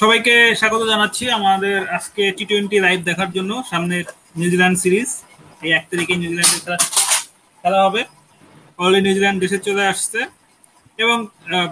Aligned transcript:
সবাইকে 0.00 0.34
স্বাগত 0.60 0.82
জানাচ্ছি 0.92 1.24
আমাদের 1.38 1.76
আজকে 1.98 2.22
টি 2.36 2.44
টোয়েন্টি 2.50 2.78
লাইভ 2.86 2.98
দেখার 3.08 3.30
জন্য 3.36 3.52
সামনে 3.70 3.96
নিউজিল্যান্ড 4.38 4.76
সিরিজ 4.82 5.08
এই 5.64 5.70
এক 5.78 5.84
তারিখে 5.90 6.14
নিউজিল্যান্ডে 6.20 6.76
খেলা 7.60 7.80
হবে। 7.86 8.02
অলরেডি 8.78 9.04
নিউজিল্যান্ড 9.06 9.38
দেশে 9.44 9.58
চলে 9.68 9.84
আসছে। 9.92 10.20
এবং 10.98 11.18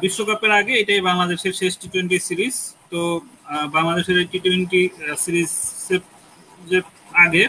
বিশ্বকাপের 0.02 0.52
আগে 0.60 0.72
এটাই 0.82 1.00
বাংলাদেশের 1.08 1.54
শেষ 1.60 1.72
টি 1.80 1.86
টোয়েন্টি 1.92 2.18
সিরিজ 2.28 2.54
তো 2.92 3.00
বাংলাদেশের 3.76 4.16
টি 4.32 4.38
টোয়েন্টি 4.44 4.82
সিরিজ 5.22 5.50
আগে 7.24 7.44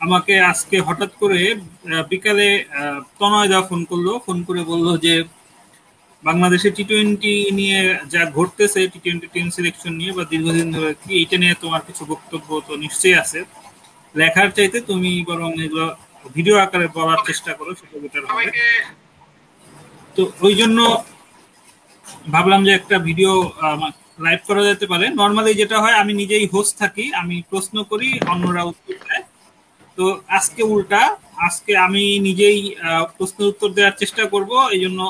আমাকে 0.00 0.34
আজকে 0.50 0.76
হঠাৎ 0.88 1.10
করে 1.22 1.40
বিকালে 2.10 2.48
তনয় 3.20 3.48
দা 3.52 3.58
ফোন 3.68 3.80
করল। 3.90 4.08
ফোন 4.26 4.38
করে 4.48 4.60
বলল 4.72 4.88
যে 5.04 5.14
বাংলাদেশের 6.22 6.72
টি 6.76 6.84
টোয়েন্টি 6.90 7.34
নিয়ে 7.58 7.78
যা 8.12 8.22
ঘটতেছে 8.36 8.80
টি 8.92 8.98
টোয়েন্টি 9.04 9.28
টিম 9.34 9.46
সিলেকশন 9.56 9.92
নিয়ে 10.00 10.12
বা 10.16 10.22
দীর্ঘদিন 10.32 10.68
ধরে 10.76 10.90
কি 11.02 11.10
এইটা 11.20 11.36
নিয়ে 11.42 11.54
তোমার 11.62 11.82
কিছু 11.88 12.02
বক্তব্য 12.12 12.48
তো 12.66 12.72
নিশ্চয়ই 12.84 13.16
আছে। 13.22 13.38
লেখার 14.14 14.48
চাইতে 14.56 14.78
তুমি 14.90 15.10
বরং 15.28 15.50
এগুলো 15.64 15.86
ভিডিও 16.36 16.56
আকারে 16.64 16.86
বলার 16.96 17.20
চেষ্টা 17.28 17.50
করো 17.58 17.70
সেটা 17.78 17.96
বেটার 18.02 18.24
হবে। 18.28 18.50
তো 20.16 20.22
ওই 20.46 20.54
জন্য 20.60 20.78
ভাবলাম 22.34 22.60
যে 22.66 22.72
একটা 22.78 22.96
ভিডিও 23.08 23.32
লাইভ 24.26 24.40
করা 24.48 24.62
যেতে 24.68 24.86
পারে। 24.92 25.06
নর্মালি 25.20 25.52
যেটা 25.60 25.76
হয় 25.82 25.96
আমি 26.02 26.12
নিজেই 26.22 26.44
হোস্ট 26.52 26.72
থাকি 26.82 27.04
আমি 27.20 27.36
প্রশ্ন 27.50 27.76
করি 27.90 28.08
অন্যরা 28.32 28.62
উত্তর 28.70 28.94
দেয়। 29.06 29.24
তো 29.98 30.04
আজকে 30.38 30.62
উল্টা 30.72 31.02
আজকে 31.46 31.72
আমি 31.86 32.04
নিজেই 32.28 32.60
প্রশ্নের 33.16 33.50
উত্তর 33.52 33.68
দেওয়ার 33.76 33.98
চেষ্টা 34.02 34.22
করব 34.32 34.50
এই 34.74 34.80
জন্য 34.84 35.00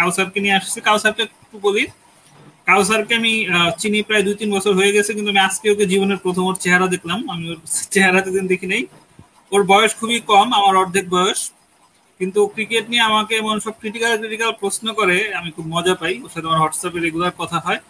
কাউসারকে 0.00 0.38
নিয়ে 0.44 0.56
আসছি। 0.60 0.78
কাউসারকে 0.88 1.22
একটু 1.26 1.58
বলি। 1.66 1.84
কাউসারকে 2.68 3.12
আমি 3.20 3.32
চিনি 3.80 3.98
প্রায় 4.08 4.22
দুই 4.26 4.36
তিন 4.40 4.50
বছর 4.56 4.72
হয়ে 4.78 4.92
গেছে, 4.96 5.10
কিন্তু 5.16 5.30
আমি 5.34 5.42
আজকে 5.48 5.66
ওকে 5.74 5.84
জীবনের 5.92 6.18
প্রথম 6.24 6.44
ওর 6.50 6.56
চেহারা 6.64 6.86
দেখলাম। 6.94 7.20
আমি 7.34 7.44
ওর 7.52 7.58
চেহারা 7.94 8.20
দিন 8.36 8.46
দেখি 8.52 8.66
নেই। 8.74 8.82
ওর 9.52 9.62
বয়স 9.72 9.92
খুবই 10.00 10.18
কম, 10.30 10.46
আমার 10.58 10.74
অর্ধেক 10.82 11.06
বয়স। 11.16 11.40
কিন্তু 12.20 12.40
ক্রিকেট 12.54 12.84
নিয়ে 12.92 13.04
আমাকে 13.10 13.32
এমন 13.42 13.56
সব 13.64 13.74
ক্রিটিক্যাল 13.80 14.12
ক্রিটিক্যাল 14.20 14.50
প্রশ্ন 14.62 14.86
করে, 14.98 15.16
আমি 15.38 15.50
খুব 15.56 15.66
মজা 15.74 15.94
পাই। 16.00 16.14
ওর 16.24 16.30
সাথে 16.32 16.46
আমার 16.48 16.60
হোয়াটসঅ্যাপে 16.62 16.98
রেগুলার 17.06 17.34
কথা 17.40 17.58
হয়। 17.66 17.80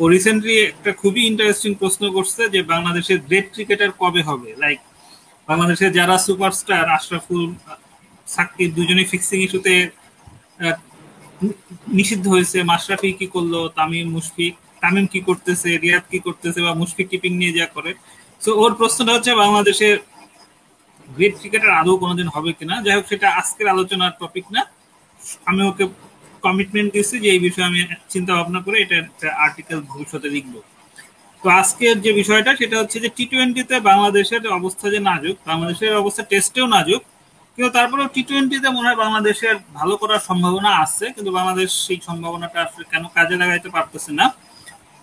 ও 0.00 0.02
রিসেন্টলি 0.14 0.56
একটা 0.70 0.90
খুবই 1.00 1.22
ইন্টারেস্টিং 1.30 1.70
প্রশ্ন 1.82 2.02
করছে 2.16 2.42
যে, 2.54 2.60
বাংলাদেশের 2.72 3.18
গ্রেট 3.28 3.46
ক্রিকেটার 3.54 3.90
কবে 4.00 4.22
হবে? 4.28 4.48
লাইক 4.62 4.80
বাংলাদেশের 5.48 5.90
যারা 5.98 6.16
সুপারস্টার 6.26 6.84
আশরাফুল, 6.96 7.42
সাকিব 8.34 8.70
দুজনে 8.76 9.04
ফিক্সিং 9.12 9.38
ইস্যুতে 9.46 9.74
নিষিদ্ধ 11.98 12.24
হয়েছে। 12.34 12.58
মাশরাফি 12.70 13.08
কি 13.20 13.26
করল? 13.34 13.54
তামিম, 13.76 14.06
মুশফিক। 14.16 14.54
তামিম 14.82 15.06
কি 15.12 15.20
করতেছে? 15.28 15.68
রিয়াদ 15.84 16.04
কি 16.12 16.18
করতেছে? 16.26 16.58
বা 16.66 16.72
মুশফিক 16.80 17.06
কিপিং 17.08 17.32
নিয়ে 17.40 17.52
যা 17.58 17.66
করে? 17.76 17.90
তো 18.42 18.50
ওর 18.62 18.72
প্রশ্নটা 18.80 19.12
হচ্ছে 19.16 19.32
বাংলাদেশের 19.42 19.96
গ্রেট 21.08 21.34
ক্রিকেটার 21.40 21.72
আদৌ 21.80 21.94
কোনোদিন 22.02 22.28
হবে 22.34 22.50
কিনা? 22.58 22.74
যাই 22.84 22.94
হোক, 22.96 23.04
সেটা 23.12 23.26
আজকের 23.40 23.66
আলোচনার 23.74 24.12
টপিক 24.20 24.46
না। 24.56 24.62
আমি 25.50 25.62
ওকে 25.70 25.84
কমিটমেন্ট 26.44 26.88
দিচ্ছি 26.94 27.16
যে 27.24 27.28
এই 27.34 27.40
বিষয়ে 27.46 27.68
আমি 27.70 27.80
চিন্তা 28.12 28.32
ভাবনা 28.38 28.60
করে 28.64 28.76
এটা 28.84 28.96
একটা 29.02 29.28
আর্টিকেল 29.44 29.78
ভবিষ্যতে 29.90 30.28
লিখব। 30.34 30.54
তো 31.42 31.46
আজকের 31.60 31.96
যে 32.04 32.10
বিষয়টা, 32.12 32.50
সেটা 32.56 32.76
হচ্ছে 32.80 32.98
যে 33.04 33.08
টি 33.16 33.24
টোয়েন্টিতে 33.30 33.76
বাংলাদেশের 33.90 34.42
অবস্থা 34.58 34.86
যে 34.94 35.00
নাজুক, 35.08 35.36
বাংলাদেশের 35.50 35.92
অবস্থা 36.02 36.22
টেস্টেও 36.22 36.66
নাজুক 36.66 37.02
কিন্তু 37.58 37.70
তারপরেও 37.70 38.08
টি 38.14 38.22
টোয়েন্টিতে 38.28 38.68
মনে 38.68 38.86
হয় 38.88 38.98
বাংলাদেশের 39.04 39.56
ভালো 39.78 39.94
করার 39.96 40.20
সম্ভাবনা 40.28 40.70
আছে 40.84 41.06
কিন্তু 41.16 41.30
বাংলাদেশ 41.32 41.68
সেই 41.86 41.98
সম্ভাবনাটা 42.08 42.58
আসলে 42.62 42.84
কেন 42.92 43.04
কাজে 43.16 43.34
লাগাইতে 43.36 43.68
পারতেছে 43.68 44.10
না? 44.12 44.26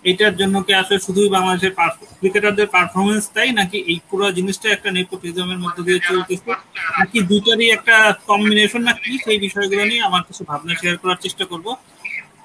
এটার 0.04 0.34
জন্য 0.36 0.54
কি 0.66 0.72
আসলে 0.74 0.98
শুধুই 1.06 1.30
বাংলাদেশের 1.36 1.72
ক্রিকেটারদের 2.20 2.68
পারফরমেন্স 2.74 3.24
তাই 3.34 3.50
নাকি 3.52 3.78
এই 3.90 3.98
পুরো 4.08 4.24
জিনিসটা 4.30 4.68
একটা 4.72 4.88
নেপোটিজমের 4.90 5.60
মধ্যে 5.64 5.82
দিয়ে 5.86 6.00
চলতেছে? 6.08 6.50
নাকি 6.98 7.18
দুটারই 7.30 7.66
একটা 7.70 7.96
কম্বিনেশন 8.30 8.82
না 8.88 8.92
কি 9.00 9.12
সেই 9.24 9.38
বিষয়গুলো 9.38 9.82
নিয়ে 9.84 10.02
আমার 10.02 10.22
কিছু 10.28 10.42
ভাবনা 10.50 10.72
শেয়ার 10.74 10.96
করার 11.02 11.18
চেষ্টা 11.24 11.44
করব? 11.44 11.66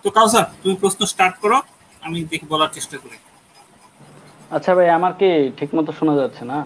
তো 0.03 0.09
কাউসার 0.09 0.45
তুমি 0.61 0.75
প্রশ্ন 0.75 1.01
স্টার্ট 1.05 1.35
করো 1.43 1.57
আমি 2.03 2.17
দেখি 2.31 2.45
বলার 2.45 2.71
চেষ্টা 2.73 2.97
করি। 2.97 3.17
আচ্ছা 4.51 4.71
ভাই 4.77 4.87
আমার 4.89 5.13
কি 5.19 5.29
ঠিকমতো 5.57 5.91
শোনা 5.91 6.13
যাচ্ছে 6.15 6.43
না? 6.45 6.57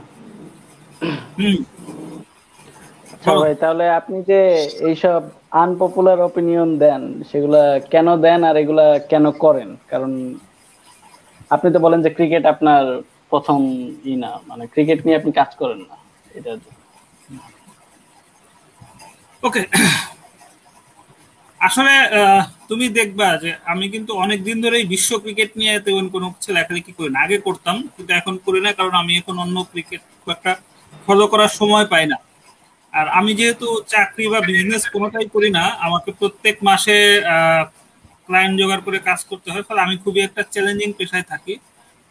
হুম। 1.37 1.57
আচ্ছা 3.23 3.41
ভাই 3.41 3.53
তাহলে 3.63 3.85
আপনি 3.99 4.17
যে 4.31 4.39
এইসব 4.89 5.21
আনপপুলার 5.63 6.19
অপিনিয়ন 6.29 6.69
দেন 6.83 7.01
সেগুলা 7.29 7.61
কেন 7.93 8.07
দেন 8.25 8.39
আর 8.49 8.55
এগুলা 8.63 8.85
কেন 9.11 9.25
করেন? 9.43 9.69
কারণ 9.91 10.11
আপনি 11.51 11.67
তো 11.75 11.79
বলেন 11.85 11.99
যে 12.05 12.09
ক্রিকেট 12.17 12.43
আপনার 12.53 12.83
প্রথম 13.31 13.59
ই 14.11 14.13
না 14.23 14.31
মানে 14.49 14.63
ক্রিকেট 14.73 14.99
নিয়ে 15.05 15.19
আপনি 15.19 15.31
কাজ 15.39 15.49
করেন 15.61 15.79
না 15.89 15.95
এটা 16.37 16.51
ওকে। 19.43 19.61
আসলে 21.61 21.93
তুমি 22.69 22.85
দেখবা 22.99 23.27
যে 23.43 23.49
আমি 23.71 23.85
কিন্তু 23.93 24.11
অনেক 24.23 24.39
দিন 24.47 24.57
ধরেই 24.63 24.85
বিশ্ব 24.93 25.11
ক্রিকেট 25.23 25.51
নিয়ে 25.59 25.73
তেমন 25.85 26.05
কোনো 26.15 26.27
কিছু 26.35 26.49
লেখালেখি 26.57 26.91
করি 26.97 27.09
না। 27.13 27.19
আগে 27.25 27.37
করতাম 27.47 27.75
কিন্তু 27.95 28.11
এখন 28.19 28.33
করি 28.45 28.59
না 28.65 28.71
কারণ 28.79 28.93
আমি 29.01 29.13
এখন 29.21 29.35
অন্য 29.45 29.57
ক্রিকেট 29.71 30.01
একটা 30.27 30.51
ফলো 31.05 31.25
করার 31.31 31.51
সময় 31.59 31.85
পাই 31.93 32.05
না। 32.11 32.17
আর 32.93 33.05
আমি 33.19 33.31
যেহেতু 33.39 33.67
চাকরি 33.93 34.25
বা 34.33 34.39
বিজনেস 34.49 34.83
কোনোটাই 34.93 35.27
করি 35.35 35.49
না, 35.57 35.63
আমাকে 35.85 36.09
প্রত্যেক 36.19 36.55
মাসে 36.67 36.97
ক্লায়েন্ট 38.27 38.55
জোগাড় 38.59 38.83
করে 38.85 38.99
কাজ 39.09 39.19
করতে 39.29 39.47
হয়, 39.53 39.63
ফলে 39.67 39.79
আমি 39.85 39.95
খুবই 40.03 40.21
একটা 40.27 40.41
চ্যালেঞ্জিং 40.53 40.89
পেশায় 40.99 41.25
থাকি। 41.31 41.53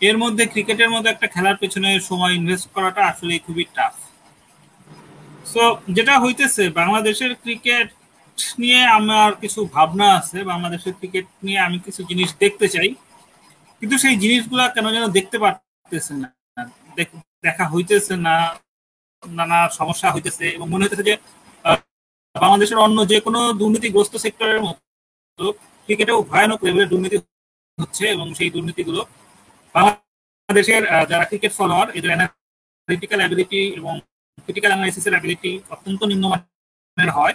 এর 0.00 0.16
মধ্যে 0.22 0.44
ক্রিকেটের 0.52 0.90
মধ্যে 0.94 1.10
একটা 1.12 1.26
খেলার 1.34 1.56
পেছনে 1.62 1.88
সময় 2.10 2.32
ইনভেস্ট 2.38 2.66
করাটা 2.74 3.02
আসলে 3.10 3.32
খুবই 3.46 3.64
টাফ 3.76 3.94
সো 5.52 5.62
যেটা 5.96 6.14
হইতেছে, 6.24 6.64
বাংলাদেশের 6.80 7.32
ক্রিকেট 7.42 7.88
নিয়ে 8.62 8.80
আমার 8.98 9.30
কিছু 9.42 9.60
ভাবনা 9.74 10.06
আছে, 10.18 10.38
বাংলাদেশের 10.50 10.94
ক্রিকেট 10.98 11.26
নিয়ে 11.46 11.60
আমি 11.66 11.78
কিছু 11.86 12.00
জিনিস 12.10 12.30
দেখতে 12.42 12.66
চাই। 12.74 12.90
কিন্তু 13.82 13.96
সেই 14.02 14.14
জিনিসগুলা 14.22 14.64
কেন 14.74 14.86
যেন 14.96 15.04
দেখতে 15.18 15.36
পারতেছে 15.44 16.12
না। 16.22 16.28
দেখা 17.46 17.64
হইতেছে 17.72 18.14
না 18.26 18.34
নানা 19.22 19.58
সমস্যা 19.78 20.08
হইতেছে 20.14 20.44
এবং 20.56 20.66
মনে 20.72 20.84
হইতেছে 20.84 21.04
যে 21.08 21.14
বাংলাদেশের 22.34 22.78
অন্য 22.86 22.98
যে 23.12 23.18
কোনো 23.26 23.40
দুর্নীতিগ্রস্ত 23.60 24.14
সেক্টরের 24.24 24.60
মতো 24.66 25.46
ক্রিকেটেও 25.84 26.18
ভয়ানক 26.30 26.60
লেভেলের 26.66 26.90
দুর্নীতি 26.92 27.16
হচ্ছে 27.78 28.04
এবং 28.14 28.26
সেই 28.38 28.50
দুর্নীতিগুলো 28.54 29.00
বাংলাদেশের 29.74 30.82
যারা 31.10 31.24
ক্রিকেট 31.30 31.52
ফলোয়ার, 31.58 31.86
এদের 31.98 32.10
অ্যানালিটিক্যাল 32.12 33.20
অ্যাবিলিটি 33.22 33.60
এবং 33.78 33.92
ক্রিটিক্যাল 34.44 34.70
অ্যানালাইসিসের 34.72 35.14
অ্যাবিলিটি 35.14 35.50
অত্যন্ত 35.74 36.00
নিম্নমানের 36.10 37.10
হয়। 37.16 37.34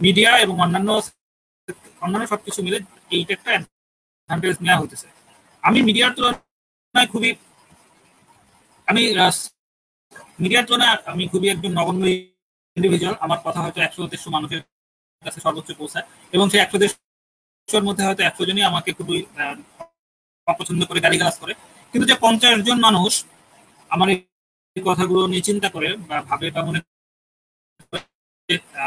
মিডিয়া 0.00 0.30
এবং 0.44 0.54
অন্যান্য 0.64 0.90
অন্যান্য 2.04 2.26
সবকিছু 2.32 2.60
মিলে 2.66 2.78
এইটা 3.16 3.32
একটা 3.36 3.50
অ্যাডভান্টেজ 3.52 4.56
নেওয়া 4.64 4.80
হইতেছে। 4.80 5.08
আমি 5.62 5.78
মিডিয়ার 5.88 6.10
তুলনায় 6.16 7.08
খুবই 7.12 7.30
আমি 8.88 9.02
মিডিয়ার 10.38 10.64
তুলনায় 10.68 10.96
আমি 11.12 11.24
খুবই 11.32 11.48
একজন 11.54 11.72
নগণ্য 11.78 12.04
ইন্ডিভিজুয়াল 12.76 13.14
আমার 13.24 13.38
কথা 13.46 13.60
হয়তো 13.64 13.78
একশো 13.86 14.00
দেড়শো 14.12 14.28
মানুষের 14.36 14.60
কাছে 15.22 15.40
সর্বোচ্চ 15.46 15.68
পৌঁছায়, 15.80 16.06
এবং 16.36 16.46
সেই 16.52 16.60
একশো 16.64 16.78
দেড়শোর 16.82 17.84
মধ্যে 17.88 18.02
হয়তো 18.06 18.22
একশো 18.28 18.42
জনই 18.48 18.64
আমাকে 18.70 18.90
খুবই 18.98 19.18
অপছন্দ 20.46 20.80
করে 20.88 21.00
গালি 21.04 21.16
গালাজ 21.20 21.36
করে। 21.42 21.52
কিন্তু 21.94 22.04
যে 22.10 22.16
পঞ্চাশ 22.24 22.54
জন 22.68 22.78
মানুষ 22.86 23.12
আমার 23.90 24.08
এই 24.12 24.82
কথাগুলো 24.88 25.20
নিয়ে 25.32 25.46
চিন্তা 25.48 25.68
করে 25.74 25.88
বা 26.08 26.16
ভাবে 26.28 26.46
বা 26.54 26.60
মনে 26.68 26.80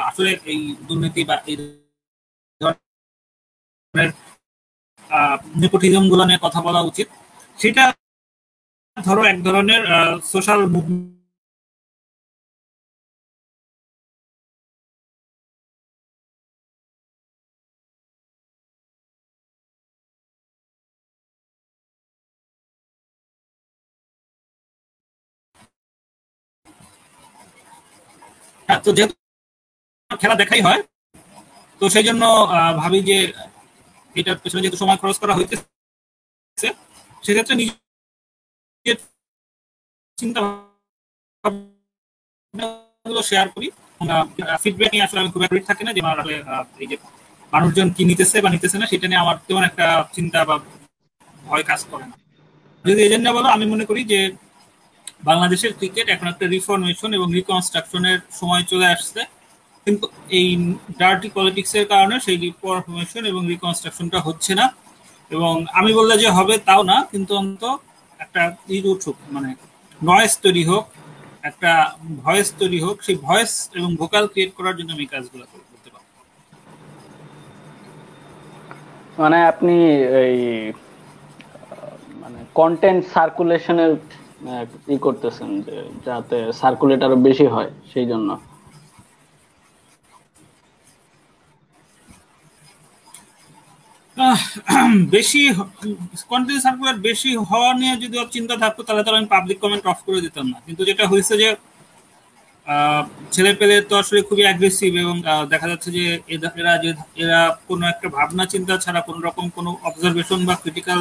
আসলে 0.09 0.31
এই 0.51 0.59
দুর্নীতি 0.87 1.21
বা 1.29 1.35
এই 1.51 1.55
ধরনের 2.61 4.09
নেপোটিজমগুলো 5.61 6.23
নিয়ে 6.29 6.43
কথা 6.45 6.59
বলা 6.67 6.81
উচিত। 6.89 7.07
সেটা 7.59 7.83
ধরো 8.97 9.21
এক 9.31 9.37
ধরনের 9.47 9.83
সোশ্যাল 10.33 10.61
মুভমেন্ট 10.75 11.18
হ্যাঁ 28.69 28.81
তো 28.85 28.89
যেহেতু 28.97 29.13
খেলা 30.21 30.35
দেখাই 30.41 30.61
হয়, 30.67 30.81
তো 31.81 31.85
সেই 31.93 32.05
জন্য 32.09 32.23
ভাবি 32.81 32.99
যে 33.09 33.17
এটার 34.19 34.37
পেছনে 34.43 34.61
যেহেতু 34.63 34.77
সময় 34.81 34.99
খরচ 35.01 35.17
করা 35.21 35.33
হইতেছে, 35.37 36.67
সেক্ষেত্রে 37.25 37.55
নিজের 37.61 38.97
চিন্তা 40.17 40.39
শেয়ার 43.29 43.47
করি। 43.55 43.67
ফিডব্যাক 44.63 44.91
নিয়ে 44.93 45.05
আসলে 45.05 45.19
আমি 45.21 45.29
খুব 45.33 45.41
একটা 45.45 45.67
থাকি 45.69 45.83
না 45.87 45.91
যে 45.97 46.01
এই 46.83 46.87
যে 46.91 46.95
মানুষজন 47.53 47.87
কি 47.95 48.03
নিতেছে 48.09 48.37
বা 48.43 48.49
নিতেছে 48.55 48.77
না, 48.81 48.85
সেটা 48.91 49.05
নিয়ে 49.09 49.21
আমার 49.23 49.35
তেমন 49.47 49.63
একটা 49.69 49.85
চিন্তা 50.15 50.39
বা 50.49 50.55
ভয় 51.47 51.63
কাজ 51.69 51.81
করে 51.91 52.05
না। 52.11 52.15
যদি 52.85 52.99
এজেন্ডা 53.07 53.31
বলো, 53.37 53.47
আমি 53.55 53.65
মনে 53.73 53.85
করি 53.89 54.01
যে 54.11 54.19
বাংলাদেশের 55.23 55.73
ক্রিকেট 55.79 56.07
এখন 56.15 56.27
একটা 56.33 56.45
রিফরমেশন 56.55 57.09
এবং 57.17 57.27
রিকনস্ট্রাকশনের 57.39 58.19
সময় 58.39 58.63
চলে 58.71 58.87
আসছে। 58.95 59.21
কিন্তু 59.87 60.05
এই 60.39 60.47
ডার্টি 61.01 61.29
পলিটিক্স 61.37 61.71
এর 61.79 61.85
কারণে 61.93 62.15
সেই 62.25 62.37
রিফরমেশন 62.45 63.23
এবং 63.31 63.41
রিকনস্ট্রাকশনটা 63.53 64.19
হচ্ছে 64.27 64.51
না। 64.59 64.65
এবং 65.31 65.53
আমি 65.79 65.91
বললে 65.99 66.15
যে 66.23 66.29
হবে 66.37 66.55
তাও 66.67 66.81
না, 66.91 66.97
কিন্তু 67.11 67.31
অন্তত 67.41 67.63
একটা 68.19 68.41
ই 68.75 68.77
উঠুক 68.93 69.17
মানে 69.35 69.49
নয়েস 70.01 70.33
তৈরি 70.45 70.63
হোক, 70.69 70.85
একটা 71.49 71.71
ভয়েস 72.23 72.47
তৈরি 72.61 72.79
হোক, 72.85 72.95
সেই 73.05 73.17
ভয়েস 73.27 73.51
এবং 73.79 73.89
ভোকাল 74.01 74.25
ক্রিয়েট 74.31 74.51
করার 74.57 74.75
জন্য 74.77 74.89
আমি 74.97 75.05
কাজগুলো 75.13 75.45
করতে 75.51 75.89
পারব 75.93 76.07
মানে 79.21 79.37
আপনি 79.51 79.75
এই 80.23 80.37
মানে 82.21 82.39
কন্টেন্ট 82.59 83.01
সার্কুলেশনের 83.15 83.93
ই 84.87 84.97
করতেছেন 85.05 85.49
যে 85.65 85.75
যাতে 86.05 86.37
সার্কুলেট 86.59 87.01
আরও 87.05 87.17
বেশি 87.27 87.45
হয়, 87.53 87.69
সেই 87.91 88.07
জন্য। 88.11 88.29
বেশি 95.15 95.41
সার্কুলার 96.63 96.97
বেশি 97.07 97.29
হওয়া 97.49 97.71
নিয়ে 97.81 97.93
যদি 98.03 98.15
চিন্তা 98.35 98.55
থাকতো, 98.63 98.81
তাহলে 98.87 99.01
তো 99.05 99.09
আমি 99.15 99.27
পাবলিক 99.35 99.57
কমেন্ট 99.63 99.83
অফ 99.91 99.99
করে 100.05 100.19
দিতাম 100.25 100.45
না। 100.51 100.57
কিন্তু 100.65 100.81
যেটা 100.89 101.03
হয়েছে 101.11 101.33
যে 101.41 101.49
ছেলে 103.33 103.51
পেলে 103.59 103.75
তো 103.89 103.93
আসলে 104.01 104.19
খুবই 104.29 104.43
অ্যাগ্রেসিভ 104.47 104.91
এবং 105.03 105.15
দেখা 105.53 105.67
যাচ্ছে 105.71 105.89
যে 105.97 106.03
এরা 106.55 106.73
যে, 106.83 106.91
এরা 107.23 107.39
কোনো 107.69 107.83
একটা 107.93 108.07
ভাবনা 108.17 108.43
চিন্তা 108.53 108.73
ছাড়া 108.83 108.99
কোনো 109.07 109.19
রকম 109.27 109.45
কোনো 109.57 109.69
অবজারভেশন 109.89 110.39
বা 110.47 110.53
ক্রিটিক্যাল 110.61 110.99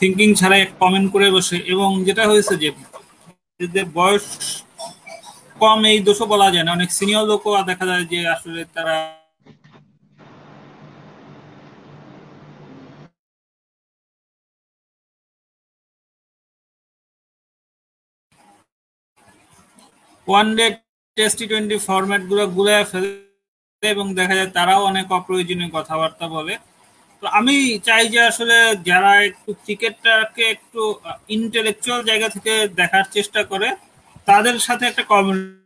থিঙ্কিং 0.00 0.28
ছাড়াই 0.40 0.62
কমেন্ট 0.80 1.06
করে 1.14 1.28
বসে 1.36 1.56
এবং 1.72 1.88
যেটা 2.06 2.24
হয়েছে 2.30 2.54
যে 3.74 3.82
বয়স 3.96 4.26
কম 5.62 5.78
এই 5.92 5.98
দোষও 6.06 6.26
বলা 6.32 6.48
যায় 6.54 6.64
না। 6.66 6.70
অনেক 6.78 6.90
সিনিয়র 6.98 7.24
লোকও 7.30 7.50
দেখা 7.70 7.84
যায় 7.90 8.04
যে 8.12 8.18
আসলে 8.34 8.60
তারা 8.76 8.94
ওয়ান 20.28 20.46
ডে 20.58 20.66
টেস্ট 21.16 21.38
টোয়েন্টি 21.50 21.76
ফরম্যাটগুলো 21.86 22.42
গুলায় 22.56 22.84
ফেলে 22.90 23.10
এবং 23.82 24.06
দেখা 24.18 24.34
যায় 24.38 24.50
তারাও 24.56 24.82
অনেক 24.90 25.06
অপ্রয়োজনীয় 25.18 25.70
কথাবার্তা 25.76 26.26
বলে। 26.36 26.54
আমি 27.22 27.56
চাই 27.86 28.04
যে 28.14 28.20
আসলে 28.30 28.56
যারা 28.88 29.12
একটু 29.28 29.50
ক্রিকেটটাকে 29.64 30.44
একটু 30.54 30.82
ইন্টেলেকচুয়াল 31.36 32.00
জায়গা 32.10 32.28
থেকে 32.34 32.52
দেখার 32.80 33.06
চেষ্টা 33.16 33.40
করে, 33.50 33.68
তাদের 34.30 34.56
সাথে 34.66 34.84
একটা 34.86 35.02
কমিউনিটি 35.12 35.58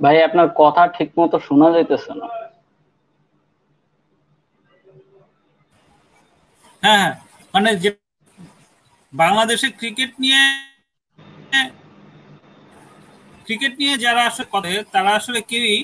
ভাই, 0.00 0.16
আপনার 0.28 0.48
কথা 0.60 0.82
ঠিক 0.96 1.10
মতো 1.18 1.36
শোনা 1.46 1.68
যাইতেছে 1.74 2.12
না। 2.20 2.28
হ্যাঁ 6.84 7.08
মানে 7.54 7.70
বাংলাদেশে 9.12 9.68
ক্রিকেট 9.78 10.10
নিয়ে 10.22 10.40
ক্রিকেট 13.46 13.72
নিয়ে 13.80 13.94
যারা 13.98 14.22
আসলে 14.30 14.46
করে 14.54 14.72
তারা 14.94 15.10
আসলে 15.10 15.40
কেউই 15.50 15.76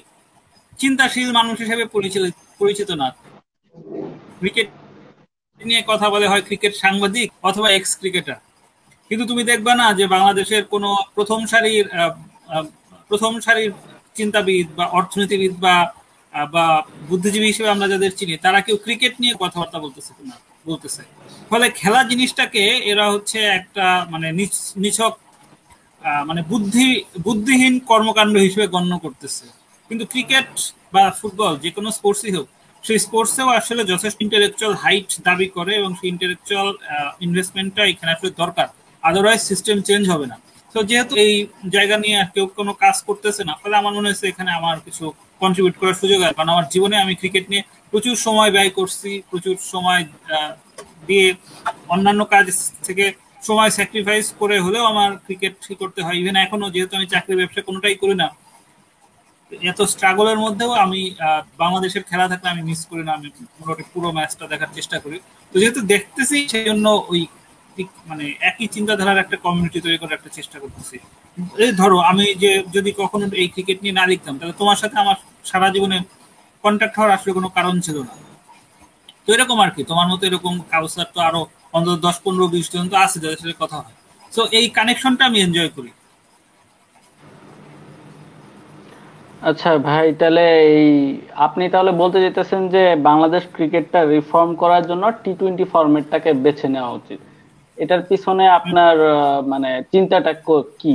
চিন্তাশীল 0.78 1.28
মানুষ 1.32 1.56
হিসেবে 1.64 1.84
পরিচিত 1.94 2.22
পরিচিত 2.60 2.90
না। 2.92 3.06
ক্রিকেট 4.40 4.68
নিয়ে 5.60 5.82
কথা 5.82 6.06
বলে 6.10 6.26
হয় 6.28 6.42
ক্রিকেট 6.48 6.72
সাংবাদিক 6.74 7.28
অথবা 7.42 7.68
এক্স 7.70 7.92
ক্রিকেটার 8.00 8.38
কিন্তু 9.10 9.24
তুমি 9.26 9.42
দেখবে 9.44 9.72
না 9.74 9.86
যে 9.94 10.04
বাংলাদেশের 10.06 10.62
কোনো 10.64 10.88
প্রথম 11.16 11.40
সারির 11.46 11.86
প্রথম 13.10 13.32
সারির 13.40 13.70
চিন্তাবিদ 14.16 14.66
বা 14.78 14.84
অর্থনীতিবিদ 14.98 15.54
বা 15.64 15.74
বা 16.54 16.64
বুদ্ধিজীবী 17.08 17.46
হিসেবে 17.46 17.68
আমরা 17.70 17.86
যাদের 17.88 18.12
চিনি, 18.18 18.34
তারা 18.36 18.58
কেউ 18.60 18.76
ক্রিকেট 18.84 19.14
নিয়ে 19.22 19.34
কথাবার্তা 19.40 19.78
বলতেছে 19.78 20.12
না 20.30 20.36
বলতেছে। 20.70 21.02
ফলে 21.50 21.66
খেলা 21.80 22.00
জিনিসটাকে 22.10 22.64
এরা 22.92 23.06
হচ্ছে 23.14 23.38
একটা 23.58 23.86
মানে 24.12 24.28
নিছক 24.84 25.14
মানে 26.28 26.40
বুদ্ধি, 26.52 26.88
বুদ্ধিহীন 27.26 27.74
কর্মকাণ্ড 27.90 28.34
হিসেবে 28.46 28.66
গণ্য 28.74 28.92
করতেছে। 29.04 29.44
কিন্তু 29.90 30.04
ক্রিকেট 30.12 30.50
বা 30.94 31.04
ফুটবল 31.18 31.52
যে 31.64 31.70
কোনো 31.76 31.88
স্পোর্টসই 31.98 32.32
হোক, 32.36 32.46
সেই 32.84 32.98
স্পোর্টসেও 33.06 33.48
আসলে 33.60 33.82
যথেষ্ট 33.92 34.18
ইন্টেলেকচুয়াল 34.26 34.74
হাইট 34.82 35.08
দাবি 35.28 35.48
করে 35.56 35.72
এবং 35.80 35.90
সেই 35.98 36.08
ইন্টেলেকচুয়াল 36.14 36.68
ইনভেস্টমেন্টটা 37.26 37.82
এখানে 37.92 38.10
আসলে 38.16 38.30
দরকার। 38.42 38.68
আদারওয়াইজ 39.02 39.40
সিস্টেম 39.50 39.76
চেঞ্জ 39.88 40.04
হবে 40.12 40.26
না। 40.32 40.36
তো 40.74 40.78
যেহেতু 40.90 41.14
এই 41.26 41.34
জায়গা 41.74 41.96
নিয়ে 42.04 42.18
কেউ 42.34 42.46
কোনো 42.58 42.72
কাজ 42.84 42.96
করতেছে 43.08 43.42
না, 43.48 43.52
ফলে 43.62 43.74
আমার 43.80 43.92
মনে 43.96 44.06
হয়েছে 44.08 44.26
এখানে 44.32 44.50
আমার 44.58 44.76
কিছু 44.86 45.04
কন্ট্রিবিউট 45.42 45.76
করার 45.80 45.96
সুযোগ 46.02 46.18
আছে। 46.24 46.34
কারণ 46.38 46.50
আমার 46.54 46.66
জীবনে 46.74 46.96
আমি 47.04 47.14
ক্রিকেট 47.20 47.44
নিয়ে 47.52 47.62
প্রচুর 47.92 48.16
সময় 48.26 48.50
ব্যয় 48.56 48.70
করছি, 48.78 49.10
প্রচুর 49.30 49.56
সময় 49.72 50.02
দিয়ে 51.08 51.26
অন্যান্য 51.94 52.22
কাজ 52.34 52.46
থেকে 52.86 53.04
সময় 53.48 53.70
স্যাক্রিফাইস 53.78 54.26
করে 54.40 54.56
হলেও 54.64 54.84
আমার 54.92 55.10
ক্রিকেট 55.26 55.54
করতে 55.80 56.00
হয়। 56.04 56.16
ইভেন 56.20 56.36
এখনও 56.44 56.68
যেহেতু 56.74 56.92
আমি 56.98 57.06
চাকরি 57.14 57.34
ব্যবসা 57.40 57.60
কোনোটাই 57.68 57.96
করি 58.02 58.14
না, 58.22 58.28
এত 59.70 59.80
স্ট্রাগলের 59.92 60.38
মধ্যেও 60.44 60.70
আমি 60.84 61.00
বাংলাদেশের 61.62 62.04
খেলা 62.10 62.26
থাকলে 62.30 62.48
আমি 62.54 62.62
মিস 62.68 62.80
করি 62.90 63.02
না। 63.08 63.12
আমি 63.18 63.28
পুরো 63.92 64.08
ম্যাচটা 64.16 64.44
দেখার 64.52 64.70
চেষ্টা 64.76 64.96
করি। 65.04 65.18
তো 65.52 65.56
যেহেতু 65.60 65.80
দেখতেছি 65.92 66.36
সেই 66.52 66.64
জন্য 66.68 66.86
ওই 67.12 67.20
মানে 68.08 68.24
একই 68.50 68.66
চিন্তাধারার 68.74 69.22
একটা 69.24 69.36
কমিউনিটি 69.44 69.78
তৈরি 69.84 69.98
করার 70.00 70.16
একটা 70.18 70.30
চেষ্টা 70.38 70.56
করতেছি। 70.62 70.96
এই 71.64 71.72
ধরো, 71.80 71.98
আমি 72.10 72.24
যে 72.42 72.50
যদি 72.76 72.90
কখনো 73.00 73.24
এই 73.42 73.48
ক্রিকেট 73.54 73.78
নিয়ে 73.84 73.94
না 74.00 74.04
লিখতাম, 74.10 74.34
তাহলে 74.38 74.54
তোমার 74.60 74.78
সাথে 74.82 74.96
আমার 75.02 75.16
সারা 75.50 75.68
জীবনে 75.74 75.96
কন্ট্যাক্ট 76.64 76.94
হওয়ার 76.98 77.16
আসলে 77.16 77.32
কোনো 77.38 77.48
কারণ 77.56 77.74
ছিল 77.86 77.96
না। 78.08 78.14
তো 79.24 79.28
এরকম 79.36 79.58
আর 79.64 79.70
কি, 79.74 79.82
তোমার 79.90 80.06
মতো 80.12 80.22
এরকম 80.30 80.54
কাউসার 80.72 81.08
তো 81.14 81.18
আরও 81.28 81.40
অন্তত 81.76 81.96
দশ, 82.06 82.16
পনেরো, 82.24 82.46
বিশ 82.54 82.66
জন 82.74 82.84
তো 82.92 82.96
আছে 83.04 83.16
যাদের 83.22 83.38
সাথে 83.42 83.56
কথা 83.62 83.76
হয়। 83.82 83.96
তো 84.32 84.40
এই 84.58 84.66
কানেকশনটা 84.76 85.22
আমি 85.28 85.38
এনজয় 85.46 85.72
করি। 85.78 85.90
আচ্ছা 89.50 89.70
ভাই, 89.88 90.06
তাহলে 90.20 90.44
এই 90.76 90.90
আপনি 91.46 91.64
তাহলে 91.74 91.92
বলতে 92.02 92.18
যেতেছেন 92.24 92.62
যে 92.74 92.82
বাংলাদেশ 93.08 93.42
ক্রিকেটটা 93.56 94.00
রিফর্ম 94.14 94.50
করার 94.62 94.82
জন্য 94.90 95.04
টি 95.22 95.32
টোয়েন্টি 95.40 95.64
ফরম্যাটটাকে 95.72 96.30
বেছে 96.44 96.68
নেওয়া 96.74 96.92
উচিত। 97.00 97.20
এটার 97.80 98.02
পিছনে 98.10 98.44
আপনার 98.58 98.94
মানে 99.52 99.70
চিন্তাটা 99.92 100.32
কি 100.80 100.94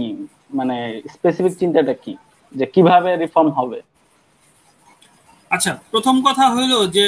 মানে 0.53 0.75
স্পেসিফিক 1.13 1.53
চিন্তাটা 1.61 1.93
কি? 2.03 2.13
যে 2.51 2.65
কীভাবে 2.73 3.09
রিফর্ম 3.15 3.49
হবে? 3.57 3.79
আচ্ছা 5.51 5.71
প্রথম 5.91 6.15
কথা 6.27 6.45
হলো 6.55 6.77
যে 6.95 7.05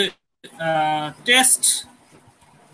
টেস্ট 1.26 1.64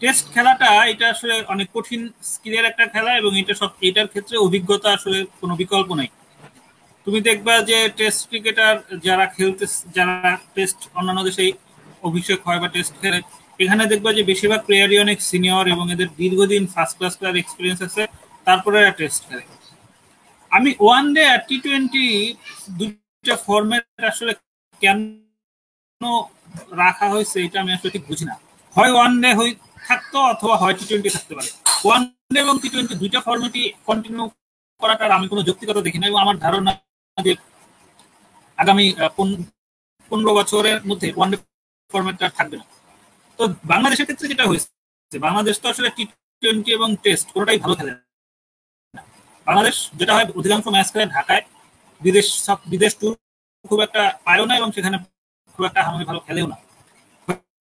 টেস্ট 0.02 0.26
খেলাটা 0.34 0.70
এটা 0.92 1.06
আসলে 1.10 1.36
অনেক 1.48 1.68
কঠিন 1.76 2.02
স্কিলের 2.32 2.66
একটা 2.68 2.86
খেলা 2.94 3.12
এবং 3.20 3.32
এটা 3.42 3.54
সব, 3.54 3.72
এটার 3.82 4.08
ক্ষেত্রে 4.08 4.36
অভিজ্ঞতা 4.40 4.90
আসলে 4.98 5.18
কোনো 5.40 5.54
বিকল্প 5.62 5.90
নাই। 5.96 6.10
তুমি 7.08 7.20
দেখবা 7.30 7.54
যে 7.70 7.78
টেস্ট 7.98 8.22
ক্রিকেটার 8.30 8.76
যারা 9.04 9.26
খেলতে 9.36 9.66
যারা 9.98 10.16
টেস্ট 10.56 10.80
অন্যান্য 10.98 11.22
দেশে 11.24 11.44
অভিষেক 12.04 12.40
হয় 12.46 12.60
বা 12.60 12.68
টেস্ট 12.76 12.94
খেলে 13.02 13.20
এখানে 13.60 13.84
দেখবা 13.92 14.10
যে 14.18 14.24
বেশিরভাগ 14.32 14.62
প্লেয়ারই 14.68 14.98
অনেক 15.06 15.18
সিনিয়র 15.30 15.66
এবং 15.74 15.86
এদের 15.94 16.10
দীর্ঘদিন 16.20 16.64
ফার্স্ট 16.74 16.96
ক্লাস 16.98 17.14
প্লেয়ার 17.18 17.42
এক্সপিরিয়েন্স 17.42 17.80
আছে, 17.88 18.04
তারপরে 18.48 18.78
টেস্ট 19.00 19.22
খেলে 19.28 19.44
আমি 20.52 20.70
ওয়ান 20.86 21.06
ডে 21.16 21.24
আর 21.34 21.40
টি 21.50 21.56
টোয়েন্টি 21.66 22.06
দুইটা 22.80 23.36
ফরম্যাট 23.46 23.86
আসলে 24.12 24.34
কেন 24.82 25.00
রাখা 26.82 27.08
হয়েছে 27.14 27.38
এটা 27.46 27.58
আমি 27.64 27.72
আসলে 27.76 27.90
ঠিক 27.96 28.04
বুঝি 28.10 28.26
না। 28.30 28.36
হয় 28.76 28.92
ওয়ান 28.96 29.12
ডে 29.24 29.30
হই 29.40 29.52
থাকতো 29.88 30.18
অথবা 30.34 30.56
হয় 30.62 30.76
টি 30.80 30.86
টোয়েন্টি 30.90 31.10
থাকতে 31.16 31.34
পারে। 31.38 31.50
ওয়ান 31.86 32.02
ডে 32.34 32.40
এবং 32.46 32.56
টি 32.62 32.68
টোয়েন্টি 32.74 32.96
দুইটা 33.02 33.20
ফরম্যাটই 33.26 33.64
কন্টিনিউ 33.90 34.24
করাটার 34.82 35.12
আমি 35.18 35.26
কোনো 35.32 35.42
যৌক্তিকতা 35.48 35.82
দেখি 35.88 36.00
না 36.00 36.06
এবং 36.10 36.20
আমার 36.26 36.36
ধারণা 36.46 36.72
যে 37.18 37.32
আগামী 38.58 38.86
পনেরো 40.12 40.32
বছরের 40.40 40.78
মধ্যে 40.90 41.08
ওয়ান 41.18 41.30
ডে 41.32 41.38
ফরম্যাটটা 41.92 42.28
থাকবে 42.38 42.56
না। 42.62 42.66
তো 43.40 43.44
বাংলাদেশের 43.72 44.06
ক্ষেত্রে 44.08 44.32
যেটা 44.34 44.46
হয়েছে, 44.50 45.18
বাংলাদেশ 45.28 45.56
তো 45.62 45.66
আসলে 45.74 45.90
টি 45.98 46.04
টোয়েন্টি 46.42 46.70
এবং 46.78 46.90
টেস্ট 47.06 47.26
কোনোটাই 47.34 47.60
ভালো 47.64 47.74
খেলে 47.80 47.92
বাংলাদেশ 49.48 49.76
যেটা 50.00 50.14
হয়, 50.16 50.28
অধিকাংশ 50.40 50.66
ম্যাচ 50.76 50.88
খেলে 50.94 51.06
ঢাকায়। 51.16 51.44
বিদেশ 52.02 52.28
সব, 52.46 52.58
বিদেশ 52.74 52.92
ট্যুর 53.00 53.14
খুব 53.66 53.80
একটা 53.88 54.02
পায়ও 54.26 54.46
না 54.50 54.54
এবং 54.60 54.70
সেখানে 54.76 54.98
খুব 55.56 55.64
একটা 55.70 55.80
আমাদের 55.90 56.06
ভালো 56.10 56.20
খেলেও 56.28 56.48
না। 56.52 56.58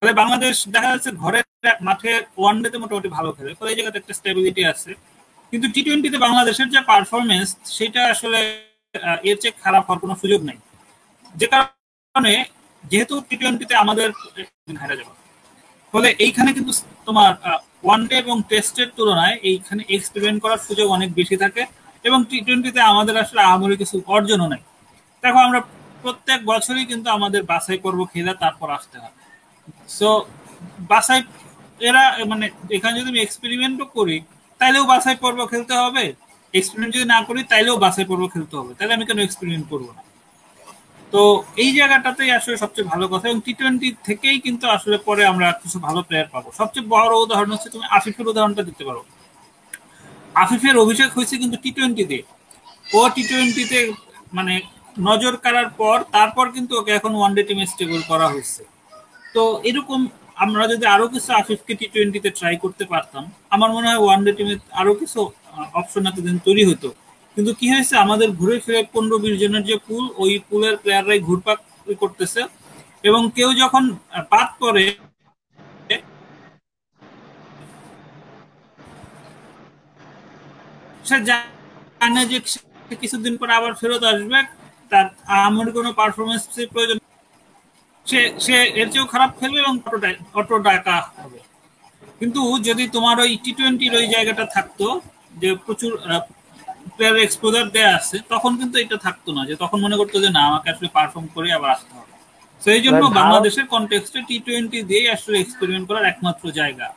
ফলে 0.00 0.12
বাংলাদেশ 0.20 0.54
দেখা 0.74 0.88
যাচ্ছে 0.92 1.10
ঘরের 1.22 1.44
মাঠে 1.88 2.12
ওয়ান 2.40 2.56
ডেতে 2.62 2.78
মোটামুটি 2.82 3.08
ভালো 3.16 3.30
খেলে। 3.36 3.50
ফলে 3.58 3.68
এই 3.72 3.76
জায়গাতে 3.78 3.98
একটা 4.00 4.14
স্টেবিলিটি 4.18 4.62
আছে। 4.72 4.90
কিন্তু 5.52 5.66
টি 5.74 5.80
টোয়েন্টিতে 5.86 6.18
বাংলাদেশের 6.26 6.68
যে 6.74 6.80
পারফরমেন্স 6.90 7.48
সেটা 7.76 8.02
আসলে 8.14 8.38
এর 9.30 9.36
চেয়ে 9.42 9.54
খারাপ 9.64 9.82
হওয়ার 9.86 10.00
কোনো 10.02 10.14
সুযোগ 10.22 10.40
নেই। 10.48 10.58
যে 11.34 11.46
কারণে, 11.52 12.34
যেহেতু 12.84 13.14
টি 13.28 13.34
টোয়েন্টিতে 13.40 13.74
আমাদের 13.84 14.08
হারা 14.82 14.94
যাবে 14.98 15.12
ফলে 15.92 16.08
এইখানে 16.26 16.50
কিন্তু 16.56 16.72
তোমার 17.06 17.30
ওয়ান 17.86 18.00
ডে 18.08 18.14
এবং 18.24 18.36
টেস্টের 18.50 18.88
তুলনায় 18.96 19.36
এইখানে 19.50 19.82
এক্সপেরিমেন্ট 19.96 20.38
করার 20.44 20.60
সুযোগ 20.68 20.86
অনেক 20.96 21.10
বেশি 21.18 21.36
থাকে 21.42 21.62
এবং 22.04 22.18
টি 22.30 22.38
টোয়েন্টিতে 22.46 22.80
আমাদের 22.92 23.14
আসলে 23.22 23.40
আহামরি 23.48 23.76
কিছু 23.82 23.96
অর্জনও 24.14 24.48
নেই। 24.52 24.62
দেখো, 25.22 25.38
আমরা 25.46 25.60
প্রত্যেক 26.04 26.38
বছরই 26.50 26.84
কিন্তু 26.90 27.08
আমাদের 27.16 27.42
বাছাই 27.52 27.78
পর্ব 27.84 28.00
খেলে 28.12 28.32
তারপর 28.42 28.68
আসতে 28.78 28.96
হয়। 29.02 29.14
সো 29.98 30.08
বাছাই, 30.92 31.20
এরা 31.80 32.02
মানে 32.32 32.46
এখানে 32.76 32.94
যদি 32.98 33.08
আমি 33.12 33.20
এক্সপেরিমেন্টও 33.22 33.86
করি, 33.96 34.16
তাইলেও 34.60 34.84
বাছাই 34.92 35.16
পর্ব 35.24 35.38
খেলতে 35.52 35.74
হবে। 35.82 36.04
এক্সপেরিমেন্ট 36.54 36.92
যদি 36.96 37.06
না 37.14 37.18
করি, 37.28 37.40
তাইলেও 37.52 37.76
বাছাই 37.84 38.06
পর্ব 38.10 38.22
খেলতে 38.34 38.54
হবে। 38.58 38.72
তাহলে 38.78 38.92
আমি 38.96 39.04
কেন 39.08 39.18
এক্সপেরিমেন্ট 39.18 39.66
করব 39.72 39.86
না? 39.96 40.02
তো 41.12 41.20
এই 41.64 41.70
জায়গাটাতেই 41.78 42.30
আসলে 42.38 42.56
সবচেয়ে 42.62 42.86
ভালো 42.92 43.04
কথা, 43.12 43.24
এবং 43.30 43.40
টি 43.46 43.52
টোয়েন্টি 43.58 43.88
থেকেই 44.08 44.36
কিন্তু 44.46 44.64
আসলে 44.76 44.96
পরে 45.08 45.22
আমরা 45.32 45.46
কিছু 45.62 45.78
ভালো 45.86 46.00
প্লেয়ার 46.08 46.28
পাবো। 46.34 46.48
সবচেয়ে 46.60 46.86
বড় 46.94 47.12
উদাহরণ 47.24 47.50
হচ্ছে 47.54 47.68
তুমি 47.74 47.84
আফিফের 47.98 48.26
উদাহরণটা 48.32 48.62
দিতে 48.68 48.82
পারো। 48.88 49.02
আফিফের 50.44 50.76
অভিষেক 50.84 51.10
হয়েছে 51.16 51.34
কিন্তু 51.42 51.56
টি 51.64 51.70
টোয়েন্টিতে 51.76 52.18
ও 52.98 53.00
টি 53.14 53.22
টোয়েন্টিতে 53.30 53.78
মানে 54.36 54.54
নজর 55.08 55.34
কাড়ার 55.44 55.68
পর, 55.80 55.96
তারপর 56.16 56.46
কিন্তু 56.56 56.72
ওকে 56.80 56.92
এখন 56.98 57.12
ওয়ান 57.18 57.30
ডে 57.36 57.42
টিমে 57.48 57.64
স্টেবল 57.72 58.00
করা 58.10 58.26
হয়েছে। 58.32 58.62
তো 59.34 59.42
এরকম 59.68 60.00
আমরা 60.44 60.64
যদি 60.72 60.84
আরও 60.94 61.06
কিছু 61.14 61.30
আফিফকে 61.40 61.72
টি 61.80 61.86
টোয়েন্টিতে 61.94 62.30
ট্রাই 62.38 62.54
করতে 62.64 62.84
পারতাম, 62.92 63.22
আমার 63.54 63.70
মনে 63.76 63.86
হয় 63.90 64.00
ওয়ান 64.04 64.20
ডে 64.26 64.32
টিমে 64.36 64.54
আরও 64.80 64.92
কিছু 65.00 65.18
অপশন 65.80 66.02
এতদিন 66.10 66.36
তৈরি 66.46 66.64
হতো। 66.70 66.88
কিন্তু 67.34 67.52
কি 67.60 67.66
হয়েছে? 67.72 67.94
আমাদের 68.04 68.28
ঘুরে 68.40 68.56
ফিরে 68.64 68.80
পনেরো 68.94 69.16
বিশ 69.24 69.34
জনের 69.42 69.64
যে 69.70 69.76
পুল, 69.86 70.04
ওই 70.22 70.32
পুলের 70.48 70.74
প্লেয়াররাই 70.82 71.20
ঘুরপাক 71.28 71.58
করতেছে। 72.02 72.40
এবং 73.08 73.22
কেউ 73.36 73.48
যখন 73.62 73.82
বাদ 74.32 74.48
পড়ে, 74.60 74.84
সে 81.08 81.16
জানে 81.28 82.22
যে 82.32 82.38
কিছুদিন 83.02 83.34
পর 83.40 83.48
আবার 83.58 83.72
ফেরত 83.80 84.02
আসবে। 84.12 84.38
তার 84.90 85.06
আমার 85.48 85.66
কোনো 85.76 85.90
পারফরমেন্স 86.00 86.42
প্রয়োজন 86.74 86.98
সে 88.06 88.20
সে 88.44 88.54
এর 88.80 88.88
চেয়েও 88.92 89.10
খারাপ 89.12 89.30
খেলবে 89.38 89.58
এবং 89.64 89.74
অটো 90.40 90.56
ডাকা 90.68 90.96
হবে। 91.18 91.40
কিন্তু 92.20 92.40
যদি 92.68 92.84
তোমার 92.96 93.16
ওই 93.24 93.32
টি 93.44 93.50
টোয়েন্টির 93.58 93.94
ওই 94.00 94.06
জায়গাটা 94.14 94.44
থাকতো, 94.54 94.86
যে 95.42 95.48
প্রচুর 95.64 95.92
এক্সপোজার 97.26 97.66
দেয়া 97.76 97.90
আছে 97.98 98.16
তখন 98.32 98.52
কিন্তু 98.60 98.76
এটা 98.84 98.96
থাকতো 99.06 99.30
না 99.36 99.42
যে 99.48 99.54
তখন 99.62 99.78
মনে 99.84 99.96
করতো 100.00 100.16
যে 100.24 100.30
না 100.36 100.42
আমাকে 100.50 100.68
আসলে 100.74 100.88
পারফর্ম 100.96 101.26
করে 101.36 101.48
আবার 101.58 101.70
আসতে 101.76 101.92
হবে। 101.98 102.12
তো 102.62 102.66
এই 102.76 102.82
জন্য 102.86 103.02
বাংলাদেশের 103.20 103.66
কনটেক্সটে 103.74 104.20
টি 104.28 104.36
টোয়েন্টি 104.46 104.78
দিয়েই 104.90 105.08
আসলে 105.16 105.36
এক্সপেরিমেন্ট 105.38 105.84
করার 105.88 106.04
একমাত্র 106.12 106.44
জায়গা। 106.60 106.88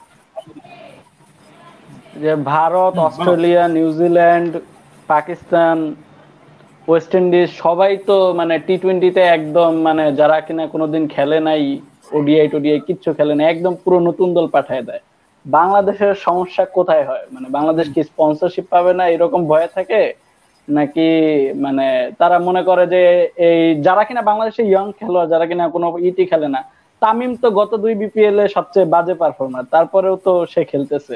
যে 2.24 2.32
Bharat 2.54 2.94
Australia 3.08 3.63
New Zealand 3.77 4.51
Pakistan 5.10 5.77
West 6.88 7.12
Indies 7.20 7.50
সবাই 7.63 7.92
তো 8.10 8.18
মানে 8.39 8.56
টি 8.68 8.75
টোয়েন্টিতে 8.82 9.22
একদম 9.38 9.72
মানে 9.88 10.04
যারা 10.20 10.38
কিনা 10.48 10.63
কোনোদিন 10.74 11.04
খেলে 11.15 11.38
নাই 11.48 11.62
ওডিআই 12.18 12.46
টোডিআই 12.54 12.80
কিচ্ছু 12.88 13.10
খেলে 13.18 13.34
না 13.38 13.44
একদম 13.54 13.74
পুরো 13.84 13.98
নতুন 14.08 14.27
দল 14.38 14.46
পাঠায় 14.56 14.84
দেয়। 14.89 15.04
বাংলাদেশের 15.46 16.14
সমস্যা 16.28 16.64
কোথায় 16.78 17.06
হয়? 17.10 17.25
মানে 17.34 17.48
বাংলাদেশ 17.58 17.88
কি 17.94 18.02
স্পন্সরশিপ 18.10 18.66
পাবে 18.74 18.92
না 19.00 19.04
এরকম 19.16 19.42
ভয়ে 19.52 19.70
থাকে? 19.75 20.02
নাকি 20.68 21.08
মানে 21.66 21.86
তারা 22.20 22.38
মনে 22.48 22.62
করে 22.70 22.84
যে 22.94 23.02
এই 23.48 23.60
যারা 23.86 24.04
কিনা 24.08 24.22
বাংলাদেশে 24.30 24.64
ইয়ং 24.72 24.88
খেলোয়াড়, 25.00 25.30
যারা 25.34 25.46
কিনা 25.50 25.66
কোনো 25.75 25.88
ইটি 26.10 26.24
খেলে 26.32 26.48
না, 26.56 26.62
তামিম 27.02 27.32
তো 27.44 27.48
গত 27.60 27.72
দুই 27.84 27.94
বিপিএল 28.02 28.38
এ 28.44 28.46
সবচেয়ে 28.56 28.92
বাজে 28.94 29.16
পারফর্মার 29.22 29.70
তারপরেও 29.74 30.16
তো 30.25 30.34
সে 30.54 30.62
খেলতেছে। 30.72 31.16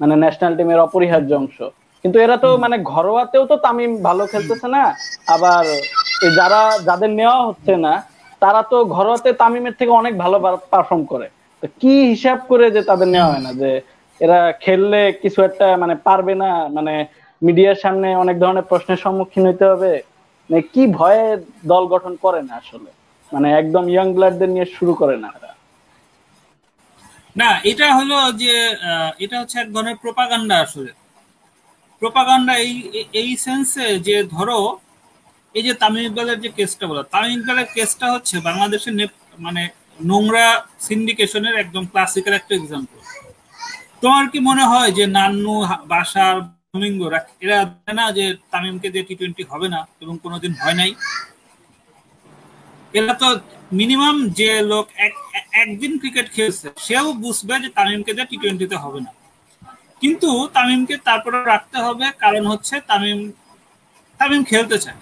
মানে 0.00 0.14
ন্যাশনাল 0.22 0.52
টিমের 0.58 0.80
অপরিহার্য 0.86 1.30
অংশ। 1.40 1.58
কিন্তু 2.04 2.16
এরা 2.24 2.36
তো 2.44 2.48
মানে 2.64 2.76
ঘরোয়াতেও 2.92 3.44
তো 3.50 3.56
তামিম 3.64 3.92
ভালো 4.08 4.24
খেলতেছে 4.32 4.68
না, 4.76 4.84
আবার 5.34 5.64
যারা, 6.38 6.60
যাদের 6.88 7.10
নেওয়া 7.18 7.38
হচ্ছে 7.46 7.74
না, 7.86 7.92
তারা 8.42 8.60
তো 8.72 8.76
ঘরোয়াতে 8.96 9.30
তামিমের 9.42 9.74
থেকে 9.78 9.92
অনেক 10.00 10.14
ভালো 10.22 10.36
পারফর্ম 10.72 11.02
করে। 11.12 11.26
কি 11.80 11.94
হিসাব 12.12 12.38
করে 12.50 12.66
যে 12.70 12.82
তাদের 12.90 13.08
নেওয়া 13.14 13.30
হয় 13.32 13.44
না? 13.46 13.52
যে 13.62 13.70
এরা 14.20 14.38
খেললে 14.64 15.00
কিছু 15.22 15.38
একটা 15.42 15.66
মানে 15.76 15.94
পারবে 16.06 16.34
না 16.34 16.50
মানে 16.76 16.94
মিডিয়ার 17.42 17.78
সামনে 17.84 18.08
অনেক 18.14 18.36
ধরনের 18.42 18.68
প্রশ্নের 18.70 19.02
সম্মুখীন 19.04 19.42
হইতে 19.46 19.64
হবে। 19.64 19.92
মানে 20.50 20.62
কি 20.74 20.82
ভয়ে 20.98 21.24
দল 21.72 21.84
গঠন 21.94 22.12
করে 22.24 22.40
না 22.48 22.54
আসলে? 22.62 22.90
মানে 23.32 23.48
একদম 23.60 23.84
ইয়াং 23.88 24.08
ব্লাডদের 24.16 24.50
নিয়ে 24.54 24.66
শুরু 24.76 24.92
করে 24.94 25.16
না 25.16 25.28
এরা। 25.38 25.52
না, 27.36 27.50
এটা 27.64 27.86
হলো 27.94 28.18
যে 28.42 28.54
এটা 29.18 29.36
হচ্ছে 29.40 29.56
এক 29.60 29.68
ধরনের 29.74 29.96
প্রোপাগান্ডা 30.02 30.56
আসলে। 30.60 30.90
প্রোপাগান্ডা 32.02 32.54
এই 32.66 32.74
এই 33.12 33.30
সেন্সে 33.36 33.86
যে 33.98 34.16
ধরো, 34.34 34.58
এই 35.54 35.62
যে 35.62 35.72
তামিম 35.74 36.04
ইকবালের 36.08 36.38
যে 36.40 36.50
কেসটা 36.58 36.84
বলো, 36.86 37.02
তামিম 37.12 37.32
ইকবালের 37.38 37.68
কেসটা 37.74 38.06
হচ্ছে 38.14 38.34
বাংলাদেশের 38.40 38.94
মানে 39.38 39.62
নোংরা 39.98 40.46
সিন্ডিকেশনের 40.86 41.54
একদম 41.62 41.84
ক্লাসিক্যাল 41.92 42.34
একটা 42.40 42.52
এক্সাম্পল 42.56 42.98
তোমার 44.02 44.24
কি 44.32 44.38
মনে 44.48 44.64
হয় 44.70 44.90
যে 44.98 45.04
নান্নু 45.16 45.54
বাসার 45.92 46.36
এরা 47.44 47.58
না 47.98 48.06
যে 48.18 48.24
তামিমকে 48.52 48.88
দিয়ে 48.92 49.04
টি 49.08 49.14
টোয়েন্টি 49.18 49.42
হবে 49.50 49.68
না 49.74 49.80
এবং 50.02 50.14
কোনোদিন 50.24 50.52
হয় 50.60 50.76
নাই? 50.80 50.90
এরা 52.98 53.14
তো 53.22 53.28
মিনিমাম 53.78 54.16
যে 54.38 54.50
লোক 54.70 54.86
একদিন 55.62 55.92
ক্রিকেট 56.00 56.26
খেলছে, 56.36 56.66
সেও 56.86 57.06
বুঝবে 57.24 57.54
যে 57.64 57.68
তামিমকে 57.78 58.12
দিয়ে 58.16 58.28
টি 58.30 58.36
টোয়েন্টিতে 58.42 58.76
হবে 58.84 59.00
না। 59.06 59.10
কিন্তু 60.02 60.28
তামিমকে 60.56 60.96
তারপরে 61.08 61.38
রাখতে 61.52 61.78
হবে, 61.86 62.06
কারণ 62.22 62.42
হচ্ছে 62.52 62.74
তামিম 62.90 63.18
তামিম 64.20 64.42
খেলতে 64.50 64.76
চায়। 64.84 64.98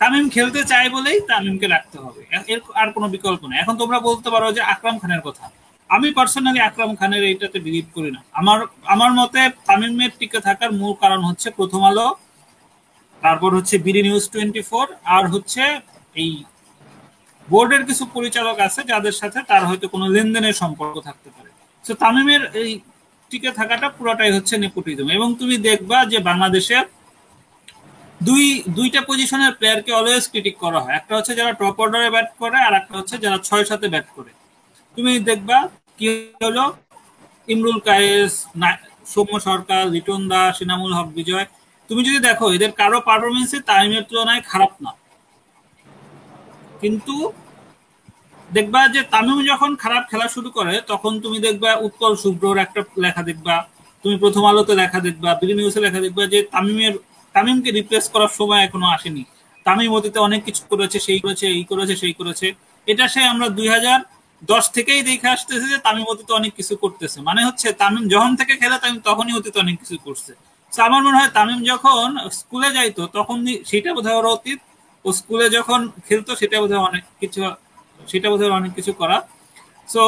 তামিম 0.00 0.26
খেলতে 0.34 0.60
চায় 0.70 0.88
বলেই 0.96 1.18
তামিমকে 1.30 1.66
রাখতে 1.74 1.96
হবে। 2.04 2.20
এর 2.52 2.60
আর 2.80 2.88
কোনো 2.96 3.06
বিকল্প 3.14 3.42
নেই। 3.48 3.58
এখন 3.62 3.74
তোমরা 3.82 3.98
বলতে 4.08 4.28
পারো 4.34 4.46
যে 4.56 4.62
আকরাম 4.72 4.96
খানের 5.02 5.22
কথা। 5.28 5.44
আমি 5.90 6.08
পার্সোনালি 6.18 6.60
আকরাম 6.68 6.90
খানের 7.00 7.22
এইটাতে 7.30 7.58
বিলিভ 7.66 7.86
করি 7.96 8.10
না। 8.16 8.20
আমার 8.40 8.58
আমার 8.94 9.10
মতে 9.20 9.40
তামিমের 9.66 10.12
টিকে 10.18 10.40
থাকার 10.40 10.70
মূল 10.80 10.92
কারণ 11.02 11.20
হচ্ছে 11.28 11.48
প্রথম 11.58 11.82
আলো, 11.90 12.06
তারপর 13.22 13.50
হচ্ছে 13.54 13.74
বিডি 13.84 14.02
নিউজ 14.02 14.24
টোয়েন্টি 14.32 14.62
ফোর, 14.70 14.86
আর 15.16 15.24
হচ্ছে 15.28 15.62
এই 16.22 16.30
বোর্ডের 17.48 17.82
কিছু 17.88 18.04
পরিচালক 18.14 18.56
আছে 18.66 18.80
যাদের 18.92 19.14
সাথে 19.20 19.38
তার 19.50 19.62
হয়তো 19.68 19.86
কোনো 19.88 20.06
লেনদেনের 20.14 20.56
সম্পর্ক 20.62 20.94
থাকতে 21.08 21.28
পারে। 21.34 21.50
তো 21.84 21.92
তামিমের 22.02 22.42
এই 22.62 22.70
টিকে 23.30 23.50
থাকাটা 23.50 23.86
পুরোটাই 23.96 24.30
হচ্ছে 24.36 24.54
নেপোটিজম। 24.64 25.06
এবং 25.18 25.28
তুমি 25.40 25.56
দেখবা 25.68 25.98
যে 26.12 26.18
বাংলাদেশে 26.28 26.76
দুই, 28.26 28.44
দুইটা 28.78 29.00
পজিশনের 29.08 29.52
প্লেয়ারকে 29.58 29.92
অলওয়েজ 29.98 30.24
ক্রিটিক 30.32 30.56
করা 30.64 30.80
হয়। 30.84 30.94
একটা 31.00 31.12
হচ্ছে 31.16 31.32
যারা 31.38 31.52
টপ 31.60 31.76
অর্ডারে 31.82 32.08
ব্যাট 32.14 32.28
করে, 32.42 32.58
আর 32.66 32.74
একটা 32.80 32.94
হচ্ছে 32.98 33.14
যারা 33.24 33.38
ছয় 33.48 33.64
সাথে 33.70 33.86
ব্যাট 33.92 34.06
করে। 34.16 34.30
তুমি 34.96 35.12
দেখবা 35.30 35.58
কি 35.98 36.06
হলো? 36.44 36.64
ইমরুল 37.52 37.78
কায়েস 37.88 38.32
সৌম্য 39.12 39.34
সরকার, 39.48 39.82
লিটন 39.94 40.22
দাস 40.32 40.50
সিনামুল 40.58 40.92
হক, 40.98 41.08
বিজয়। 41.18 41.46
তুমি 41.88 42.00
যদি 42.08 42.18
দেখো, 42.28 42.46
এদের 42.56 42.72
কারও 42.80 42.98
পারফরমেন্সে 43.08 43.58
তামিমের 43.68 44.04
তুলনায় 44.08 44.42
খারাপ 44.50 44.72
না। 44.84 44.92
কিন্তু 46.82 47.14
দেখবা 48.56 48.80
যে 48.94 49.00
তামিম 49.12 49.38
যখন 49.50 49.70
খারাপ 49.82 50.02
খেলা 50.10 50.26
শুরু 50.34 50.48
করে, 50.58 50.74
তখন 50.90 51.12
তুমি 51.24 51.38
দেখবা 51.46 51.70
উৎকল 51.86 52.12
শুভ্রর 52.22 52.56
একটা 52.64 52.80
লেখা 53.04 53.22
দেখবা। 53.30 53.56
তুমি 54.04 54.14
প্রথম 54.22 54.42
আলোতে 54.50 54.74
লেখা 54.82 54.98
দেখবা 55.06 55.30
বিডি 55.40 55.54
নিউজে 55.58 55.80
লেখা 55.86 56.00
দেখবা 56.04 56.22
যে 56.32 56.38
তামিমের 56.52 56.94
তামিমকে 57.34 57.70
রিপ্লেস 57.78 58.04
করার 58.12 58.32
সময় 58.38 58.60
এখনও 58.66 58.88
আসেনি। 58.96 59.22
তামিম 59.66 59.90
অতীতে 59.98 60.18
অনেক 60.28 60.40
কিছু 60.48 60.62
করেছে, 60.70 60.98
সেই 61.06 61.18
করেছে, 61.24 61.46
এই 61.56 61.64
করেছে, 61.70 61.94
সেই 62.02 62.14
করেছে। 62.20 62.46
এটা 62.86 63.04
সে 63.14 63.20
আমরা 63.32 63.46
দুই 63.58 63.68
হাজার 63.74 63.98
দশ 64.42 64.64
থেকেই 64.76 65.00
দেখে 65.08 65.28
আসতেছে 65.36 65.66
যে 65.72 65.78
তামিম 65.86 66.06
অতীতে 66.12 66.32
অনেক 66.40 66.52
কিছু 66.58 66.74
করতেছে। 66.82 67.18
মানে 67.28 67.40
হচ্ছে 67.48 67.68
তামিম 67.82 68.04
যখন 68.14 68.32
থেকে 68.40 68.54
খেলে 68.60 68.76
তামিম 68.82 69.00
তখনই 69.08 69.34
অতীতে 69.38 69.58
অনেক 69.64 69.76
কিছু 69.82 69.96
করছে। 70.06 70.32
আমার 70.72 71.00
মনে 71.06 71.16
হয় 71.20 71.30
তামিম 71.38 71.60
যখন 71.72 72.08
স্কুলে 72.38 72.68
যাইতো, 72.76 73.02
তখন 73.16 73.36
সেটা 73.70 73.90
বোধ 73.96 74.06
হয় 74.08 74.18
অতীত। 74.36 74.60
ও 75.04 75.08
স্কুলে 75.18 75.46
যখন 75.56 75.80
খেলতো, 76.06 76.30
সেটা 76.40 76.56
বোধ 76.62 76.72
অনেক 76.88 77.04
কিছু 77.20 77.40
সেটা 78.00 78.26
বোধ 78.32 78.42
অনেক 78.60 78.72
কিছু 78.78 78.92
করা। 79.00 79.16
সো 79.88 80.02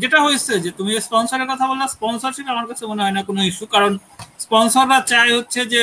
যেটা 0.00 0.18
হয়েছে 0.26 0.52
যে 0.64 0.70
তুমি 0.78 0.90
স্পন্সরের 1.06 1.48
কথা 1.52 1.64
বললা 1.70 1.86
স্পন্সরশিপ 1.94 2.46
আমার 2.54 2.66
কাছে 2.70 2.84
মনে 2.90 3.00
হয় 3.04 3.14
না 3.16 3.22
কোনো 3.28 3.40
ইস্যু 3.50 3.64
কারণ 3.74 3.92
স্পন্সররা 4.44 4.98
চায় 5.10 5.32
হচ্ছে 5.38 5.60
যে 5.74 5.82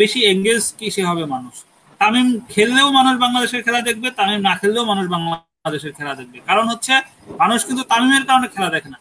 বেশি 0.00 0.20
এঙ্গেজ 0.32 0.62
কিসে 0.78 1.02
হবে 1.10 1.24
মানুষ। 1.34 1.54
তামিম 2.00 2.28
খেললেও 2.54 2.88
মানুষ 2.98 3.14
বাংলাদেশের 3.24 3.62
খেলা 3.66 3.80
দেখবে, 3.88 4.08
তামিম 4.18 4.40
না 4.48 4.52
খেললেও 4.60 4.84
মানুষ 4.92 5.04
বাংলাদেশের 5.14 5.92
খেলা 5.98 6.12
দেখবে। 6.20 6.38
কারণ 6.48 6.64
হচ্ছে 6.72 6.94
মানুষ 7.42 7.58
কিন্তু 7.68 7.82
তামিমের 7.92 8.24
কারণে 8.28 8.46
খেলা 8.54 8.68
দেখে 8.74 8.88
না। 8.94 8.98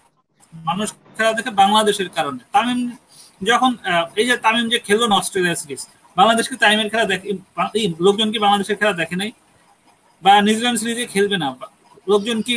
মানুষ 0.70 0.88
খেলা 1.18 1.32
দেখে 1.38 1.52
বাংলাদেশের 1.62 2.10
কারণে। 2.18 2.42
তামিম 2.56 2.80
যখন 3.50 3.72
এই 4.20 4.26
যে 4.30 4.36
তামিম 4.46 4.66
যে 4.74 4.78
খেললো 4.88 5.06
না 5.12 5.16
অস্ট্রেলিয়া 5.22 5.56
সিরিজ, 5.62 5.82
বাংলাদেশ 6.18 6.46
কি 6.52 6.56
তামিমের 6.64 6.90
খেলা 6.94 7.06
দেখে 7.12 7.28
লোকজন 8.06 8.28
কি 8.34 8.38
বাংলাদেশের 8.46 8.78
খেলা 8.82 8.94
দেখে 9.02 9.16
নাই? 9.22 9.32
বা 10.24 10.32
নিউজিল্যান্ড 10.46 10.80
সিরিজে 10.82 11.06
খেলবে 11.14 11.38
না? 11.44 11.48
লোকজন 12.12 12.38
কি 12.48 12.56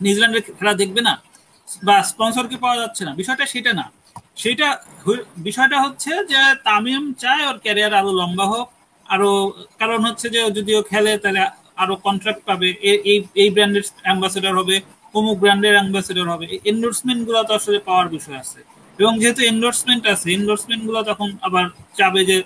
নিউজিল্যান্ডের 0.00 0.42
খেলা 0.58 0.74
দেখবে 0.82 1.00
না, 1.08 1.14
বা 1.86 1.96
স্পন্সর 2.10 2.44
কি 2.50 2.56
পাওয়া 2.64 2.76
যাচ্ছে 2.82 3.02
না। 3.06 3.12
বিষয়টা 3.20 3.44
সেটা 3.54 3.72
না। 3.80 3.86
সেটা 4.42 4.68
বিষয়টা 5.48 5.76
হচ্ছে 5.84 6.12
যে 6.30 6.40
তামিম 6.66 7.04
চায় 7.22 7.42
ওর 7.48 7.56
ক্যারিয়ার 7.64 7.92
আরও 8.00 8.10
লম্বা 8.20 8.46
হোক। 8.52 8.66
আরও, 9.06 9.30
কারণ 9.80 10.00
হচ্ছে 10.06 10.26
যে 10.34 10.40
যদিও 10.56 10.80
খেলে 10.90 11.12
তাহলে 11.22 11.42
আরও 11.82 11.94
কন্ট্রাক্ট 12.06 12.42
পাবে। 12.48 12.68
এই 12.90 13.18
এই 13.42 13.48
ব্র্যান্ডের 13.54 13.84
অ্যাম্বাসেডর 14.06 14.54
হবে, 14.60 14.76
অমুক 15.14 15.36
ব্র্যান্ডের 15.42 15.74
অ্যাম্বাসেডর 15.78 16.26
হবে। 16.32 16.46
এন্ডোর্সমেন্টগুলো 16.72 17.38
তো 17.48 17.52
আসলে 17.60 17.78
পাওয়ার 17.88 18.06
বিষয় 18.16 18.38
আছে। 18.42 18.60
এবং 18.98 19.12
যেহেতু 19.22 19.40
এন্ডোর্সমেন্ট 19.52 20.02
আছে 20.14 20.26
এন্ডোর্সমেন্টগুলো 20.38 21.00
তখন 21.10 21.28
আবার 21.46 21.64
চাবে 21.98 22.20
যে 22.30 22.36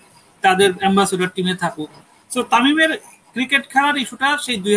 তাদের 0.42 0.70
অ্যাম্বাসেডর 0.82 1.28
টিমে 1.36 1.54
থাকুক। 1.62 1.90
সো 2.30 2.40
তামিমের 2.52 2.92
ক্রিকেট 3.34 3.64
খেলার 3.72 3.96
ইস্যুটা 4.02 4.28
সেই 4.44 4.56
দুই 4.64 4.74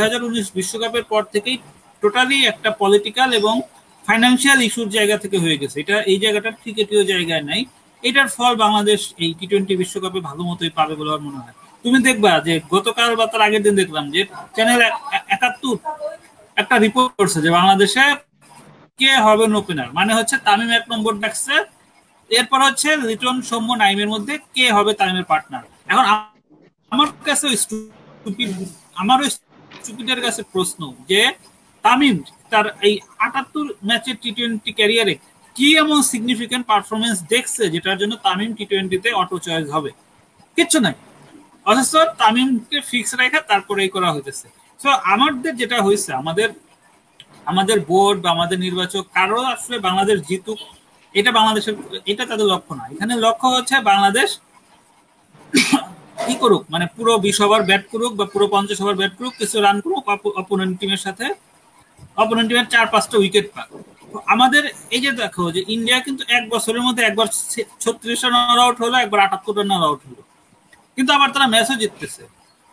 বিশ্বকাপের 0.57 1.05
পর 1.11 1.21
থেকেই 1.33 1.57
টোটালি 2.03 2.37
একটা 2.51 2.69
পলিটিক্যাল 2.81 3.29
এবং 3.39 3.55
ফাইন্যান্সিয়াল 4.05 4.59
ইস্যুর 4.67 4.89
জায়গা 4.97 5.15
থেকে 5.23 5.37
হয়ে 5.43 5.57
গেছে। 5.61 5.77
এটা 5.83 5.95
এই 6.11 6.17
জায়গাটা 6.23 6.49
ক্রিকেটীয় 6.61 7.03
জায়গায় 7.11 7.43
নাই। 7.49 7.61
এটার 8.03 8.27
ফল 8.35 8.53
বাংলাদেশ 8.63 8.99
এই 9.23 9.31
টি 9.39 9.45
টোয়েন্টি 9.51 9.73
বিশ্বকাপে 9.81 10.19
ভালো 10.29 10.41
মতোই 10.49 10.71
পাবে 10.79 10.93
বলে 10.99 11.09
আমার 11.11 11.23
মনে 11.27 11.39
হয়। 11.43 11.55
তুমি 11.85 11.97
দেখবা 12.07 12.31
যে 12.47 12.53
গতকাল 12.73 13.09
বা 13.19 13.25
তার 13.31 13.41
আগের 13.47 13.61
দিন 13.65 13.75
দেখলাম 13.81 14.05
যে 14.15 14.21
চ্যানেল 14.55 14.81
একাত্তর 15.35 15.77
একটা 16.57 16.75
রিপোর্ট 16.85 17.11
করছে 17.19 17.37
যে 17.45 17.49
বাংলাদেশে 17.57 18.03
কে 18.99 19.11
হবে 19.25 19.45
ওপেনার 19.61 19.89
মানে 19.99 20.11
হচ্ছে 20.17 20.35
তামিম 20.45 20.71
এক 20.79 20.85
নম্বর 20.93 21.13
ডাকছে 21.23 21.55
এরপর 22.31 22.59
হচ্ছে 22.67 22.89
লিটন, 23.07 23.37
সৌম্য, 23.49 23.69
নাইমের 23.83 24.09
মধ্যে 24.13 24.33
কে 24.55 24.65
হবে 24.77 24.91
তামিমের 24.99 25.27
পার্টনার 25.31 25.63
এখন 25.91 26.05
আমার 26.91 27.09
কাছে 27.27 27.45
আমার 29.01 29.17
ওই 29.23 29.29
স্টুপিডের 29.75 30.19
কাছে 30.25 30.41
প্রশ্ন 30.53 30.81
যে 31.09 31.21
তামিম, 31.85 32.17
তার 32.51 32.65
এই 32.87 32.95
আটাত্তর 33.25 33.65
ম্যাচের 33.87 34.15
টি 34.23 34.29
টোয়েন্টি 34.37 34.71
ক্যারিয়ারে 34.79 35.15
কি 35.55 35.67
এমন 35.83 35.99
সিগনিফিকেন্ট 36.11 36.63
পারফরমেন্স 36.71 37.17
দেখছে 37.33 37.63
যেটার 37.73 37.97
জন্য 38.01 38.13
তামিম 38.25 38.51
টি 38.57 38.63
টোয়েন্টিতে 38.71 39.09
অটো 39.21 39.37
চয়েস 39.45 39.67
হবে? 39.75 39.91
কিচ্ছু 40.57 40.77
নাই। 40.85 40.95
অথচ 41.65 41.93
তামিমকে 42.21 42.77
ফিক্স 42.89 43.11
রেখে 43.21 43.39
তারপরে 43.51 43.79
এই 43.85 43.91
করা 43.95 44.09
হইতেছে। 44.13 44.47
সো 44.79 44.89
আমাদের 45.13 45.53
যেটা 45.61 45.77
হয়েছে 45.85 46.09
আমাদের 46.21 46.49
আমাদের 47.51 47.77
বোর্ড 47.89 48.17
বা 48.23 48.29
আমাদের 48.35 48.57
নির্বাচক 48.65 49.03
কারও 49.17 49.41
আসলে 49.55 49.75
বাংলাদেশ 49.87 50.17
জিতুক, 50.29 50.59
এটা 51.15 51.31
বাংলাদেশের, 51.37 51.75
এটা 52.11 52.23
তাদের 52.31 52.47
লক্ষ্য 52.53 52.73
না। 52.79 52.83
এখানে 52.93 53.13
লক্ষ্য 53.25 53.47
হচ্ছে 53.55 53.75
বাংলাদেশ 53.91 54.29
কি 56.25 56.35
করুক 56.41 56.63
মানে 56.73 56.85
পুরো 56.95 57.13
বিশ 57.25 57.37
ওভার 57.45 57.61
ব্যাট 57.69 57.83
করুক 57.91 58.11
বা 58.19 58.25
পুরো 58.33 58.45
পঞ্চাশ 58.53 58.79
ওভার 58.83 58.95
ব্যাট 59.01 59.13
করুক, 59.17 59.33
কিছু 59.41 59.55
রান 59.65 59.77
করুক 59.83 60.01
অপোনেন্ট 60.41 60.73
টিমের 60.79 61.01
সাথে 61.05 61.25
অপোনেন্ট 62.17 62.47
টিমের 62.49 62.67
চার, 62.73 62.85
পাঁচটা 62.93 63.15
উইকেট 63.21 63.47
পাক। 63.55 63.67
আমাদের 64.33 64.63
এই 64.95 65.01
যে 65.05 65.11
দেখো 65.21 65.43
যে 65.55 65.61
ইন্ডিয়া 65.75 65.97
কিন্তু 66.05 66.23
এক 66.37 66.43
বছরের 66.53 66.83
মধ্যে 66.87 67.03
একবার 67.09 67.27
ছত্রিশ 67.83 68.19
রান 68.23 68.59
আউট 68.63 68.77
হলো, 68.83 68.95
একবার 69.03 69.19
আটাত্তর 69.25 69.53
রান 69.59 69.71
আউট 69.87 70.01
হলো। 70.07 70.21
কিন্তু 70.97 71.11
আবার 71.17 71.29
তারা 71.33 71.47
ম্যাচও 71.53 71.75
জিততেছে। 71.81 72.23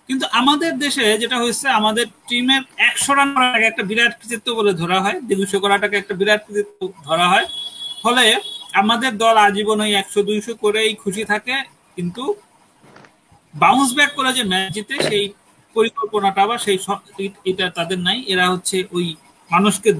কিন্তু 0.09 0.25
আমাদের 0.41 0.73
দেশে 0.85 1.05
যেটা 1.23 1.37
হয়েছে, 1.43 1.67
আমাদের 1.79 2.07
টিমের 2.29 2.63
একশো 2.89 3.13
রান 3.19 3.29
করাটাকে 3.35 3.67
একটা 3.71 3.83
বিরাট 3.91 4.13
কৃতিত্ব 4.21 4.49
বলে 4.59 4.73
ধরা 4.81 4.99
হয় 5.05 5.19
দুইশো 5.31 5.59
করাটাকে 5.65 5.97
একটা 5.99 6.15
বিরাট 6.21 6.41
কৃতিত্ব 6.47 6.81
ধরা 7.09 7.27
হয়। 7.33 7.47
ফলে 8.03 8.25
আমাদের 8.81 9.13
দল 9.23 9.37
আজীবন 9.47 9.79
ওই 9.85 9.93
একশো, 10.01 10.21
দুইশো 10.29 10.53
করেই 10.65 10.93
খুশি 11.03 11.23
থাকে, 11.33 11.57
কিন্তু 11.97 12.23
বাউন্স 13.55 13.91
ব্যাক 13.97 14.11
করে 14.17 14.31
যে 14.39 14.45
ম্যাচ 14.53 14.67
জিতে 14.77 14.95
সেই 15.09 15.25
পরিকল্পনাটা 15.77 16.43
বা 16.51 16.57
সেই 16.65 16.79
এটা 17.51 17.67
তাদের 17.79 17.99
নাই। 18.07 18.19
এরা 18.33 18.45
হচ্ছে 18.53 18.77
ওই 18.97 19.07
মানুষকে 19.55 19.91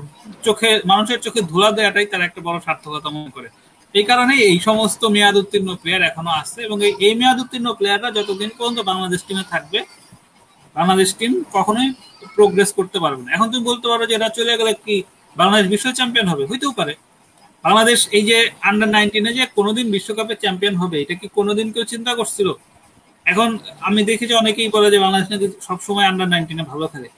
চোখে, 0.47 0.71
মানুষের 0.93 1.19
চোখে 1.25 1.41
ধুলা 1.51 1.71
দেওয়াটাই 1.77 2.07
তারা 2.13 2.25
একটা 2.29 2.41
বড় 2.47 2.59
সার্থকতা 2.67 3.09
মনে 3.17 3.31
করে। 3.37 3.49
এই 3.95 4.05
কারণে 4.11 4.35
এই 4.51 4.57
সমস্ত 4.69 5.03
মেয়াদ 5.15 5.37
উত্তীর্ণ 5.41 5.71
প্লেয়ার 5.83 6.03
এখনও 6.11 6.33
আসছে 6.41 6.59
এবং 6.67 6.77
এই 7.07 7.15
মেয়াদ 7.21 7.39
উত্তীর্ণ 7.43 7.69
প্লেয়াররা 7.79 8.09
যতদিন 8.19 8.51
পর্যন্ত 8.57 8.79
বাংলাদেশ 8.91 9.21
টিমে 9.27 9.45
থাকবে, 9.53 9.79
বাংলাদেশ 10.77 11.09
টিম 11.19 11.33
কখনোই 11.57 11.89
প্রোগ্রেস 12.37 12.71
করতে 12.79 12.99
পারবে 13.05 13.23
না। 13.25 13.31
এখন 13.37 13.47
তুমি 13.53 13.63
বলতে 13.71 13.87
পারো 13.91 14.03
যে 14.09 14.15
এরা 14.19 14.29
চলে 14.39 14.53
গেলে 14.61 14.73
কি 14.85 14.97
বাংলাদেশ 15.37 15.67
বিশ্ব 15.73 15.87
চ্যাম্পিয়ন 15.99 16.27
হবে? 16.33 16.45
হইতেও 16.51 16.73
পারে। 16.81 16.95
বাংলাদেশ 17.65 17.99
এই 18.17 18.25
যে 18.31 18.39
আন্ডার 18.69 18.89
নাইনটিনে 18.95 19.31
যে 19.39 19.45
কোনোদিন 19.59 19.87
বিশ্বকাপে 19.95 20.35
চ্যাম্পিয়ন 20.43 20.75
হবে, 20.83 20.97
এটা 21.05 21.15
কি 21.21 21.27
কোনোদিন 21.39 21.67
কেউ 21.75 21.85
চিন্তা 21.93 22.13
করছিল? 22.19 22.49
এখন 23.27 23.49
আমি 23.89 24.01
দেখি 24.11 24.25
যে 24.31 24.35
অনেকেই 24.43 24.69
বলে 24.75 24.89
যে 24.95 24.99
বাংলাদেশ 25.05 25.29
নাকি 25.33 25.47
সবসময় 25.69 26.07
আন্ডার 26.11 26.29
নাইনটিনে 26.33 26.65
ভালো 26.73 26.87
খেলে। 26.93 27.09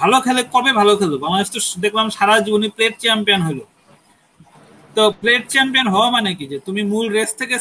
ভালো 0.00 0.16
খেলে 0.24 0.42
কবে 0.54 0.70
ভালো 0.80 0.92
খেলো 1.00 1.14
বাংলাদেশ 1.24 1.48
তো 1.54 1.58
দেখলাম 1.84 2.06
সারা 2.16 2.34
জীবনই 2.44 2.70
প্লেট 2.76 2.94
চ্যাম্পিয়ন 3.02 3.40
হলো। 3.48 3.64
তো 4.96 5.02
প্লেট 5.20 5.42
চ্যাম্পিয়ন 5.52 5.88
হওয়া 5.94 6.08
মানে 6.16 6.30
কি? 6.38 6.44
যে 6.52 6.58
তুমি 6.66 6.82
মূল 6.92 7.06
রেস 7.16 7.30
থেকে 7.40 7.56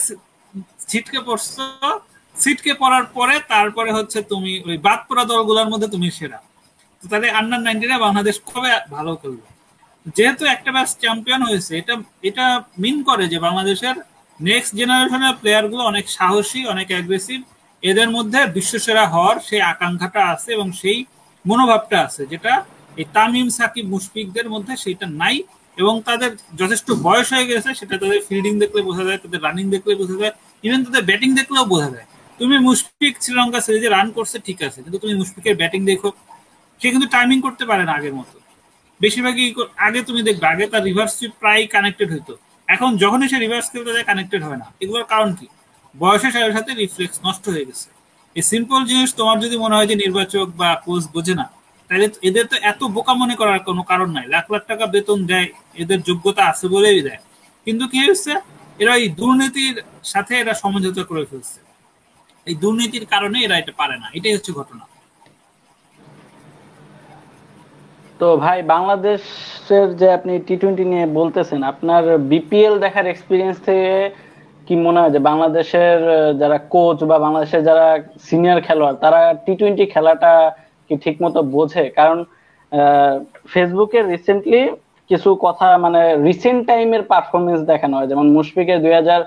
ছিটকে 0.90 1.20
পড়ছো, 1.28 1.66
ছিটকে 2.36 2.72
পড়ার 2.82 3.06
পরে 3.18 3.36
তারপরে 3.54 3.90
হচ্ছে 3.98 4.20
তুমি 4.32 4.52
ওই 4.68 4.78
বাদ 4.86 5.00
পড়া 5.08 5.24
দলগুলোর 5.32 5.68
মধ্যে 5.72 5.88
তুমি 5.94 6.08
সেরা। 6.18 6.40
তো 7.02 7.06
তাহলে 7.12 7.28
আন্ডার 7.40 7.60
নাইনটিনে 7.66 7.98
বাংলাদেশ 8.06 8.36
কবে 8.50 8.72
ভালো 8.96 9.12
খেলবে? 9.22 9.48
যেহেতু 10.18 10.44
একটা 10.56 10.70
ম্যাচ 10.76 10.90
চ্যাম্পিয়ন 11.02 11.42
হয়েছে, 11.50 11.72
এটা 11.82 11.94
এটা 12.30 12.46
মিন 12.82 12.96
করে 13.10 13.24
যে 13.34 13.38
বাংলাদেশের 13.46 13.96
নেক্সট 14.40 14.72
জেনারেশনের 14.80 15.36
প্লেয়ারগুলো 15.42 15.82
অনেক 15.92 16.06
সাহসী, 16.18 16.62
অনেক 16.74 16.88
অ্যাগ্রেসিভ 16.94 17.40
এদের 17.84 18.10
মধ্যে 18.16 18.40
বিশ্বসেরা 18.58 19.04
হওয়ার 19.14 19.38
সেই 19.48 19.62
আকাঙ্ক্ষাটা 19.72 20.22
আছে 20.34 20.50
এবং 20.58 20.68
সেই 20.82 21.00
মনোভাবটা 21.46 21.98
আছে, 22.06 22.22
যেটা 22.32 22.54
এই 23.02 23.06
তামিম, 23.16 23.48
সাকিব, 23.58 23.86
মুশফিকদের 23.94 24.48
মধ্যে 24.54 24.74
সেইটা 24.84 25.06
নাই 25.22 25.36
এবং 25.78 25.94
তাদের 26.08 26.32
যথেষ্ট 26.62 26.88
বয়স 27.06 27.28
হয়ে 27.34 27.46
গেছে, 27.52 27.70
সেটা 27.80 27.96
তাদের 28.02 28.20
ফিল্ডিং 28.28 28.54
দেখলে 28.64 28.80
বোঝা 28.90 29.04
যায়, 29.08 29.20
তাদের 29.24 29.40
রানিং 29.48 29.66
দেখলে 29.76 29.94
বোঝা 30.02 30.18
যায় 30.22 30.34
ইভেন 30.64 30.80
তাদের 30.88 31.04
ব্যাটিং 31.10 31.30
দেখলেও 31.40 31.64
বোঝা 31.74 31.90
যায়। 31.96 32.08
তুমি 32.40 32.56
মুশফিক 32.68 33.14
শ্রীলঙ্কা 33.24 33.60
সিরিজে 33.66 33.90
রান 33.96 34.08
করছে, 34.18 34.38
ঠিক 34.48 34.60
আছে, 34.68 34.80
কিন্তু 34.84 35.00
তুমি 35.04 35.14
মুশফিকের 35.22 35.56
ব্যাটিং 35.62 35.82
দেখো, 35.92 36.10
সে 36.82 36.88
কিন্তু 36.94 37.08
টাইমিং 37.16 37.38
করতে 37.46 37.64
পারে 37.70 37.84
না 37.90 37.94
আগের 38.00 38.14
মতো। 38.20 38.36
বেশিরভাগই 39.02 39.48
আগে 39.88 40.00
তুমি 40.10 40.22
দেখবে, 40.28 40.46
আগে 40.54 40.66
তার 40.74 40.84
রিভার্স 40.90 41.14
সুইপ 41.18 41.34
প্রায় 41.42 41.62
কানেক্টেড 41.76 42.10
হইতো। 42.14 42.34
এখন 42.68 42.90
যখনই 43.04 43.28
সে 43.32 43.38
রিভার্স 43.46 43.68
খেলতে 43.72 43.92
যায় 43.96 44.06
কানেক্টেড 44.12 44.42
হয় 44.48 44.60
না। 44.62 44.68
এগুলোর 44.84 45.06
কারণ 45.14 45.30
কি? 45.40 45.48
বয়সের 45.96 46.32
সাথে 46.36 46.52
সাথে 46.58 46.72
রিফ্লেক্স 46.82 47.18
নষ্ট 47.26 47.44
হয়ে 47.54 47.66
গেছে। 47.70 47.88
এই 48.36 48.44
সিম্পল 48.52 48.80
জিনিস 48.92 49.10
তোমার 49.20 49.38
যদি 49.44 49.56
মনে 49.64 49.76
হয় 49.78 49.88
যে 49.92 49.96
নির্বাচক 50.04 50.48
বা 50.62 50.70
কোচ 50.86 51.04
বোঝে 51.16 51.36
না, 51.42 51.46
তাহলে 51.90 52.06
এদের 52.30 52.46
তো 52.52 52.56
এত 52.72 52.82
বোকা 52.96 53.14
মনে 53.22 53.36
করার 53.40 53.60
কোনো 53.68 53.82
কারণ 53.92 54.10
নাই। 54.18 54.26
লাখ 54.34 54.46
লাখ 54.54 54.64
টাকা 54.72 54.86
বেতন 54.94 55.20
দেয়, 55.32 55.48
এদের 55.82 56.00
যোগ্যতা 56.08 56.44
আছে 56.52 56.66
বলেই 56.76 57.02
দেয়। 57.08 57.22
কিন্তু 57.68 57.84
কি 57.92 58.00
হচ্ছে 58.08 58.34
এরা 58.82 58.94
এই 59.02 59.08
দুর্নীতির 59.20 59.76
সাথে 60.12 60.34
এরা 60.42 60.54
সমঝোতা 60.64 61.04
করে 61.10 61.24
ফেলছে। 61.30 61.60
এই 62.48 62.56
দুর্নীতির 62.64 63.06
কারণে 63.14 63.38
এরা 63.46 63.56
এটা 63.62 63.74
পারে 63.82 63.96
না। 64.02 64.08
এটাই 64.18 64.34
হচ্ছে 64.38 64.52
ঘটনা। 64.60 64.84
তো 68.20 68.28
ভাই, 68.44 68.60
বাংলাদেশের 68.74 69.88
যে 70.00 70.08
আপনি 70.18 70.34
টি 70.48 70.56
টোয়েন্টি 70.62 70.86
নিয়ে 70.92 71.06
বলতেছেন, 71.20 71.60
আপনার 71.72 72.04
বিপিএল 72.32 72.76
দেখার 72.86 73.06
এক্সপিরিয়েন্স 73.14 73.58
থেকে 73.68 73.92
কি 74.72 74.78
মনে 74.88 75.00
হয় 75.02 75.14
যে 75.16 75.22
বাংলাদেশের 75.30 76.00
যারা 76.42 76.58
কোচ 76.74 76.98
বা 77.10 77.18
বাংলাদেশের 77.26 77.62
যারা 77.70 77.88
সিনিয়র 78.28 78.60
খেলোয়াড়, 78.68 78.98
তারা 79.04 79.20
টি 79.46 79.54
টোয়েন্টি 79.60 79.86
খেলাটা 79.94 80.34
কি 80.88 80.94
ঠিক 81.04 81.16
মতো 81.24 81.40
বোঝে? 81.56 81.84
কারণ 81.98 82.18
ফেসবুকে 83.52 84.00
রিসেন্টলি 84.14 84.62
কিছু 85.10 85.30
কথা 85.46 85.68
মানে 85.86 86.02
রিসেন্ট 86.28 86.62
টাইমের 86.70 87.04
পারফরমেন্স 87.12 87.62
দেখানো 87.72 87.94
হয়। 87.98 88.10
যেমন 88.12 88.26
মুশফিকের 88.36 88.80
দুই 88.86 88.94
হাজার 89.00 89.22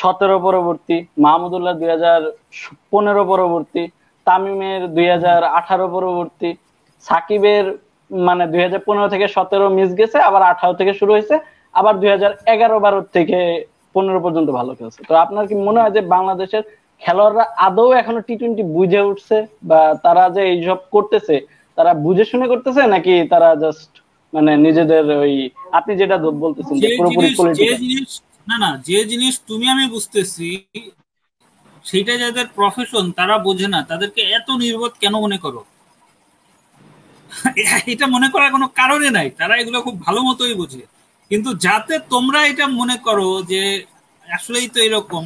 সতেরো 0.00 0.36
পরবর্তী, 0.46 0.96
মাহমুদুল্লাহ 1.24 1.74
দুই 1.80 1.90
হাজার 1.94 2.20
পনেরো 2.92 3.22
পরবর্তী, 3.32 3.82
তামিমের 4.26 4.82
দুই 4.96 5.06
হাজার 5.14 5.40
আঠারো 5.58 5.86
পরবর্তী, 5.96 6.50
সাকিবের 7.06 7.66
মানে 8.10 8.44
দুই 8.52 8.62
হাজার 8.66 8.80
পনেরো 8.86 9.08
থেকে 9.14 9.26
সতেরো 9.36 9.66
মিস 9.78 9.90
গেছে, 10.00 10.18
আবার 10.28 10.42
আঠারো 10.52 10.74
থেকে 10.80 10.92
শুরু 11.00 11.10
হয়েছে, 11.16 11.36
আবার 11.78 11.94
দুই 12.00 12.10
হাজার 12.14 12.32
এগারো 12.54 12.76
বারো 12.84 13.00
থেকে 13.16 13.40
পনেরো 13.96 14.20
পর্যন্ত 14.20 14.48
ভালো 14.50 14.72
খেলছে। 14.78 15.00
তো 15.08 15.12
আপনার 15.24 15.44
কি 15.48 15.54
মনে 15.66 15.78
হয় 15.82 15.94
যে 15.96 16.02
বাংলাদেশের 16.14 16.64
খেলোয়াড়রা 17.02 17.44
আদৌ 17.66 17.88
এখনও 17.92 18.20
টি 18.28 18.34
টোয়েন্টি 18.40 18.62
বুঝে 18.76 19.00
উঠছে 19.00 19.36
বা 19.62 19.80
তারা 20.04 20.24
যে 20.30 20.42
এইসব 20.52 20.78
করতেছে 20.92 21.36
তারা 21.78 21.92
বুঝে 22.04 22.24
শুনে 22.24 22.46
করতেছে 22.52 22.82
নাকি 22.94 23.14
তারা 23.32 23.48
জাস্ট 23.62 23.90
মানে 24.32 24.52
নিজেদের 24.56 25.04
ওই 25.18 25.34
আপনি 25.72 25.92
যেটা 25.96 26.16
বলতেছেন 26.44 26.74
যে 26.76 26.88
পুরোপুরি 26.98 27.28
না 28.46 28.56
না 28.56 28.70
যে 28.88 28.98
জিনিস 29.10 29.34
তুমি 29.48 29.66
আমি 29.68 29.84
বুঝতেছি 29.94 30.48
সেইটা 31.84 32.14
যাদের 32.16 32.46
প্রফেশন 32.56 33.04
তারা 33.12 33.34
বোঝে 33.38 33.68
না। 33.68 33.80
তাদেরকে 33.82 34.20
এত 34.38 34.48
নির্বোধ 34.62 34.92
কেন 35.02 35.14
মনে 35.16 35.38
করো? 35.38 35.60
এটা 37.92 38.06
মনে 38.06 38.28
করার 38.34 38.50
কোনো 38.52 38.66
কারণে 38.76 39.08
নাই। 39.10 39.28
তারা 39.38 39.54
এগুলো 39.56 39.78
খুব 39.82 39.94
ভালো 40.00 40.20
মতোই 40.22 40.54
বোঝে। 40.54 40.82
কিন্তু 41.30 41.50
যাতে 41.66 41.94
তোমরা 42.14 42.40
এটা 42.50 42.66
মনে 42.80 42.96
করো 43.06 43.28
যে 43.52 43.62
আসলেই 44.26 44.68
তো 44.74 44.78
এরকম, 44.86 45.22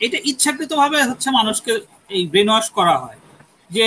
এটা 0.00 0.18
ইচ্ছাকৃত 0.30 0.70
ভাবে 0.82 0.98
হচ্ছে 1.10 1.28
মানুষকে 1.38 1.72
এই 2.16 2.22
ব্রেন 2.32 2.48
ওয়াশ 2.52 2.66
করা 2.78 2.94
হয়। 3.02 3.18
যে 3.70 3.86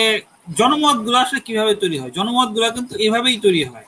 জনমতগুলো 0.59 1.17
আসলে 1.25 1.39
কীভাবে 1.47 1.73
তৈরি 1.83 1.97
হয়? 2.01 2.11
জনমতগুলা 2.17 2.67
কিন্তু 2.77 2.93
এইভাবেই 3.05 3.37
তৈরি 3.45 3.63
হয়। 3.71 3.87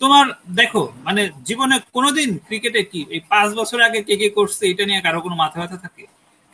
তোমার 0.00 0.26
দেখো 0.60 0.82
মানে 1.06 1.22
জীবনে 1.48 1.76
কোনোদিন 1.96 2.30
ক্রিকেটে 2.46 2.82
কি, 2.92 3.00
এই 3.14 3.20
পাঁচ 3.32 3.48
বছর 3.58 3.78
আগে 3.88 4.00
কে 4.08 4.14
কে 4.20 4.28
করছে, 4.38 4.62
এটা 4.72 4.84
নিয়ে 4.88 5.00
কারও 5.06 5.20
কোনো 5.26 5.36
মাথা 5.42 5.56
ব্যথা 5.60 5.78
থাকে? 5.84 6.04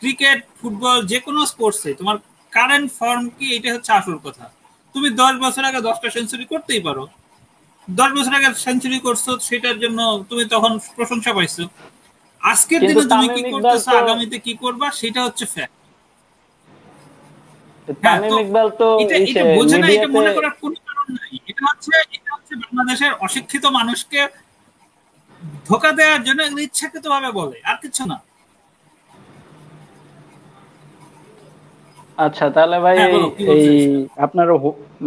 ক্রিকেট, 0.01 0.39
ফুটবল, 0.59 0.99
যে 1.11 1.19
কোনো 1.27 1.41
স্পোর্টসে 1.53 1.91
তোমার 2.01 2.17
কারেন্ট 2.53 2.89
ফর্ম 2.99 3.23
কি 3.37 3.47
এটা 3.57 3.69
হচ্ছে 3.75 3.91
আসল 4.01 4.17
কথা। 4.27 4.45
তুমি 4.95 5.09
দশ 5.23 5.35
বছর 5.45 5.63
আগে 5.69 5.81
দশটা 5.89 6.09
সেঞ্চুরি 6.17 6.45
করতেই 6.53 6.83
পারো। 6.87 7.05
দশ 7.89 8.11
বছর 8.17 8.33
আগে 8.39 8.49
সেঞ্চুরি 8.65 8.99
করছ 9.07 9.25
সেটার 9.49 9.77
জন্য 9.83 10.01
তুমি 10.31 10.45
তখন 10.55 10.73
প্রশংসা 10.97 11.31
পাইছো। 11.37 11.65
আজকের 12.43 12.81
দিনে 12.81 13.05
তুমি 13.13 13.29
কি 13.37 13.43
করতেছো 13.53 13.91
আগামীতে 14.03 14.37
কি 14.47 14.53
করবা 14.63 14.87
সেটা 15.01 15.21
হচ্ছে 15.27 15.45
ফ্যাক্ট 15.55 15.75
তামিম 18.05 18.33
ইকবাল 18.43 18.69
তো 18.81 18.89
এটা 19.03 19.17
এটা 19.25 19.43
বোঝে 19.57 19.77
না 19.83 19.87
এটা 19.97 20.09
মনে 20.17 20.31
করার 20.37 20.55
কোনো 20.63 20.77
কারণ 20.87 21.07
নাই। 21.19 21.33
এটা 21.51 21.63
হচ্ছে 21.71 21.93
এটা 22.17 22.31
হচ্ছে 22.37 22.53
বাংলাদেশের 22.63 23.13
অশিক্ষিত 23.27 23.65
মানুষকে 23.79 24.21
ধোকা 25.69 25.91
দেওয়ার 25.99 26.21
জন্য 26.27 26.41
ইচ্ছাকৃত 26.67 27.05
ভাবে 27.15 27.31
বলে 27.41 27.57
আর 27.71 27.77
কিছু 27.85 28.03
না। 28.13 28.19
আচ্ছা 32.19 32.45
তাহলে 32.57 32.77
ভাই 32.85 32.97
হ্যাঁ, 32.99 33.11
এই 33.55 33.67
আপনার 34.27 34.49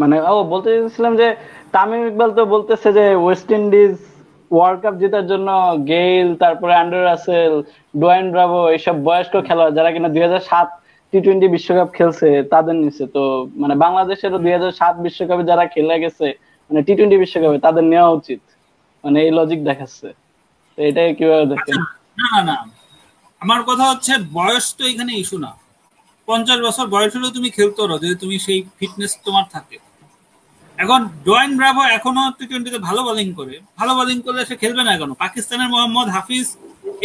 মানে 0.01 0.15
ও 0.29 0.37
বলতে 0.53 0.69
চাইছিলাম 0.73 1.13
যে 1.21 1.27
তামিম 1.73 2.03
ইকবাল 2.09 2.31
তো 2.37 2.43
বলতেছে 2.53 2.89
যে 2.97 3.05
ওয়েস্ট 3.23 3.49
ইন্ডিজ 3.59 3.93
ওয়ার্ল্ড 4.51 4.79
কাপ 4.83 4.95
জেতার 5.01 5.25
জন্য 5.31 5.49
গেইল, 5.91 6.27
তারপরে 6.43 6.73
আন্ডার 6.81 7.01
রাসেল 7.09 7.53
ডোয়েন 8.01 8.27
ব্রাভো 8.33 8.59
এইসব 8.75 8.95
বয়স্ক 9.07 9.33
খেলোয়াড় 9.47 9.73
যারা 9.77 9.89
কিনা 9.93 10.09
দুই 10.15 10.23
হাজার 10.27 10.43
সাত 10.49 10.67
টি 11.11 11.17
টোয়েন্টি 11.25 11.47
বিশ্বকাপ 11.55 11.89
খেলছে 11.97 12.29
তাদের 12.53 12.75
নিচে 12.83 13.03
তো 13.15 13.23
মানে 13.61 13.75
বাংলাদেশেরও 13.83 14.39
দুই 14.43 14.53
হাজার 14.57 14.71
সাত 14.79 14.95
বিশ্বকাপে 15.05 15.43
যারা 15.51 15.63
খেলে 15.73 15.95
গেছে 16.03 16.27
মানে 16.69 16.79
টি 16.87 16.93
টোয়েন্টি 16.97 17.17
বিশ্বকাপে 17.23 17.57
তাদের 17.65 17.83
নেওয়া 17.91 18.09
উচিত। 18.19 18.41
মানে 19.03 19.17
এই 19.25 19.31
লজিক 19.37 19.59
দেখাচ্ছে। 19.69 20.07
তো 20.75 20.79
এটাই 20.89 21.09
কীভাবে 21.19 21.45
দেখেন? 21.53 21.77
না 22.19 22.27
না 22.35 22.41
না। 22.49 22.57
আমার 23.41 23.61
কথা 23.69 23.85
হচ্ছে 23.91 24.13
বয়স 24.37 24.65
তো 24.77 24.83
এখানে 24.91 25.11
ইস্যু 25.21 25.37
না। 25.45 25.51
পঞ্চাশ 26.27 26.59
বছর 26.67 26.85
বয়স 26.95 27.11
হলেও 27.15 27.31
তুমি 27.37 27.49
খেলতে 27.57 27.79
পারো, 27.83 27.95
যদি 28.03 28.15
তুমি 28.23 28.35
সেই 28.45 28.59
ফিটনেস 28.77 29.11
তোমার 29.25 29.45
থাকে। 29.55 29.77
এখন 30.83 31.01
ডোয়েন 31.25 31.51
ব্রাভো 31.59 31.81
এখনও 31.97 32.23
টি 32.37 32.43
টোয়েন্টিতে 32.49 32.79
ভালো 32.87 33.01
বোলিং 33.07 33.27
করে। 33.39 33.55
ভালো 33.79 33.91
বোলিং 33.97 34.17
করলে 34.25 34.41
সে 34.49 34.55
খেলবে 34.61 34.81
না 34.87 34.91
কেন 34.99 35.11
পাকিস্তানের 35.23 35.69
মোহাম্মদ 35.73 36.07
হাফিজ 36.15 36.47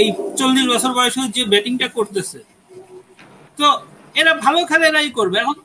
এই 0.02 0.08
চল্লিশ 0.38 0.64
বছর 0.72 0.90
বয়সে 0.98 1.20
যে 1.36 1.42
ব্যাটিংটা 1.52 1.86
করতেছে। 1.88 2.38
তো 3.58 3.66
এরা 4.20 4.32
ভালো 4.44 4.58
খেলে 4.70 4.84
এরাই 4.90 5.10
করবে। 5.18 5.36
এখন 5.44 5.56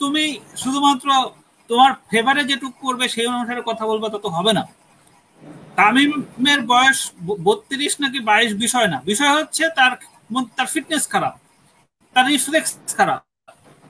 তুমি 0.00 0.24
শুধুমাত্র 0.56 1.08
তোমার 1.70 1.90
ফেভারে 2.10 2.42
যেটুকু 2.50 2.76
করবে 2.86 3.04
সেই 3.14 3.26
অনুসারে 3.32 3.62
কথা 3.70 3.84
বলবে 3.90 4.06
তত 4.14 4.26
হবে 4.36 4.52
না। 4.58 4.62
তামিমের 5.78 6.60
বয়স 6.72 6.98
বত্রিশ 7.46 7.94
নাকি 8.02 8.18
বাইশ 8.30 8.50
বিষয় 8.64 8.88
না। 8.92 8.98
বিষয় 9.10 9.32
হচ্ছে 9.38 9.64
তার 9.78 9.92
তার 10.56 10.68
ফিটনেস 10.74 11.04
খারাপ। 11.12 11.34
তার 12.16 12.24
রিফ্লেক্স 12.32 12.70
খারাপ। 12.98 13.20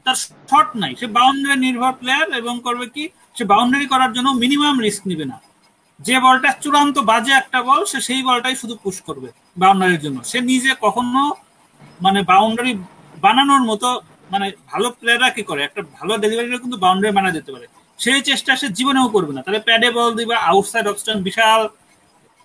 তার 0.06 0.16
শট 0.50 0.68
নাই। 0.82 0.92
সে 1.00 1.06
বাউন্ডারি 1.16 1.58
নির্ভর 1.66 1.92
প্লেয়ার 2.00 2.26
এবং 2.40 2.54
করবে 2.66 2.87
কি? 2.94 3.04
সে 3.38 3.44
বাউন্ডারি 3.44 3.87
করার 3.87 4.11
জন্য 4.12 4.29
মিনিমাম 4.42 4.77
রিস্ক 4.87 5.03
নিবে 5.11 5.24
না। 5.33 5.37
যে 6.01 6.16
বলটা 6.24 6.51
চূড়ান্ত 6.62 6.96
বাজে 7.11 7.33
একটা 7.33 7.59
বল, 7.62 7.81
সে 7.85 7.98
সেই 8.01 8.22
বলটাই 8.22 8.57
শুধু 8.57 8.74
পুশ 8.83 8.96
করবে 9.01 9.29
বাউন্ডারির 9.57 10.01
জন্য। 10.01 10.18
সে 10.31 10.38
নিজে 10.51 10.70
কখনো 10.81 11.22
মানে 12.01 12.20
বাউন্ডারি 12.22 12.72
বানানোর 13.24 13.62
মতো 13.70 13.88
মানে 14.33 14.46
ভালো 14.66 14.87
প্লেয়াররা 14.90 15.31
কি 15.31 15.42
করে? 15.42 15.61
একটা 15.68 15.81
ভালো 15.98 16.12
ডেলিভারি 16.18 16.48
কিন্তু 16.64 16.79
বাউন্ডারি 16.85 17.12
বানা 17.18 17.31
যেতে 17.31 17.51
পারে। 17.53 17.66
সেই 17.98 18.20
চেষ্টা 18.22 18.51
সে 18.57 18.68
জীবনেও 18.68 19.09
করবে 19.09 19.33
না। 19.37 19.40
তাহলে 19.42 19.61
প্যাডে 19.61 19.88
বল 19.90 20.11
দিবা 20.14 20.37
আউটসাইড 20.51 20.87
অপশন 20.87 21.16
বিশাল 21.29 21.61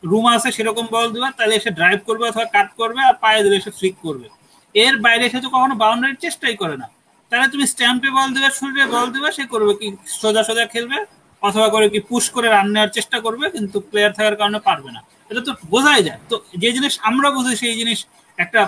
রুম 0.03 0.25
আছে, 0.36 0.49
সেরকম 0.51 0.86
বল 0.91 1.08
দিবা, 1.13 1.29
তাহলে 1.38 1.53
এসে 1.56 1.71
ড্রাইভ 1.71 1.99
করবে 2.06 2.23
অথবা 2.29 2.45
কাট 2.45 2.69
করবে, 2.79 3.01
আর 3.10 3.13
পায়ে 3.13 3.43
দিলে 3.43 3.56
এসে 3.62 3.71
ফ্লিক 3.77 3.95
করবে। 4.06 4.27
এর 4.75 4.95
বাইরে 5.06 5.23
এসে 5.25 5.39
তো 5.41 5.49
কখনো 5.49 5.75
বাউন্ডারির 5.75 6.19
চেষ্টাই 6.25 6.56
করে 6.62 6.77
না। 6.77 6.88
তাহলে 7.34 7.48
তুমি 7.54 7.65
স্ট্যাম্পে 7.74 8.10
বল 8.17 8.30
দেবে 8.36 8.50
শরীরে 8.60 8.86
বল 8.96 9.08
দেবে, 9.15 9.30
সে 9.38 9.43
করবে 9.54 9.74
কি? 9.80 9.88
সোজা 10.22 10.41
সোজা 10.48 10.65
খেলবে, 10.74 10.98
অথবা 11.43 11.67
করে 11.74 11.86
কি 11.93 12.00
পুশ 12.10 12.24
করে 12.36 12.48
রান 12.56 12.67
নেওয়ার 12.74 12.91
চেষ্টা 12.98 13.17
করবে, 13.26 13.46
কিন্তু 13.56 13.78
প্লেয়ার 13.89 14.12
থাকার 14.17 14.36
কারণে 14.41 14.60
পারবে 14.67 14.89
না। 14.96 15.02
এটা 15.32 15.41
তো 15.48 15.52
বোঝাই 15.74 16.02
যায়। 16.08 16.19
তো 16.30 16.36
যে 16.62 16.69
জিনিস 16.76 16.93
আমরা 17.10 17.28
বুঝি, 17.36 17.54
সেই 17.63 17.76
জিনিস 17.82 18.00
একটা 18.38 18.62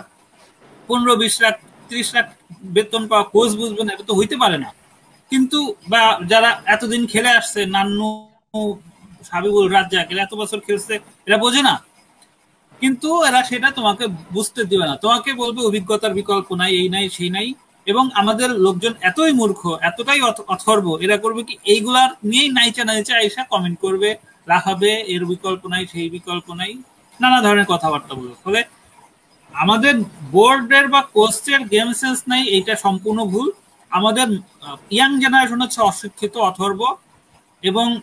পনেরো, 0.88 1.14
বিশ 1.22 1.36
লাখ, 1.44 1.56
ত্রিশ 1.90 2.08
লাখ 2.16 2.26
বেতন 2.76 3.04
পাওয়া 3.10 3.26
কোচ 3.34 3.50
বুঝবে 3.60 3.82
না, 3.86 3.92
এটা 3.96 4.06
তো 4.10 4.14
হইতে 4.20 4.36
পারে 4.44 4.58
না। 4.64 4.70
কিন্তু 5.32 5.60
বা 5.92 6.02
যারা 6.32 6.50
এতদিন 6.76 7.02
খেলে 7.14 7.32
আসছে, 7.40 7.60
নান্নু 7.76 8.10
সাবিবুল 9.30 9.66
রাজ্জাক, 9.76 10.06
এরা 10.12 10.22
এত 10.28 10.34
বছর 10.42 10.60
খেলছে, 10.68 10.94
এরা 11.28 11.38
বোঝে 11.44 11.62
না। 11.70 11.76
কিন্তু 12.82 13.10
এরা 13.30 13.40
সেটা 13.50 13.70
তোমাকে 13.78 14.06
বুঝতে 14.36 14.62
দিবে 14.72 14.86
না। 14.90 14.96
তোমাকে 15.04 15.30
বলবে, 15.42 15.60
অভিজ্ঞতার 15.70 16.14
বিকল্প 16.20 16.48
নাই, 16.62 16.72
এই 16.82 16.88
নাই, 16.96 17.06
সেই 17.18 17.32
নাই। 17.38 17.48
এবং 17.86 18.10
আমাদের 18.14 18.50
লোকজন 18.50 18.94
এতই 19.02 19.32
মূর্খ, 19.32 19.78
এতটাই 19.82 20.22
অথ- 20.22 20.44
অথর্ব, 20.48 20.98
এরা 21.02 21.18
করবে 21.18 21.44
কি? 21.44 21.58
এইগুলার 21.64 22.10
নিয়েই 22.24 22.50
নাইচা 22.50 22.86
নাইচা 22.86 23.16
আইসা 23.16 23.44
কমেন্ট 23.44 23.80
করবে 23.80 24.16
রাখাবে 24.48 24.92
এর 25.08 25.26
বিকল্প 25.26 25.68
নাই, 25.68 25.88
সেই 25.88 26.10
বিকল্প 26.10 26.54
নাই, 26.54 26.74
নানা 27.22 27.42
ধরনের 27.42 27.66
কথাবার্তা 27.66 28.16
বলবে। 28.16 28.34
ফলে 28.44 28.64
আমাদের 29.54 30.00
বোর্ডের 30.32 30.88
বা 30.88 31.02
কোচের 31.02 31.60
গেম 31.60 31.94
সেন্স 31.94 32.24
নাই, 32.28 32.44
এইটা 32.44 32.76
সম্পূর্ণ 32.76 33.26
ভুল। 33.26 33.52
আমাদের 33.90 34.28
ইয়াং 34.92 35.20
জেনারেশন 35.20 35.62
হচ্ছে 35.62 35.82
অশিক্ষিত, 35.82 36.38
অথর্ব 36.38 36.96
এবং 37.62 38.02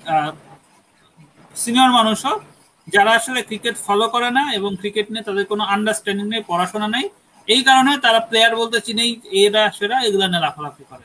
সিনিয়র 1.56 1.90
মানুষও, 1.90 2.40
যারা 2.88 3.10
আসলে 3.10 3.42
ক্রিকেট 3.42 3.76
ফলো 3.76 4.08
করে 4.08 4.30
না 4.30 4.52
এবং 4.52 4.76
ক্রিকেট 4.76 5.10
নিয়ে 5.10 5.24
তাদের 5.24 5.44
কোনো 5.44 5.64
আন্ডারস্ট্যান্ডিং 5.64 6.28
নেই, 6.28 6.42
পড়াশোনা 6.46 6.88
নেই 6.88 7.08
এই 7.48 7.62
কারণে 7.62 7.92
তারা 7.98 8.20
প্লেয়ার 8.20 8.56
বলতে 8.56 8.80
চিনেই, 8.80 9.20
এরা, 9.32 9.70
সেরা, 9.70 9.96
এগুলো 10.06 10.26
নিয়ে 10.28 10.40
লাফালাফি 10.40 10.84
করে। 10.90 11.04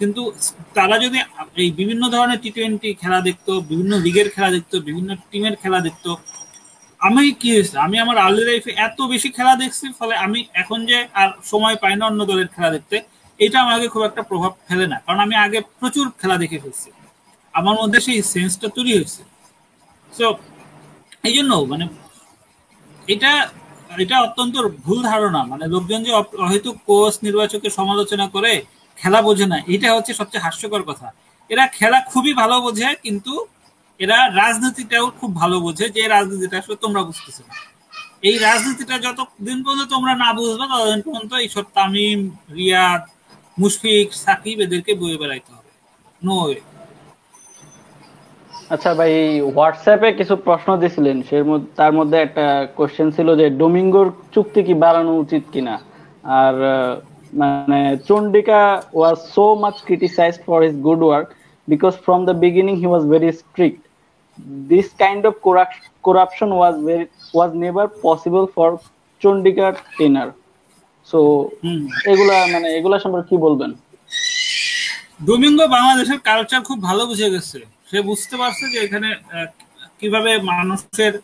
কিন্তু 0.00 0.32
তারা 0.74 0.98
যদি 0.98 1.18
এই 1.56 1.70
বিভিন্ন 1.70 2.02
ধরনের 2.08 2.40
টি 2.40 2.50
টোয়েন্টি 2.50 2.94
খেলা 2.94 3.20
দেখতো, 3.20 3.52
বিভিন্ন 3.60 3.92
লিগের 3.96 4.28
খেলা 4.30 4.50
দেখতো, 4.50 4.80
বিভিন্ন 4.80 5.10
টিমের 5.30 5.56
খেলা 5.56 5.80
দেখতো, 5.80 6.16
আমি 7.00 7.32
কি 7.32 7.48
হয়েছে? 7.52 7.78
আমি 7.78 7.98
আমার 7.98 8.16
আর্লি 8.18 8.44
লাইফে 8.44 8.70
এত 8.70 9.02
বেশি 9.02 9.28
খেলা 9.30 9.54
দেখছি, 9.56 9.86
ফলে 9.98 10.14
আমি 10.16 10.44
এখন 10.54 10.86
যে 10.86 11.06
আর 11.14 11.28
সময় 11.44 11.76
পাই 11.76 11.96
না 11.96 12.06
অন্য 12.06 12.26
দলের 12.26 12.48
খেলা 12.48 12.70
দেখতে, 12.70 13.00
এটা 13.40 13.60
আমাকে 13.60 13.88
খুব 13.88 14.02
একটা 14.04 14.22
প্রভাব 14.22 14.52
ফেলে 14.68 14.86
না। 14.86 14.98
কারণ 14.98 15.20
আমি 15.20 15.34
আগে 15.34 15.60
প্রচুর 15.80 16.10
খেলা 16.20 16.36
দেখে 16.36 16.58
ফেলছি। 16.58 16.90
আমার 17.54 17.74
মধ্যে 17.80 18.00
সেই 18.00 18.22
সেন্সটা 18.22 18.68
তৈরি 18.68 18.92
হয়েছে। 18.96 19.22
সো 20.12 20.34
এই 21.24 21.32
জন্য 21.36 21.52
মানে 21.54 21.88
এটা 23.08 23.50
এটা 24.04 24.16
অত্যন্ত 24.26 24.54
ভুল 24.84 24.98
ধারণা। 25.10 25.40
মানে 25.52 25.64
লোকজন 25.74 26.00
যে 26.06 26.12
হয়তো 26.48 26.70
কোচ 26.88 27.14
নির্বাচকের 27.26 27.72
সমালোচনা 27.78 28.26
করে 28.34 28.52
খেলা 28.96 29.20
বোঝে 29.26 29.46
না, 29.52 29.58
এটা 29.74 29.88
হচ্ছে 29.96 30.12
সবচেয়ে 30.20 30.44
হাস্যকর 30.46 30.82
কথা। 30.90 31.08
এরা 31.50 31.64
খেলা 31.78 31.98
খুবই 32.12 32.32
ভালো 32.40 32.56
বোঝে, 32.66 32.88
কিন্তু 33.04 33.32
এরা 34.00 34.18
রাজনীতিটাও 34.40 35.06
খুব 35.18 35.30
ভালো 35.42 35.56
বোঝে 35.66 35.86
যে 35.96 36.02
রাজনীতিটা 36.14 36.56
আসলে 36.62 36.76
তোমরা 36.84 37.00
বুঝতেছো 37.08 37.42
না। 37.48 37.54
এই 38.28 38.36
রাজনীতিটা 38.46 38.94
যতদিন 39.06 39.58
পর্যন্ত 39.64 39.90
তোমরা 39.94 40.12
না 40.22 40.28
বুঝবে, 40.36 40.64
ততদিন 40.72 41.00
পর্যন্ত 41.06 41.32
এইসব 41.44 41.64
তামিম, 41.76 42.20
রিয়াদ, 42.58 43.02
মুশফিক, 43.56 44.06
সাকিব 44.24 44.58
এদেরকে 44.66 44.92
বয়ে 45.00 45.16
বেড়াইতে 45.22 45.50
হবে। 45.56 45.70
নো 46.22 46.36
আচ্ছা 48.74 48.90
ভাই 48.98 49.12
হোয়াটসঅ্যাপে 49.56 50.08
কিছু 50.20 50.34
প্রশ্ন 50.46 50.68
দিছিলেন। 50.82 51.16
সে 51.28 51.36
তার 51.78 51.92
মধ্যে 51.98 52.16
একটা 52.26 52.44
কোশ্চেন 52.78 53.08
ছিল 53.16 53.28
যে 53.40 53.46
ডোমিঙ্গোর 53.60 54.08
চুক্তি 54.34 54.60
কি 54.66 54.74
বাড়ানো 54.84 55.12
উচিত 55.24 55.44
কিনা? 55.54 55.74
আর 56.40 56.54
মানে 57.40 57.80
Chandika 58.08 58.60
was 58.98 59.18
so 59.34 59.46
much 59.62 59.76
criticised 59.86 60.40
for 60.46 60.58
his 60.66 60.74
good 60.86 61.00
work 61.06 61.26
because 61.68 61.94
from 62.04 62.20
the 62.28 62.34
beginning 62.44 62.74
he 62.82 62.86
was 62.92 63.04
very 63.12 63.30
strict 63.42 63.80
this 64.70 64.88
kind 65.02 65.22
of 65.30 65.34
corruption 66.06 66.50
was 66.62 66.74
very 66.88 67.06
was 67.38 67.50
never 67.64 67.84
possible 68.06 68.46
for 68.54 68.68
Chandika 69.22 69.66
টেনার 69.96 70.28
so 71.08 71.18
এগুলা 72.12 72.36
মানে 72.54 72.68
এগুলা 72.78 72.96
সম্পর্কে 73.04 73.28
কি 73.30 73.36
বলবেন? 73.46 73.70
ডোমিঙ্গো 75.26 75.66
বাংলাদেশের 75.76 76.20
কালচার 76.28 76.60
খুব 76.68 76.78
ভালো 76.88 77.02
বুঝে 77.10 77.28
গেছে। 77.34 77.58
সে 77.88 77.98
বুঝতে 78.10 78.34
পারছে 78.40 78.64
যে 78.72 78.78
এখানে 78.86 79.08
কীভাবে 80.00 80.32
মানুষের 80.52 81.14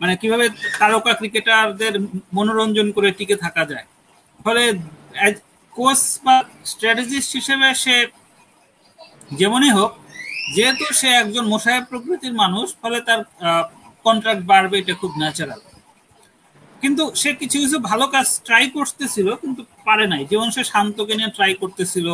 মানে 0.00 0.14
কীভাবে 0.22 0.46
তারকা 0.80 1.12
ক্রিকেটারদের 1.20 1.94
মনোরঞ্জন 2.36 2.86
করে 2.96 3.08
টিকে 3.18 3.36
থাকা 3.44 3.62
যায়। 3.70 3.86
ফলে 4.44 4.62
কোচ 5.74 6.00
বা 6.24 6.36
স্ট্র্যাটেজিস্ট 6.72 7.30
হিসেবে 7.38 7.68
সে 7.84 7.96
যেমনই 9.40 9.72
হোক, 9.78 9.92
যেহেতু 10.56 10.84
সে 11.00 11.08
একজন 11.22 11.44
মোসাহেব 11.52 11.84
প্রকৃতির 11.90 12.34
মানুষ, 12.42 12.66
ফলে 12.82 12.98
তার 13.08 13.20
কন্ট্রাক্ট 14.06 14.42
বাড়বে 14.50 14.76
এটা 14.82 14.94
খুব 15.02 15.12
ন্যাচারাল 15.22 15.60
কিন্তু 16.82 17.02
সে 17.20 17.30
কিছু 17.40 17.56
কিছু 17.64 17.76
ভালো 17.90 18.06
কাজ 18.14 18.26
ট্রাই 18.46 18.64
করতেছিল, 18.76 19.28
কিন্তু 19.42 19.62
পারে 19.88 20.06
নাই। 20.12 20.22
যেমন 20.30 20.48
সে 20.56 20.62
শান্তকে 20.72 21.14
নিয়ে 21.18 21.30
ট্রাই 21.36 21.52
করতেছিল 21.62 22.08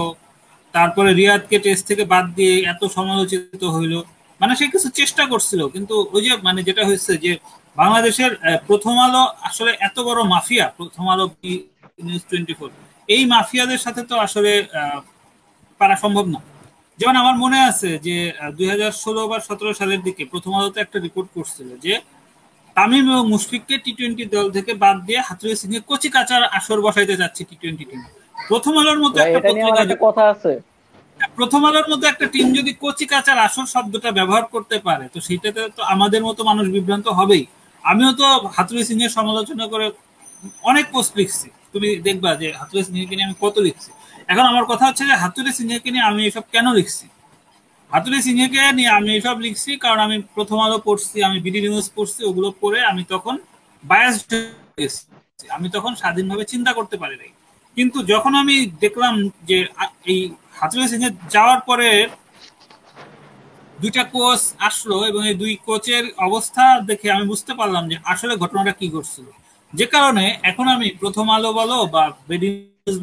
তারপরে 0.74 1.10
রিয়াদকে 1.20 1.56
টেস্ট 1.64 1.84
থেকে 1.90 2.04
বাদ 2.12 2.24
দিয়ে 2.38 2.54
এত 2.72 2.82
সমালোচিত 2.96 3.62
হইল। 3.76 3.94
মানে 4.40 4.52
সে 4.58 4.66
কিছু 4.74 4.88
চেষ্টা 5.00 5.22
করছিল, 5.32 5.60
কিন্তু 5.74 5.94
ওই 6.14 6.22
যে 6.26 6.32
মানে 6.46 6.60
যেটা 6.68 6.82
হয়েছে 6.88 7.12
যে, 7.24 7.32
বাংলাদেশের 7.80 8.30
প্রথম 8.68 8.94
আলো 9.06 9.22
আসলে 9.48 9.70
এত 9.88 9.96
বড় 10.08 10.20
মাফিয়া, 10.32 10.66
প্রথম 10.78 11.04
আলো 11.12 11.24
নিউজ 12.06 12.22
টোয়েন্টি 12.30 12.54
ফোর 12.58 12.70
এই 13.08 13.22
মাফিয়াদের 13.32 13.80
সাথে 13.84 14.02
তো 14.10 14.14
আসলে 14.26 14.52
পারা 15.80 15.96
সম্ভব 16.04 16.26
না। 16.34 16.40
যেমন 16.98 17.16
আমার 17.22 17.36
মনে 17.44 17.58
আছে 17.70 17.90
যে 18.06 18.16
দুই 18.56 18.66
হাজার 18.72 18.92
ষোলো 19.02 19.22
বা 19.30 19.38
সতেরো 19.48 19.72
সালের 19.80 20.00
দিকে 20.06 20.22
প্রথম 20.32 20.52
আলোতে 20.58 20.78
একটা 20.82 20.98
রিপোর্ট 21.06 21.28
করছিল 21.36 21.68
যে, 21.84 21.94
তামিম 22.76 23.04
এবং 23.12 23.24
মুশফিককে 23.32 23.76
টি 23.84 23.92
টোয়েন্টি 23.98 24.24
দল 24.34 24.46
থেকে 24.56 24.72
বাদ 24.84 24.96
দিয়ে 25.06 25.20
হাতুরি 25.28 25.54
সিং 25.60 25.70
এ 25.78 25.80
কচি 25.90 26.08
কাচার 26.16 26.42
আসর 26.58 26.78
বসাইতে 26.86 27.14
যাচ্ছে 27.22 27.42
টি 27.48 27.56
টোয়েন্টি 27.62 27.84
টিম 27.90 28.02
প্রথম 28.38 28.74
আলোর 28.80 28.98
মতো 29.04 29.16
একটা 29.24 29.40
পত্রিকা 29.48 29.82
কথা 30.06 30.24
আছে। 30.34 30.52
প্রথম 31.38 31.60
আলোর 31.68 31.86
মতো 31.92 32.04
একটা 32.12 32.26
টিম 32.32 32.46
যদি 32.58 32.72
কচি 32.82 33.04
কাচার 33.12 33.38
আসর 33.46 33.66
শব্দটা 33.74 34.10
ব্যবহার 34.18 34.44
করতে 34.54 34.76
পারে 34.86 35.04
তো 35.14 35.18
সেটাতে 35.26 35.60
তো 35.76 35.82
আমাদের 35.94 36.22
মতো 36.28 36.40
মানুষ 36.50 36.64
বিভ্রান্ত 36.74 37.06
হবেই। 37.18 37.44
আমিও 37.84 38.10
তো 38.20 38.26
হাতুরি 38.56 38.82
সিং 38.88 38.98
এর 39.04 39.12
সমালোচনা 39.18 39.64
করে 39.72 39.86
অনেক 40.70 40.84
পোস্ট 40.94 41.12
লিখছি। 41.20 41.48
তুমি 41.72 41.88
দেখবা 42.06 42.30
যে 42.40 42.48
হাতুরি 42.60 42.82
সিং 42.86 42.94
এর 43.00 43.06
নিয়ে 43.10 43.26
আমি 43.28 43.36
কত 43.44 43.56
লিখছি। 43.66 43.90
এখন 44.28 44.44
আমার 44.52 44.64
কথা 44.70 44.84
হচ্ছে 44.88 45.04
যে 45.10 45.14
হাতুরি 45.22 45.50
সিং 45.58 45.66
এর 45.74 45.80
নিয়ে 45.94 46.04
আমি 46.10 46.20
এসব 46.30 46.44
কেন 46.54 46.66
লিখছি? 46.78 47.06
হাতুরি 47.92 48.18
সিংহকে 48.26 48.60
নিয়ে 48.78 48.90
আমি 48.98 49.10
এসব 49.18 49.36
লিখছি 49.46 49.70
কারণ 49.84 49.98
আমি 50.06 50.16
প্রথম 50.36 50.58
আলো 50.66 50.78
পড়ছি 50.78 51.16
আমি 51.28 51.38
বিডি 51.44 51.60
নিউজ 51.64 51.86
পড়ছি 51.96 52.20
ওগুলো 52.28 52.48
পড়ে 52.62 52.80
আমি 52.90 53.02
তখন 53.12 53.34
বায়াস 53.84 54.16
আমি 55.56 55.68
তখন 55.76 55.92
স্বাধীনভাবে 55.94 56.44
চিন্তা 56.52 56.72
করতে 56.78 56.96
পারি 57.02 57.16
নাই। 57.16 57.30
কিন্তু 57.78 57.98
যখন 58.12 58.32
আমি 58.42 58.56
দেখলাম 58.84 59.14
যে 59.48 59.58
এই 60.12 60.18
হাতুরি 60.58 60.84
সিং 60.90 61.00
যাওয়ার 61.34 61.60
পরে 61.68 61.88
দুইটা 63.82 64.02
কোচ 64.14 64.40
আসলো 64.68 64.96
এবং 65.10 65.20
এই 65.30 65.36
দুই 65.42 65.52
কোচের 65.66 66.04
অবস্থা 66.28 66.64
দেখে 66.88 67.06
আমি 67.14 67.24
বুঝতে 67.32 67.52
পারলাম 67.60 67.84
যে 67.90 67.96
আসলে 68.12 68.32
ঘটনাটা 68.42 68.72
কি 68.78 68.86
ঘটছিল। 68.94 69.26
যে 69.72 69.86
কারণে 69.94 70.24
এখন 70.50 70.66
আমি 70.74 70.88
প্রথম 71.02 71.26
আলো 71.36 71.50
বলো 71.60 71.78
বা 71.94 72.04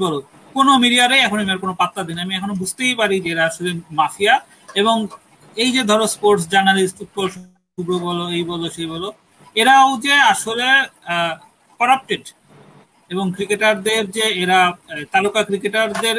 বলো, 0.03 0.17
কোনো 0.55 0.71
মিডিয়ারে 0.83 1.17
এখন 1.25 1.37
আমি 1.41 1.51
আর 1.53 1.59
কোনো 1.63 1.73
পাত্তা 1.81 2.01
দিন 2.07 2.17
আমি 2.23 2.33
এখনও 2.37 2.55
বুঝতেই 2.61 2.93
পারি 3.01 3.15
যে 3.23 3.29
এরা 3.33 3.43
আসলে 3.49 3.69
মাফিয়া 3.99 4.35
এবং 4.81 4.95
এই 5.57 5.69
যে 5.75 5.81
ধরো 5.89 6.05
স্পোর্টস 6.15 6.43
জার্নালিস্ট 6.53 6.97
উৎপল 7.03 7.25
শুভ্র 7.33 7.93
বলো, 8.07 8.25
এই 8.37 8.43
বলো, 8.51 8.65
সেই 8.75 8.87
বলো, 8.93 9.09
এরাও 9.55 9.89
যে 10.05 10.15
আসলে 10.33 10.67
করাপ্টেড 11.79 12.23
এবং 13.09 13.25
ক্রিকেটারদের 13.35 14.03
যে 14.17 14.25
এরা 14.43 14.59
তারকা 15.13 15.41
ক্রিকেটারদের 15.49 16.17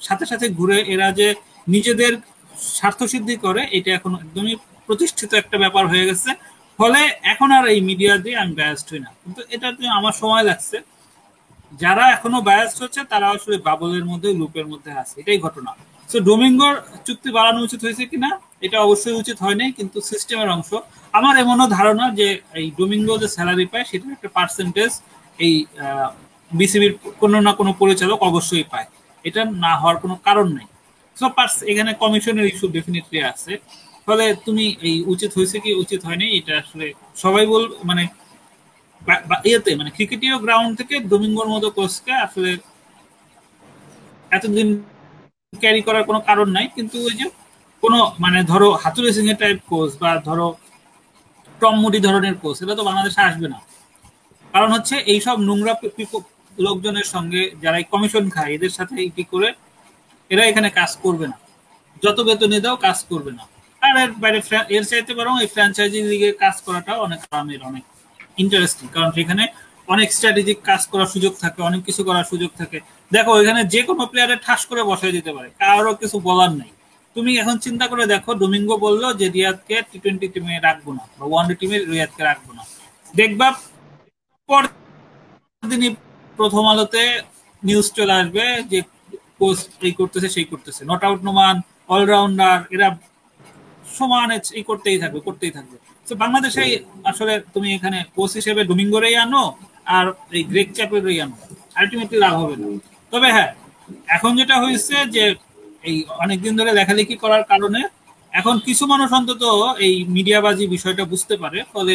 সাথে 0.00 0.24
সাথে 0.30 0.46
ঘুরে 0.58 0.78
এরা 0.94 1.08
যে 1.20 1.28
নিজেদের 1.74 2.12
স্বার্থসিদ্ধি 2.78 3.36
করে, 3.44 3.62
এটা 3.76 3.90
এখন 3.98 4.12
একদমই 4.24 4.54
প্রতিষ্ঠিত 4.86 5.30
একটা 5.42 5.56
ব্যাপার 5.62 5.84
হয়ে 5.92 6.08
গেছে। 6.08 6.30
ফলে 6.78 7.00
এখন 7.32 7.48
আর 7.56 7.64
এই 7.74 7.80
মিডিয়া 7.88 8.14
দিয়ে 8.24 8.36
আমি 8.42 8.52
ব্যস্ত 8.60 8.86
হই 8.92 9.00
না। 9.04 9.10
কিন্তু 9.22 9.40
এটা 9.54 9.66
আমার 9.98 10.14
সময় 10.22 10.44
লাগছে। 10.50 10.76
যারা 11.82 12.04
এখনও 12.16 12.40
ব্যস্ত 12.48 12.76
হচ্ছে, 12.84 13.00
তারা 13.12 13.26
আসলে 13.36 13.56
বাবলের 13.68 14.04
মধ্যে, 14.10 14.28
লুপের 14.40 14.66
মধ্যে 14.72 14.90
আছে। 15.02 15.14
এটাই 15.22 15.38
ঘটনা। 15.46 15.70
তো 16.10 16.16
ডোমিঙ্গোর 16.28 16.74
চুক্তি 17.06 17.28
বাড়ানো 17.36 17.60
উচিত 17.66 17.80
হয়েছে 17.86 18.04
কিনা, 18.12 18.30
এটা 18.66 18.76
অবশ্যই 18.86 19.16
উচিত 19.22 19.36
হয়নি 19.44 19.66
কিন্তু 19.78 19.98
সিস্টেমের 20.10 20.48
অংশ। 20.56 20.70
আমার 21.18 21.34
এমনও 21.42 21.66
ধারণা 21.78 22.06
যে 22.18 22.28
এই 22.60 22.66
ডোমিঙ্গো 22.78 23.14
যে 23.22 23.28
স্যালারি 23.36 23.66
পায়, 23.72 23.84
সেটার 23.90 24.14
একটা 24.16 24.28
পার্সেন্টেজ 24.38 24.92
এই 25.38 25.54
বিসিবির 26.60 26.92
কোনো 27.22 27.36
না 27.46 27.52
কোনো 27.58 27.70
পরিচালক 27.80 28.18
অবশ্যই 28.30 28.66
পায়। 28.72 28.88
এটা 29.24 29.42
না 29.64 29.72
হওয়ার 29.80 29.96
কোনো 30.02 30.14
কারণ 30.26 30.46
নেই। 30.56 30.68
সো 31.16 31.26
পার্স 31.36 31.54
এখানে 31.70 31.90
কমিশনের 32.02 32.46
ইস্যু 32.52 32.66
ডেফিনেটলি 32.76 33.18
আছে। 33.30 33.52
ফলে 34.06 34.24
তুমি 34.46 34.64
এই 34.88 34.96
উচিত 35.12 35.30
হয়েছে 35.36 35.56
কি, 35.64 35.70
উচিত 35.82 36.00
হয়নি, 36.06 36.26
এটা 36.38 36.52
আসলে 36.62 36.86
সবাই 37.22 37.44
বল 37.52 37.64
মানে 37.88 38.04
ইয়েতে 39.48 39.70
মানে 39.80 39.90
ক্রিকেটীয় 39.96 40.36
গ্রাউন্ড 40.44 40.72
থেকে 40.80 40.94
ডোমিঙ্গোর 41.10 41.48
মতো 41.54 41.68
কোচকে 41.76 42.14
আসলে 42.26 42.50
এতদিন 44.36 44.68
ক্যারি 45.52 45.80
করার 45.86 46.04
কোনো 46.08 46.20
কারণ 46.28 46.48
নাই। 46.56 46.66
কিন্তু 46.76 46.96
ওই 47.08 47.14
যে 47.20 47.26
কোনো 47.82 47.98
মানে 48.24 48.38
ধরো 48.50 48.68
হাতুরে 48.82 49.10
সিং 49.16 49.26
এর 49.32 49.38
টাইপ 49.42 49.58
কোচ 49.70 49.90
বা 50.02 50.10
ধরো, 50.28 50.48
টম 51.60 51.74
মুডি 51.82 51.98
ধরনের 52.06 52.34
কোচ 52.42 52.56
এটা 52.64 52.74
তো 52.78 52.82
বাংলাদেশে 52.88 53.20
আসবে 53.28 53.46
না। 53.54 53.58
কারণ 54.54 54.70
হচ্ছে, 54.76 54.94
এইসব 55.12 55.36
নোংরা 55.48 55.74
লোকজনের 56.66 57.08
সঙ্গে 57.14 57.42
যারা 57.62 57.76
কমিশন 57.92 58.24
খায়, 58.34 58.50
এদের 58.56 58.72
সাথে 58.78 58.94
কি 59.16 59.24
করে? 59.32 59.48
এরা 60.30 60.42
এখানে 60.50 60.68
কাজ 60.80 60.90
করবে 61.04 61.26
না। 61.32 61.36
যত 62.04 62.18
বেতনে 62.26 62.58
দাও, 62.64 62.76
কাজ 62.86 62.98
করবে 63.10 63.32
না। 63.38 63.44
আর 63.82 63.94
এর 64.02 64.10
বাইরে 64.22 64.38
এর 64.76 64.84
চাইতে 64.90 65.12
বরং 65.18 65.34
এই 65.42 65.48
ফ্র্যাঞ্চাইজি 65.54 66.00
লিগে 66.10 66.30
কাজ 66.44 66.56
করাটা 66.66 66.92
অনেক 67.06 67.20
আরামের 67.30 67.60
অনেক 67.70 67.84
ইন্টারেস্টিং 68.42 68.86
কারণ 68.94 69.10
সেখানে 69.16 69.44
অনেক 69.94 70.08
স্ট্র্যাটেজিক 70.16 70.58
কাজ 70.70 70.82
করার 70.92 71.08
সুযোগ 71.14 71.32
থাকে, 71.42 71.60
অনেক 71.68 71.80
কিছু 71.88 72.02
করার 72.08 72.26
সুযোগ 72.32 72.50
থাকে। 72.60 72.78
দেখো, 73.10 73.32
এখানে 73.42 73.60
যে 73.74 73.80
কোনো 73.88 74.02
প্লেয়ারের 74.10 74.40
ঠাস 74.46 74.60
করে 74.70 74.82
বসাই 74.90 75.12
দিতে 75.18 75.30
পারে, 75.36 75.48
কারও 75.62 75.92
কিছু 76.02 76.16
বলার 76.28 76.52
নেই। 76.60 76.70
তুমি 77.16 77.30
এখন 77.42 77.56
চিন্তা 77.66 77.86
করে 77.90 78.04
দেখো 78.14 78.30
ডোমিঙ্গো 78.42 78.76
বলল 78.86 79.02
যে 79.20 79.26
রিয়াদকে 79.36 79.76
টি 79.90 79.96
টোয়েন্টি 80.02 80.26
টিমে 80.32 80.54
রাখব 80.66 80.86
না, 80.98 81.04
বা 81.18 81.24
ওয়ান 81.30 81.44
ডে 81.48 81.54
টিমে 81.60 81.76
রিয়াদকে 81.94 82.22
রাখব 82.30 82.46
না। 82.58 82.62
দেখবা 83.14 83.48
পর 84.48 84.62
দিনই 85.62 85.90
প্রথম 86.38 86.64
আলোতে 86.72 87.04
নিউজ 87.62 87.86
চলে 87.98 88.14
আসবে 88.20 88.44
যে 88.72 88.78
কোচ 89.40 89.58
এই 89.86 89.92
করতেছে, 90.00 90.28
সেই 90.36 90.46
করতেছে। 90.52 90.82
নট 90.90 91.02
আউট 91.06 91.20
নোমান 91.26 91.56
অলরাউন্ডার 91.94 92.58
এরা 92.74 92.88
সমান 93.96 94.28
এই 94.58 94.64
করতেই 94.70 94.98
থাকবে 95.02 95.20
করতেই 95.28 95.52
থাকবে। 95.56 95.76
তো 96.06 96.12
বাংলাদেশে 96.22 96.62
আসলে 97.10 97.34
তুমি 97.54 97.68
এখানে 97.76 97.98
কোচ 98.16 98.30
হিসেবে 98.38 98.60
ডোমিঙ্গোরেই 98.70 99.16
আনো 99.24 99.44
আর 99.96 100.06
এই 100.36 100.42
গ্রেক 100.50 100.68
চ্যাপেরই 100.76 101.18
আনো। 101.24 101.36
আলটিমেটলি 101.78 102.18
লাভ 102.24 102.34
হবে 102.40 102.54
না। 102.60 102.66
তবে 103.12 103.28
হ্যাঁ 103.36 103.50
এখন 104.16 104.30
যেটা 104.40 104.56
হয়েছে 104.62 104.96
যে 105.16 105.24
এই 105.88 105.96
অনেকদিন 106.24 106.52
ধরে 106.58 106.70
লেখালেখি 106.78 107.16
করার 107.22 107.44
কারণে 107.52 107.80
এখন 108.32 108.54
কিছু 108.66 108.84
মানুষ 108.92 109.08
অন্তত 109.18 109.42
এই 109.86 109.94
মিডিয়াবাজি 110.16 110.64
বিষয়টা 110.66 111.04
বুঝতে 111.12 111.34
পারে। 111.42 111.58
ফলে 111.72 111.94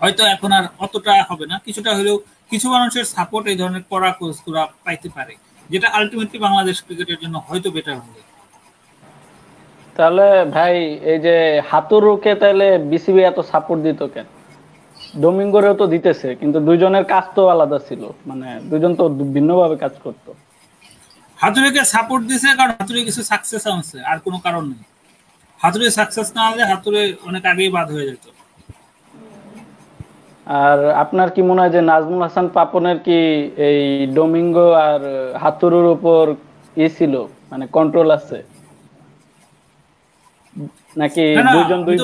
হয়তো 0.00 0.22
এখন 0.34 0.50
আর 0.58 0.64
অতটা 0.84 1.12
হবে 1.30 1.44
না। 1.50 1.56
কিছুটা 1.66 1.90
হলেও 1.98 2.16
কিছু 2.52 2.66
মানুষের 2.76 3.04
সাপোর্ট 3.14 3.44
এই 3.52 3.56
ধরনের 3.60 3.84
কড়া 3.90 4.10
কোচগুলা 4.18 4.62
পাইতে 4.84 5.08
পারে 5.16 5.34
যেটা 5.70 5.88
আলটিমেটলি 5.96 6.38
বাংলাদেশ 6.46 6.76
ক্রিকেটের 6.84 7.18
জন্য 7.22 7.36
হয়তো 7.48 7.68
বেটার 7.76 7.96
হবে। 8.04 8.20
তাহলে 9.96 10.26
ভাই 10.56 10.74
এই 11.12 11.18
যে 11.26 11.36
হাতুরুকে 11.70 12.32
তাহলে 12.42 12.66
বিসিবি 12.90 13.22
এত 13.30 13.38
সাপোর্ট 13.52 13.80
দিত 13.86 14.00
কেন? 14.14 14.28
ডোমিঙ্গোরেও 15.22 15.74
তো 15.80 15.84
দিতেছে 15.94 16.28
কিন্তু 16.40 16.58
দুইজনের 16.68 17.04
কাজ 17.12 17.24
তো 17.36 17.42
আলাদা 17.54 17.78
ছিল 17.88 18.02
মানে 18.28 18.48
দুইজন 18.70 18.92
তো 19.00 19.04
ভিন্নভাবে 19.34 19.76
কাজ 19.84 19.94
করত। 20.04 20.26
হাতুরিকে 21.38 21.82
সাপোর্ট 21.94 22.22
দিছে 22.30 22.48
কারণ 22.58 22.72
হাতুরি 22.80 23.00
কিছু 23.08 23.22
সাকসেস 23.30 23.64
আনছে 23.72 23.98
আর 24.10 24.16
কোনো 24.26 24.38
কারণ 24.46 24.64
নেই। 24.70 24.82
হাতুরি 25.60 25.86
সাকসেস 25.98 26.28
না 26.36 26.42
হলে 26.48 26.62
হাতুরে 26.70 27.02
অনেক 27.28 27.42
আগেই 27.52 27.70
বাদ 27.76 27.88
হয়ে 27.94 28.06
যেত। 28.10 28.24
আর 30.46 30.78
আপনার 31.04 31.28
কি 31.34 31.40
মনে 31.48 31.60
হয় 31.62 31.72
যে 31.76 31.80
নাজমুল 31.90 32.22
হাসান 32.26 32.46
পাপনের 32.56 32.98
কি 33.06 33.18
এই 33.68 33.80
ডোমিঙ্গো 34.16 34.68
আর 34.86 35.00
হাতুরুর 35.42 35.86
উপর 35.96 36.22
ই 36.76 36.86
ছিল? 36.96 37.14
মানে 37.50 37.64
কন্ট্রোল 37.76 38.08
আছে? 38.18 38.38
নাকি 41.00 41.24
দুইজন 41.54 41.80
দুই 41.86 41.96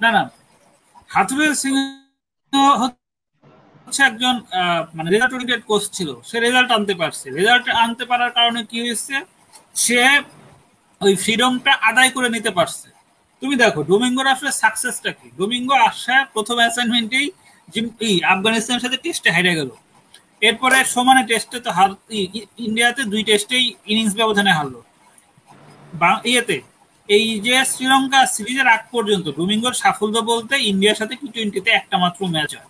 না 0.00 0.08
না 0.16 0.22
হাতুরে 1.10 1.46
সিং 1.62 1.72
হচ্ছে 3.86 4.02
একজন 4.10 4.34
মানে 4.96 5.08
রেজাল্ট 5.14 5.32
ওরিয়েন্টেড 5.34 5.62
কোচ 5.70 5.82
ছিল। 5.96 6.10
সে 6.28 6.36
রেজাল্ট 6.46 6.70
আনতে 6.76 6.94
পারছে। 7.00 7.26
রেজাল্ট 7.38 7.66
আনতে 7.84 8.04
পারার 8.10 8.30
কারণে 8.38 8.60
কি 8.70 8.78
হয়েছে? 8.84 9.16
সে 9.84 10.00
ওই 11.00 11.12
ফ্রিডমটা 11.22 11.72
আদায় 11.88 12.10
করে 12.16 12.28
নিতে 12.36 12.50
পারছে। 12.58 12.88
তুমি 13.42 13.54
দেখো 13.62 13.80
ডোমিঙ্গোর 13.90 14.26
আসলে 14.34 14.52
সাকসেসটা 14.62 15.10
কি? 15.18 15.26
ডোমিঙ্গো 15.38 15.76
আসা 15.88 16.16
প্রথম 16.34 16.56
অ্যাসাইনমেন্টেই 16.62 17.26
আফগানিস্তানের 18.32 18.82
সাথে 18.84 18.98
টেস্টে 19.04 19.30
হেরে 19.36 19.52
গেল। 19.58 19.70
এরপরে 20.48 20.78
সমানে 20.94 21.22
টেস্টে 21.30 21.58
তো 21.64 21.70
হার 21.76 21.90
ইন্ডিয়াতে 22.66 23.02
দুই 23.12 23.22
টেস্টেই 23.28 23.64
ইনিংস 23.92 24.14
ব্যবধানে 24.20 24.52
হারলো। 24.58 24.80
ইয়েতে, 26.30 26.56
এই 27.08 27.26
যে 27.46 27.54
শ্রীলঙ্কা 27.72 28.20
সিরিজের 28.34 28.68
আগ 28.74 28.82
পর্যন্ত 28.94 29.26
ডোমিঙ্গোর 29.38 29.74
সাফল্য 29.82 30.16
বলতে 30.30 30.54
ইন্ডিয়ার 30.70 30.98
সাথে 31.00 31.14
টি 31.20 31.26
টোয়েন্টিতে 31.34 31.70
একটা 31.80 31.96
মাত্র 32.02 32.20
ম্যাচ 32.34 32.50
হয়। 32.56 32.68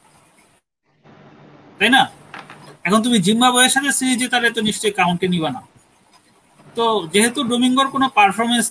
তাই 1.79 1.91
না? 1.97 2.03
এখন 2.87 3.01
তুমি 3.07 3.19
জিম্বাবুয়ের 3.27 3.73
সাথে 3.75 3.91
সিরিজে 3.99 4.27
তাহলে 4.33 4.49
তো 4.57 4.61
নিশ্চয়ই 4.69 4.95
কাউন্টে 5.01 5.27
নিবা 5.35 5.51
না। 5.57 5.63
তো 6.77 6.85
যেহেতু 7.15 7.41
ডোমিঙ্গোর 7.51 7.89
কোনো 7.95 8.07
পারফরমেন্স 8.19 8.67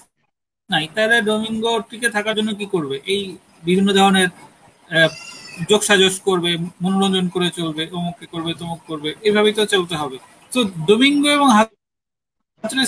নাই, 0.73 0.86
তাহলে 0.95 1.15
ডোমিঙ্গো 1.29 1.71
টিকে 1.89 2.10
থাকার 2.15 2.36
জন্য 2.39 2.51
কি 2.60 2.65
করবে? 2.75 2.95
এই 3.13 3.21
বিভিন্ন 3.67 3.89
ধরনের 3.99 4.29
যোগ 5.69 5.81
সাজস 5.89 6.15
করবে, 6.27 6.51
মনোরঞ্জন 6.84 7.25
করে 7.36 7.47
চলবে 7.57 7.84
অমুক 7.97 8.15
করবে 8.34 8.51
তমুক 8.60 8.81
করবে, 8.89 9.10
এভাবেই 9.27 9.53
তো 9.57 9.63
চলতে 9.73 9.95
হবে। 10.01 10.17
তো 10.51 10.60
ডোমিঙ্গো 10.88 11.29
এবং 11.38 11.47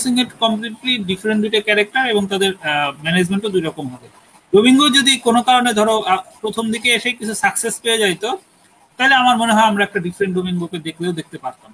সিং 0.04 0.14
এর 0.22 0.28
কমপ্লিটলি 0.42 0.92
ডিফারেন্ট 1.10 1.40
দুইটা 1.44 1.60
ক্যারেক্টার 1.66 2.04
এবং 2.12 2.22
তাদের 2.32 2.50
ম্যানেজমেন্টও 3.04 3.50
দুই 3.54 3.62
রকম 3.68 3.86
হবে। 3.92 4.08
ডোমিঙ্গো 4.52 4.86
যদি 4.98 5.12
কোনো 5.26 5.40
কারণে 5.48 5.70
ধরো 5.78 5.94
প্রথম 6.42 6.64
দিকে 6.74 6.88
এসে 6.98 7.10
কিছু 7.20 7.34
সাকসেস 7.42 7.74
পেয়ে 7.84 8.02
যাইতো 8.02 8.28
তাহলে 8.98 9.14
আমার 9.22 9.36
মনে 9.42 9.52
হয় 9.56 9.68
আমরা 9.70 9.82
একটা 9.84 10.00
ডিফারেন্ট 10.06 10.32
ডোমিঙ্গোকে 10.38 10.78
দেখলেও 10.86 11.12
দেখতে 11.20 11.38
পারতাম। 11.44 11.70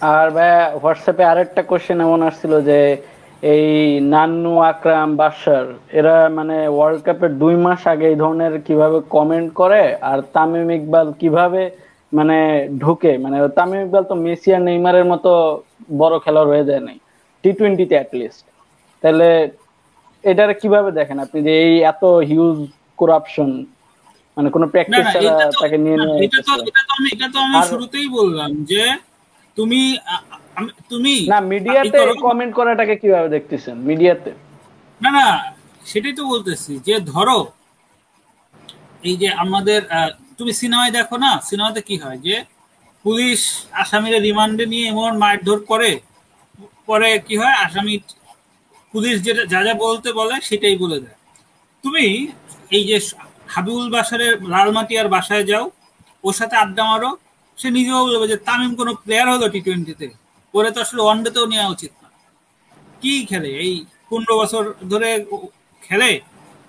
আর 0.00 0.26
ভাই 0.36 0.50
হোয়াটসঅ্যাপে 0.82 1.24
আরেকটা 1.32 1.62
কোশ্চেন 1.70 1.98
এমন 2.06 2.20
আসছিল 2.28 2.52
যে 2.68 2.78
এই 3.42 3.66
নান্নু 4.12 4.52
আকরাম 4.70 5.10
বাসার 5.16 5.66
এরা 5.90 6.16
মানে 6.28 6.56
ওয়ার্ল্ড 6.68 7.00
কাপের 7.06 7.32
দুই 7.38 7.54
মাস 7.64 7.82
আগে 7.92 8.06
এই 8.12 8.18
ধরনের 8.22 8.54
কীভাবে 8.66 8.98
কমেন্ট 9.10 9.48
করে 9.54 9.82
আর 10.02 10.18
তামিম 10.34 10.68
ইকবাল 10.70 11.08
কীভাবে 11.20 11.62
মানে 12.12 12.38
ঢুকে? 12.78 13.12
মানে 13.18 13.36
তামিম 13.58 13.80
ইকবাল 13.84 14.04
তো 14.10 14.14
মেসি 14.24 14.48
আর 14.56 14.62
নেইমারের 14.68 15.06
মতো 15.12 15.30
বড় 16.00 16.14
খেলোয়াড় 16.24 16.50
হয়ে 16.52 16.68
যায় 16.70 16.82
নাই। 16.88 16.98
টি 17.44 17.50
টোয়েন্টিতে 17.58 17.94
অ্যাটলিস্ট 17.98 18.44
তাহলে 19.04 19.28
এটার 20.24 20.50
কীভাবে 20.60 20.90
দেখেন 20.98 21.18
আপনি 21.24 21.38
যে 21.46 21.52
এই 21.64 21.74
এত 21.92 22.02
হিউজ 22.30 22.58
করাপশন 22.98 23.50
মানে 24.36 24.48
কোনো 24.50 24.66
প্র্যাকটিস 24.72 25.04
ছাড়া 25.14 25.32
তাকে 25.62 25.76
নিয়ে 25.84 25.98
নিয়ে 25.98 26.16
এটা 26.24 26.38
তো 26.46 26.52
আমি 26.94 27.08
এটা 27.14 27.26
তো 27.34 27.38
আমি 27.44 27.56
শুরুতেই 27.70 28.08
বললাম 28.18 28.50
যে 28.70 28.82
তুমি 29.56 29.80
তুমি 30.90 31.14
না 31.26 31.38
মিডিয়াতে 31.40 31.98
কমেন্ট 32.22 32.52
করাটাকে 32.54 32.94
কীভাবে 32.96 33.28
দেখতেছেন? 33.28 33.76
মিডিয়াতে 33.80 34.30
না 35.00 35.10
না 35.10 35.26
সেটাই 35.86 36.14
তো 36.14 36.22
বলতেছি 36.26 36.72
যে 36.78 36.94
ধরো 37.00 37.38
এই 39.02 39.16
যে 39.16 39.28
আমাদের 39.34 39.80
তুমি 40.38 40.52
সিনেমায় 40.52 40.92
দেখো 40.92 41.16
না 41.16 41.30
সিনেমাতে 41.40 41.80
কি 41.82 41.96
হয় 41.98 42.18
যে 42.18 42.36
পুলিশ 43.04 43.40
আসামিরা 43.72 44.18
রিমান্ডে 44.18 44.66
নিয়ে 44.66 44.86
এমন 44.88 45.12
মারধর 45.18 45.58
করে 45.60 45.90
পরে 46.86 47.18
কি 47.18 47.34
হয় 47.36 47.56
আসামি 47.66 47.94
পুলিশ 48.94 49.14
যেটা 49.22 49.42
যা 49.46 49.60
যা 49.62 49.74
বলতে 49.74 50.08
বলে 50.12 50.34
সেটাই 50.40 50.76
বলে 50.76 50.98
দেয়। 51.00 51.16
তুমি 51.84 52.04
এই 52.70 52.84
যে 52.84 52.96
হাবিবুল 53.48 53.88
বাসারের 53.90 54.32
লালমাটিয়ার 54.44 55.08
বাসায় 55.08 55.44
যাও 55.44 55.64
ওর 56.24 56.32
সাথে 56.32 56.54
আড্ডা 56.56 56.84
মারো 56.84 57.10
সে 57.58 57.68
নিজেও 57.70 58.00
বলবে 58.06 58.26
যে 58.28 58.36
তামিম 58.36 58.72
কোনো 58.74 58.92
প্লেয়ার 58.94 59.26
হলো 59.28 59.46
টি 59.48 59.60
টোয়েন্টিতে 59.60 60.06
ওরে 60.54 60.70
তো 60.74 60.78
আসলে 60.84 61.00
ওয়ান 61.06 61.18
ডেতেও 61.24 61.46
নেওয়া 61.52 61.68
উচিত 61.74 61.92
না। 62.02 62.08
কি 63.02 63.12
খেলে? 63.30 63.50
এই 63.64 63.72
পনেরো 64.10 64.34
বছর 64.40 64.62
ধরে 64.92 65.10
খেলে, 65.82 66.10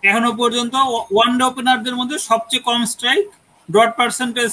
এখনও 0.10 0.32
পর্যন্ত 0.42 0.74
ওয়ান 1.16 1.32
ডে 1.40 1.44
ওপেনারদের 1.52 1.96
মধ্যে 2.00 2.18
সবচেয়ে 2.30 2.66
কম 2.68 2.80
স্ট্রাইক 2.94 3.26
ডট 3.70 3.92
পার্সেন্টেজ 4.00 4.52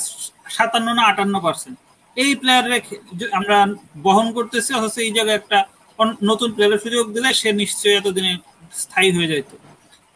সাতান্ন 0.57 0.89
না 0.99 1.03
আটান্ন 1.11 1.35
পার্সেন্ট 1.47 1.77
এই 2.17 2.31
প্লেয়ারে 2.41 2.79
আমরা 3.39 3.57
বহন 4.07 4.27
করতেছি, 4.37 4.71
অথচ 4.79 4.97
এই 5.07 5.11
জায়গায় 5.17 5.39
একটা 5.41 5.59
নতুন 6.31 6.49
প্লেয়ারের 6.55 6.81
সুযোগ 6.85 7.05
দিলে 7.17 7.31
সে 7.41 7.49
নিশ্চয়ই 7.63 7.97
এতদিনে 8.01 8.33
স্থায়ী 8.83 9.11
হয়ে 9.17 9.29
যেত 9.33 9.51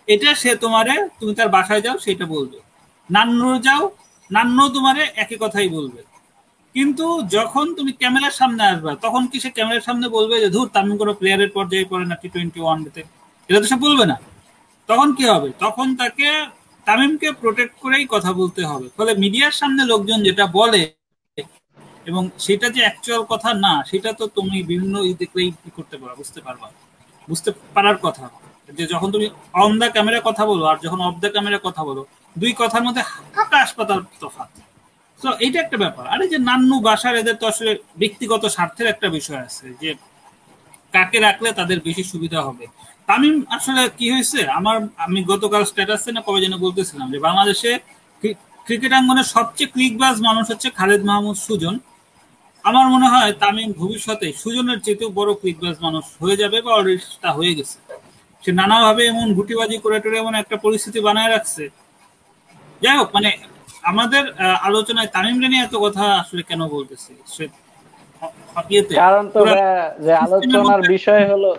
এটা 0.09 0.31
সে 0.43 0.51
তোমারে, 0.65 0.95
তুমি 1.19 1.33
তার 1.39 1.49
বাসায় 1.57 1.83
যাও, 1.87 1.97
সেটা 2.05 2.25
বলবে। 2.35 2.59
নান্নুর 3.11 3.57
যাও, 3.67 3.83
নান্নু 4.31 4.65
তোমারে 4.77 5.03
একই 5.23 5.37
কথাই 5.45 5.69
বলবে। 5.77 6.01
কিন্তু 6.75 7.07
যখন 7.37 7.67
তুমি 7.79 7.93
ক্যামেরার 8.01 8.35
সামনে 8.41 8.63
আসবে, 8.73 8.91
তখন 9.05 9.23
কি 9.31 9.37
সে 9.45 9.51
ক্যামেরার 9.57 9.85
সামনে 9.89 10.07
বলবে 10.17 10.35
যে, 10.45 10.49
ধুর 10.55 10.67
তামিম 10.75 10.97
কোনো 11.03 11.13
প্লেয়ারের 11.21 11.51
পর্যায়ে 11.57 11.87
পড়ে 11.93 12.05
না 12.11 12.15
টি 12.23 12.29
টোয়েন্টি 12.35 12.61
ওয়ান 12.65 12.79
ডেতে 12.85 13.03
এটা 13.49 13.59
তো 13.63 13.67
সে 13.73 13.77
বলবে 13.87 14.05
না। 14.11 14.17
তখন 14.89 15.09
কি 15.17 15.25
হবে? 15.33 15.49
তখন 15.65 15.87
তাকে 16.01 16.29
তামিমকে 16.87 17.29
প্রোটেক্ট 17.43 17.75
করেই 17.83 18.05
কথা 18.15 18.31
বলতে 18.41 18.63
হবে। 18.71 18.87
ফলে 18.97 19.13
মিডিয়ার 19.23 19.55
সামনে 19.61 19.83
লোকজন 19.93 20.19
যেটা 20.29 20.45
বলে, 20.59 20.83
এবং 22.11 22.23
সেটা 22.47 22.67
যে 22.75 22.81
অ্যাকচুয়াল 22.87 23.23
কথা 23.33 23.51
না, 23.65 23.73
সেটা 23.91 24.11
তো 24.21 24.25
তুমি 24.37 24.57
বিভিন্ন 24.71 24.95
ই 25.11 25.13
দেখলেই 25.23 25.49
করতে 25.79 25.97
পারো, 26.01 26.15
বুঝতে 26.21 26.41
পারবা। 26.47 26.67
বুঝতে 27.29 27.51
পারার 27.75 27.99
কথা। 28.07 28.25
যে 28.79 28.85
যখন 28.93 29.09
তুমি 29.15 29.27
অন 29.65 29.73
দ্য 29.81 29.89
ক্যামেরা 29.95 30.21
কথা 30.29 30.43
বলো 30.51 30.65
আর 30.71 30.77
যখন 30.85 31.01
অফ 31.09 31.17
দ্য 31.23 31.29
ক্যামেরা 31.35 31.59
কথা 31.67 31.83
বলো, 31.89 32.03
দুই 32.37 32.53
কথার 32.61 32.83
মধ্যে 32.87 33.03
আকাশ 33.45 33.69
পাতাল 33.79 34.01
তফাৎ। 34.23 34.51
তো 35.23 35.29
এইটা 35.45 35.59
একটা 35.61 35.77
ব্যাপার। 35.85 36.05
আরে 36.15 36.25
যে 36.33 36.39
নান্নু 36.49 36.77
বাসার 36.89 37.15
এদের 37.23 37.37
তো 37.41 37.45
আসলে 37.53 37.73
ব্যক্তিগত 38.03 38.43
স্বার্থের 38.57 38.87
একটা 38.93 39.09
বিষয় 39.17 39.41
আছে 39.49 39.67
যে 39.83 39.91
কাকে 40.95 41.19
রাখলে 41.27 41.49
তাদের 41.53 41.79
বেশি 41.87 42.05
সুবিধা 42.13 42.41
হবে। 42.47 42.65
তামিম, 43.09 43.37
আসলে 43.57 43.83
কি 43.99 44.07
হয়েছে? 44.15 44.41
আমার, 44.59 44.77
আমি 45.05 45.19
গতকাল 45.33 45.63
স্ট্যাটাসে 45.71 46.11
না 46.17 46.21
কবে 46.27 46.39
যেন 46.45 46.55
বলতেছিলাম 46.57 47.07
যে 47.15 47.19
বাংলাদেশে 47.27 47.71
ক্রিকেট 48.67 48.93
আঙ্গনের 48.99 49.29
সবচেয়ে 49.35 49.69
ক্লিকবাজ 49.75 50.17
মানুষ 50.29 50.45
হচ্ছে 50.53 50.69
খালেদ 50.79 51.03
মাহমুদ 51.09 51.37
সুজন। 51.47 51.75
আমার 52.65 52.87
মনে 52.95 53.09
হয় 53.13 53.31
তামিম 53.43 53.71
ভবিষ্যতে 53.81 54.27
সুজনের 54.43 54.79
চেয়েও 54.85 55.11
বড় 55.19 55.31
ক্লিকবাজ 55.41 55.77
মানুষ 55.87 56.05
হয়ে 56.23 56.37
যাবে 56.43 56.59
বা 56.67 56.71
অলরেডি 56.79 57.05
তা 57.25 57.31
হয়ে 57.39 57.53
গেছে। 57.59 57.79
সে 58.43 58.51
নানাভাবে 58.61 59.03
এমন 59.13 59.27
গুটিবাজি 59.39 59.77
করে 59.85 59.97
টোরে 60.03 60.17
এমন 60.23 60.35
একটা 60.43 60.57
পরিস্থিতি 60.65 60.99
বানায় 61.07 61.31
রাখছে। 61.35 61.63
যাই 62.83 62.97
হোক 63.01 63.09
মানে 63.17 63.31
আমাদের 63.85 64.25
আলোচনায় 64.69 65.11
তামিম 65.15 65.37
নিয়ে 65.43 65.65
এত 65.67 65.75
কথা 65.85 66.05
আসলে 66.23 66.43
কেন 66.51 66.61
বলতেছি? 66.77 67.13
সে 67.35 67.45
কারণ 69.03 69.25
তো 69.35 69.41
যে 70.05 70.13
আলোচনার 70.25 70.83
বিষয় 70.95 71.23
হলো 71.33 71.51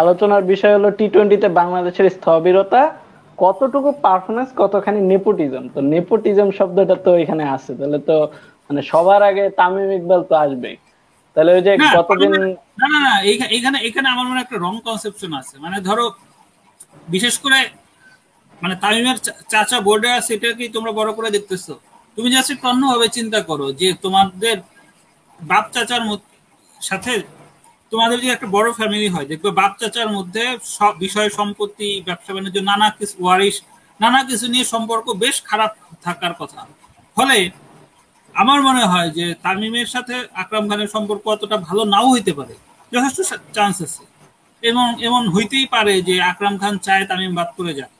আলোচনার 0.00 0.44
বিষয় 0.52 0.74
হলো 0.76 0.88
টি 0.98 1.06
টোয়েন্টিতে 1.14 1.48
বাংলাদেশের 1.60 2.06
স্থবিরতা 2.16 2.82
কতটুকু 3.38 3.90
পারফরমেন্স 4.04 4.50
কতখানি 4.60 5.00
নেপোটিজম 5.12 5.64
তো 5.74 5.78
নেপোটিজম 5.92 6.48
শব্দটা 6.58 6.96
তো 7.06 7.10
এখানে 7.22 7.44
আছে। 7.56 7.72
তাহলে 7.78 7.98
তো 8.08 8.16
মানে 8.66 8.80
সবার 8.90 9.20
আগে 9.30 9.44
তামিম 9.58 9.90
ইকবাল 9.98 10.20
তো 10.30 10.34
আসবে 10.44 10.70
তাহলে 11.36 11.50
ওই 11.56 11.62
যে 11.66 11.72
কতদিন 11.96 12.32
না 12.80 12.86
না 12.92 12.98
না 13.06 13.12
এখানে 13.56 13.78
এখানে 13.88 14.06
আমার 14.14 14.26
মনে 14.30 14.40
একটা 14.44 14.56
রং 14.64 14.74
কনসেপশন 14.86 15.32
আছে। 15.40 15.54
মানে 15.64 15.76
ধরো 15.88 16.04
বিশেষ 17.14 17.34
করে 17.44 17.58
মানে 18.62 18.74
তামিমের 18.82 19.18
চাচা 19.52 19.78
বোর্ডে 19.86 20.10
আছে 20.18 20.30
এটা 20.36 20.48
কি 20.58 20.64
তোমরা 20.76 20.92
বড় 20.98 21.10
করে 21.16 21.28
দেখতেছো। 21.36 21.74
তুমি 22.16 22.28
জাস্ট 22.34 22.48
একটু 22.54 22.66
অন্যভাবে 22.72 23.06
চিন্তা 23.16 23.40
করো 23.40 23.66
যে 23.80 23.88
তোমাদের 24.04 24.56
বাপ 25.40 25.64
চাচার 25.74 26.02
সাথে 26.80 27.12
তোমাদের 27.92 28.18
যে 28.24 28.28
একটা 28.32 28.48
বড় 28.56 28.68
ফ্যামিলি 28.72 29.08
হয়, 29.08 29.26
দেখবে 29.32 29.50
বাপ 29.60 29.72
চাচার 29.80 30.08
মধ্যে 30.16 30.44
সব 30.76 30.92
বিষয় 30.98 31.28
সম্পত্তি, 31.38 31.88
ব্যবসা 32.06 32.30
বাণিজ্য, 32.34 32.58
নানা 32.70 32.86
কিছু 32.98 33.16
ওয়ারিশ, 33.24 33.56
নানা 34.00 34.20
কিছু 34.24 34.46
নিয়ে 34.52 34.66
সম্পর্ক 34.74 35.06
বেশ 35.22 35.36
খারাপ 35.42 35.70
থাকার 36.04 36.34
কথা। 36.40 36.60
ফলে 37.16 37.36
আমার 38.34 38.58
মনে 38.62 38.84
হয় 38.84 39.08
যে 39.10 39.26
তামিমের 39.44 39.88
সাথে 39.94 40.14
আকরাম 40.42 40.64
খানের 40.68 40.90
সম্পর্ক 40.94 41.24
অতটা 41.34 41.56
ভালো 41.68 41.82
নাও 41.84 42.06
হইতে 42.14 42.32
পারে। 42.32 42.54
যথেষ্ট 42.92 43.18
চান্স 43.56 43.76
আছে। 43.82 44.02
এবং 44.62 44.86
এমন 45.08 45.22
হইতেই 45.34 45.66
পারে 45.66 45.94
যে 46.02 46.14
আকরাম 46.22 46.54
খান 46.58 46.74
চায় 46.78 47.04
তামিম 47.10 47.32
বাদ 47.34 47.48
করে 47.56 47.72
যাক। 47.74 47.90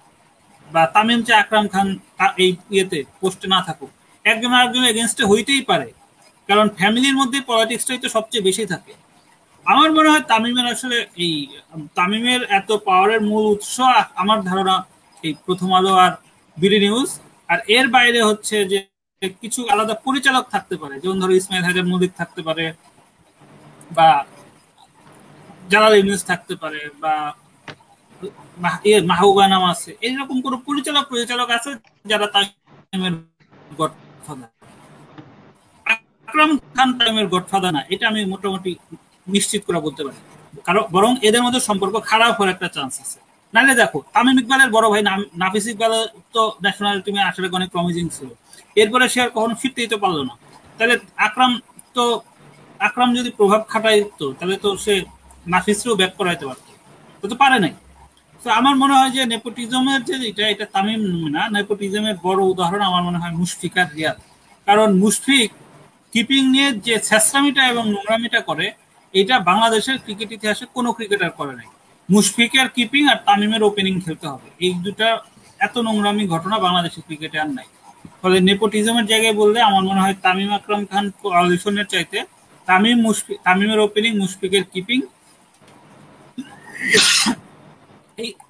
বা 0.74 0.82
তামিম 0.94 1.20
চায় 1.26 1.40
আকরাম 1.42 1.64
খান 1.72 1.88
এই 2.44 2.50
ইয়েতে 2.74 2.98
পোস্টে 3.20 3.46
না 3.54 3.58
থাকুক, 3.66 3.90
একজন 4.24 4.50
আরেকজন 4.56 4.84
এগেনস্টে 4.92 5.24
হইতেই 5.30 5.62
পারে। 5.70 5.88
কারণ 6.48 6.66
ফ্যামিলির 6.78 7.16
মধ্যে 7.20 7.38
পলিটিক্সটাই 7.50 8.00
তো 8.04 8.08
সবচেয়ে 8.16 8.46
বেশি 8.48 8.64
থাকে। 8.72 8.92
আমার 9.66 9.88
মনে 9.96 10.08
হয় 10.12 10.24
তামিমের 10.30 10.66
আসলে 10.74 10.98
এই, 11.24 11.32
তামিমের 11.98 12.42
এত 12.58 12.70
পাওয়ারের 12.86 13.20
মূল 13.30 13.44
উৎস 13.54 13.76
আমার 14.22 14.38
ধারণা 14.48 14.74
এই 15.24 15.32
প্রথম 15.46 15.70
আলো 15.78 15.92
আর 16.04 16.12
বিডি 16.56 16.78
নিউজ 16.84 17.10
আর 17.48 17.58
এর 17.76 17.86
বাইরে 17.94 18.20
হচ্ছে 18.28 18.56
যে 18.72 18.78
কিছু 19.42 19.60
আলাদা 19.72 19.94
পরিচালক 20.06 20.44
থাকতে 20.54 20.74
পারে, 20.82 20.94
যেমন 21.02 21.16
ধরো 21.22 21.34
ইসমাইল 21.40 21.64
হাজার 21.68 21.84
মল্লিক 21.90 22.12
থাকতে 22.20 22.40
পারে 22.48 22.64
বা 23.96 24.08
জালাল 25.72 25.94
ইউনুস 25.98 26.22
থাকতে 26.30 26.54
পারে 26.62 26.80
বা 27.02 27.14
মাহবুবা 29.10 29.44
আছে। 29.74 29.90
এইরকম 30.06 30.36
পরিচালক 30.68 31.04
পরিচালক 31.12 31.48
আছে 31.58 31.70
যারা 32.10 32.26
আকরাম 36.28 36.50
খান 36.76 36.88
গডফাদার 37.34 37.72
না, 37.76 37.80
এটা 37.94 38.04
আমি 38.10 38.20
মোটামুটি 38.32 38.70
নিশ্চিত 39.26 39.60
করে 39.66 39.78
বলতে 39.86 40.00
পারি। 40.06 40.18
কারণ, 40.66 40.82
বরং 40.94 41.12
এদের 41.28 41.42
মধ্যে 41.44 41.60
সম্পর্ক 41.68 41.94
খারাপ 42.10 42.32
হওয়ার 42.36 42.52
একটা 42.54 42.68
চান্স 42.76 42.94
আছে। 43.04 43.18
নাহলে 43.54 43.74
দেখো, 43.82 43.98
তামিম 44.14 44.36
ইকবালের 44.42 44.70
বড় 44.76 44.86
ভাই 44.92 45.02
নাফিস 45.42 45.66
ইকবাল 45.72 45.92
তো 46.34 46.42
ন্যাশনাল 46.64 46.96
টিমে 47.04 47.22
আসলে 47.30 47.46
অনেক 47.58 47.68
প্রমিজিং 47.74 48.04
ছিল। 48.16 48.28
এরপরে 48.76 49.04
সে 49.12 49.18
আর 49.24 49.30
কখনো 49.36 49.54
ফিরতেই 49.60 49.88
তো 49.92 49.96
পারল 50.04 50.18
না। 50.28 50.34
তাহলে 50.78 50.94
আকরাম 51.26 51.52
তো 51.96 52.04
আকরাম 52.80 53.08
যদি 53.18 53.30
প্রভাব 53.38 53.60
খাটাইতো, 53.72 54.26
তাহলে 54.38 54.56
তো 54.64 54.68
সে 54.84 54.94
নাফিসকেও 55.52 55.94
ব্যাক 56.00 56.12
করাইতে 56.20 56.44
পারতো। 56.48 56.70
তো 57.22 57.36
পারে 57.42 57.58
নাই। 57.64 57.72
তো 58.40 58.48
আমার 58.58 58.74
মনে 58.82 58.94
হয় 58.98 59.12
যে 59.16 59.22
নেপোটিজমের 59.32 60.00
যে 60.08 60.14
এটা 60.30 60.44
এটা 60.52 60.66
তামিম 60.74 61.00
না, 61.36 61.42
নেপোটিজমের 61.56 62.16
বড় 62.26 62.40
উদাহরণ 62.52 62.82
আমার 62.90 63.02
মনে 63.08 63.18
হয় 63.22 63.34
মুশফিক 63.40 63.74
আর 63.82 63.88
রিয়াদ। 63.96 64.18
কারণ 64.68 64.88
মুশফিক 65.02 65.48
কিপিং 66.12 66.42
নিয়ে 66.54 66.68
যে 66.86 66.94
ছ্যাসরামিটা 67.08 67.62
এবং 67.72 67.84
নোংরামিটা 67.94 68.40
করে, 68.48 68.66
এটা 69.14 69.34
বাংলাদেশের 69.50 69.96
ক্রিকেট 70.04 70.30
ইতিহাসে 70.36 70.64
কোনো 70.76 70.88
ক্রিকেটার 70.96 71.32
করে 71.38 71.52
নাই। 71.58 71.68
মুশফিকের 72.08 72.66
কিপিং 72.76 73.02
আর 73.12 73.18
তামিমের 73.26 73.62
ওপেনিং 73.68 73.94
খেলতে 74.04 74.26
হবে। 74.32 74.48
এই 74.64 74.72
দুটা 74.84 75.08
এত 75.60 75.74
নোংরামি 75.86 76.24
ঘটনা 76.34 76.56
বাংলাদেশের 76.66 77.02
ক্রিকেটে 77.08 77.38
আর 77.44 77.50
নাই। 77.58 77.68
ফলে 78.20 78.36
নেপোটিজমের 78.48 79.06
জায়গায় 79.12 79.36
বললে 79.40 79.58
আমার 79.68 79.84
মনে 79.90 80.00
হয় 80.04 80.16
তামিম 80.24 80.50
আকরাম 80.58 80.82
খান 80.90 81.04
লিসনের 81.50 81.88
চাইতে 81.92 82.18
তামিম 82.68 82.98
মুশফিক 83.06 83.36
তামিমের 83.46 83.80
ওপেনিং 83.86 84.12
মুশফিকের 84.22 84.64
কিপিং 84.72 84.98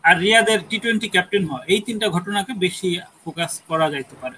আর 0.09 0.15
রিয়াদের 0.25 0.61
টি 0.69 0.77
টোয়েন্টি 0.83 1.09
ক্যাপ্টেন 1.15 1.43
হওয়া 1.49 1.63
এই 1.73 1.81
তিনটা 1.87 2.07
ঘটনাকে 2.17 2.53
বেশি 2.65 2.89
ফোকাস 3.23 3.53
করা 3.71 3.87
যাইতে 3.95 4.15
পারে। 4.23 4.37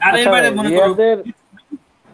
আর 0.00 0.12
আচ্ছা, 0.14 0.30
এবারে 0.30 0.48
মনে 0.58 0.70
করো 0.76 0.92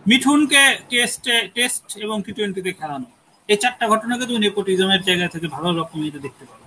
মিঠুনকে 0.06 0.62
টেস্টে 0.90 1.36
টেস্ট 1.56 1.86
এবং 2.04 2.16
টি 2.24 2.32
টোয়েন্টিতে 2.36 2.70
খেলানো 2.80 3.08
এই 3.48 3.58
চারটা 3.62 3.84
ঘটনাকে 3.92 4.24
তুমি 4.28 4.40
নেপোটিজমের 4.46 5.02
জায়গা 5.08 5.26
থেকে 5.34 5.46
ভালো 5.56 5.68
রকম 5.80 5.98
এটা 6.08 6.20
দেখতে 6.26 6.44
পারো। 6.50 6.64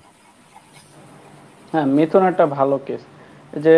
হ্যাঁ 1.74 1.88
মিথুন 1.96 2.24
একটা 2.32 2.46
ভালো 2.58 2.76
কেস 2.88 3.02
যে 3.54 3.76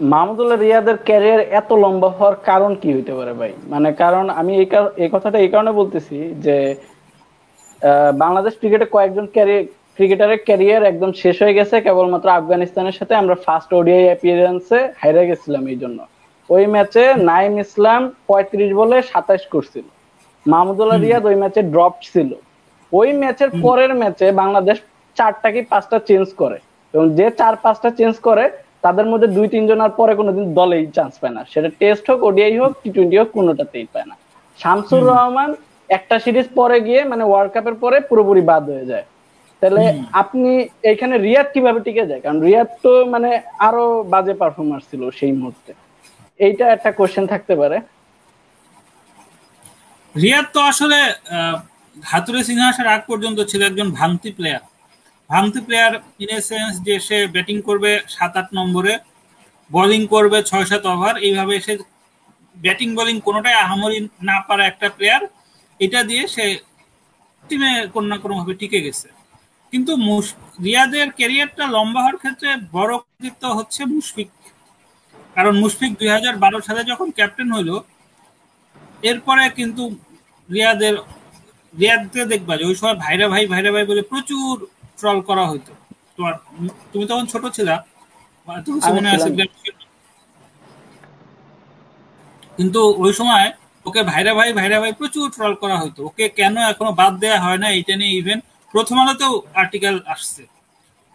মাহমুদুল্লাহ 0.00 0.58
রিয়াদের 0.58 0.96
ক্যারিয়ার 1.08 1.42
এত 1.60 1.70
লম্বা 1.84 2.10
হওয়ার 2.16 2.36
কারণ 2.50 2.72
কি 2.80 2.88
হইতে 2.96 3.12
পারে 3.18 3.32
ভাই? 3.40 3.52
মানে 3.72 3.88
কারণ 4.02 4.24
আমি 4.40 4.52
এই 4.62 4.66
এই 5.04 5.10
কথাটা 5.14 5.38
এই 5.44 5.50
কারণে 5.52 5.72
বলতেছি 5.80 6.16
যে 6.46 6.56
বাংলাদেশ 8.22 8.52
ক্রিকেটে 8.60 8.86
কয়েকজন 8.94 9.26
ক্রিকেটারের 9.98 10.40
ক্যারিয়ার 10.46 10.88
একদম 10.90 11.10
শেষ 11.22 11.36
হয়ে 11.42 11.56
গেছে। 11.58 11.76
কেবলমাত্র 11.86 12.28
আফগানিস্তানের 12.38 12.96
সাথে 12.98 13.14
আমরা 13.20 13.34
ফার্স্ট 13.44 13.70
ওডিআই 13.78 14.04
অ্যাপিয়ারেন্সে 14.08 14.80
হাইরে 15.00 15.22
গেছিলাম 15.30 15.64
এই 15.72 15.78
জন্য। 15.82 15.98
ওই 16.50 16.64
ম্যাচে 16.74 17.02
নাইম 17.30 17.52
ইসলাম 17.64 18.00
পঁয়ত্রিশ 18.28 18.70
বলে 18.80 18.96
সাতাশ 19.10 19.42
করছিল। 19.54 19.86
মাহমুদুল্লাহ 20.46 20.98
রিয়াদ 20.98 21.24
ওই 21.30 21.36
ম্যাচে 21.42 21.60
ড্রপ 21.72 21.94
ছিল। 22.08 22.30
ওই 22.92 23.08
ম্যাচের 23.22 23.50
পরের 23.64 23.92
ম্যাচে 24.02 24.26
বাংলাদেশ 24.42 24.76
চারটা 25.16 25.48
কি 25.54 25.60
পাঁচটা 25.72 25.98
চেঞ্জ 26.08 26.26
করে। 26.42 26.58
এবং 26.94 27.06
যে 27.18 27.26
চার 27.40 27.54
পাঁচটা 27.64 27.88
চেঞ্জ 27.98 28.14
করে 28.28 28.44
তাদের 28.84 29.06
মধ্যে 29.12 29.28
দুই 29.36 29.46
তিনজন 29.54 29.78
আর 29.84 29.92
পরে 30.00 30.12
কোনোদিন 30.20 30.46
দলেই 30.58 30.84
চান্স 30.96 31.14
পায় 31.20 31.34
না। 31.36 31.42
সেটা 31.52 31.68
টেস্ট 31.80 32.04
হোক 32.10 32.20
ওডিআই 32.28 32.54
হোক 32.62 32.72
টি 32.82 32.88
টোয়েন্টি 32.94 33.16
হোক 33.20 33.28
কোনোটাতেই 33.38 33.86
পায় 33.92 34.06
না। 34.10 34.14
শামসুর 34.60 35.02
রহমান 35.10 35.50
একটা 35.96 36.16
সিরিজ 36.24 36.46
পরে 36.58 36.78
গিয়ে 36.86 37.00
মানে 37.10 37.24
ওয়ার্ল্ড 37.26 37.52
কাপের 37.54 37.76
পরে 37.82 37.96
পুরোপুরি 38.08 38.42
বাদ 38.50 38.64
হয়ে 38.72 38.86
যায়। 38.92 39.06
তাহলে 39.60 39.84
আপনি 40.22 40.50
এখানে 40.92 41.14
রিয়াদ 41.26 41.48
কীভাবে 41.54 41.80
টিকে 41.86 42.04
যায়? 42.10 42.22
কারণ 42.24 42.38
রিয়াদ 42.48 42.70
তো 42.84 42.92
মানে 43.14 43.30
আরও 43.66 43.84
বাজে 44.12 44.34
পারফরমেন্স 44.42 44.82
ছিল 44.90 45.02
সেই 45.18 45.32
মুহূর্তে। 45.40 45.72
এইটা 46.46 46.64
একটা 46.76 46.90
কোশ্চেন 46.98 47.24
থাকতে 47.32 47.54
পারে। 47.60 47.76
রিয়াদ 50.14 50.46
তো 50.54 50.60
আসলে 50.70 50.98
হাতুড়ে 52.10 52.42
সিংহাসের 52.48 52.86
আগ 52.94 53.02
পর্যন্ত 53.10 53.38
ছিল 53.50 53.60
একজন 53.70 53.88
ভাঙতি 53.98 54.30
প্লেয়ার 54.38 54.62
ভাঙতি 55.30 55.60
প্লেয়ার 55.66 55.92
ইন 56.22 56.30
এ 56.36 56.38
সেন্স 56.50 56.72
যে 56.86 56.94
সে 57.08 57.18
ব্যাটিং 57.34 57.56
করবে 57.68 57.90
সাত 58.16 58.34
আট 58.40 58.48
নম্বরে 58.58 58.94
বোলিং 59.70 60.02
করবে 60.14 60.38
ছয় 60.50 60.66
সাত 60.70 60.84
ওভার 60.92 61.14
এইভাবে 61.26 61.54
সে 61.66 61.72
ব্যাটিং 62.56 62.88
বোলিং 62.98 63.16
কোনোটাই 63.26 63.56
আহামরি 63.64 63.98
না 64.28 64.36
পারা 64.48 64.62
একটা 64.70 64.88
প্লেয়ার 64.96 65.22
এটা 65.80 66.00
দিয়ে 66.08 66.22
সে 66.34 66.44
টিমে 67.44 67.72
কোনো 67.94 68.06
না 68.12 68.16
কোনোভাবে 68.24 68.52
টিকে 68.60 68.80
গেছে। 68.86 69.08
কিন্তু 69.72 69.92
রিয়াদের 70.66 71.08
ক্যারিয়ারটা 71.18 71.64
লম্বা 71.76 72.00
হওয়ার 72.02 72.20
ক্ষেত্রে 72.22 72.48
বড় 72.76 72.92
কৃতিত্ব 73.04 73.42
হচ্ছে 73.58 73.80
মুশফিক। 73.94 74.30
কারণ 75.36 75.54
মুশফিক 75.62 75.90
দুই 76.00 76.08
বারো 76.44 76.58
সালে 76.68 76.82
যখন 76.90 77.08
ক্যাপ্টেন 77.18 77.48
হইল 77.56 77.70
এরপরে 79.10 79.44
কিন্তু 79.58 79.82
রিয়াদের 80.48 80.94
রিয়াদকে 81.74 82.20
দেখবা 82.32 82.52
যে 82.58 82.64
ওই 82.70 82.76
সময় 82.80 82.96
ভাইরা 83.04 83.26
ভাই 83.32 83.44
ভাইরা 83.52 83.70
ভাই 83.74 83.84
বলে 83.90 84.02
প্রচুর 84.12 84.54
ট্রল 84.98 85.18
করা 85.28 85.44
হইতো। 85.50 85.72
তোমার 86.16 86.34
তুমি 86.92 87.04
তখন 87.10 87.24
ছোট 87.32 87.44
ছিলা 87.56 87.74
মনে 88.96 89.08
আছে 89.16 89.28
কিন্তু 92.58 92.80
ওই 93.04 93.12
সময় 93.20 93.46
ওকে 93.86 94.00
ভাইরা 94.10 94.32
ভাই 94.38 94.48
ভাইরা 94.58 94.76
ভাই 94.82 94.92
প্রচুর 95.00 95.26
ট্রল 95.36 95.54
করা 95.62 95.76
হইতো। 95.82 96.00
ওকে 96.08 96.24
কেন 96.38 96.54
এখনও 96.72 96.92
বাদ 97.00 97.12
দেওয়া 97.22 97.38
হয় 97.44 97.58
না? 97.62 97.68
এটা 97.78 97.94
নিয়ে 98.00 98.12
ইভেন 98.20 98.38
প্রথম 98.74 98.96
আলোতেও 99.02 99.32
আর্টিকেল 99.62 99.96
আসছে। 100.14 100.42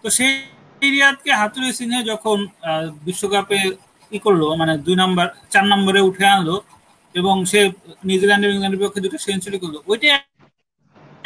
তো 0.03 0.07
সেই 0.17 0.31
রিয়াদকে 0.95 1.31
হাতুড়ি 1.41 1.69
সিংহে 1.79 1.99
যখন 2.11 2.37
বিশ্বকাপে 3.07 3.59
ই 4.11 4.17
করল 4.25 4.41
মানে 4.61 4.73
দুই 4.85 4.95
নম্বর, 5.01 5.27
চার 5.53 5.65
নম্বরে 5.73 5.99
উঠে 6.09 6.25
আনলো 6.35 6.55
এবং 7.15 7.35
সে 7.51 7.59
নিউজিল্যান্ড 8.07 8.43
ইংল্যান্ডের 8.45 8.79
বিপক্ষে 8.81 9.01
দুটো 9.05 9.17
সেঞ্চুরি 9.27 9.57
করল 9.63 9.75
ওইটা 9.91 10.07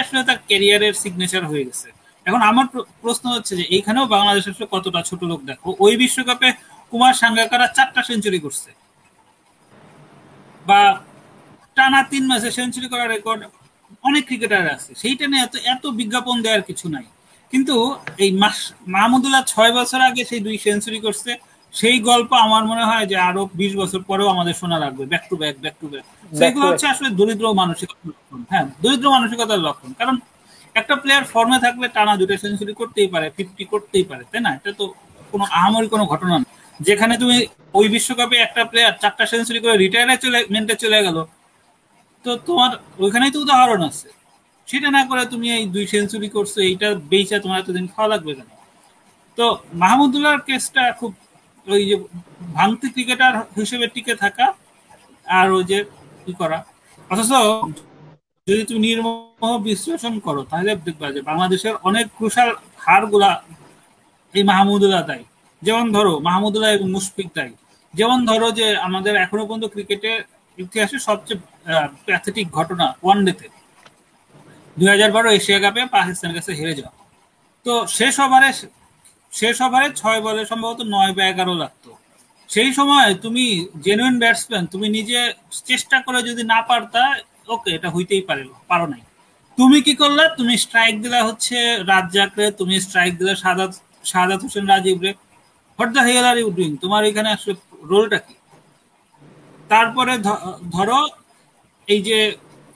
আসলে 0.01 0.21
তার 0.29 0.39
ক্যারিয়ারের 0.49 0.93
সিগনেচার 1.01 1.43
হয়ে 1.51 1.63
গেছে। 1.67 1.87
এখন 2.25 2.41
আমার 2.49 2.65
প্রশ্ন 3.03 3.25
হচ্ছে 3.35 3.53
যে 3.59 3.63
এইখানেও 3.75 4.05
বাংলাদেশ 4.15 4.43
আসলে 4.51 4.67
কতটা 4.75 4.99
ছোট 5.09 5.21
লোক 5.31 5.39
দেখো? 5.49 5.69
ওই 5.85 5.93
বিশ্বকাপে 6.01 6.49
কুমার 6.93 7.13
সাঙ্গাকারা 7.21 7.67
চারটা 7.77 8.01
সেঞ্চুরি 8.09 8.39
করছে। 8.45 8.69
বা 10.65 10.79
টানা 11.77 11.99
তিন 12.11 12.23
মাসে 12.31 12.49
সেঞ্চুরি 12.57 12.87
করার 12.93 13.09
রেকর্ড 13.15 13.41
অনেক 14.09 14.23
ক্রিকেটার 14.29 14.65
আছে। 14.75 14.91
সেইটা 15.01 15.25
নিয়ে 15.31 15.41
এত 15.47 15.55
এত 15.73 15.83
বিজ্ঞাপন 15.99 16.35
দেওয়ার 16.45 16.63
কিছু 16.69 16.85
নাই। 16.95 17.05
কিন্তু 17.53 17.75
এই 18.23 18.29
মাস 18.41 18.57
মাহমুদুল্লাহ 18.95 19.43
ছয় 19.53 19.71
বছর 19.77 19.99
আগে 20.09 20.21
সেই 20.29 20.41
দুই 20.47 20.55
সেঞ্চুরি 20.65 20.99
করছে 21.05 21.31
সেই 21.73 21.97
গল্প 22.09 22.29
আমার 22.45 22.63
মনে 22.71 22.83
হয় 22.89 23.05
যে 23.11 23.15
আরও 23.29 23.41
বিশ 23.61 23.71
বছর 23.81 24.01
পরেও 24.09 24.27
আমাদের 24.33 24.55
শোনা 24.61 24.77
লাগবে। 24.83 25.03
Back 25.11 25.23
to 25.29 25.35
back 25.41 25.55
back 25.63 25.75
to 25.81 25.85
back 25.91 26.05
সেগুলো 26.39 26.65
হচ্ছে 26.69 26.85
আসলে 26.93 27.09
দরিদ্র 27.19 27.45
মানসিকতার 27.61 28.05
লক্ষণ। 28.09 28.39
হ্যাঁ 28.51 28.65
দরিদ্র 28.83 29.07
মানসিকতার 29.15 29.59
লক্ষণ। 29.67 29.91
কারণ 29.99 30.15
একটা 30.79 30.95
প্লেয়ার 31.01 31.25
ফর্মে 31.33 31.57
থাকলে 31.65 31.85
টানা 31.95 32.13
দুটো 32.21 32.33
সেঞ্চুরি 32.43 32.73
করতেই 32.81 33.09
পারে 33.13 33.27
ফিফটি 33.35 33.63
করতেই 33.73 34.05
পারে 34.09 34.23
তাই 34.31 34.41
না? 34.45 34.51
এটা 34.57 34.71
তো 34.79 34.85
কোনো 35.31 35.43
আহামরি 35.57 35.87
কোনো 35.93 36.03
ঘটনা 36.11 36.35
না। 36.41 36.47
যেখানে 36.79 37.13
তুমি 37.21 37.37
ওই 37.79 37.85
বিশ্বকাপে 37.95 38.37
একটা 38.45 38.61
প্লেয়ার 38.71 38.93
চারটা 39.01 39.23
সেঞ্চুরি 39.31 39.59
করে 39.63 39.75
রিটায়ারে 39.83 40.15
চলে 40.23 40.39
মেন্টে 40.53 40.75
চলে 40.83 40.99
গেল 41.07 41.17
তো 42.27 42.33
তোমার 42.49 42.71
ওইখানেই 43.03 43.31
তো 43.35 43.39
উদাহরণ 43.45 43.81
আছে। 43.89 44.07
সেটা 44.67 44.89
না 44.97 45.01
করে 45.09 45.23
তুমি 45.33 45.47
এই 45.57 45.63
দুই 45.75 45.85
সেঞ্চুরি 45.93 46.29
করছ, 46.35 46.53
এইটা 46.69 46.87
বেচা 47.11 47.37
তোমার 47.43 47.57
এতদিন 47.63 47.85
খাওয়া 47.93 48.09
লাগবে 48.13 48.31
কেন? 48.37 48.49
তো 49.37 49.45
মাহমুদুল্লাহর 49.81 50.41
কেসটা 50.47 50.83
খুব 50.99 51.11
ওই 51.67 51.81
যে 51.89 51.95
ভাঙতি 52.57 52.87
ক্রিকেটার 52.93 53.33
হিসেবে 53.59 53.85
টিকে 53.93 54.13
থাকা 54.23 54.45
আর 55.25 55.47
ওই 55.57 55.63
যে 55.71 55.77
কি 56.23 56.33
করা। 56.41 56.57
অথচ 57.09 57.31
যদি 58.47 58.63
তুমি 58.69 58.79
নির্মহ 58.87 59.51
বিশ্লেষণ 59.67 60.15
করো, 60.25 60.41
তাহলে 60.51 60.71
দেখবা 60.87 61.07
যে 61.15 61.21
বাংলাদেশের 61.29 61.75
অনেক 61.89 62.05
ক্রুশাল 62.17 62.49
হারগুলা 62.85 63.31
এই 64.33 64.43
মাহমুদুল্লাহ 64.51 65.03
দায়ী। 65.09 65.25
যেমন 65.61 65.85
ধরো, 65.95 66.13
মাহমুদুল্লাহ 66.27 66.71
এবং 66.77 66.87
মুশফিক 66.95 67.27
দায়ী। 67.37 67.53
যেমন 67.93 68.19
ধরো 68.29 68.47
যে 68.59 68.67
আমাদের 68.87 69.13
এখনও 69.23 69.43
পর্যন্ত 69.47 69.65
ক্রিকেটের 69.75 70.19
ইতিহাসে 70.57 70.97
সবচেয়ে 71.07 71.39
প্যাথেটিক 72.07 72.47
ঘটনা 72.57 72.85
ওয়ান 73.03 73.19
ডেতে 73.25 73.47
দুই 74.77 74.87
হাজার 74.93 75.11
বারো 75.15 75.29
এশিয়া 75.39 75.59
কাপে 75.63 75.81
পাকিস্তানের 75.95 76.35
কাছে 76.37 76.51
হেরে 76.59 76.73
যাওয়া। 76.79 76.93
তো 77.65 77.73
শেষ 77.97 78.15
ওভারে 78.25 78.49
শেষ 79.39 79.57
ওভারে 79.65 79.87
ছয় 80.01 80.19
বলে 80.25 80.41
সম্ভবত 80.51 80.79
নয় 80.95 81.13
বা 81.17 81.23
এগারো 81.31 81.53
লাগতো। 81.63 81.89
সেই 82.49 82.69
সময় 82.77 83.09
তুমি 83.23 83.45
জেনুইন 83.85 84.15
ব্যাটসম্যান 84.23 84.63
তুমি 84.73 84.87
নিজে 84.97 85.19
চেষ্টা 85.69 85.97
করে 86.05 86.19
যদি 86.29 86.43
না 86.53 86.59
পারতা 86.69 87.03
ওকে 87.55 87.69
এটা 87.77 87.89
হইতেই 87.95 88.23
পারে, 88.29 88.41
পারো 88.71 88.85
নাই। 88.93 89.01
তুমি 89.57 89.77
কি 89.85 89.93
করলে? 90.01 90.23
তুমি 90.37 90.53
স্ট্রাইক 90.63 90.95
দিলা 91.03 91.19
হচ্ছে 91.27 91.57
রাজ্জাকরে 91.91 92.45
তুমি 92.59 92.75
স্ট্রাইক 92.85 93.11
দিলে 93.19 93.33
সাদাত 93.43 93.71
সাদাত 94.11 94.39
হোসেন 94.45 94.65
রাজীব 94.73 94.97
রে 95.05 95.11
what 95.79 95.89
the 95.95 96.01
hell 96.07 96.25
are 96.31 96.37
you 96.41 96.49
doing 96.57 96.71
তোমার 96.83 97.01
এখানে 97.09 97.29
আসলে 97.35 97.53
রোলটা 97.91 98.19
কি? 98.25 98.35
তারপরে 99.71 100.13
ধরো, 100.75 100.99
এই 101.87 102.01
যে 102.07 102.19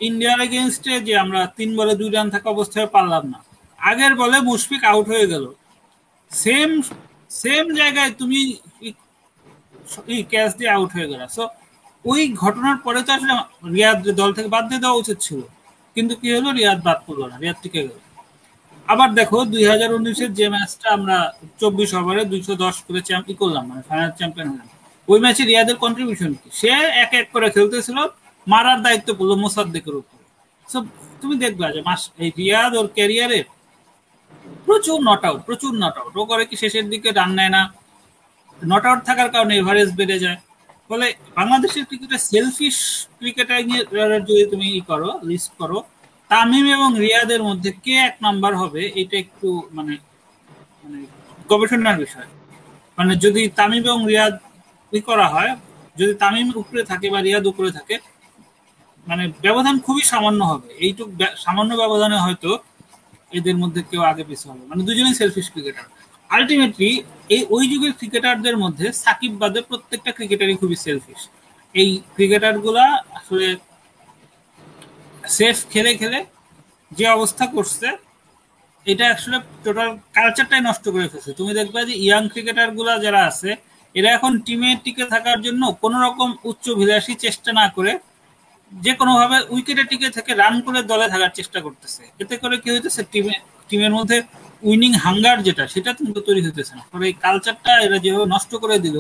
ইন্ডিয়ার 0.07 0.39
এগেনস্টে 0.47 0.93
যে 1.07 1.13
আমরা 1.23 1.39
তিন 1.57 1.69
বলে 1.79 1.93
দুই 2.01 2.09
রান 2.15 2.27
থাকা 2.35 2.47
অবস্থায় 2.55 2.89
পারলাম 2.95 3.23
না। 3.33 3.39
আগের 3.79 4.13
বলে 4.21 4.37
মুশফিক 4.49 4.81
আউট 4.91 5.05
হয়ে 5.13 5.25
গেল। 5.31 5.45
সেম 6.31 6.69
সেম 7.41 7.65
জায়গায় 7.79 8.11
তুমি 8.19 8.39
ক্যাচ 10.31 10.51
দিয়ে 10.59 10.71
আউট 10.75 10.89
হয়ে 10.95 11.09
গেল। 11.11 11.21
সো 11.35 11.43
ওই 12.05 12.21
ঘটনার 12.43 12.77
পরে 12.85 12.99
তো 13.05 13.09
আসলে 13.17 13.33
রিয়াদ 13.75 13.97
দল 14.21 14.29
থেকে 14.37 14.49
বাদ 14.55 14.63
দিয়ে 14.69 14.81
দেওয়া 14.83 14.99
উচিত 15.01 15.17
ছিল। 15.25 15.39
কিন্তু 15.95 16.13
কি 16.21 16.27
হলো? 16.35 16.49
রিয়াদ 16.59 16.79
বাদ 16.87 16.99
পড়ল 17.05 17.21
না। 17.31 17.35
রিয়াদ 17.43 17.57
টিকে 17.63 17.81
গেল। 17.87 17.99
আবার 18.87 19.09
দেখো, 19.19 19.37
দুই 19.53 19.63
হাজার 19.71 19.89
উনিশের 19.97 20.31
যে 20.39 20.45
ম্যাচটা 20.53 20.87
আমরা 20.97 21.17
চব্বিশ 21.61 21.91
ওভারে 21.99 22.23
দুইশো 22.31 22.53
দশ 22.63 22.75
করে 22.85 22.99
চ্যাম্পিয়ন 23.07 23.37
করলাম 23.41 23.63
মানে 23.69 23.81
ফাইনাল 23.89 24.11
চ্যাম্পিয়ন 24.19 24.47
হলাম। 24.51 24.67
ওই 25.11 25.19
ম্যাচে 25.23 25.43
রিয়াদের 25.51 25.77
কন্ট্রিবিউশন 25.83 26.31
কি? 26.39 26.47
সে 26.59 26.69
এক 27.03 27.11
এক 27.19 27.27
করে 27.33 27.47
খেলতেছিল, 27.55 27.97
মারার 28.47 28.79
দায়িত্ব 28.85 29.09
পড়ল 29.17 29.31
মোসাদ্দেকের 29.43 29.95
উপর। 30.01 30.17
সো 30.67 30.77
তুমি 31.21 31.35
দেখবা 31.43 31.65
যে 31.75 31.81
মাস, 31.87 32.01
এই 32.23 32.29
রিয়াদ 32.39 32.71
ওর 32.79 32.87
ক্যারিয়ারে 32.97 33.39
প্রচুর 34.67 34.97
নট 35.09 35.21
আউট 35.27 35.39
প্রচুর 35.47 35.71
নট 35.83 35.95
আউট 36.01 36.13
ও 36.21 36.23
করে 36.29 36.43
কি 36.49 36.55
শেষের 36.63 36.85
দিকে 36.91 37.09
রান 37.19 37.31
নেয় 37.37 37.51
না। 37.55 37.61
নট 38.59 38.83
আউট 38.89 38.99
থাকার 39.09 39.29
কারণে 39.33 39.53
এভারেজ 39.61 39.89
বেড়ে 39.99 40.17
যায়। 40.23 40.39
ফলে 40.89 41.07
বাংলাদেশের 41.37 41.83
ক্রিকেটে 41.89 42.17
সেলফিশ 42.29 42.77
ক্রিকেটার 43.19 43.61
যদি 44.29 44.43
তুমি 44.51 44.65
ই 44.77 44.81
করো 44.89 45.09
লিস্ট 45.29 45.51
করো, 45.59 45.77
তামিম 46.31 46.65
এবং 46.75 46.89
রিয়াদের 47.05 47.41
মধ্যে 47.47 47.69
কে 47.83 47.93
এক 48.07 48.15
নাম্বার 48.25 48.53
হবে, 48.61 48.81
এটা 49.01 49.15
একটু 49.23 49.49
মানে 49.77 49.93
মানে 50.81 50.99
গবেষণার 51.51 51.97
বিষয়। 52.03 52.29
মানে 52.97 53.13
যদি 53.23 53.41
তামিম 53.59 53.83
এবং 53.91 54.01
রিয়াদ 54.11 54.33
করা 55.09 55.27
হয়। 55.33 55.51
যদি 55.99 56.13
তামিম 56.21 56.47
উপরে 56.63 56.81
থাকে 56.91 57.07
বা 57.13 57.19
রিয়াদ 57.27 57.45
উপরে 57.51 57.69
থাকে 57.77 57.95
মানে 59.07 59.23
ব্যবধান 59.45 59.75
খুবই 59.85 60.03
সামান্য 60.11 60.41
হবে। 60.51 60.69
এইটুক 60.85 61.09
সামান্য 61.45 61.71
ব্যবধানে 61.81 62.17
হয়তো 62.25 62.51
এদের 63.31 63.55
মধ্যে 63.61 63.81
কেউ 63.89 64.01
আগে 64.11 64.23
পিছু 64.29 64.45
হবে। 64.51 64.63
মানে 64.71 64.81
দুজনেই 64.87 65.15
সেলফিশ 65.21 65.47
ক্রিকেটার 65.53 65.87
আলটিমেটলি 66.29 66.89
এই 67.35 67.41
ওই 67.55 67.63
যুগের 67.71 67.93
ক্রিকেটারদের 67.99 68.55
মধ্যে 68.63 68.87
সাকিব 69.03 69.33
বাদে 69.41 69.59
প্রত্যেকটা 69.69 70.11
ক্রিকেটারই 70.17 70.55
খুবই 70.61 70.77
সেলফিশ 70.85 71.21
এই 71.75 71.89
ক্রিকেটারগুলা 72.15 72.85
আসলে 73.19 73.47
সেফ 75.37 75.57
খেলে 75.73 75.91
খেলে 76.01 76.19
যে 76.91 77.05
অবস্থা 77.17 77.45
করছে, 77.55 77.87
এটা 78.85 79.05
আসলে 79.15 79.37
টোটাল 79.65 79.89
কালচারটাই 80.17 80.61
নষ্ট 80.69 80.85
করে 80.93 81.07
ফেলছে। 81.11 81.31
তুমি 81.39 81.51
দেখবে 81.59 81.79
যে 81.89 81.93
ইয়াং 82.05 82.23
ক্রিকেটারগুলা 82.33 82.93
যারা 83.05 83.21
আছে 83.29 83.49
এরা 83.95 84.09
এখন 84.17 84.31
টিমে 84.45 84.69
টিকে 84.83 85.05
থাকার 85.13 85.37
জন্য 85.45 85.61
কোন 85.81 85.93
রকম 86.05 86.29
উচ্চ 86.49 86.65
বিলাসী 86.79 87.13
চেষ্টা 87.25 87.51
না 87.59 87.65
করে 87.75 87.93
যে 88.71 88.91
কোনো 88.99 89.11
ভাবে 89.19 89.37
উইকেটে 89.53 89.83
টিকে 89.91 90.09
থেকে 90.17 90.31
রান 90.41 90.55
করে 90.65 90.79
দলে 90.91 91.07
থাকার 91.13 91.31
চেষ্টা 91.39 91.59
করতেছে। 91.65 92.01
এতে 92.21 92.35
করে 92.41 92.55
কি 92.63 92.67
হইতেছে 92.73 93.01
টিমে 93.11 93.35
টিমের 93.69 93.93
মধ্যে 93.97 94.17
উইনিং 94.69 94.91
হাঙ্গার 95.03 95.37
যেটা, 95.47 95.63
সেটা 95.73 95.91
কিন্তু 95.97 96.19
তৈরি 96.27 96.41
হইতেছে 96.45 96.73
না। 96.77 96.83
এই 97.09 97.13
কালচারটা 97.25 97.71
এরা 97.85 97.97
যেভাবে 98.03 98.27
নষ্ট 98.33 98.51
করে 98.63 98.77
দিল 98.85 98.97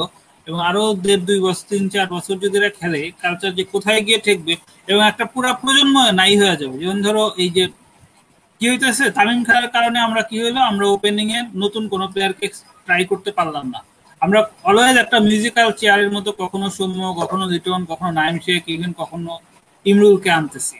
এবং 0.47 0.59
আরও 0.69 0.83
দেড়, 1.05 1.23
দুই 1.29 1.39
বছর, 1.45 1.65
তিন, 1.71 1.83
চার 1.93 2.07
বছর 2.15 2.35
যদি 2.43 2.55
এরা 2.59 2.71
খেলে 2.79 3.01
কালচার 3.23 3.51
যে 3.57 3.63
কোথায় 3.73 4.01
গিয়ে 4.07 4.19
ঠেকবে 4.25 4.53
এবং 4.87 5.01
একটা 5.11 5.25
পুরা 5.33 5.51
প্রজন্ম 5.61 5.95
নাই 6.19 6.33
হয়ে 6.41 6.55
যাবে। 6.61 6.75
যেমন 6.81 6.99
ধরো 7.05 7.23
এই 7.43 7.49
যে 7.57 7.63
কি 8.59 8.65
হইতেছে, 8.71 9.05
তামিম 9.17 9.39
খেলার 9.47 9.67
কারণে 9.75 9.99
আমরা 10.07 10.21
কি 10.29 10.35
হইল, 10.43 10.57
আমরা 10.71 10.85
ওপেনিং 10.95 11.27
এ 11.37 11.39
নতুন 11.63 11.83
কোনো 11.93 12.05
প্লেয়ারকে 12.13 12.47
ট্রাই 12.85 13.01
করতে 13.11 13.29
পারলাম 13.37 13.65
না। 13.73 13.79
আমরা 14.21 14.39
অলওয়েজ 14.69 14.95
একটা 15.03 15.17
মিউজিক্যাল 15.27 15.69
চেয়ারের 15.79 16.11
মতো 16.15 16.29
কখনো 16.41 16.67
সৌম্য 16.77 17.01
কখনো 17.21 17.43
লিটন, 17.51 17.81
কখনো 17.91 18.09
নাইম 18.19 18.35
শেখ 18.45 18.63
ইভেন 18.75 18.91
কখনো 19.01 19.31
ইমরুলকে 19.85 20.29
আনতেছি। 20.39 20.77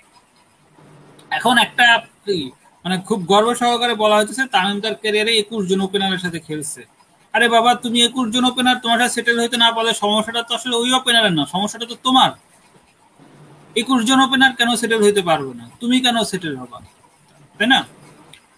এখন 1.38 1.56
একটা 1.66 1.86
মানে 2.86 2.96
খুব 3.08 3.20
গর্ব 3.32 3.48
সহকারে 3.62 3.94
বলা 4.04 4.16
হচ্ছে 4.20 4.44
তামিম 4.56 4.78
তার 4.84 4.96
ক্যারিয়ারে 5.02 5.32
একুশ 5.42 5.62
জন 5.70 5.80
ওপেনারের 5.88 6.22
সাথে 6.26 6.40
খেলছে। 6.48 6.82
আরে 7.34 7.48
বাবা, 7.56 7.72
তুমি 7.84 7.98
একুশ 8.08 8.26
জন 8.36 8.44
ওপেনার 8.52 8.78
তোমার 8.84 8.98
সাথে 9.02 9.14
সেটেল 9.18 9.36
হইতে 9.44 9.58
না 9.64 9.70
পারলে 9.76 9.92
সমস্যাটা 10.04 10.42
তো 10.48 10.52
আসলে 10.58 10.76
ওই 10.84 10.92
ওপেনারের 11.00 11.34
না, 11.38 11.44
সমস্যাটা 11.56 11.86
তো 11.92 11.96
তোমার। 12.08 12.32
একুশ 13.82 14.00
জন 14.10 14.20
ওপেনার 14.28 14.52
কেন 14.60 14.70
সেটেল 14.82 15.00
হইতে 15.06 15.22
পারবে 15.30 15.54
না? 15.60 15.66
তুমি 15.82 15.96
কেন 16.06 16.18
সেটেল 16.32 16.54
হবা? 16.62 16.78
তাই 17.58 17.68
না? 17.74 17.80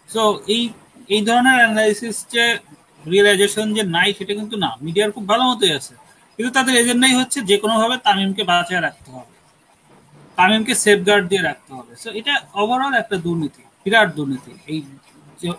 সো 0.09 0.21
এই 0.53 0.61
এই 1.15 1.21
ধরনের 1.27 1.57
অ্যানালাইসিস 1.61 2.17
যে 2.33 2.45
রিয়েলাইজেশন 3.11 3.73
যে 3.73 3.83
নাই 3.83 4.13
সেটা 4.17 4.33
কিন্তু 4.33 4.55
না 4.57 4.69
মিডিয়ার 4.81 5.11
খুব 5.11 5.27
ভালো 5.27 5.43
মতোই 5.43 5.71
আছে। 5.71 5.93
কিন্তু 6.35 6.51
তাদের 6.53 6.73
এজেন্ডাই 6.75 7.13
হচ্ছে 7.13 7.39
যে 7.41 7.57
কোনো 7.57 7.75
ভাবে 7.79 7.97
তামিমকে 7.97 8.43
বাঁচিয়ে 8.43 8.81
রাখতে 8.81 9.11
হবে। 9.11 9.33
তামিমকে 10.37 10.75
সেফগার্ড 10.75 11.23
দিয়ে 11.27 11.41
রাখতে 11.41 11.73
হবে। 11.73 11.95
সো 11.95 12.09
এটা 12.11 12.33
ওভারঅল 12.53 12.93
একটা 12.93 13.15
দুর্নীতি, 13.17 13.63
বিরাট 13.85 14.15
দুর্নীতি। 14.15 14.51
এই 14.67 14.79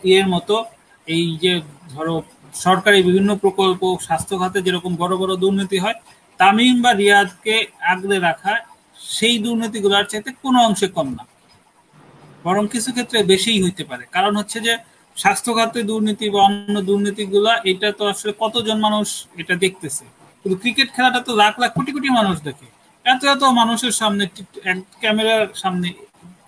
এর 0.05 0.27
মতো, 0.29 0.65
এই 1.07 1.37
যে 1.37 1.61
ধরো 1.89 2.23
সরকারি 2.55 3.03
বিভিন্ন 3.03 3.31
প্রকল্প, 3.35 3.83
স্বাস্থ্য 4.01 4.39
খাতে 4.39 4.63
যেরকম 4.63 4.97
বড় 4.97 5.17
বড় 5.17 5.37
দুর্নীতি 5.37 5.79
হয়, 5.79 5.95
তামিম 6.41 6.83
বা 6.83 6.93
রিয়াদকে 6.93 7.67
আগলে 7.81 8.19
রাখা, 8.19 8.53
সেই 9.01 9.39
দুর্নীতিগুলোর 9.39 10.05
চাইতে 10.05 10.31
কোনো 10.43 10.59
অংশে 10.65 10.89
কম 10.89 11.09
না। 11.15 11.25
বরং 12.45 12.67
কিছু 12.69 12.93
ক্ষেত্রে 12.93 13.23
বেশিই 13.23 13.63
হইতে 13.65 13.85
পারে। 13.85 14.05
কারণ 14.13 14.37
হচ্ছে 14.37 14.61
যে 14.61 14.75
স্বাস্থ্য 15.17 15.51
খাতে 15.57 15.81
দুর্নীতি 15.91 16.27
বা 16.35 16.41
অন্য 16.49 16.77
দুর্নীতিগুলা, 16.89 17.53
এটা 17.71 17.89
তো 17.99 18.05
আসলে 18.12 18.33
কতজন 18.43 18.79
মানুষ 18.87 19.07
এটা 19.41 19.55
দেখতেছে? 19.65 20.05
কিন্তু 20.41 20.57
ক্রিকেট 20.62 20.89
খেলাটা 20.95 21.21
তো 21.29 21.33
লাখ 21.43 21.55
লাখ 21.62 21.71
কোটি 21.77 21.91
কোটি 21.97 22.09
মানুষ 22.19 22.37
দেখে। 22.49 22.67
এত 23.07 23.23
এত 23.35 23.43
মানুষের 23.61 23.95
সামনে 24.01 24.25
ক্যামেরার 25.03 25.45
সামনে 25.62 25.89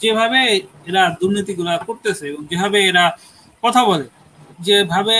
যেভাবে 0.02 0.40
এরা 0.88 1.02
দুর্নীতিগুলা 1.20 1.72
করতেছে 1.88 2.24
এবং 2.30 2.42
যেভাবে 2.50 2.78
এরা 2.90 3.04
কথা 3.64 3.80
বলে, 3.90 4.06
যেভাবে 4.66 5.16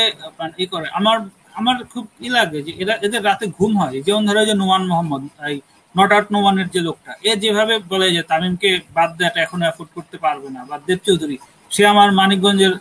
এ 0.63 0.65
করে, 0.75 0.87
আমার 0.99 1.17
আমার 1.59 1.77
খুব 1.93 2.05
ই 2.27 2.29
লাগে 2.37 2.59
যে 2.67 2.73
এরা, 2.83 2.95
এদের 3.07 3.23
রাতে 3.29 3.45
ঘুম 3.59 3.73
হয়। 3.81 3.97
যেমন 4.07 4.23
ধরো 4.29 4.43
যে 4.51 4.55
নোমান 4.61 4.83
মোহাম্মদ, 4.91 5.23
এই 5.51 5.57
নট 5.95 6.11
আউট 6.17 6.27
নোমানের 6.35 6.69
যে 6.75 6.81
লোকটা, 6.89 7.13
এ 7.29 7.31
যেভাবে 7.43 7.75
বলে 7.93 8.07
যে 8.17 8.23
তামিমকে 8.31 8.71
বাদ 8.97 9.11
দেওয়াটা 9.19 9.41
এখন 9.47 9.61
অ্যাফোর্ড 9.65 9.91
করতে 9.97 10.17
পারবে 10.25 10.49
না, 10.55 10.61
বা 10.69 10.77
দেব 10.87 11.01
চৌধুরী, 11.07 11.37
সে 11.71 11.83
আমার 11.93 12.09
মানিকগঞ্জের 12.21 12.75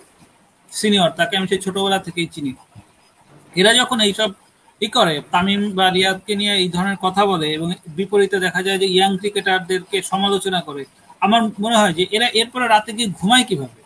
সিনিয়র, 0.79 1.11
তাকে 1.19 1.33
আমি 1.39 1.47
সেই 1.51 1.61
ছোটবেলা 1.65 1.99
থেকেই 2.07 2.27
চিনি। 2.33 2.51
এরা 3.53 3.71
যখন 3.79 3.97
এইসব 4.07 4.29
ই 4.81 4.87
করে, 4.97 5.15
তামিম 5.33 5.61
বা 5.77 5.85
রিয়াদকে 5.97 6.33
নিয়ে 6.39 6.53
এই 6.63 6.69
ধরনের 6.75 6.99
কথা 7.05 7.21
বলে 7.31 7.47
এবং 7.57 7.67
বিপরীতে 7.97 8.37
দেখা 8.45 8.61
যায় 8.67 8.79
যে 8.83 8.87
ইয়াং 8.95 9.11
ক্রিকেটারদেরকে 9.21 9.97
সমালোচনা 10.11 10.59
করে, 10.67 10.83
আমার 11.25 11.41
মনে 11.63 11.77
হয় 11.81 11.93
যে 11.97 12.03
এরা 12.15 12.27
এরপরে 12.39 12.65
রাতে 12.73 12.91
গিয়ে 12.97 13.09
ঘুমায় 13.19 13.45
কীভাবে? 13.49 13.79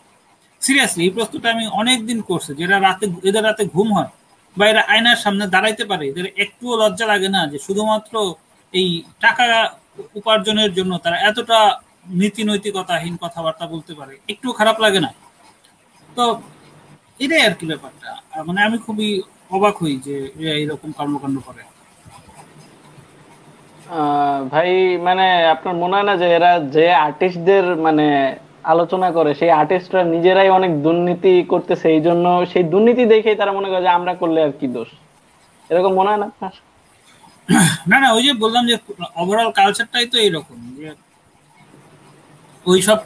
সিরিয়াসলি 0.62 1.02
এই 1.08 1.12
প্রশ্নটা 1.16 1.48
আমি 1.56 1.66
অনেক 1.82 2.00
দিন 2.10 2.20
করছি, 2.30 2.52
যে 2.58 2.62
এরা 2.68 2.78
রাতে 2.88 3.06
এদের 3.30 3.44
রাতে 3.50 3.64
ঘুম 3.76 3.88
হয় 3.98 4.12
বা 4.58 4.64
এরা 4.72 4.82
আয়নার 4.94 5.20
সামনে 5.24 5.46
দাঁড়াইতে 5.54 5.84
পারে, 5.92 6.04
এদের 6.12 6.26
একটুও 6.44 6.74
লজ্জা 6.82 7.06
লাগে 7.12 7.30
না 7.36 7.42
যে 7.52 7.58
শুধুমাত্র 7.68 8.14
এই 8.74 8.88
টাকা 9.26 9.46
উপার্জনের 10.20 10.72
জন্য 10.78 10.92
তারা 11.04 11.18
এতটা 11.30 11.60
নীতি 12.20 12.42
নৈতিকতাহীন 12.50 13.16
কথাবার্তা 13.24 13.66
বলতে 13.74 13.94
পারে 14.00 14.14
একটু 14.34 14.48
খারাপ 14.60 14.78
লাগে 14.86 15.00
না। 15.06 15.12
তো 16.18 16.24
এটাই 17.20 17.42
আর 17.48 17.54
কি 17.60 17.66
ব্যাপারটা। 17.72 18.10
মানে 18.48 18.60
আমি 18.68 18.78
খুবই 18.86 19.10
অবাক 19.52 19.76
হই 19.82 19.96
যে 20.06 20.16
এইরকম 20.54 20.90
কর্মকাণ্ড 20.98 21.38
করে। 21.48 21.62
ভাই 24.54 24.70
মানে 25.08 25.24
আপনার 25.54 25.74
মনে 25.82 25.96
হয় 25.96 26.08
না 26.10 26.16
যে 26.22 26.28
এরা 26.38 26.52
যে 26.76 26.86
আর্টিস্টদের 27.06 27.66
মানে 27.86 28.06
আলোচনা 28.66 29.08
করে 29.12 29.32
সেই 29.40 29.52
আর্টিস্টরা 29.60 30.02
নিজেরাই 30.14 30.50
অনেক 30.50 30.72
দুর্নীতি 30.86 31.34
করতেছে 31.54 31.88
এই 31.90 32.02
জন্য 32.08 32.26
সেই 32.52 32.64
দুর্নীতি 32.72 33.04
দেখেই 33.14 33.40
তারা 33.40 33.52
মনে 33.58 33.70
করে 33.70 33.82
যে 33.86 33.92
আমরা 33.98 34.14
করলে 34.22 34.40
আর 34.46 34.54
কি 34.60 34.68
দোষ। 34.76 34.90
এরকম 35.70 35.92
মনে 35.94 36.10
হয় 36.12 36.22
না 36.22 36.28
আপনার? 36.30 36.54
না 37.90 37.98
না 38.00 38.10
ওই 38.16 38.24
যে 38.28 38.34
বললাম 38.44 38.64
যে 38.70 38.76
ওভারঅল 39.22 39.50
কালচারটাই 39.52 40.06
তো 40.12 40.18
এইরকম 40.20 40.58
যে 40.78 40.88
ওইসব 42.66 42.98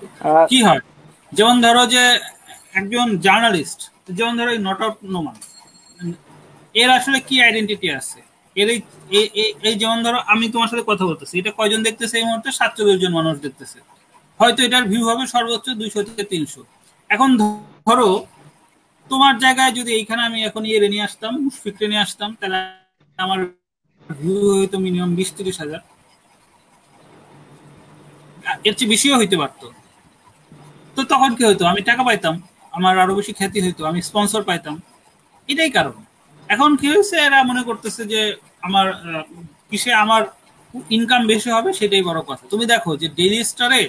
কি 0.49 0.59
হয়? 0.68 0.82
যেমন 1.32 1.55
ধরো 1.66 1.84
যে 1.88 2.03
একজন 2.80 3.07
জার্নালিস্ট 3.26 3.80
যেমন 4.08 4.34
ধরো 4.39 4.51
নট 4.68 4.80
আউট 4.86 4.97
নোমান 5.14 5.36
এর 6.82 6.89
আসলে 6.97 7.18
কি 7.28 7.36
আইডেন্টিটি 7.45 7.88
আছে? 7.99 8.20
এর 8.56 8.68
এই 9.70 9.76
যেমন 9.82 9.99
ধরো 10.06 10.20
আমি 10.34 10.45
তোমার 10.54 10.70
সাথে 10.72 10.84
কথা 10.91 11.04
বলতেছি, 11.10 11.34
এটা 11.41 11.51
কয়জন 11.58 11.82
দেখতেছে 11.88 12.16
এই 12.22 12.26
মুহূর্তে? 12.30 12.49
সাতচল্লিশ 12.60 12.97
জন 13.04 13.12
মানুষ 13.20 13.36
দেখতেছে। 13.45 13.78
হয়তো 14.39 14.60
এটার 14.68 14.84
ভিউ 14.91 15.04
হবে 15.10 15.24
সর্বোচ্চ 15.34 15.68
দুইশো 15.82 15.99
থেকে 16.08 16.24
তিনশো। 16.32 16.62
এখন 17.10 17.30
ধরো, 17.39 18.10
তোমার 19.12 19.34
জায়গায় 19.43 19.72
যদি 19.78 19.91
এইখানে 19.99 20.22
আমি 20.30 20.39
এখন 20.49 20.62
ইয়ে 20.70 20.89
নিয়ে 20.93 21.06
আসতাম 21.08 21.34
মুশফিককে 21.45 21.86
নিয়ে 21.91 22.04
আসতাম, 22.06 22.30
তাহলে 22.39 22.58
আমার 23.26 23.39
ভিউ 24.10 24.38
হয়তো 24.58 24.78
মিনিমাম 24.86 25.12
বিশ 25.20 25.30
তিরিশ 25.38 25.56
হাজার। 25.64 25.82
এর 28.68 28.74
চেয়ে 28.78 28.89
বেশিও 28.93 29.16
হইতে 29.22 29.36
পারতো। 29.41 29.66
তো 30.95 31.01
তখন 31.12 31.30
কি 31.38 31.43
হতো 31.49 31.64
আমি 31.72 31.82
টাকা 31.89 32.01
পাইতাম। 32.08 32.36
আমার 32.74 32.93
আরও 33.03 33.13
বেশি 33.19 33.32
খ্যাতি 33.39 33.59
হইতো, 33.65 33.82
আমি 33.89 33.99
স্পন্সর 34.09 34.41
পাইতাম। 34.49 34.76
এটাই 35.49 35.71
কারণ। 35.78 35.97
এখন 36.49 36.71
কি 36.80 36.88
হয়েছে, 36.93 37.15
এরা 37.28 37.39
মনে 37.49 37.61
করতেছে 37.69 38.01
যে 38.13 38.21
আমার 38.67 38.88
কিসে 39.69 39.91
আমার 40.03 40.24
ইনকাম 40.97 41.21
বেশি 41.32 41.49
হবে 41.57 41.69
সেটাই 41.80 42.03
বড় 42.09 42.19
কথা। 42.30 42.43
তুমি 42.51 42.65
দেখো 42.74 42.91
যে 43.01 43.07
ডেইলি 43.17 43.41
স্টারে 43.51 43.82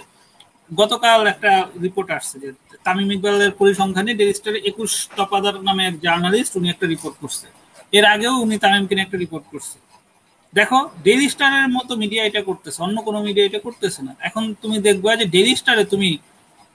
গতকাল 0.81 1.21
একটা 1.33 1.53
রিপোর্ট 1.85 2.09
আসছে 2.19 2.37
যে 2.43 2.49
তামিম 2.87 3.09
ইকবালের 3.15 3.53
পরিসংখ্যানে 3.61 4.13
ডেইলি 4.19 4.35
স্টারে 4.39 4.59
একুশ 4.71 4.91
তপাদার 5.17 5.57
নামে 5.69 5.83
এক 5.91 5.95
জার্নালিস্ট 6.07 6.53
উনি 6.59 6.67
একটা 6.75 6.87
রিপোর্ট 6.95 7.17
করছে। 7.23 7.47
এর 7.99 8.05
আগেও 8.15 8.35
উনি 8.45 8.57
তামিমকে 8.65 8.95
নিয়ে 8.95 9.07
একটা 9.07 9.19
রিপোর্ট 9.25 9.45
করছে। 9.53 9.77
দেখো 10.55 10.79
ডেইলি 11.07 11.27
স্টারের 11.35 11.69
মতো 11.77 11.93
মিডিয়া 12.03 12.23
এটা 12.29 12.41
করতেছে, 12.49 12.79
অন্য 12.87 12.97
কোনো 13.07 13.19
মিডিয়া 13.27 13.45
এটা 13.49 13.61
করতেছে 13.67 14.01
না। 14.07 14.13
এখন 14.29 14.43
তুমি 14.63 14.77
দেখবে 14.87 15.09
যে 15.21 15.27
ডেইলি 15.35 15.55
স্টারে 15.61 15.85
তুমি 15.93 16.09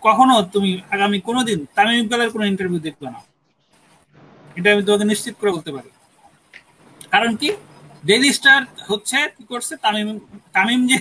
কখনো 0.06 0.36
তুমি 0.54 0.72
আগামী 0.96 1.18
কোনোদিন 1.28 1.60
তামিম 1.76 1.98
ইকবালের 2.02 2.30
কোনো 2.34 2.46
ইন্টারভিউ 2.52 2.80
দেখবে 2.88 3.08
না। 3.14 3.20
এটা 4.58 4.68
আমি 4.74 4.82
তোমাকে 4.88 5.06
নিশ্চিত 5.12 5.36
করে 5.40 5.52
বলতে 5.56 5.72
পারি। 5.76 5.90
কারণ 7.14 7.32
কি? 7.42 7.50
ডেইলি 8.08 8.32
স্টার 8.38 8.60
হচ্ছে, 8.90 9.18
কি 9.36 9.44
করছে? 9.52 9.74
তামিম 9.86 10.08
তামিম 10.56 10.82
যে 10.92 11.00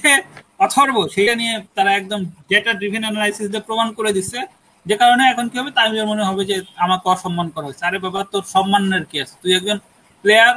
অথর্ব, 0.64 0.96
সেটা 1.14 1.34
নিয়ে 1.40 1.54
তারা 1.76 1.90
একদম 2.00 2.20
ডেটা 2.50 2.72
ড্রিভেন 2.78 3.02
অ্যানালাইসিস 3.04 3.46
দিয়ে 3.52 3.66
প্রমাণ 3.68 3.88
করে 3.98 4.10
দিচ্ছে। 4.16 4.40
যে 4.86 4.94
কারণে 5.02 5.22
এখন 5.32 5.46
কি 5.50 5.56
হবে? 5.60 5.72
তামিমের 5.78 6.06
মনে 6.12 6.22
হবে 6.28 6.42
যে 6.50 6.56
আমাকে 6.84 7.06
অসম্মান 7.14 7.48
করা 7.54 7.66
হয়েছে। 7.68 7.84
আরে 7.88 7.98
বাবা, 8.06 8.20
তোর 8.32 8.44
সম্মানের 8.54 9.04
কি 9.10 9.16
আছে? 9.22 9.34
তুই 9.42 9.52
একজন 9.58 9.78
প্লেয়ার 10.24 10.54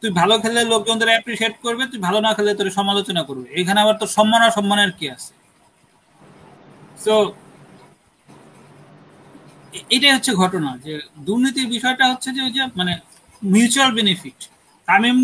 তুই 0.00 0.10
ভালো 0.20 0.34
খেললে 0.42 0.60
লোকজন 0.72 0.96
তোর 1.00 1.10
অ্যাপ্রিসিয়েট 1.14 1.54
করবে, 1.64 1.84
তুই 1.90 2.00
ভালো 2.06 2.18
না 2.26 2.30
খেললে 2.36 2.52
তোর 2.58 2.68
সমালোচনা 2.80 3.22
করবে। 3.28 3.46
এখানে 3.60 3.78
আবার 3.84 3.96
তোর 4.00 4.10
সম্মান 4.16 4.40
আর 4.46 4.52
সম্মানের 4.58 4.92
কি 4.98 5.06
আছে? 5.14 5.32
সো 7.04 7.14
এটাই 9.94 10.12
হচ্ছে 10.16 10.32
ঘটনা 10.42 10.70
যে 10.84 10.92
দুর্নীতির 11.26 11.68
বিষয়টা 11.74 12.04
হচ্ছে 12.12 12.28
যে 12.36 12.40
ওই 12.46 12.52
যে 12.56 12.62
মানে 12.80 12.92
মিউচুয়াল 13.42 13.90
বেনিফিট 13.98 14.38
তামিম 14.88 15.18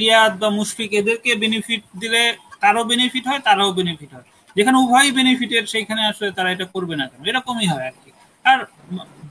রিয়াদ 0.00 0.32
বা 0.42 0.48
মুশফিক 0.58 0.90
এদেরকে 1.00 1.30
বেনিফিট 1.44 1.82
দিলে 2.02 2.22
তারও 2.62 2.82
বেনিফিট 2.92 3.24
হয়, 3.30 3.40
তারাও 3.48 3.70
বেনিফিট 3.78 4.10
হয়। 4.16 4.26
যেখানে 4.56 4.76
উভয়ই 4.84 5.10
বেনিফিটের 5.18 5.64
সেইখানে 5.72 6.02
আসলে 6.10 6.28
তারা 6.36 6.48
এটা 6.54 6.66
করবে 6.74 6.94
না 7.00 7.04
কেন? 7.10 7.20
এরকমই 7.30 7.68
হয় 7.72 7.86
আর 7.90 7.96
কি 8.02 8.10
আর 8.44 8.58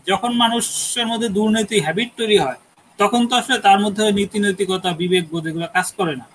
যখন 0.10 0.32
মানুষের 0.44 1.08
মধ্যে 1.12 1.28
দুর্নীতি 1.38 1.78
হ্যাবিট 1.86 2.10
তৈরি 2.20 2.38
হয়, 2.46 2.60
তখন 3.00 3.22
তো 3.30 3.34
আসলে 3.42 3.58
তার 3.68 3.80
মধ্যে 3.84 4.04
নীতি 4.20 4.38
নৈতিকতা 4.44 4.90
বিবেক, 5.02 5.24
বোধ 5.32 5.44
এগুলো 5.50 5.68
কাজ 5.76 5.88
করে 6.00 6.14
না। 6.22 6.26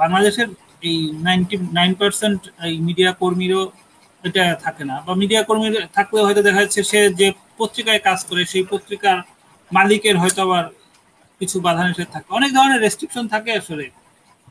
বাংলাদেশের 0.00 0.48
এই 0.88 0.96
নাইনটি 1.26 1.56
নাইন 1.78 1.92
পার্সেন্ট 2.00 2.40
এই 2.68 2.74
মিডিয়া 2.86 3.10
কর্মীরও 3.22 3.62
এটা 4.24 4.44
থাকে 4.64 4.82
না। 4.90 4.96
বা 5.06 5.12
মিডিয়া 5.22 5.42
কর্মী 5.48 5.68
থাকলে 5.96 6.18
হয়তো 6.26 6.42
দেখা 6.46 6.60
যাচ্ছে 6.64 6.80
সে 6.90 7.00
যে 7.20 7.26
পত্রিকায় 7.58 8.00
কাজ 8.08 8.18
করে, 8.28 8.42
সেই 8.52 8.64
পত্রিকার 8.72 9.16
মালিকের 9.70 10.16
হয়তো 10.22 10.40
আবার 10.46 10.64
কিছু 11.40 11.56
বাধা 11.66 11.82
নিষেধ 11.88 12.08
থাকে। 12.14 12.28
অনেক 12.38 12.50
ধরনের 12.56 12.80
রেস্ট্রিকশন 12.80 13.24
থাকে 13.34 13.50
আসলে। 13.60 13.86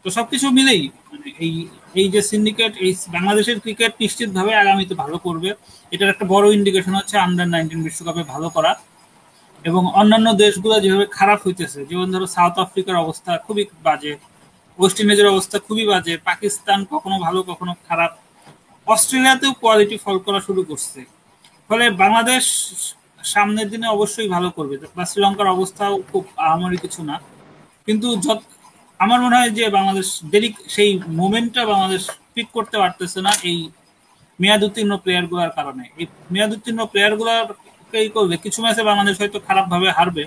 তো 0.06 0.08
সবকিছু 0.18 0.48
মিলেই 0.58 0.82
মানে 1.10 1.28
এই 1.46 1.54
এই 2.00 2.08
যে 2.14 2.22
সিন্ডিকেট 2.32 2.74
এই 2.86 2.92
বাংলাদেশের 3.16 3.58
ক্রিকেট 3.60 3.92
নিশ্চিতভাবে 4.04 4.52
আগামীতে 4.56 4.94
ভালো 5.04 5.18
করবে। 5.18 5.50
এটার 5.92 6.10
একটা 6.10 6.26
বড় 6.34 6.46
ইন্ডিকেশন 6.58 6.94
হচ্ছে 7.00 7.16
আন্ডার 7.18 7.48
নাইনটিন 7.54 7.82
বিশ্বকাপে 7.88 8.24
ভালো 8.34 8.48
করা। 8.56 8.72
এবং 9.66 9.82
অন্যান্য 10.00 10.28
দেশগুলো 10.44 10.76
যেভাবে 10.84 11.06
খারাপ 11.18 11.40
হইতেছে, 11.46 11.80
যেমন 11.90 12.08
ধরো 12.14 12.28
সাউথ 12.36 12.56
আফ্রিকার 12.66 12.96
অবস্থা 12.96 13.32
খুবই 13.46 13.64
বাজে 13.88 14.12
ওয়েস্ট 14.80 14.98
ইন্ডিজের 15.02 15.28
অবস্থা 15.34 15.58
খুবই 15.68 15.86
বাজে, 15.92 16.14
পাকিস্তান 16.30 16.80
কখনো 16.94 17.16
ভালো, 17.26 17.40
কখনো 17.44 17.74
খারাপ। 17.88 18.12
অস্ট্রেলিয়াতেও 18.88 19.52
কোয়ালিটি 19.54 19.98
ফল 19.98 20.18
করা 20.18 20.40
শুরু 20.40 20.62
করছে। 20.64 21.00
ফলে 21.70 21.86
বাংলাদেশ 22.04 22.44
সামনের 23.24 23.70
দিনে 23.70 23.88
অবশ্যই 23.88 24.30
ভালো 24.30 24.50
করবে। 24.50 24.76
বা 24.96 25.04
শ্রীলঙ্কার 25.06 25.48
অবস্থাও 25.48 25.94
খুব 26.12 26.24
আহামরি 26.38 26.78
কিছু 26.78 27.02
না। 27.04 27.16
কিন্তু 27.88 28.08
যত, 28.16 28.40
আমার 29.00 29.22
মনে 29.22 29.36
হয় 29.36 29.50
যে 29.50 29.70
বাংলাদেশ 29.70 30.08
দেরি, 30.24 30.50
সেই 30.68 30.92
মোমেন্টটা 31.20 31.66
বাংলাদেশ 31.66 32.04
পিক 32.34 32.48
করতে 32.54 32.76
পারতেছে 32.78 33.20
না 33.22 33.32
এই 33.44 33.58
মেয়াদ 34.40 34.62
উত্তীর্ণ 34.64 34.94
প্লেয়ারগুলার 34.98 35.50
কারণে। 35.50 35.84
এই 35.98 36.06
মেয়াদ 36.32 36.52
উত্তীর্ণ 36.54 36.82
প্লেয়ার 36.86 37.14
গুলারকেই 37.16 38.10
করবে। 38.10 38.36
কিছু 38.38 38.60
ম্যাচে 38.62 38.84
বাংলাদেশ 38.84 39.16
হয়তো 39.22 39.40
খারাপভাবে 39.40 39.88
হারবে। 39.92 40.24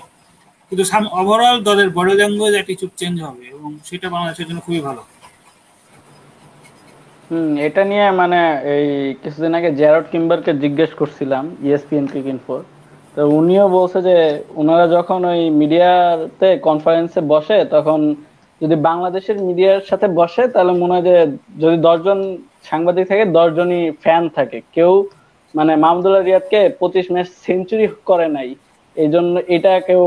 কিন্তু 0.71 0.83
ওভারঅল 1.11 1.57
দলের 1.63 1.89
বডি 1.89 2.13
ল্যাঙ্গুয়েজ 2.13 2.53
অ্যাটিচিউড 2.53 2.91
চেঞ্জ 2.97 3.15
হবে 3.21 3.43
এবং 3.47 3.69
সেটা 3.85 4.07
বাংলাদেশের 4.09 4.45
জন্য 4.47 4.59
খুবই 4.61 4.79
ভালো। 4.79 5.01
হুম, 7.29 7.49
এটা 7.67 7.81
নিয়ে 7.91 8.05
মানে 8.21 8.39
এই 8.75 8.87
কিছুদিন 9.21 9.53
আগে 9.59 9.69
জ্যারড 9.79 10.05
কিম্বারকে 10.11 10.51
জিজ্ঞেস 10.63 10.91
করছিলাম 10.99 11.43
ইএসপিএন 11.67 12.05
ক্রিকেট 12.11 12.39
ফোর 12.45 12.61
তো 13.17 13.21
উনিও 13.37 13.65
বলছে 13.77 13.99
যে 14.07 14.15
ওনারা 14.61 14.85
যখন 14.97 15.19
ওই 15.31 15.41
মিডিয়াতে 15.61 16.49
কনফারেন্সে 16.67 17.21
বসে, 17.33 17.57
তখন 17.75 17.99
যদি 18.61 18.75
বাংলাদেশের 18.89 19.37
মিডিয়ার 19.47 19.87
সাথে 19.89 20.07
বসে, 20.19 20.43
তাহলে 20.53 20.73
মনে 20.81 20.93
হয় 20.95 21.05
যে 21.09 21.15
যদি 21.63 21.77
দশজন 21.87 22.19
সাংবাদিক 22.69 23.05
থাকে, 23.11 23.25
দশজনই 23.37 23.81
ফ্যান 24.03 24.23
থাকে। 24.37 24.59
কেউ 24.75 24.91
মানে 25.53 25.71
মাহমুদুল্লাহ 25.83 26.23
রিয়াদকে 26.23 26.59
পঁচিশ 26.81 27.05
ম্যাচ 27.13 27.27
সেঞ্চুরি 27.45 27.85
করে 28.09 28.27
নাই। 28.37 28.49
এই 28.97 29.09
জন্য 29.13 29.33
এটা 29.55 29.71
কেউ 29.87 30.01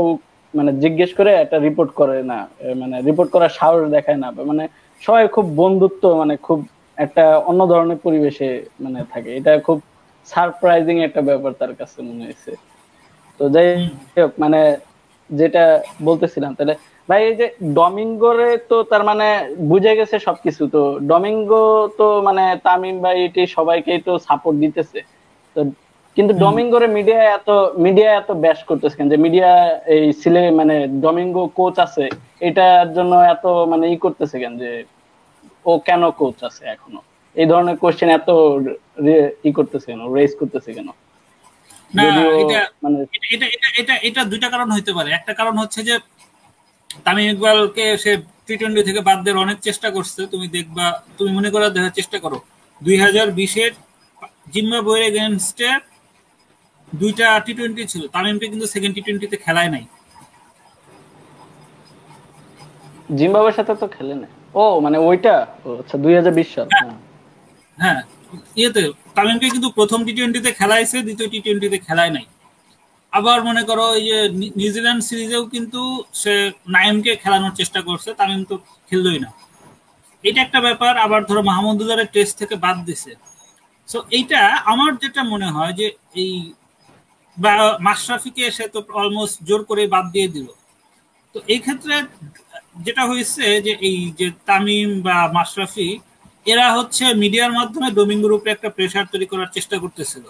মানে 0.53 0.71
জিজ্ঞেস 0.83 1.11
করে 1.19 1.31
একটা 1.35 1.57
রিপোর্ট 1.67 1.91
করে 1.99 2.17
না 2.31 2.39
মানে 2.81 2.95
রিপোর্ট 3.09 3.29
করার 3.35 3.51
সাহস 3.59 3.81
দেখায় 3.95 4.19
না। 4.23 4.27
মানে 4.51 4.63
সবাই 5.01 5.23
খুব 5.35 5.45
বন্ধুত্ব 5.61 6.03
মানে 6.21 6.33
খুব 6.47 6.59
একটা 6.97 7.23
অন্য 7.49 7.61
ধরনের 7.71 7.99
পরিবেশে 8.05 8.49
মানে 8.83 8.99
থাকে। 9.13 9.29
এটা 9.39 9.51
খুব 9.67 9.77
সারপ্রাইজিং 10.27 10.95
একটা 11.07 11.21
ব্যাপার 11.29 11.51
তার 11.61 11.73
কাছে 11.79 11.97
মনে 12.07 12.23
হয়েছে। 12.27 12.51
তো 13.39 13.43
যাই 13.55 13.67
হোক 14.17 14.31
মানে 14.43 14.59
যেটা 15.29 15.63
বলতেছিলাম 16.07 16.51
তাহলে 16.57 16.75
ভাই 17.09 17.21
এই 17.29 17.35
যে 17.39 17.47
ডমিঙ্গোরে 17.79 18.49
তো 18.69 18.77
তার 18.91 19.03
মানে 19.09 19.27
বুঝে 19.71 19.93
গেছে 19.99 20.15
সবকিছু। 20.27 20.63
তো 20.75 20.81
ডমিঙ্গো 21.09 21.65
তো 21.99 22.07
মানে 22.27 22.43
তামিম 22.65 22.95
ভাই 23.05 23.17
এটি 23.27 23.41
সবাইকেই 23.57 23.99
তো 24.07 24.13
সাপোর্ট 24.27 24.55
দিতেছে। 24.63 24.99
তো 25.55 25.59
কিন্তু 26.17 26.33
ডমিঙ্গোরে 26.43 26.87
মিডিয়া 26.97 27.19
এত 27.37 27.49
মিডিয়া 27.85 28.09
এত 28.21 28.29
ব্যাস 28.43 28.59
করতেছে 28.69 29.01
যে 29.11 29.17
মিডিয়া 29.25 29.49
এই 29.95 30.05
সিলে 30.21 30.43
মানে 30.59 30.75
ডমিঙ্গো 31.03 31.43
কোচ 31.57 31.75
আছে 31.85 32.05
এটার 32.47 32.87
জন্য 32.97 33.13
এত 33.33 33.45
মানে 33.71 33.85
ই 33.93 33.95
করতেছে 34.05 34.35
কেন? 34.43 34.53
যে 34.63 34.71
ও 35.69 35.71
কেন 35.87 36.01
কোচ 36.19 36.37
আছে 36.47 36.63
এখনও? 36.75 37.01
এই 37.35 37.47
ধরনের 37.51 37.75
কোশ্চেন 37.81 38.09
এত 38.17 38.29
ই 39.47 39.49
করতেছে 39.57 39.87
কেন? 39.91 40.01
রেজ 40.17 40.31
করতেছে 40.41 40.69
কেন? 40.77 40.89
এটা 42.41 42.59
মানে 42.83 42.97
এটা 44.09 44.21
দুইটা 44.31 44.47
কারণ 44.53 44.69
হইতে 44.75 44.91
পারে। 44.97 45.09
একটা 45.19 45.33
কারণ 45.39 45.55
হচ্ছে 45.61 45.79
যে 45.89 45.95
তামিম 47.05 47.27
ইকবালকে 47.33 47.85
সে 48.03 48.11
টি 48.47 48.53
টোয়েন্টি 48.59 48.81
থেকে 48.89 49.01
বাদ 49.07 49.19
দেওয়ার 49.25 49.43
অনেক 49.45 49.57
চেষ্টা 49.67 49.87
করছে। 49.95 50.21
তুমি 50.33 50.45
দেখবা 50.57 50.85
তুমি 51.17 51.31
মনে 51.37 51.49
করার 51.53 51.71
দেখার 51.75 51.93
চেষ্টা 51.99 52.17
করো। 52.23 52.37
দুই 52.81 52.95
হাজার 53.05 53.27
বিশের 53.39 53.71
জিম্বাবুয়ের 54.53 55.03
এগেনস্টে 55.09 55.69
দুইটা 57.01 57.25
টি 57.45 57.51
টোয়েন্টি 57.57 57.83
ছিল। 57.91 58.03
তামিমকে 58.13 58.47
কিন্তু 58.51 58.65
সেকেন্ড 58.73 58.93
টি 58.95 59.01
টোয়েন্টিতে 59.05 59.37
খেলায় 59.45 59.69
নাই। 59.75 59.83
জিম্বাবুয়ের 63.19 63.55
সাথে 63.57 63.73
তো 63.81 63.85
খেলে 63.95 64.15
না 64.21 64.27
ও 64.61 64.63
মানে 64.85 64.97
ওইটা? 65.07 65.35
আচ্ছা 65.81 65.95
দুই 66.03 66.13
হাজার 66.17 66.33
বিশ 66.39 66.49
সাল। 66.55 66.67
হ্যাঁ, 67.77 67.99
ইয়েতে 68.59 68.81
তামিমকে 69.15 69.47
কিন্তু 69.55 69.69
প্রথম 69.77 69.99
টি 70.07 70.11
টোয়েন্টিতে 70.17 70.51
খেলাইছে 70.59 70.97
দ্বিতীয় 71.07 71.27
টি 71.33 71.39
টোয়েন্টিতে 71.45 71.77
খেলায় 71.87 72.11
নাই। 72.17 72.25
আবার 73.13 73.37
মনে 73.49 73.63
করো 73.69 73.85
এই 73.97 74.03
যে 74.09 74.17
নিউজিল্যান্ড 74.59 75.01
সিরিজেও 75.09 75.43
কিন্তু 75.53 75.81
সে 76.21 76.33
নাইমকে 76.75 77.11
খেলানোর 77.23 77.53
চেষ্টা 77.59 77.79
করছে 77.87 78.09
তামিম 78.19 78.41
তো 78.51 78.55
খেললোই 78.89 79.19
না। 79.25 79.29
এটা 80.23 80.39
একটা 80.45 80.59
ব্যাপার 80.67 80.93
আবার 81.05 81.21
ধরো 81.29 81.41
মাহমুদুল্লাহের 81.51 82.09
টেস্ট 82.15 82.33
থেকে 82.41 82.55
বাদ 82.65 82.77
দিছে। 82.87 83.11
সো 83.89 83.97
এইটা 84.17 84.39
আমার 84.71 84.91
যেটা 85.03 85.21
মনে 85.33 85.47
হয় 85.55 85.73
যে 85.79 85.87
এই 86.23 86.31
মাশরাফিকে 87.87 88.43
সে 88.57 88.65
তো 88.73 88.79
অলমোস্ট 88.99 89.37
জোর 89.47 89.61
করে 89.69 89.83
বাদ 89.95 90.05
দিয়ে 90.15 90.29
দিল। 90.35 90.47
তো 91.35 91.37
এই 91.53 91.59
ক্ষেত্রে 91.65 91.95
যেটা 92.75 93.03
হয়েছে 93.09 93.45
যে 93.65 93.73
এই 93.89 93.97
যে 94.19 94.27
তামিম 94.47 94.89
বা 95.05 95.17
মাশরাফি, 95.37 95.89
এরা 96.45 96.65
হচ্ছে 96.77 97.03
মিডিয়ার 97.23 97.51
মাধ্যমে 97.59 97.89
ডোমিঙ্গোর 97.97 98.35
উপরে 98.37 98.51
একটা 98.53 98.69
প্রেশার 98.75 99.05
তৈরি 99.11 99.25
করার 99.31 99.49
চেষ্টা 99.55 99.75
করতেছিল। 99.83 100.25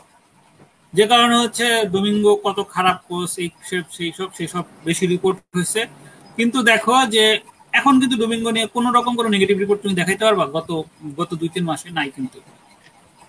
যে 0.94 1.06
কারণে 1.12 1.36
হচ্ছে 1.44 1.66
ডোমিঙ্গো 1.94 2.32
কত 2.46 2.58
খারাপ 2.74 2.98
কোচ 3.08 3.32
এই 3.44 3.50
সেই 3.96 4.12
সব 4.18 4.30
সেই 4.38 4.50
সব 4.54 4.64
বেশি 4.88 5.04
রিপোর্ট 5.14 5.38
হয়েছে। 5.56 5.82
কিন্তু 6.38 6.58
দেখো 6.72 6.96
যে 7.16 7.24
এখন 7.80 7.94
কিন্তু 8.02 8.16
ডোমিঙ্গো 8.24 8.52
নিয়ে 8.56 8.68
কোনো 8.76 8.89
রকম 8.98 9.14
কোনো 9.20 9.30
নেগেটিভ 9.36 9.56
রিপোর্ট 9.58 9.80
তুমি 9.84 9.96
দেখাইতে 10.02 10.24
পারবা 10.28 10.46
গত 10.56 10.70
গত 11.20 11.30
দুই, 11.39 11.50
তিন 11.56 11.64
মাসে 11.72 11.88
নাই 11.98 12.10
কিন্তু। 12.16 12.39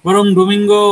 বরং 0.05 0.25
ডোমিঙ্গো, 0.39 0.85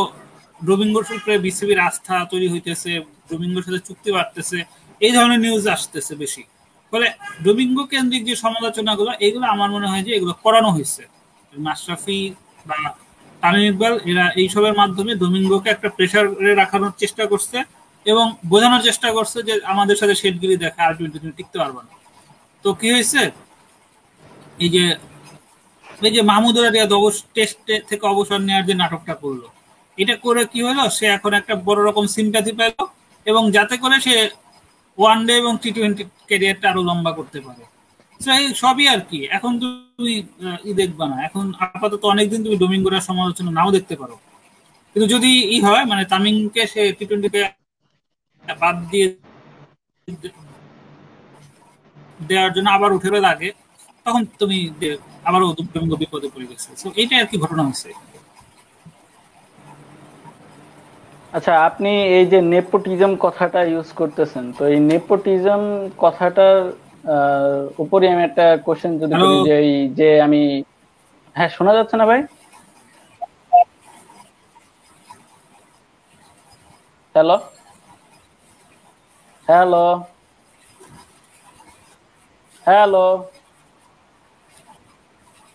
ডোমিঙ্গোর 0.61 1.05
উপরে 1.19 1.35
বিসিবির 1.47 1.81
আস্থা 1.89 2.15
তৈরি 2.33 2.47
হইতেছে, 2.53 2.93
ডোমিঙ্গোর 3.31 3.65
সাথে 3.67 3.81
চুক্তি 3.89 4.11
বাড়তেছে, 4.17 4.59
এই 5.01 5.13
ধরনের 5.17 5.41
নিউজ 5.45 5.65
আসতেছে 5.77 6.13
বেশি। 6.23 6.43
ফলে 6.93 7.07
ডোমিঙ্গো 7.45 7.85
কেন্দ্রিক 7.93 8.23
যে 8.29 8.35
সমালোচনাগুলো 8.45 9.11
এগুলো 9.27 9.45
আমার 9.55 9.69
মনে 9.77 9.87
হয় 9.91 10.03
যে 10.07 10.13
এগুলো 10.19 10.33
করানো 10.45 10.69
হয়েছে। 10.77 11.03
মাশরাফি 11.53 12.21
বা 12.67 12.79
তামিম 13.43 13.65
ইকবাল, 13.71 13.95
এরা 14.11 14.25
এইসবের 14.43 14.75
মাধ্যমে 14.81 15.13
ডোমিঙ্গোকে 15.23 15.69
একটা 15.75 15.89
প্রেশারে 15.97 16.53
রাখানোর 16.63 16.93
চেষ্টা 17.03 17.25
করছে 17.33 17.59
এবং 18.07 18.27
বোঝানোর 18.53 18.83
চেষ্টা 18.89 19.09
করছে 19.17 19.39
যে 19.49 19.55
আমাদের 19.73 19.97
সাথে 20.01 20.15
শেডগিরি 20.21 20.57
দেখা 20.65 20.83
টোয়েন্টি 20.97 21.19
তুমি 21.23 21.35
টিকতে 21.39 21.57
পারবে 21.63 21.81
না। 21.87 21.93
তো 22.65 22.69
কি 22.81 22.89
হয়েছে? 22.95 23.23
এই 24.65 24.71
যে 24.75 24.85
এই 26.07 26.13
যে 26.17 26.23
মাহমুদ 26.31 26.57
রিয়াদ 26.59 26.93
টেস্ট 27.37 27.59
থেকে 27.89 28.05
অবসর 28.13 28.39
নেওয়ার 28.49 28.65
যে 28.69 28.75
নাটকটা 28.83 29.15
করল, 29.23 29.43
এটা 29.99 30.15
করে 30.25 30.43
কি 30.53 30.61
হলো? 30.69 30.85
সে 30.97 31.07
এখন 31.17 31.33
একটা 31.41 31.55
বড় 31.67 31.81
রকম 31.89 32.05
সিম্প্যাথি 32.17 32.53
পেল 32.59 32.75
এবং 33.27 33.43
যাতে 33.57 33.75
করে 33.83 33.97
সে 34.07 34.15
ওয়ান 34.99 35.19
ডে 35.27 35.33
এবং 35.37 35.53
টি 35.63 35.71
টোয়েন্টি 35.77 36.03
ক্যারিয়ারটা 36.29 36.67
আরও 36.71 36.83
লম্বা 36.89 37.13
করতে 37.19 37.39
পারে। 37.47 37.63
সবই 38.63 38.85
আর 38.95 39.01
কি। 39.11 39.19
এখন 39.37 39.53
তুমি 39.61 40.15
ই 40.65 40.73
দেখবা 40.81 41.05
না। 41.13 41.17
এখন 41.29 41.45
আপাতত 41.67 42.03
অনেকদিন 42.13 42.41
তুমি 42.45 42.57
ডোমিঙ্গোর 42.63 42.95
সমালোচনা 43.09 43.51
নাও 43.59 43.71
দেখতে 43.77 43.95
পারো। 43.97 44.17
কিন্তু 44.97 45.07
যদি 45.15 45.31
ই 45.55 45.59
হয় 45.67 45.85
মানে 45.91 46.03
তামিমকে 46.13 46.63
সে 46.73 46.83
টি 46.99 47.05
টোয়েন্টিতে 47.09 47.41
বাদ 48.45 48.77
দিয়ে 48.91 49.07
দেওয়ার 52.21 52.51
জন্য 52.57 52.69
আবার 52.77 52.91
উঠে 52.97 53.09
লাগে 53.29 53.49
তখন 54.07 54.23
তুমি 54.41 54.57
আবারও 55.29 55.47
ডোমিঙ্গো 55.69 55.97
বিপদে 56.03 56.29
পড়ে 56.35 56.47
গেছে 56.51 56.69
তো 56.81 56.87
এইটাই 57.01 57.19
আর 57.23 57.27
কি 57.31 57.37
ঘটনা 57.45 57.63
হচ্ছে। 57.69 57.89
আচ্ছা 61.33 61.53
আপনি 61.69 61.91
এই 62.17 62.25
যে 62.33 62.39
নেপোটিজম 62.53 63.13
কথাটা 63.25 63.61
ইউজ 63.65 63.89
করতেছেন 64.01 64.45
তো 64.57 64.63
এই 64.73 64.81
নেপোটিজম 64.91 65.63
কথাটার 65.99 66.59
উপরে 67.85 68.05
আমি 68.15 68.23
একটা 68.25 68.45
কোশ্চেন 68.67 68.93
যদি 69.03 69.15
করি 69.15 69.37
যে 69.47 69.55
এই 69.63 69.71
যে 69.99 70.09
আমি 70.27 70.43
হ্যাঁ 71.37 71.51
শোনা 71.57 71.73
যাচ্ছে 71.79 71.97
না 71.97 72.05
ভাই? 72.11 72.21
হ্যালো 77.15 77.37
হ্যালো 79.49 79.85
হ্যালো 82.67 83.07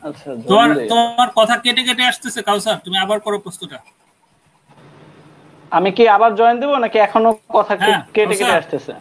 আচ্ছা 0.04 0.30
তোমার 0.44 0.70
তোমার 0.92 1.30
কথা 1.40 1.56
কেটে 1.64 1.82
কেটে 1.88 2.04
আসতেছে 2.12 2.40
কাউসার 2.50 2.78
তুমি 2.86 2.98
আবার 3.04 3.18
করো 3.26 3.38
প্রশ্নটা। 3.46 3.78
আমি 5.72 5.90
কি 5.92 6.04
আবার 6.16 6.32
জয়েন 6.40 6.58
দেবো 6.62 6.76
নাকি 6.84 6.98
এখনও 7.00 7.32
কথা 7.56 7.74
হ্যাঁ, 7.82 8.00
কেটে 8.16 8.36
কেটে 8.40 8.56
আসতেছে? 8.62 8.94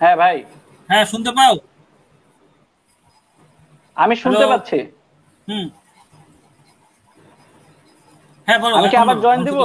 হ্যাঁ 0.00 0.16
ভাই। 0.16 0.36
হ্যাঁ 0.88 1.04
শুনতে 1.12 1.30
পাও? 1.38 1.54
আমি 3.96 4.14
শুনতে 4.22 4.44
পাচ্ছি। 4.46 4.78
হুম। 5.48 5.66
হ্যাঁ 8.48 8.58
বলো 8.62 8.74
আমি 8.76 8.88
কি 8.88 8.96
আবার 8.96 9.16
জয়েন 9.24 9.40
দিব? 9.46 9.58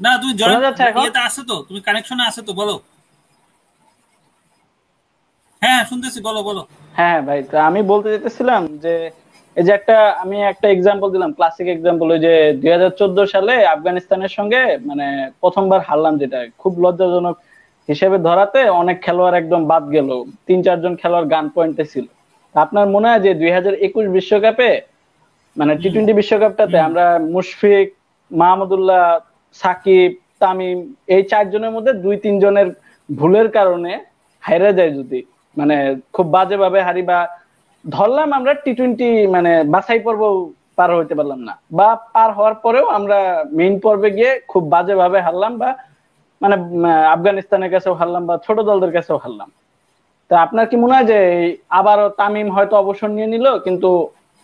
না 0.00 0.10
তুমি 0.20 0.32
জয়েন 0.32 0.50
শোনা 0.50 0.64
যাচ্ছে 0.66 0.82
এখন? 0.90 1.02
ইয়েতে 1.02 1.20
আছে 1.28 1.40
তো 1.50 1.56
তুমি 1.68 1.80
কানেকশনে 1.86 2.22
আছে 2.30 2.40
তো 2.48 2.52
বলো। 2.60 2.74
হ্যাঁ 5.62 5.80
শুনতেছি 5.90 6.18
বলো 6.20 6.40
বলো। 6.42 6.62
হ্যাঁ 6.94 7.18
ভাই 7.26 7.40
তো 7.50 7.56
আমি 7.68 7.80
বলতে 7.90 8.08
যেতেছিলাম 8.14 8.62
যে 8.84 8.94
এই 9.56 9.64
যে 9.66 9.72
একটা 9.72 9.96
আমি 10.22 10.36
একটা 10.42 10.66
এক্সাম্পল 10.70 11.08
দিলাম 11.10 11.30
ক্লাসিক 11.32 11.66
এক্সাম্পল 11.68 12.06
ওই 12.10 12.20
যে 12.26 12.32
দুই 12.54 13.26
সালে 13.26 13.54
আফগানিস্তানের 13.66 14.32
সঙ্গে 14.38 14.60
মানে 14.86 15.06
প্রথমবার 15.40 15.80
হারলাম 15.80 16.14
যেটা 16.18 16.38
খুব 16.58 16.72
লজ্জাজনক 16.80 17.36
হিসেবে 17.88 18.16
ধরাতে 18.18 18.60
অনেক 18.82 18.96
খেলোয়াড় 19.02 19.36
একদম 19.38 19.60
বাদ 19.66 19.84
গেল 19.92 20.08
তিন 20.46 20.58
চারজন 20.62 20.94
খেলোয়াড় 20.96 21.26
গান 21.30 21.46
পয়েন্টে 21.54 21.84
ছিল। 21.84 22.06
আপনার 22.54 22.86
মনে 22.88 23.06
হয় 23.08 23.22
যে 23.26 23.30
দুই 23.34 23.50
হাজার 23.50 23.74
একুশ 23.86 24.04
বিশ্বকাপে 24.08 24.70
মানে 25.56 25.72
টি 25.76 25.88
টোয়েন্টি 25.90 26.12
বিশ্বকাপটাতে 26.12 26.76
আমরা 26.78 27.04
মুশফিক 27.34 27.86
মাহমুদুল্লাহ 28.30 29.02
সাকিব 29.56 30.10
তামিম 30.40 30.78
এই 31.06 31.22
চারজনের 31.22 31.72
মধ্যে 31.76 31.92
দুই 32.04 32.16
তিনজনের 32.16 32.68
ভুলের 33.08 33.48
কারণে 33.48 33.92
হাইরা 34.42 34.70
যায় 34.72 34.92
যদি 34.94 35.20
মানে 35.56 35.76
খুব 36.12 36.26
বাজেভাবে 36.30 36.80
হারি 36.82 37.02
বা 37.02 37.18
ধরলাম 37.84 38.28
আমরা 38.38 38.52
টি 38.64 38.72
টোয়েন্টি 38.78 39.08
মানে 39.34 39.52
বাছাই 39.74 40.00
পর্ব 40.06 40.22
পার 40.78 40.90
হইতে 40.98 41.14
পারলাম 41.18 41.40
না। 41.48 41.54
বা 41.78 41.88
পার 42.14 42.30
হওয়ার 42.36 42.54
পরেও 42.64 42.86
আমরা 42.98 43.18
মেইন 43.58 43.74
পর্বে 43.84 44.08
গিয়ে 44.16 44.32
খুব 44.50 44.62
বাজে 44.74 44.94
ভাবে 45.02 45.18
হারলাম 45.26 45.52
বা 45.62 45.70
মানে 46.42 46.56
আফগানিস্তানের 47.14 47.70
কাছেও 47.74 47.94
হারলাম 48.00 48.22
বা 48.28 48.34
ছোট 48.46 48.58
দলদের 48.68 48.92
কাছেও 48.96 49.18
হারলাম। 49.24 49.48
তা 50.30 50.34
আপনার 50.46 50.64
কি 50.70 50.76
মনে 50.82 50.94
হয় 50.96 51.08
যে 51.12 51.20
আবারও 51.80 52.08
তামিম 52.20 52.48
হয়তো 52.56 52.74
অবসর 52.82 53.10
নিয়ে 53.16 53.32
নিল, 53.34 53.46
কিন্তু 53.66 53.90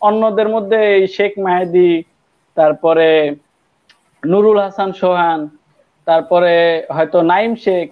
অন্যদের 0.02 0.48
মধ্যে 0.54 0.78
এই 0.96 1.04
শেখ 1.16 1.32
মাহেদি, 1.44 1.90
তারপরে 2.56 3.08
নুরুল 4.22 4.58
হাসান 4.64 4.90
সোহান, 5.00 5.40
তারপরে 6.06 6.54
হয়তো 6.96 7.18
নাইম 7.32 7.52
শেখ, 7.64 7.88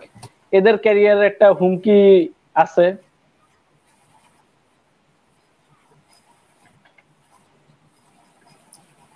এদের 0.59 0.77
ক্যারিয়ার 0.85 1.29
একটা 1.31 1.47
হুমকি 1.61 2.01
আছে। 2.65 2.87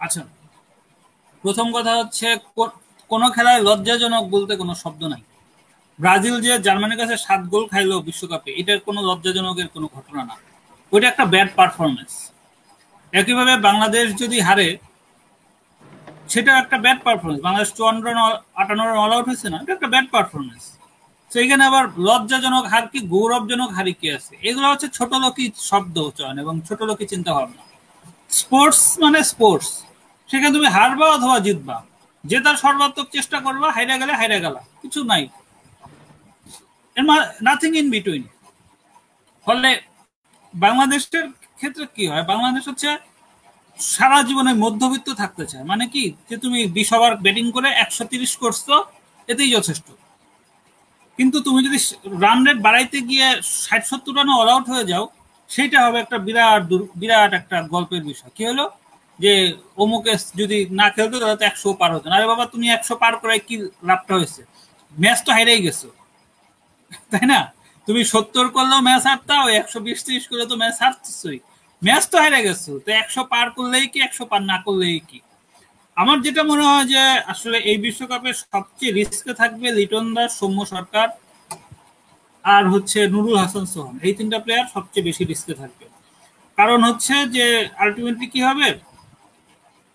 আচ্ছা 0.04 0.22
প্রথম 1.44 1.66
কথা 1.76 1.92
হচ্ছে 2.00 2.26
কোনো 3.10 3.26
খেলায় 3.36 3.60
লজ্জাজনক 3.68 4.24
বলতে 4.34 4.52
কোনো 4.62 4.74
শব্দ 4.82 5.02
নাই। 5.12 5.22
ব্রাজিল 5.98 6.36
যে 6.44 6.52
জার্মানির 6.66 6.98
কাছে 7.02 7.14
সাত 7.26 7.40
গোল 7.52 7.64
খাইলো 7.72 7.96
বিশ্বকাপে, 8.08 8.50
এটার 8.60 8.80
কোনো 8.86 9.00
লজ্জাজনকের 9.08 9.68
কোনো 9.74 9.86
ঘটনা 9.96 10.22
না। 10.28 10.34
ওইটা 10.92 11.06
একটা 11.12 11.24
ব্যাড 11.32 11.48
পারফরমেন্স 11.58 12.12
একইভাবে 13.12 13.54
বাংলাদেশ 13.68 14.06
যদি 14.22 14.38
হারে, 14.46 14.68
সেটা 16.32 16.52
একটা 16.62 16.76
ব্যাড 16.84 16.98
পারফরমেন্স 17.06 17.40
বাংলাদেশ 17.46 17.70
চুয়ান্ন 17.76 18.00
রান, 18.06 18.18
আটান্ন 18.60 18.82
রান 18.88 18.98
অল 19.04 19.12
আউট 19.16 19.26
হয়েছে 19.30 19.48
না, 19.52 19.58
এটা 19.62 19.72
একটা 19.76 19.88
ব্যাড 19.92 20.06
পারফরমেন্স 20.14 20.64
তো 21.30 21.36
এখানে 21.44 21.62
আবার 21.70 21.84
লজ্জাজনক 22.08 22.64
হার 22.72 22.84
কি, 22.92 22.98
গৌরবজনক 23.14 23.70
হারি 23.76 23.92
কি 24.00 24.06
আছে? 24.16 24.32
এগুলো 24.48 24.66
হচ্ছে 24.72 24.88
ছোট 24.98 25.10
লোকই 25.24 25.46
শব্দ 25.70 25.96
চয়ন 26.18 26.36
এবং 26.44 26.54
ছোট 26.68 26.80
লোকই 26.90 27.06
চিন্তা 27.12 27.30
ভাবনা 27.36 27.62
স্পোর্টস 28.40 28.82
মানে 29.02 29.18
স্পোর্টস। 29.32 29.70
সেখানে 30.32 30.52
তুমি 30.56 30.68
হারবা 30.76 31.06
অথবা 31.16 31.36
জিতবা। 31.46 31.76
জেতার 32.24 32.56
সর্বাত্মক 32.64 33.06
চেষ্টা 33.16 33.38
করবা, 33.46 33.66
হাইরা 33.76 33.94
গেলে 34.00 34.12
হাইরা 34.20 34.38
গেলা। 34.44 34.60
কিছু 34.82 35.00
নাই। 35.10 35.22
নাথিং 37.46 37.70
ইন 37.80 37.86
বিটুইন 37.94 38.22
ফলে 39.46 39.70
বাংলাদেশের 40.54 41.26
ক্ষেত্রে 41.58 41.84
কি 41.96 42.04
হয়? 42.10 42.24
বাংলাদেশ 42.32 42.64
হচ্ছে 42.70 42.90
সারা 43.78 44.18
জীবনে 44.28 44.52
মধ্যবিত্ত 44.64 45.08
থাকতে 45.20 45.44
চায়। 45.50 45.64
মানে 45.70 45.84
কি? 45.94 46.04
যে 46.28 46.36
তুমি 46.44 46.58
বিশ 46.76 46.90
ওভার 46.96 47.12
ব্যাটিং 47.24 47.46
করে 47.56 47.68
একশো 47.84 48.04
তিরিশ 48.12 48.32
করছ, 48.42 48.66
এতেই 49.32 49.50
যথেষ্ট। 49.56 49.86
কিন্তু 51.18 51.36
তুমি 51.46 51.60
যদি 51.66 51.78
রান 52.24 52.38
রেট 52.46 52.58
বাড়াইতে 52.66 52.98
গিয়ে 53.10 53.26
ষাট 53.64 53.82
সত্তর 53.90 54.12
রানে 54.18 54.32
অল 54.40 54.48
আউট 54.54 54.66
হয়ে 54.72 54.88
যাও, 54.90 55.04
সেইটা 55.50 55.78
হবে 55.84 55.98
একটা 56.04 56.16
বিরাট 56.26 56.62
বিরাট 57.00 57.30
একটা 57.40 57.56
গল্পের 57.74 58.02
বিষয়। 58.10 58.32
কি 58.36 58.42
হলো? 58.50 58.64
যে 59.22 59.32
অমুকে 59.82 60.12
যদি 60.40 60.58
না 60.80 60.86
খেলতো 60.94 61.16
তাহলে 61.20 61.36
তো 61.40 61.44
একশো 61.50 61.68
পার 61.80 61.90
হতো 61.94 62.06
আরে 62.16 62.26
বাবা, 62.32 62.44
তুমি 62.52 62.66
একশো 62.76 62.94
পার 63.02 63.12
করে 63.22 63.34
কি 63.48 63.54
লাভটা 63.88 64.12
হয়েছে? 64.18 64.42
ম্যাচ 65.02 65.18
তো 65.26 65.30
হাইরেই 65.36 65.60
গেছো। 65.66 65.88
তাই 67.12 67.26
না? 67.32 67.40
তুমি 67.86 68.02
সত্তর 68.12 68.46
করলেও 68.56 68.80
ম্যাচ 68.88 69.02
হারতাও, 69.10 69.44
একশো 69.60 69.78
বিশ 69.86 69.98
ত্রিশ 70.06 70.24
করলে 70.30 70.44
তো 70.50 70.54
ম্যাচ 70.62 70.76
হারতেছই। 70.82 71.38
ম্যাচ 71.82 72.04
তো 72.12 72.16
হারে 72.22 72.40
গেছো, 72.46 72.72
তো 72.84 72.88
একশো 73.02 73.22
পার 73.32 73.46
করলেই 73.56 73.86
কি, 73.92 73.98
একশো 74.06 74.24
পার 74.30 74.42
না 74.50 74.56
করলেই 74.66 74.98
কি? 75.10 75.18
আমার 75.96 76.18
যেটা 76.26 76.42
মনে 76.50 76.64
হয় 76.70 76.86
যে 76.92 77.02
আসলে 77.32 77.58
এই 77.70 77.78
বিশ্বকাপে 77.84 78.30
সবচেয়ে 78.44 78.92
রিস্কে 78.98 79.32
থাকবে 79.40 79.66
লিটন 79.78 80.06
দাস, 80.16 80.30
সৌম্য 80.40 80.60
সরকার 80.74 81.08
আর 82.44 82.64
হচ্ছে 82.72 82.98
নুরুল 83.12 83.36
হাসান 83.42 83.64
সোহান। 83.72 83.94
এই 84.06 84.12
তিনটা 84.18 84.38
প্লেয়ার 84.44 84.66
সবচেয়ে 84.74 85.04
বেশি 85.08 85.22
রিস্কে 85.30 85.54
থাকবে। 85.62 85.86
কারণ 86.58 86.78
হচ্ছে 86.88 87.14
যে 87.36 87.46
আলটিমেটলি 87.82 88.26
কি 88.34 88.40
হবে? 88.48 88.68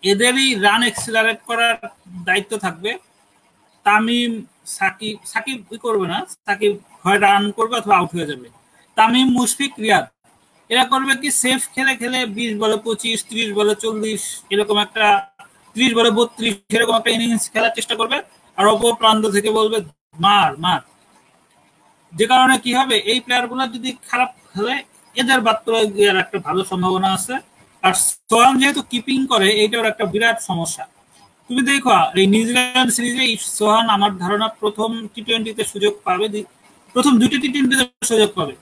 এদেরই 0.02 0.48
রান 0.66 0.82
এক্সিলারেট 0.82 1.38
করার 1.46 1.76
দায়িত্ব 2.26 2.52
থাকবে। 2.64 2.90
তামিম, 3.86 4.32
সাকিব 4.76 5.16
সাকিব 5.32 5.58
করবে 5.84 6.06
না, 6.12 6.18
সাকিব 6.46 6.72
হয় 7.04 7.18
রান 7.26 7.42
করবে 7.50 7.74
অথবা 7.76 7.94
আউট 7.98 8.10
হয়ে 8.16 8.28
যাবে। 8.30 8.48
তামিম, 8.96 9.28
মুশফিক, 9.38 9.72
রিয়াদ। 9.84 10.06
এরা 10.70 10.84
করবে 10.84 11.12
কি 11.22 11.28
সেফ 11.42 11.60
খেলে 11.74 11.92
খেলে 11.96 12.18
বিশ 12.36 12.50
বলে 12.62 12.76
পঁচিশ, 12.86 13.18
ত্রিশ 13.28 13.48
বলে 13.58 13.74
চল্লিশ, 13.74 14.22
এরকম 14.50 14.76
একটা 14.86 15.06
ত্রিশ 15.74 15.90
বলে 15.94 16.10
বত্রিশ, 16.10 16.54
এরকম 16.76 16.94
একটা 16.96 17.10
ইনিংস 17.10 17.44
খেলার 17.52 17.72
চেষ্টা 17.74 17.94
করবে। 18.00 18.16
আর 18.58 18.64
অপর 18.66 18.92
প্রান্ত 18.94 19.22
থেকে 19.26 19.50
বলবে, 19.50 19.78
মার 20.24 20.50
মার। 20.64 20.80
যে 22.12 22.26
কারণে 22.26 22.56
কি 22.64 22.70
হবে, 22.74 22.96
এই 23.12 23.18
প্লেয়ারগুলো 23.20 23.62
যদি 23.66 23.90
খারাপ 24.08 24.30
খেলে, 24.52 24.76
এদের 25.16 25.40
বাদ 25.46 25.58
দেওয়ার 25.66 26.16
একটা 26.24 26.38
ভালো 26.38 26.60
সম্ভাবনা 26.64 27.08
আছে। 27.16 27.34
আর 27.88 27.94
সোহান 28.30 28.54
যেহেতু 28.60 28.80
কিপিং 28.90 29.18
করে 29.32 29.48
এইটার 29.62 29.84
একটা 29.92 30.04
বিরাট 30.12 30.38
সমস্যা। 30.50 30.84
তুমি 31.50 31.60
দেখো, 31.70 31.90
এই 32.20 32.26
নিউজিল্যান্ড 32.34 32.90
সিরিজে 32.96 33.24
সোহান 33.58 33.86
আমার 33.96 34.12
ধারণা 34.22 34.46
প্রথম 34.60 34.90
টি 35.14 35.20
টোয়েন্টিতে 35.26 35.62
সুযোগ 35.72 35.92
পাবে 36.06 36.26
প্রথম 36.94 37.12
দুইটা 37.20 37.36
টি 37.42 37.48
টোয়েন্টিতে 37.54 37.84
সুযোগ 38.10 38.30
পাবে। 38.38 38.54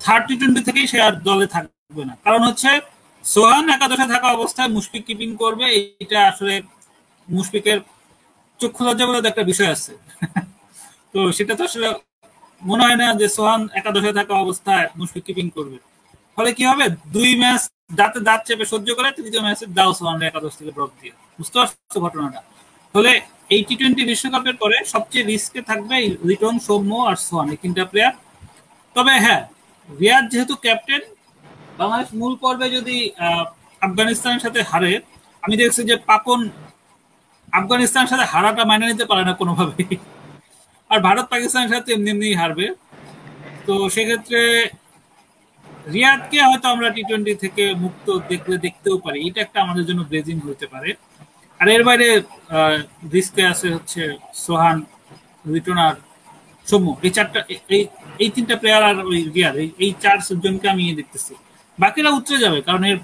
থার্ড 0.00 0.22
টি 0.28 0.34
টোয়েন্টি 0.40 0.60
থেকেই 0.68 0.86
সে 0.92 0.98
আর 1.06 1.14
দলে 1.28 1.46
থাকবে 1.54 2.02
না। 2.08 2.14
কারণ 2.24 2.42
হচ্ছে 2.48 2.70
সোহান 3.24 3.64
একাদশে 3.68 4.06
থাকা 4.14 4.28
অবস্থায় 4.36 4.70
মুশফিক 4.76 5.02
কিপিং 5.08 5.28
করবে, 5.42 5.66
এইটা 6.00 6.18
আসলে 6.30 6.54
মুশফিকের 7.28 7.78
চক্ষু 8.60 8.82
লজ্জা 8.86 9.04
বলে 9.08 9.18
একটা 9.28 9.44
বিষয় 9.50 9.70
আছে। 9.76 9.92
তো 11.12 11.18
সেটা 11.32 11.52
তো 11.58 11.62
আসলে 11.64 11.88
মনে 12.62 12.82
হয় 12.86 12.98
না 13.02 13.06
যে 13.20 13.26
সোহান 13.36 13.62
একাদশে 13.80 14.12
থাকা 14.12 14.34
অবস্থায় 14.44 14.86
মুশফিক 14.98 15.22
কিপিং 15.26 15.46
করবে। 15.56 15.78
ফলে 16.36 16.50
কি 16.56 16.64
হবে? 16.70 16.86
দুই 17.14 17.30
ম্যাচ 17.42 17.62
দাঁতে 17.98 18.18
দাঁত 18.28 18.40
চেপে 18.46 18.64
সহ্য 18.72 18.88
করে 18.98 19.08
তৃতীয় 19.16 19.42
ম্যাচে 19.46 19.64
দাও 19.78 19.90
সোহান 19.98 20.16
একাদশ 20.28 20.52
থেকে 20.58 20.72
ড্রপ 20.76 20.92
দিয়ে। 20.98 21.12
বুঝতে 21.38 21.56
পারছ 21.58 21.94
ঘটনাটা? 22.04 22.40
ফলে 22.94 23.12
এই 23.54 23.60
টি 23.66 23.74
টোয়েন্টি 23.78 24.02
বিশ্বকাপের 24.10 24.56
পরে 24.62 24.76
সবচেয়ে 24.94 25.24
রিস্কে 25.30 25.60
থাকবে 25.70 25.96
লিটন 26.28 26.56
সৌম্য 26.66 26.90
আর 27.10 27.16
সোহান, 27.26 27.48
এই 27.54 27.58
তিনটা 27.62 27.84
প্লেয়ার 27.90 28.14
তবে 28.96 29.14
হ্যাঁ 29.24 29.42
রিয়াদ 29.88 30.24
যেহেতু 30.32 30.54
ক্যাপ্টেন 30.64 31.02
বাংলাদেশ 31.80 32.08
মূল 32.20 32.32
পর্বে 32.42 32.66
যদি 32.76 32.96
আফগানিস্তানের 33.86 34.42
সাথে 34.44 34.60
হারে, 34.70 34.92
আমি 35.44 35.54
দেখছি 35.62 35.82
যে 35.90 35.96
পাপন 36.10 36.38
আফগানিস্তানের 37.60 38.10
সাথে 38.12 38.24
হারাটা 38.32 38.62
মাইনে 38.68 38.86
নিতে 38.92 39.04
পারে 39.10 39.22
না 39.28 39.32
কোনোভাবেই। 39.40 39.88
আর 40.90 40.98
ভারত 41.06 41.26
পাকিস্তানের 41.32 41.70
সাথে 41.74 41.88
এমনি 41.96 42.08
এমনি 42.14 42.28
হারবে। 42.40 42.66
তো 43.66 43.74
সেক্ষেত্রে 43.94 44.40
রিয়াদকে 45.94 46.38
হয়তো 46.48 46.66
আমরা 46.74 46.88
টি 46.96 47.02
টোয়েন্টি 47.08 47.34
থেকে 47.44 47.64
মুক্ত 47.84 48.06
দেখলে 48.30 48.56
দেখতেও 48.66 48.96
পারি। 49.04 49.18
এটা 49.28 49.40
একটা 49.46 49.58
আমাদের 49.64 49.84
জন্য 49.88 50.00
ব্রেজিং 50.10 50.36
হতে 50.48 50.66
পারে। 50.72 50.90
আর 51.60 51.66
এর 51.74 51.82
বাইরে 51.88 52.08
রিস্কে 53.14 53.42
আছে 53.52 53.66
হচ্ছে 53.74 54.02
সোহান, 54.44 54.78
রিটন 55.52 55.78
আর 55.86 55.94
সৌম্য 56.66 56.88
এই 57.06 57.12
চারটা 57.16 57.40
এই 57.76 57.82
এই 58.22 58.28
তিনটা 58.34 58.54
প্লেয়ার 58.62 58.82
আর 58.90 58.96
ওই 59.10 59.18
রিয়াদ, 59.34 59.54
এই 59.84 59.90
চার 60.02 60.18
জনকে 60.44 60.66
আমি 60.74 60.84
দেখতেছি। 61.00 61.32
বাকিরা 61.78 62.10
উতরে 62.18 62.38
যাবে, 62.44 62.58
কারণ 62.66 62.82
এর 62.90 62.98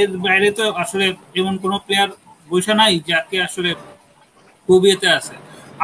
এর 0.00 0.10
বাইরে 0.24 0.48
তো 0.58 0.64
আসলে 0.82 1.06
এমন 1.40 1.54
কোনো 1.64 1.76
প্লেয়ার 1.86 2.10
বৈশা 2.48 2.74
নাই 2.80 2.92
যাকে 3.10 3.36
আসলে 3.48 3.70
খুব 4.68 4.80
ইয়েতে 4.88 5.08
আছে। 5.18 5.34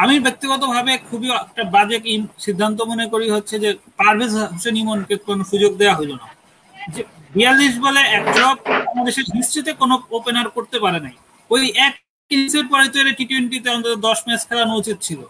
আমি 0.03 0.14
ব্যক্তিগতভাবে 0.26 0.92
খুবই 1.09 1.28
একটা 1.42 1.62
বাজে 1.74 1.96
সিদ্ধান্ত 2.44 2.78
মনে 2.90 3.05
করি 3.12 3.26
হচ্ছে 3.36 3.55
যে 3.64 3.70
পারভেজ 4.00 4.32
হোসেন 4.53 4.76
ইমনকে 4.82 5.14
কোনো 5.28 5.42
সুযোগ 5.50 5.72
দেওয়া 5.80 5.96
হলো 6.00 6.14
না। 6.22 6.26
বিয়াল্লিশ 7.34 7.74
বলে 7.86 8.00
একশো 8.18 8.46
বাংলাদেশের 8.86 9.26
হিস্ট্রিতে 9.34 9.72
কোনো 9.82 9.94
ওপেনার 10.18 10.46
করতে 10.56 10.76
পারে 10.84 10.98
নাই। 11.06 11.14
ওই 11.50 11.62
এক 11.86 11.94
ইনিংসের 12.30 12.66
পরে 12.70 12.84
তো 12.92 12.98
টি 13.18 13.24
টোয়েন্টিতে 13.30 13.68
অন্তত 13.76 13.94
দশ 14.08 14.18
ম্যাচ 14.26 14.42
খেলানো 14.48 14.74
উচিত 14.82 14.98
ছিল। 15.06 15.20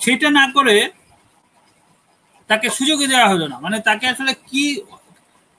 সেটা 0.00 0.28
না 0.38 0.44
করে 0.56 0.76
তাকে 2.50 2.66
সুযোগই 2.78 3.08
দেওয়া 3.12 3.28
হলো 3.32 3.46
না। 3.52 3.56
মানে 3.64 3.78
তাকে 3.88 4.04
আসলে 4.12 4.32
কি, 4.48 4.64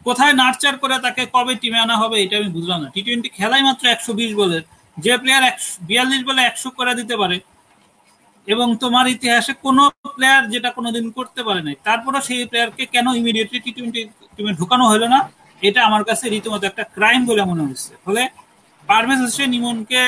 কোথায় 0.06 0.34
নার্চার 0.42 0.76
করে 0.84 0.96
তাকে 1.08 1.22
কবে 1.36 1.54
টিমে 1.62 1.80
আনা 1.86 1.96
হবে 2.02 2.16
এটা 2.24 2.36
আমি 2.42 2.50
বুঝলাম 2.58 2.80
না। 2.84 2.90
টি 2.96 3.02
টোয়েন্টি 3.06 3.30
খেলাই 3.38 3.64
মাত্র 3.68 3.84
একশো 3.88 4.12
বিশ 4.20 4.32
বলের 4.42 4.64
যে 4.98 5.14
প্লেয়ার 5.22 5.44
বিয়াল্লিশ 5.90 6.22
বলে 6.30 6.42
একশো 6.50 6.70
করে 6.78 6.94
দিতে 7.00 7.16
পারে 7.22 7.38
এবং 8.54 8.68
তোমার 8.84 9.06
ইতিহাসে 9.16 9.54
কোনো 9.66 9.84
প্লেয়ার 10.16 10.44
যেটা 10.54 10.70
কোনোদিন 10.78 11.06
করতে 11.18 11.42
পারে 11.48 11.62
নাই 11.68 11.76
তারপরে 11.88 12.18
সেই 12.28 12.42
প্লেয়ারকে 12.52 12.84
কেন 12.94 13.08
ইমিডিয়েটলি 13.22 13.60
টি 13.66 13.72
টোয়েন্টি 13.78 14.02
টিমে 14.36 14.52
ঢুকানো 14.60 14.86
হলো 14.92 15.08
না, 15.14 15.20
এটা 15.62 15.80
আমার 15.88 16.04
কাছে 16.10 16.26
রীতিমতো 16.34 16.66
একটা 16.72 16.84
ক্রাইম 16.96 17.22
বলে 17.30 17.44
মনে 17.50 17.64
হচ্ছে। 17.68 17.92
ফলে 18.06 18.24
পারভেজ 18.90 19.20
হোসেন 19.26 19.50
ইমনকে 19.58 20.02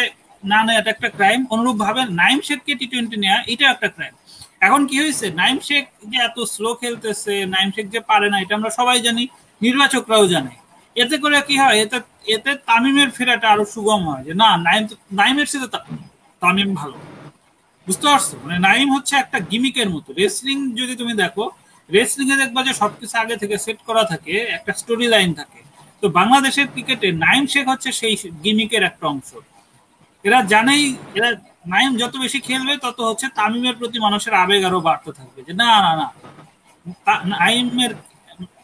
না 0.52 0.60
নেয় 0.66 0.78
এটা 0.82 0.90
একটা 0.96 1.10
ক্রাইম 1.18 1.40
অনুরূপ 1.54 1.76
ভাবে 1.86 2.02
নাইম 2.22 2.38
শেখকে 2.48 2.74
টি 2.80 2.86
টোয়েন্টি 2.92 3.18
নেওয়া 3.24 3.40
এটা 3.54 3.66
একটা 3.74 3.88
ক্রাইম 3.96 4.14
এখন 4.66 4.82
কি 4.90 4.96
হয়েছে? 5.02 5.28
নাইম 5.42 5.58
শেখ 5.68 5.84
যে 6.12 6.18
এত 6.28 6.38
স্লো 6.54 6.70
খেলতেছে, 6.82 7.36
নাইম 7.56 7.68
শেখ 7.76 7.86
যে 7.96 8.00
পারে 8.12 8.28
না, 8.34 8.38
এটা 8.44 8.54
আমরা 8.60 8.72
সবাই 8.80 8.98
জানি, 9.08 9.24
নির্বাচকরাও 9.62 10.26
জানে। 10.34 10.54
এতে 10.96 11.16
করে 11.24 11.36
কি 11.50 11.56
হয়? 11.64 11.78
এতে 11.84 11.98
এতে 12.36 12.52
তামিমের 12.70 13.10
ফেরাটা 13.18 13.48
আরও 13.54 13.66
সুগম 13.74 14.02
হয় 14.10 14.24
যে, 14.28 14.34
না, 14.42 14.50
নাইম 14.68 14.84
নাইমের 15.20 15.48
সাথে 15.52 15.68
তামিম 16.42 16.70
ভালো। 16.82 16.98
বুঝতে 17.88 18.06
পারছ? 18.12 18.28
মানে 18.44 18.58
নাইম 18.68 18.88
হচ্ছে 18.96 19.14
একটা 19.24 19.38
গিমিকের 19.52 19.90
মতো। 19.96 20.10
রেসলিং 20.22 20.58
যদি 20.80 20.94
তুমি 21.02 21.14
দেখো 21.24 21.44
রেসলিং 21.90 22.28
এ 22.34 22.36
দেখবা 22.44 22.62
যে 22.68 22.74
সবকিছু 22.82 23.16
আগে 23.24 23.36
থেকে 23.42 23.56
সেট 23.66 23.80
করা 23.90 24.04
থাকে, 24.12 24.34
একটা 24.58 24.72
স্টোরি 24.82 25.08
লাইন 25.14 25.30
থাকে। 25.34 25.60
তো 26.04 26.06
বাংলাদেশের 26.20 26.68
ক্রিকেটে 26.74 27.08
নাইম 27.26 27.44
শেখ 27.54 27.66
হচ্ছে 27.68 27.90
সেই 28.00 28.14
গিমিকের 28.44 28.84
একটা 28.84 29.06
অংশ। 29.08 29.30
এরা 30.26 30.40
জানেই, 30.54 30.84
এরা 31.18 31.30
নাইম 31.74 31.92
যত 32.02 32.14
বেশি 32.18 32.40
খেলবে, 32.40 32.74
তত 32.78 33.00
হচ্ছে 33.10 33.28
তামিমের 33.40 33.76
প্রতি 33.80 33.98
মানুষের 34.00 34.34
আবেগ 34.34 34.62
আরও 34.70 34.80
বাড়তে 34.88 35.12
থাকবে 35.12 35.40
যে, 35.48 35.54
না 35.62 35.70
না 35.86 35.92
না। 36.02 36.08
নাইমের 37.34 37.92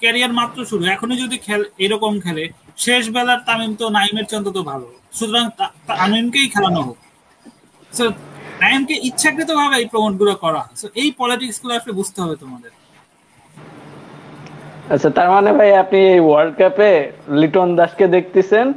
ক্যারিয়ার 0.02 0.34
মাত্র 0.40 0.58
শুরু। 0.66 0.84
এখনই 0.96 1.18
যদি 1.24 1.38
খেল, 1.38 1.62
এরকম 1.86 2.14
খেলে, 2.20 2.44
শেষ 2.78 3.04
বেলার 3.16 3.40
তামিম 3.48 3.72
তো 3.82 3.86
নাইমের 3.90 4.26
চেয়ে 4.30 4.54
তো 4.58 4.62
ভালো। 4.64 4.88
সুতরাং 5.18 5.46
তামিমকেই 5.90 6.48
খেলানো 6.54 6.82
হোক। 6.88 6.98
So, 8.58 8.64
নাইমকে 8.64 8.96
ইচ্ছাকৃত 9.10 9.50
ভাবে 9.60 9.76
এই 9.82 9.88
প্রমোটগুলো 9.94 10.34
করা 10.44 10.62
So, 10.82 10.86
এই 11.02 11.10
পলিটিক্সগুলো 11.20 11.72
আসলে 11.78 11.94
বুঝতে 12.00 12.18
হবে 12.24 12.36
তোমাদের। 12.44 12.72
আচ্ছা 14.94 15.10
তার 15.18 15.30
মানে 15.36 15.50
ভাই 15.60 15.70
আপনি 15.84 16.00
এই 16.14 16.20
ওয়ার্ল্ড 16.28 16.54
কাপে 16.60 16.92
লিটন 17.42 17.70
দাসকে 17.80 18.06
দেখতেছেন 18.16 18.68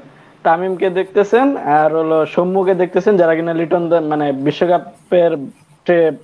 তামিমকে 0.45 0.89
দেখতেছেন 0.99 1.47
আর 1.78 1.91
হলো 2.01 2.18
সৌম্যকে 2.35 2.74
দেখতেছেন 2.83 3.14
যারা 3.20 3.33
কিনা 3.39 3.55
লিটন 3.61 3.83
মানে 4.12 4.26
বিশ্বকাপের 4.47 5.33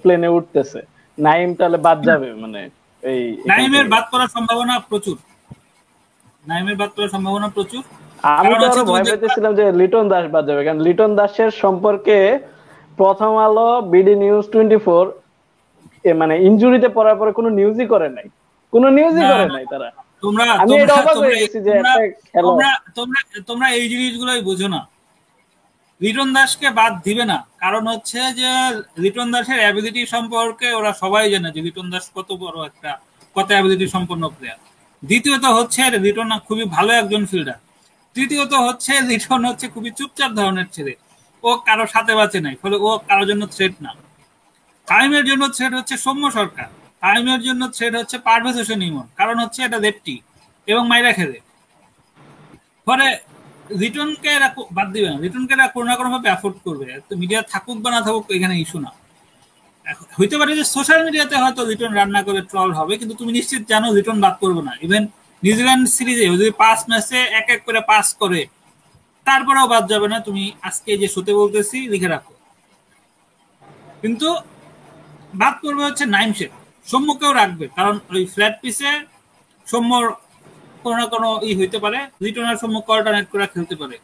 প্লেনে 0.03 0.29
উঠতেছে। 0.37 0.81
নাইম 1.19 1.49
তাহলে 1.59 1.79
বাদ 1.87 1.99
যাবে 2.09 2.29
মানে 2.43 2.61
এই 3.03 3.23
নাইমের 3.53 3.87
বাদ 3.95 4.05
করার 4.13 4.31
সম্ভাবনা 4.37 4.75
প্রচুর। 4.91 5.17
নাইমের 6.51 6.77
বাদ 6.81 6.91
করার 6.97 7.11
সম্ভাবনা 7.17 7.49
প্রচুর। 7.57 7.83
আমি 8.41 8.53
তো 8.63 8.83
ভয় 8.91 9.05
পেতেছিলাম 9.11 9.53
যে 9.61 9.65
লিটন 9.81 10.05
দাস 10.13 10.25
বাদ 10.35 10.45
যাবে 10.49 10.63
কারণ 10.67 10.81
লিটন 10.87 11.11
দাসের 11.19 11.51
সম্পর্কে 11.63 12.19
প্রথম 12.99 13.33
আলো 13.47 13.69
বিডি 13.93 14.15
নিউজ 14.25 14.45
টোয়েন্টি 14.53 14.79
ফোর 14.87 15.05
মানে 16.21 16.35
ইনজুরিতে 16.49 16.89
পড়ার 16.97 17.17
পরে 17.21 17.31
কোনো 17.39 17.49
নিউজই 17.59 17.87
করে 17.93 18.09
নাই। 18.17 18.27
কোনো 18.73 18.87
নিউজই 18.97 19.25
করে 19.33 19.47
নাই 19.57 19.65
তারা। 19.73 19.89
তোমরা 23.49 23.67
এই 23.79 23.85
জিনিসগুলোই 23.93 24.41
বোঝো 24.49 24.69
না। 24.75 24.81
লিটন 26.01 26.29
দাসকে 26.37 26.69
বাদ 26.79 26.93
দিবে 27.07 27.25
না। 27.33 27.39
কারণ 27.63 27.83
হচ্ছে 27.93 28.21
যে 28.41 28.51
লিটন 29.03 29.29
দাসের 29.35 29.59
অ্যাবিলিটি 29.63 30.03
সম্পর্কে 30.15 30.69
ওরা 30.79 30.91
সবাই 31.03 31.25
জানে 31.33 31.49
যে 31.55 31.61
লিটন 31.67 31.87
দাস 31.93 32.05
কত 32.17 32.29
বড় 32.43 32.57
একটা 32.71 32.91
কত 33.37 33.49
অ্যাবিলিটি 33.55 33.87
সম্পন্ন 33.95 34.25
প্লেয়ার 34.37 34.59
দ্বিতীয়ত 35.03 35.45
হচ্ছে 35.57 35.81
লিটন 36.07 36.31
খুবই 36.47 36.65
ভালো 36.77 36.91
একজন 37.01 37.23
ফিল্ডার 37.31 37.59
তৃতীয়ত 38.17 38.53
হচ্ছে 38.67 38.93
লিটন 39.11 39.43
হচ্ছে 39.51 39.67
খুবই 39.75 39.91
চুপচাপ 39.99 40.31
ধরনের 40.39 40.69
ছেলে। 40.73 40.93
ও 41.49 41.51
কারও 41.69 41.87
সাথে 41.95 42.13
বাঁচে 42.21 42.39
নাই, 42.47 42.55
ফলে 42.63 42.77
ও 42.87 42.89
কারোর 43.09 43.27
জন্য 43.31 43.43
থ্রেট 43.55 43.75
না। 43.85 43.91
টাইমের 44.89 45.25
জন্য 45.31 45.43
থ্রেড 45.57 45.73
হচ্ছে 45.79 45.95
সৌম্য 46.05 46.25
সরকার। 46.39 46.69
টাইমের 47.03 47.41
জন্য 47.47 47.63
থ্রেড 47.77 47.93
হচ্ছে 48.01 48.17
পারভেজ 48.27 48.57
হোসেন 48.61 48.81
ইমন 48.89 49.07
কারণ 49.19 49.37
হচ্ছে 49.43 49.61
এটা 49.67 49.79
লেফটি 49.85 50.15
এবং 50.69 50.83
মাইরা 50.91 51.11
খেলে। 51.19 51.39
ফলে 52.87 53.07
রিটনকে 53.83 54.31
এরা 54.39 54.49
বাদ 54.77 54.89
দিবে 54.95 55.09
না। 55.13 55.17
রিটনকে 55.25 55.53
এরা 55.57 55.67
কোনো 55.75 55.87
না 55.91 55.95
কোনো 55.99 56.09
ভাবে 56.15 56.29
অ্যাফোর্ড 56.33 56.57
করবে 56.67 56.87
মিডিয়া 57.23 57.41
থাকুক 57.53 57.79
বা 57.85 57.89
না 57.97 58.01
থাকুক, 58.07 58.25
এখানে 58.37 58.55
ইস্যু 58.65 58.79
না। 58.85 58.91
হইতে 60.19 60.37
পারে 60.41 60.53
যে 60.59 60.65
সোশ্যাল 60.75 61.01
মিডিয়াতে 61.07 61.35
হয়তো 61.43 61.61
রিটন 61.71 61.93
রান্না 61.99 62.21
করে 62.29 62.41
ট্রল 62.51 62.71
হবে, 62.79 62.95
কিন্তু 63.01 63.15
তুমি 63.21 63.31
নিশ্চিত 63.39 63.63
জানো 63.73 63.87
রিটন 63.99 64.17
বাদ 64.25 64.35
করবে 64.43 64.63
না। 64.69 64.73
ইভেন 64.87 65.03
নিউজিল্যান্ড 65.43 65.85
সিরিজে 65.97 66.25
যদি 66.43 66.53
পাঁচ 66.63 66.79
ম্যাচে 66.91 67.19
এক 67.41 67.47
এক 67.55 67.61
করে 67.67 67.81
পাস 67.91 68.07
করে 68.21 68.41
তারপরেও 69.27 69.67
বাদ 69.75 69.85
যাবে 69.93 70.09
না 70.13 70.19
তুমি 70.21 70.45
আজকে 70.69 70.91
যে 71.03 71.09
শোতে 71.15 71.33
বলতেছি 71.41 71.79
লিখে 71.93 72.09
রাখো। 72.15 72.33
কিন্তু 74.03 74.29
বাদ 75.35 75.55
করবে 75.65 75.83
হচ্ছে 75.89 76.05
নাইম 76.17 76.31
শেখ। 76.39 76.53
সৌম্যকেও 76.87 77.33
রাখবে 77.41 77.65
কারণ 77.77 77.95
ওই 78.13 78.23
ফ্ল্যাট 78.35 78.55
পিসে 78.63 78.91
সৌম্যর 79.67 80.05
কোনো 80.83 80.97
না 81.01 81.07
কোনো 81.15 81.29
ই 81.49 81.51
হইতে 81.59 81.79
পারে 81.85 81.99
লিটন 82.23 82.47
আর 82.51 82.57
সৌম্য 82.63 82.79
কোয়ার্টারনেট 82.87 83.27
করে 83.33 83.47
খেলতে 83.55 83.75
পারে। 83.81 83.97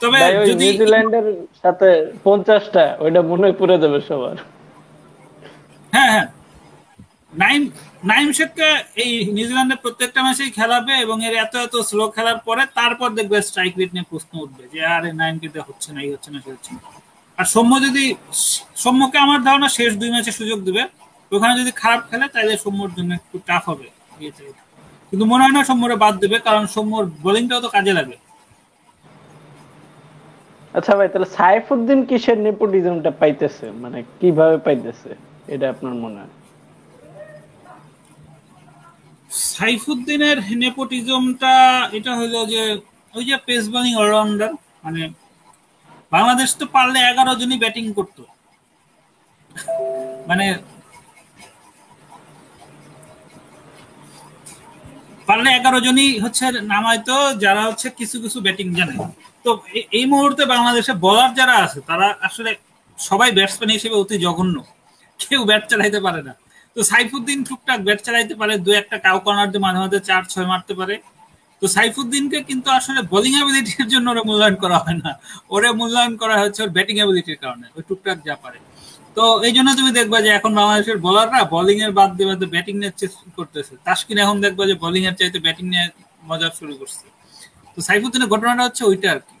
তবে 0.00 0.18
যদি 0.48 0.64
নিউজিল্যান্ডের 0.64 1.26
সাথে 1.62 1.88
পঞ্চাশটা 2.26 2.84
ওইটা 3.04 3.20
মনে 3.30 3.48
পুরে 3.60 3.76
যাবে 3.82 3.98
সবার। 4.08 4.36
হ্যাঁ 5.92 6.10
হ্যাঁ। 6.14 6.28
নাইম 7.32 7.62
নাইম 8.10 8.28
শেখকে 8.38 8.68
এই 9.02 9.10
নিউজিল্যান্ডের 9.36 9.80
প্রত্যেকটা 9.84 10.20
ম্যাচেই 10.26 10.50
খেলাবে 10.58 10.92
এবং 11.04 11.16
এর 11.26 11.34
এত 11.44 11.54
এত 11.66 11.74
স্লো 11.90 12.04
খেলার 12.16 12.38
পরে 12.46 12.62
তারপর 12.78 13.08
দেখবে 13.18 13.36
স্ট্রাইক 13.48 13.72
রেট 13.80 13.90
নিয়ে 13.94 14.06
প্রশ্ন 14.12 14.32
উঠবে 14.44 14.64
যে, 14.72 14.80
আরে 14.96 15.10
নাইম 15.20 15.34
কিন্তু 15.42 15.58
হচ্ছে 15.68 15.88
না, 15.94 15.98
এই 16.06 16.10
হচ্ছে 16.14 16.28
না, 16.32 16.38
সে 16.44 16.50
হচ্ছে 16.54 16.70
না। 16.76 16.80
আর 17.38 17.46
সৌম্য 17.54 17.72
যদি, 17.86 18.04
সৌম্যকে 18.82 19.18
আমার 19.24 19.38
ধারণা 19.46 19.68
শেষ 19.78 19.90
দুই 20.00 20.10
ম্যাচে 20.14 20.32
সুযোগ 20.40 20.58
দিবে। 20.68 20.82
ওখানে 21.32 21.54
যদি 21.60 21.72
খারাপ 21.82 22.00
খেলে 22.10 22.26
তাহলে 22.34 22.52
সৌম্যর 22.64 22.90
জন্য 22.98 23.10
একটু 23.20 23.36
টাফ 23.48 23.62
হবে। 23.70 23.86
কিন্তু 25.08 25.24
মনে 25.32 25.42
হয় 25.44 25.54
না 25.56 25.62
সৌম্যরে 25.68 25.96
বাদ 26.04 26.14
দেবে, 26.22 26.36
কারণ 26.46 26.64
সৌম্যর 26.74 27.04
বোলিংটাও 27.24 27.60
তো 27.64 27.68
কাজে 27.76 27.92
লাগে। 27.98 28.16
আচ্ছা 30.74 30.92
ভাই, 30.98 31.08
তাহলে 31.12 31.28
সাইফুদ্দিন 31.38 32.00
কিসের 32.08 32.38
নেপোটিজমটা 32.46 33.10
পাইতেছে? 33.20 33.66
মানে 33.82 33.98
কীভাবে 34.20 34.56
পাইতেছে? 34.66 35.10
এটা 35.54 35.66
আপনার 35.74 35.94
মনে 36.04 36.18
হয়? 36.22 36.32
সাইফুদ্দিনের 39.32 40.38
নেপোটিজমটা 40.62 41.54
এটা 41.98 42.12
হলো 42.20 42.40
যে, 42.52 42.62
ওই 43.14 43.24
যে 43.28 43.36
পেস 43.46 43.64
বোলিং 43.72 43.92
অলরাউন্ডার 44.02 44.50
মানে 44.84 45.02
বাংলাদেশ 46.12 46.50
তো 46.60 46.64
পারলে 46.76 46.98
এগারো 47.10 47.32
জনই 47.40 47.58
ব্যাটিং 47.64 47.84
করতো। 47.98 48.22
মানে 50.28 50.46
পারলে 55.28 55.48
এগারো 55.58 55.78
জনই 55.86 56.08
হচ্ছে 56.24 56.44
নামাইতো, 56.72 57.16
যারা 57.44 57.62
হচ্ছে 57.68 57.86
কিছু 57.98 58.16
কিছু 58.24 58.38
ব্যাটিং 58.46 58.66
জানে। 58.78 58.94
তো 59.44 59.50
এই 59.98 60.06
মুহূর্তে 60.12 60.42
বাংলাদেশে 60.54 60.92
বলার 61.06 61.30
যারা 61.40 61.54
আছে, 61.64 61.78
তারা 61.90 62.06
আসলে 62.28 62.50
সবাই 62.98 63.30
ব্যাটসম্যান 63.36 63.70
হিসেবে 63.76 63.96
অতি 64.02 64.16
জঘন্য। 64.24 64.56
কেউ 65.20 65.40
ব্যাট 65.50 65.62
চালাইতে 65.70 66.00
পারে 66.06 66.22
না। 66.28 66.34
তো 66.76 66.80
সাইফুদ্দিন 66.90 67.38
টুকটাক 67.48 67.80
ব্যাট 67.86 67.98
চালাইতে 68.06 68.34
পারে, 68.40 68.54
দু 68.64 68.70
একটা 68.82 68.96
কাউ 69.06 69.16
কর্নার 69.24 69.48
দিয়ে 69.52 69.62
মাঝে 69.66 69.78
মাঝে 69.84 69.98
চার, 70.08 70.22
ছয় 70.32 70.46
মারতে 70.52 70.72
পারে। 70.80 70.94
তো 71.62 71.66
সাইফুদ্দিনকে 71.76 72.38
কিন্তু 72.48 72.68
আসলে 72.78 73.00
বোলিং 73.12 73.32
অ্যাবিলিটির 73.38 73.88
জন্য 73.92 74.06
ওরা 74.12 74.22
মূল্যায়ন 74.28 74.56
করা 74.64 74.78
হয় 74.84 74.98
না। 75.04 75.10
ওরে 75.54 75.68
মূল্যায়ন 75.80 76.14
করা 76.22 76.34
হচ্ছে 76.42 76.60
ওর 76.64 76.70
ব্যাটিং 76.76 76.96
অ্যাবিলিটির 77.00 77.38
কারণে, 77.44 77.66
ওই 77.76 77.82
টুকটাক 77.88 78.18
যা 78.28 78.34
পারে। 78.44 78.58
তো 79.16 79.24
এই 79.46 79.52
জন্য 79.56 79.68
তুমি 79.78 79.90
দেখবা 79.98 80.18
যে 80.24 80.30
এখন 80.38 80.52
বাংলাদেশের 80.58 80.98
বোলাররা 81.04 81.40
বোলিং 81.54 81.78
এর 81.86 81.92
বাদ 81.98 82.10
দিয়ে 82.16 82.28
বাদ 82.30 82.42
ব্যাটিং 82.54 82.74
চেষ্টা 83.00 83.30
করতেছে। 83.38 83.72
তাস্কিন 83.86 84.16
এখন 84.24 84.36
দেখবা 84.44 84.62
যে 84.70 84.74
বোলিং 84.82 85.02
এর 85.08 85.14
চাইতে 85.20 85.38
ব্যাটিং 85.46 85.64
নিয়ে 85.72 85.86
মজা 86.30 86.48
শুরু 86.58 86.72
করছে। 86.80 87.04
তো 87.74 87.78
সাইফুদ্দিনের 87.88 88.28
ঘটনাটা 88.32 88.62
হচ্ছে 88.66 88.82
ওইটা 88.90 89.08
আর 89.14 89.20
কি। 89.26 89.34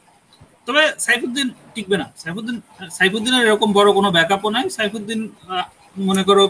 তবে 0.66 0.82
সাইফুদ্দিন 1.06 1.46
টিকবে 1.74 1.96
না। 2.02 2.06
সাইফুদ্দিন, 2.22 2.56
সাইফুদ্দিনের 2.98 3.42
এরকম 3.48 3.68
বড় 3.78 3.88
কোনো 3.98 4.08
ব্যাকআপও 4.16 4.48
নাই। 4.56 4.64
সাইফুদ্দিন 4.76 5.20
মনে 6.08 6.22
করো 6.28 6.44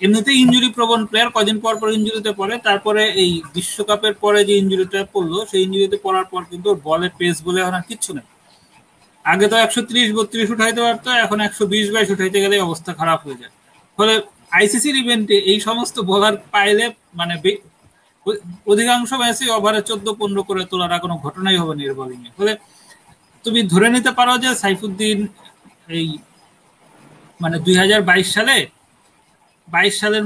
এমনিতেই 0.00 0.36
ইঞ্জুরি 0.42 0.68
প্রবণ 0.76 1.00
প্লেয়ার 1.10 1.30
কদিন 1.36 1.56
পর 1.64 1.74
পর 1.80 1.88
ইঞ্জুরিতে 1.98 2.32
পড়ে, 2.40 2.54
তারপরে 2.66 3.02
এই 3.22 3.30
বিশ্বকাপের 3.56 4.14
পরে 4.22 4.40
যে 4.48 4.54
ইঞ্জুরিটা 4.62 5.00
পড়ল, 5.14 5.32
সেই 5.50 5.60
ইঞ্জুরিতে 5.66 5.96
পড়ার 6.04 6.26
পর 6.32 6.42
কিন্তু 6.50 6.68
বলে 6.88 7.08
পেস 7.18 7.36
বলে 7.46 7.58
এখন 7.62 7.74
আর 7.78 7.84
কিচ্ছু 7.90 8.10
নেই। 8.16 8.26
আগে 9.24 9.46
তো 9.52 9.56
একশো 9.64 9.80
ত্রিশ, 9.88 10.08
বত্রিশ 10.16 10.48
উঠাইতে 10.54 10.80
পারতো, 10.86 11.08
এখন 11.24 11.38
একশো 11.46 11.64
বিশ, 11.72 11.86
বাইশ 11.94 12.08
উঠাইতে 12.14 12.38
গেলে 12.44 12.56
অবস্থা 12.68 12.90
খারাপ 13.00 13.18
হয়ে 13.26 13.38
যায়। 13.40 13.52
ফলে 13.98 14.14
আইসিসির 14.58 14.96
ইভেন্টে 15.02 15.36
এই 15.50 15.58
সমস্ত 15.68 15.96
বোলার 16.08 16.34
পাইলে 16.54 16.86
মানে 17.20 17.34
অধিকাংশ 18.72 19.10
ম্যাচে 19.22 19.44
ওভারে 19.56 19.80
চোদ্দ, 19.88 20.06
পনেরো 20.20 20.42
করে 20.48 20.62
তোলার 20.70 20.92
কোনো 21.04 21.14
ঘটনাই 21.24 21.56
হবে 21.60 21.72
না 21.76 21.82
ফলে 22.38 22.52
তুমি 23.44 23.60
ধরে 23.72 23.88
নিতে 23.94 24.10
পারো 24.18 24.32
যে 24.44 24.50
সাইফুদ্দিন 24.62 25.18
এই 25.98 26.06
মানে 27.40 27.56
দুই 27.66 27.74
হাজার 27.82 28.00
বাইশ 28.08 28.28
সালে 28.36 28.56
বাইশ 29.72 29.94
সালের 30.00 30.24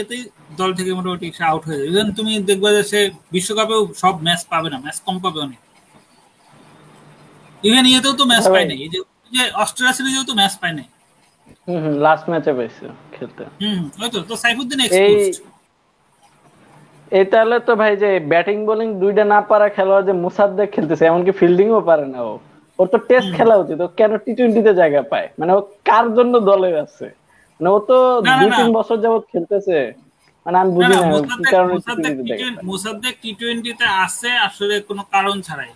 এতেই 0.00 0.22
দল 0.60 0.70
থেকে 0.78 0.90
মোটামুটি 0.98 1.26
সে 1.38 1.42
আউট 1.50 1.62
হয়ে 1.68 1.78
যাবে 1.78 1.88
ইভেন 1.90 2.06
তুমি 2.18 2.32
দেখবে 2.50 2.68
যে 2.76 2.82
সে 2.92 3.00
বিশ্বকাপেও 3.34 3.80
সব 4.02 4.14
ম্যাচ 4.26 4.40
পাবে 4.52 4.68
না 4.72 4.78
ম্যাচ 4.84 4.98
কম 5.06 5.16
পাবে 5.24 5.38
অনেক। 5.46 5.60
ইভেন 7.62 7.84
ইয়েতেও 7.90 8.14
তো 8.20 8.24
ম্যাচ 8.32 8.44
পায় 8.54 8.66
নাই। 8.70 8.78
এই 8.84 8.90
যে 8.94 8.98
অস্ট্রেলিয়া 9.62 9.94
সিরিজেও 9.98 10.24
তো 10.30 10.34
ম্যাচ 10.40 10.54
পায় 10.62 10.74
নাই। 10.78 10.86
হুম 11.66 11.84
লাস্ট 12.04 12.24
ম্যাচে 12.32 12.52
পেয়েছে 12.58 12.86
খেলতে। 13.14 13.42
হুম 13.62 13.80
হয়তো 14.00 14.18
তো 14.30 14.34
সাইফুদ্দিন 14.44 14.78
এক্সপোজড 14.80 15.36
এই 17.12 17.24
তাহলে 17.32 17.56
তো 17.68 17.72
ভাই 17.80 17.92
যে 18.02 18.10
ব্যাটিং 18.32 18.56
বোলিং 18.68 18.88
দুইটা 19.02 19.24
না 19.32 19.38
পারা 19.50 19.66
খেলোয়াড় 19.76 20.04
যে 20.08 20.14
মুসাদ্দেক 20.24 20.68
খেলতেছে 20.74 21.04
এমনকি 21.10 21.32
ফিল্ডিংও 21.40 21.80
পারে 21.90 22.06
না 22.14 22.20
ও। 22.30 22.32
ওর 22.78 22.86
তো 22.92 22.98
টেস্ট 23.08 23.28
খেলা 23.38 23.54
উচিত। 23.62 23.78
ও 23.80 23.88
কেন 23.98 24.12
টি 24.24 24.32
টোয়েন্টিতে 24.38 24.72
জায়গা 24.80 25.00
পায়? 25.12 25.26
মানে 25.38 25.50
ও 25.58 25.60
কার 25.88 26.06
জন্য 26.16 26.34
দলে 26.50 26.70
আছে? 26.84 27.06
মানে 27.60 27.68
ও 27.76 27.78
তো 27.88 27.96
দুই 28.38 28.50
তিন 28.58 28.68
বছর 28.78 28.96
যাবত 29.04 29.24
খেলতেছে। 29.32 29.78
মানে 30.46 30.56
আমি 30.62 30.70
বুঝি 30.76 30.92
না 30.92 30.98
কি 31.38 31.44
কারণে 31.54 31.74
মুসাদ্দেক 32.70 33.14
টি 33.22 33.30
টোয়েন্টিতে 33.40 33.86
আছে 34.04 34.30
আসলে 34.46 34.74
কোনো 34.88 35.02
কারণ 35.14 35.36
ছাড়াই। 35.48 35.72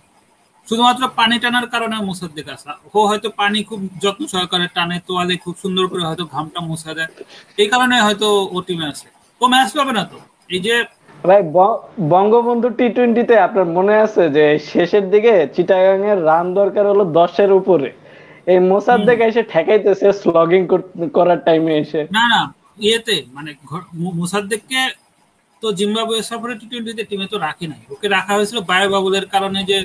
শুধুমাত্র 0.68 1.02
পানি 1.20 1.36
টানার 1.42 1.66
কারণে 1.74 1.96
মুসাদ্দেক 2.10 2.46
আসা। 2.56 2.72
ও 2.96 2.98
হয়তো 3.10 3.28
পানি 3.40 3.58
খুব 3.68 3.80
যত্ন 4.04 4.22
সহকারে 4.32 4.66
টানে 4.76 4.96
তোয়ালে 5.08 5.34
খুব 5.44 5.54
সুন্দর 5.62 5.84
করে 5.90 6.02
হয়তো 6.08 6.24
ঘামটা 6.34 6.60
মুছা 6.68 6.90
দেয়। 6.98 7.10
এই 7.62 7.68
কারণে 7.72 7.96
হয়তো 8.06 8.26
ও 8.54 8.56
টিমে 8.66 8.86
আছে 8.92 9.06
ও 9.40 9.44
ম্যাচ 9.52 9.70
পাবে 9.78 9.92
না 9.98 10.04
তো? 10.10 10.18
এই 10.54 10.60
যে 10.66 10.74
ভাই 11.28 11.40
বঙ্গবন্ধু 12.14 12.68
টি 12.78 12.86
টোয়েন্টিতে 12.96 13.34
আপনার 13.46 13.66
মনে 13.76 13.94
আছে 14.04 14.22
যে 14.36 14.44
শেষের 14.72 15.04
দিকে 15.12 15.34
চিটাগাং 15.54 16.00
এর 16.12 16.18
রান 16.28 16.46
দরকার 16.60 16.84
হলো 16.92 17.04
দশের 17.18 17.50
উপরে? 17.60 17.88
এই 18.52 18.58
মোসাদ্দেক 18.70 19.18
এসে 19.28 19.42
ঠেকাইতেছে 19.52 20.06
স্লগিং 20.20 20.62
করার 21.16 21.40
টাইমে 21.46 21.72
এসে। 21.82 22.00
না 22.16 22.24
না 22.32 22.40
ইয়েতে 22.84 23.16
মানে 23.36 23.50
মোসাদ্দেককে 24.20 24.80
তো 25.62 25.66
জিম্বাবুয়ে 25.78 26.22
সফরে 26.30 26.54
টি 26.60 26.64
টোয়েন্টিতে 26.70 27.02
টিমে 27.10 27.26
তো 27.32 27.36
রাখে 27.46 27.66
নাই। 27.72 27.82
ওকে 27.94 28.06
রাখা 28.16 28.32
হয়েছিল 28.36 28.58
বায়ু 28.70 28.88
বাবুলের 28.94 29.26
কারণে 29.34 29.60
যে 29.70 29.78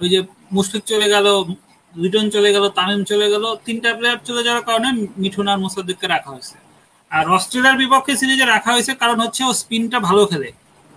ওই 0.00 0.08
যে 0.12 0.18
মুশফিক 0.54 0.82
চলে 0.92 1.06
গেল 1.14 1.26
রিটন 1.94 2.26
চলে 2.36 2.50
গেল 2.54 2.64
তামিম 2.78 3.00
চলে 3.10 3.26
গেল 3.32 3.44
তিনটা 3.66 3.88
প্লেয়ার 3.98 4.18
চলে 4.28 4.42
যাওয়ার 4.46 4.64
কারণে 4.68 4.88
মিঠুন 5.22 5.46
আর 5.52 5.58
মোসাদ্দেককে 5.64 6.06
রাখা 6.14 6.30
হয়েছে। 6.34 6.56
আর 7.10 7.24
অস্ট্রেলিয়ার 7.36 7.76
বিপক্ষে 7.82 8.12
সিরিজে 8.20 8.46
রাখা 8.54 8.70
হয়েছে 8.74 8.92
কারণ 9.02 9.18
হচ্ছে 9.24 9.42
ও 9.48 9.52
স্পিনটা 9.60 9.98
ভালো 10.08 10.22
খেলে। 10.30 10.48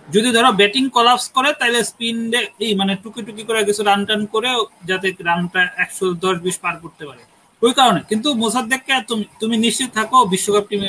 যদি 0.08 0.28
ধরো 0.36 0.50
ব্যাটিং 0.60 0.84
কলাপস 0.96 1.26
করে, 1.36 1.50
তাহলে 1.60 1.78
স্পিন 1.90 2.16
এই 2.64 2.72
মানে 2.80 2.92
টুকি 3.02 3.20
টুকি 3.26 3.42
করে 3.48 3.60
কিছু 3.68 3.82
রান 3.82 4.00
টান 4.08 4.20
করে 4.26 4.50
যাতে 4.84 5.08
রানটা 5.28 5.60
একশো 5.84 6.04
দশ 6.24 6.36
বিশ 6.46 6.56
পার 6.58 6.74
করতে 6.84 7.04
পারে। 7.08 7.22
ওই 7.62 7.72
কারণে। 7.78 8.00
কিন্তু 8.10 8.28
মোসাদ্দেককে 8.42 8.94
তুমি 9.08 9.24
তুমি 9.40 9.56
নিশ্চিত 9.64 9.90
থাকো 9.98 10.18
বিশ্বকাপ 10.32 10.64
টিমে 10.70 10.88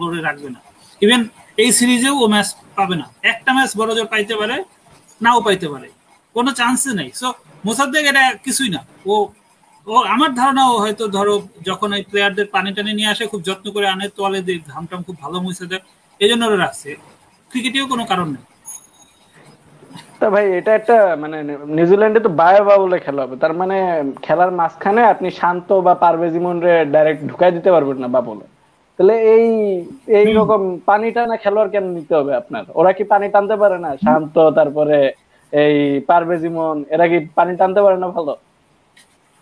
ও 0.00 0.04
রাখবে 0.28 0.48
না। 0.54 0.60
ইভেন 1.02 1.20
এই 1.62 1.70
সিরিজেও 1.78 2.14
ও 2.22 2.24
ম্যাচ 2.34 2.48
পাবে 2.78 2.96
না। 3.00 3.06
একটা 3.32 3.50
ম্যাচ 3.56 3.70
বড় 3.80 3.90
জোর 3.96 4.08
পাইতে 4.14 4.34
পারে, 4.40 4.56
নাও 5.20 5.38
পাইতে 5.46 5.66
পারে। 5.68 5.88
কোনো 6.36 6.50
চান্সই 6.52 6.92
নেই। 7.00 7.10
সো 7.20 7.28
মোসাদ্দেক 7.66 8.04
এটা 8.10 8.22
কিছুই 8.44 8.70
না। 8.76 8.80
ও 9.06 9.14
ও 9.86 9.94
আমার 10.14 10.30
ধারণা 10.34 10.62
ও 10.72 10.74
হয়তো 10.84 11.04
ধরো 11.16 11.34
যখন 11.68 11.88
ওই 11.92 12.02
প্লেয়ারদের 12.10 12.46
পানি 12.54 12.70
টানি 12.76 12.92
নিয়ে 12.98 13.10
আসে, 13.12 13.24
খুব 13.26 13.40
যত্ন 13.48 13.66
করে 13.74 13.86
আনে, 13.94 14.06
তোয়ালে 14.16 14.40
দিয়ে 14.46 14.58
ঘামটাম 14.72 15.00
খুব 15.06 15.16
ভালো 15.24 15.36
মুছে 15.44 15.64
দেয়। 15.70 15.82
এই 16.20 16.28
জন্য 16.30 16.42
ওরা 16.44 16.58
রাখছে। 16.64 16.90
ক্রিকেটেও 17.56 17.86
কোনো 17.92 18.04
কারণ 18.12 18.28
নেই। 18.34 18.44
তা 20.18 20.26
ভাই 20.34 20.46
এটা 20.58 20.72
একটা 20.78 20.96
মানে 21.22 21.36
নিউজিল্যান্ডে 21.76 22.20
তো 22.26 22.30
বায়ো 22.40 22.62
বাউলে 22.68 22.98
খেলা 23.06 23.20
হবে। 23.24 23.36
তার 23.42 23.52
মানে 23.60 23.76
খেলার 24.26 24.50
মাঝখানে 24.60 25.02
আপনি 25.12 25.28
শান্ত 25.40 25.68
বা 25.86 25.92
পারভেজ 26.04 26.34
ইমনরে 26.40 26.74
ডাইরেক্ট 26.94 27.22
ঢুকাই 27.30 27.50
দিতে 27.56 27.70
পারবেন 27.74 27.98
না 28.02 28.08
বাবুলে। 28.16 28.46
তাহলে 28.98 29.14
এই 29.34 29.46
এই 30.20 30.28
রকম 30.38 30.60
পানি 30.88 31.06
টানা 31.16 31.36
খেলোয়াড় 31.42 31.70
কেন 31.74 31.84
নিতে 31.96 32.14
হবে 32.18 32.32
আপনার? 32.40 32.64
ওরা 32.80 32.90
কি 32.96 33.04
পানি 33.12 33.26
টানতে 33.34 33.56
পারে 33.62 33.76
না? 33.84 33.90
শান্ত 34.04 34.34
তারপরে 34.58 34.98
এই 35.52 35.76
পারভেজ 36.10 36.42
ইমন 36.50 36.76
এরা 36.94 37.06
কি 37.10 37.18
পানি 37.38 37.52
টানতে 37.60 37.80
পারে 37.84 37.96
না 38.02 38.08
ভালো? 38.16 38.34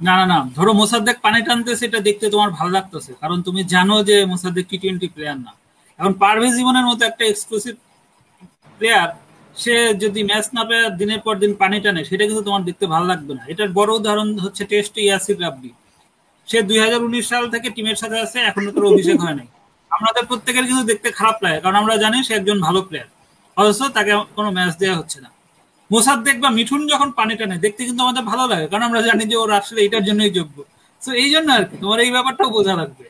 না 0.00 0.12
না 0.20 0.24
না 0.32 0.38
ধরো 0.56 0.72
মোসাদ্দেক 0.80 1.16
পানি 1.26 1.38
টানতেছে 1.46 1.84
এটা 1.88 2.00
দেখতে 2.08 2.24
তোমার 2.34 2.50
ভালো 2.58 2.70
লাগতেছে। 2.76 3.12
কারণ 3.22 3.38
তুমি 3.46 3.60
জানো 3.74 3.96
যে 4.08 4.16
মোসাদ্দেক 4.32 4.64
টি 4.70 4.76
টোয়েন্টি 4.82 5.08
প্লেয়ার 5.14 5.38
না। 5.46 5.52
এখন 5.98 6.12
পারভেজ 6.22 6.52
জীবনের 6.58 6.86
মতো 6.90 7.02
একটা 7.10 7.24
এক্সক্লুসিভ 7.32 7.74
প্লেয়ার 8.78 9.10
সে 9.62 9.74
যদি 10.02 10.20
ম্যাচ 10.30 10.46
না 10.56 10.62
পেয়ে, 10.68 10.86
দিনের 11.00 11.20
পর 11.26 11.34
দিন 11.42 11.52
পানি 11.62 11.76
টানে, 11.84 12.00
সেটা 12.10 12.24
কিন্তু 12.28 12.42
তোমার 12.48 12.62
দেখতে 12.68 12.84
ভালো 12.94 13.06
লাগবে 13.12 13.32
না। 13.38 13.42
এটার 13.52 13.70
বড় 13.78 13.90
উদাহরণ 13.98 14.28
হচ্ছে 14.44 14.62
টেস্ট 14.72 14.94
ইয়াসির 15.06 15.38
রাব্বি। 15.44 15.70
সে 16.48 16.58
দুই 16.68 16.78
সাল 17.30 17.44
থেকে 17.54 17.68
টিমের 17.76 17.98
সাথে 18.02 18.16
আছে, 18.24 18.38
এখনও 18.48 18.70
তোর 18.76 18.84
অভিষেক 18.92 19.18
হয় 19.24 19.36
নাই। 19.38 19.48
আমাদের 19.96 20.24
প্রত্যেকের 20.30 20.64
কিন্তু 20.68 20.84
দেখতে 20.92 21.08
খারাপ 21.18 21.36
লাগে, 21.44 21.58
কারণ 21.64 21.76
আমরা 21.82 21.94
জানি 22.04 22.16
সে 22.28 22.32
একজন 22.40 22.58
ভালো 22.66 22.80
প্লেয়ার 22.88 23.08
অথচ 23.56 23.80
তাকে 23.96 24.12
কোনো 24.36 24.48
ম্যাচ 24.56 24.72
দেওয়া 24.82 24.96
হচ্ছে 25.00 25.18
না। 25.24 25.30
মোসাদ্দেক 25.90 26.36
বা 26.44 26.50
মিঠুন 26.58 26.82
যখন 26.92 27.08
পানি 27.18 27.34
টানে, 27.38 27.56
দেখতে 27.64 27.80
কিন্তু 27.88 28.02
আমাদের 28.06 28.24
ভালো 28.32 28.44
লাগে, 28.52 28.66
কারণ 28.70 28.84
আমরা 28.88 29.00
জানি 29.08 29.24
যে 29.30 29.36
ওর 29.42 29.50
আসলে 29.60 29.80
এটার 29.86 30.04
জন্যই 30.08 30.32
যোগ্য। 30.38 30.56
তো 31.02 31.10
এই 31.22 31.28
জন্য 31.34 31.48
আর 31.58 31.64
কি, 31.68 31.74
তোমার 31.82 31.98
এই 32.04 32.10
ব্যাপারটাও 32.16 32.50
বোঝা 32.56 32.74
লাগবে। 32.80 33.04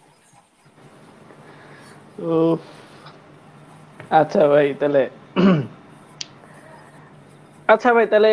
আচ্ছা 4.20 4.42
ভাই, 4.52 4.66
তাহলে 4.80 5.02
আচ্ছা 7.68 7.90
ভাই 7.96 8.06
তাহলে 8.12 8.30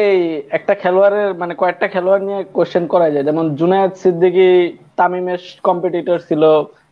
একটা 0.57 0.73
খেলোয়াড়ের 0.81 1.29
মানে 1.41 1.53
কয়েকটা 1.61 1.87
খেলোয়াড় 1.93 2.23
নিয়ে 2.27 2.41
কোশ্চেন 2.55 2.83
করা 2.93 3.07
যায়। 3.13 3.25
যেমন 3.29 3.45
জুনায়েদ 3.59 3.93
সিদ্দিকি 4.03 4.49
তামিমের 4.99 5.41
কম্পিটিটর 5.67 6.17
ছিল 6.29 6.43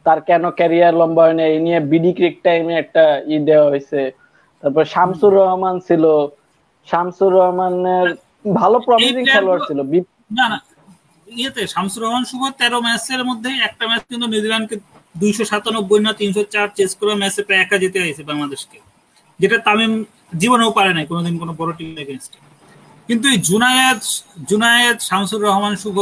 তার 0.06 0.20
কেন 0.30 0.44
ক্যারিয়ার 0.60 0.94
লম্বা 1.02 1.22
হয় 1.26 1.36
না 1.40 1.44
এই 1.52 1.60
নিয়ে 1.66 1.80
বিডি 1.92 2.12
ক্রিক 2.18 2.36
টাইমে 2.46 2.74
একটা 2.84 3.04
ই 3.34 3.36
দেওয়া 3.50 3.68
হয়েছে। 3.72 4.02
তারপর 4.64 4.84
শামসুর 4.94 5.34
রহমান 5.40 5.76
ছিল। 5.88 6.04
শামসুর 6.88 7.32
রহমানের 7.38 8.08
ভালো 8.60 8.78
প্রমিসিং 8.88 9.24
খেলোয়াড় 9.34 9.62
ছিল। 9.68 9.80
না 10.38 10.46
না 10.52 10.58
ইয়েতে 11.28 11.62
শামসুর 11.74 12.02
রহমান 12.04 12.24
শুভ 12.30 12.42
তেরো 12.60 12.78
ম্যাচের 12.86 13.22
মধ্যে 13.30 13.50
একটা 13.68 13.84
ম্যাচ 13.90 14.02
কিন্তু 14.10 14.26
নিউজিল্যান্ডকে 14.34 14.76
দুইশো 15.16 15.44
সাতানব্বই 15.52 16.00
না 16.06 16.12
তিনশো 16.20 16.42
চার 16.54 16.68
চেস 16.78 16.92
করে 17.00 17.14
ম্যাচে 17.22 17.42
প্রায় 17.48 17.62
একা 17.62 17.78
যেতে 17.84 17.98
হয়েছে 18.04 18.24
বাংলাদেশকে। 18.30 18.78
যেটা 19.40 19.58
তামিম 19.68 19.94
জীবনেও 20.42 20.72
পারে 20.78 20.92
নাই, 20.98 21.06
কোনোদিন 21.12 21.36
কোনো 21.42 21.54
বড় 21.60 21.72
টিম 21.78 21.90
এগেনস্টে 22.04 22.40
কিন্তু 23.10 23.26
এই 23.34 23.40
জুনায়েদ 23.50 24.02
জুনায়েদ, 24.50 24.98
শামসুর 25.10 25.42
রহমান 25.48 25.74
শুভ, 25.84 25.98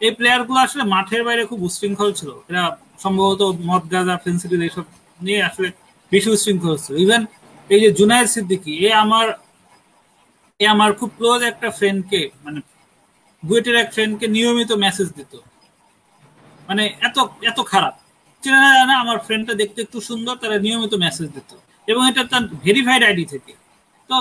এই 0.00 0.12
প্লেয়ারগুলো 0.18 0.58
আসলে 0.66 0.84
মাঠের 0.94 1.22
বাইরে 1.26 1.42
খুব 1.50 1.60
উশৃঙ্খল 1.68 2.10
ছিল। 2.18 2.30
এরা 2.50 2.62
সম্ভবত 3.04 3.42
মদ, 3.68 3.82
গাজা 3.92 4.14
ফেন্সিডিল 4.24 4.60
এইসব 4.66 4.84
নিয়ে 5.20 5.40
আসলে 5.48 5.68
বেশি 6.12 6.28
উশৃঙ্খল 6.36 6.74
ছিল। 6.84 6.94
ইভেন 7.04 7.22
এই 7.70 7.80
যে 7.84 7.88
জুনায়েদ 7.98 8.28
সিদ্দিকি, 8.34 8.72
এ 8.86 8.88
আমার 9.04 9.26
এ 10.60 10.64
আমার 10.74 10.90
খুব 10.98 11.10
ক্লোজ 11.18 11.40
একটা 11.50 11.68
ফ্রেন্ডকে 11.78 12.20
মানে 12.44 12.58
বুয়েটের 13.42 13.76
এক 13.82 13.88
ফ্রেন্ডকে 13.94 14.26
নিয়মিত 14.36 14.70
মেসেজ 14.84 15.08
দিত। 15.18 15.32
মানে 16.68 16.84
এত 17.08 17.16
এত 17.50 17.58
খারাপ। 17.72 17.94
চেনা 18.42 18.58
না 18.90 18.94
আমার 19.04 19.18
ফ্রেন্ডটা 19.26 19.54
দেখতে 19.60 19.78
একটু 19.86 19.98
সুন্দর, 20.08 20.34
তারা 20.42 20.56
নিয়মিত 20.66 20.92
মেসেজ 21.04 21.28
দিত। 21.36 21.50
এবং 21.88 22.02
এটা 22.10 22.22
তার 22.32 22.44
ভেরিফাইড 22.64 23.02
আইডি 23.08 23.24
থেকে। 23.32 23.52
তো 24.10 24.16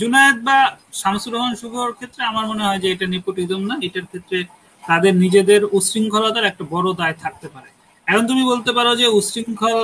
জুনায়েদ 0.00 0.38
বা 0.48 0.58
শামসুর 1.00 1.32
রহমান 1.34 1.54
শুভর 1.60 1.88
ক্ষেত্রে 1.98 2.22
আমার 2.30 2.44
মনে 2.50 2.62
হয় 2.66 2.80
যে 2.82 2.88
এটা 2.94 3.06
নিপোটিজম 3.14 3.60
না, 3.70 3.74
এটার 3.86 4.06
ক্ষেত্রে 4.10 4.38
তাদের 4.82 5.12
নিজেদের 5.24 5.62
উশৃঙ্খলতার 5.78 6.48
একটা 6.50 6.64
বড় 6.74 6.88
দায় 7.00 7.16
থাকতে 7.22 7.46
পারে। 7.54 7.70
এখন 8.06 8.24
তুমি 8.30 8.42
বলতে 8.52 8.70
পারো 8.76 8.90
যে 9.00 9.06
উশৃঙ্খল 9.18 9.78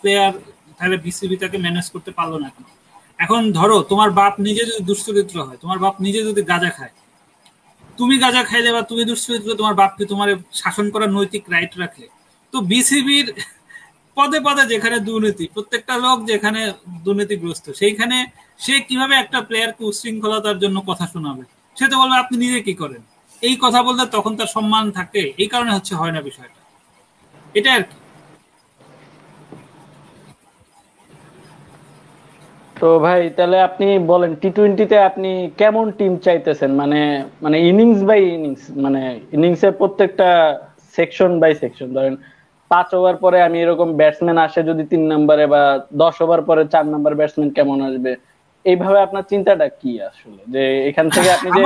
প্লেয়ার 0.00 0.32
তাহলে 0.78 0.96
বিসিবি 1.04 1.36
তাকে 1.42 1.56
ম্যানেজ 1.64 1.86
করতে 1.94 2.10
পারল 2.18 2.32
না 2.44 2.48
কেন? 2.54 2.66
এখন 3.18 3.40
ধরো, 3.58 3.76
তোমার 3.90 4.10
বাপ 4.20 4.34
নিজে 4.46 4.62
যদি 4.70 4.82
দুশ্চরিত্র 4.90 5.36
হয়, 5.46 5.58
তোমার 5.62 5.78
বাপ 5.84 5.94
নিজে 6.06 6.20
যদি 6.28 6.40
গাঁজা 6.50 6.70
খায়, 6.76 6.94
তুমি 7.98 8.14
গাঁজা 8.24 8.42
খাইলে 8.50 8.70
বা 8.76 8.82
তুমি 8.90 9.02
দুশ্চরিত্র, 9.10 9.48
তোমার 9.60 9.74
বাপকে 9.80 10.04
তোমার 10.12 10.28
শাসন 10.60 10.86
করার 10.94 11.10
নৈতিক 11.16 11.44
রাইট 11.54 11.72
রাখলে, 11.82 12.06
তো 12.52 12.56
বিসিবির 12.70 13.26
পদে 14.16 14.38
পদে 14.46 14.62
যেখানে 14.72 14.96
দুর্নীতি, 15.08 15.44
প্রত্যেকটা 15.54 15.94
লোক 16.04 16.18
যেখানে 16.30 16.60
দুর্নীতিগ্রস্ত, 17.04 17.66
সেইখানে 17.80 18.16
সে 18.60 18.74
কীভাবে 18.88 19.14
একটা 19.16 19.38
প্লেয়ারকে 19.48 19.82
উশৃঙ্খলতার 19.84 20.56
জন্য 20.58 20.76
কথা 20.90 21.06
শোনাবে? 21.14 21.42
সে 21.76 21.86
তো 21.90 21.94
বলবে, 22.00 22.16
আপনি 22.16 22.34
নিজে 22.44 22.58
কি 22.66 22.74
করেন? 22.74 23.02
এই 23.42 23.54
কথা 23.64 23.80
বলতে 23.82 24.04
তখন 24.16 24.32
তার 24.38 24.50
সম্মান 24.56 24.84
থাকে, 24.98 25.22
এই 25.42 25.48
কারণে 25.52 25.72
হচ্ছে 25.76 25.92
হয় 25.94 26.12
না 26.16 26.20
বিষয়টা। 26.28 26.60
এটা 27.54 27.70
আর 27.76 27.82
কি। 27.82 27.96
তো 32.76 32.88
ভাই, 32.98 33.22
তাহলে 33.36 33.58
আপনি 33.68 33.86
বলেন 34.12 34.30
টি 34.42 34.48
টোয়েন্টিতে 34.56 34.96
আপনি 35.10 35.30
কেমন 35.60 35.86
টিম 35.98 36.12
চাইতেছেন? 36.26 36.70
মানে 36.80 37.00
মানে 37.44 37.56
ইনিংস 37.70 38.00
বাই 38.08 38.20
ইনিংস 38.36 38.62
মানে 38.84 39.02
ইনিংসের 39.36 39.72
প্রত্যেকটা 39.80 40.28
সেকশন 40.96 41.30
বাই 41.42 41.52
সেকশন 41.62 41.88
ধরেন 41.96 42.14
পাঁচ 42.72 42.88
ওভার 42.98 43.16
পরে 43.24 43.38
আমি 43.46 43.56
এরকম 43.64 43.88
ব্যাটসম্যান 44.00 44.38
আসে 44.46 44.60
যদি 44.70 44.82
তিন 44.92 45.02
নম্বরে 45.12 45.44
বা 45.54 45.62
দশ 46.02 46.16
ওভার 46.24 46.40
পরে 46.48 46.62
চার 46.72 46.84
নম্বর 46.92 47.12
ব্যাটসম্যান 47.18 47.50
কেমন 47.56 47.78
আসবে? 47.88 48.12
এইভাবে 48.64 48.98
আপনার 49.06 49.24
চিন্তাটা 49.32 49.66
কি 49.80 49.92
আসলে? 50.08 50.40
যে 50.54 50.62
এখান 50.90 51.06
থেকে 51.14 51.28
আপনি 51.36 51.48
যে 51.58 51.62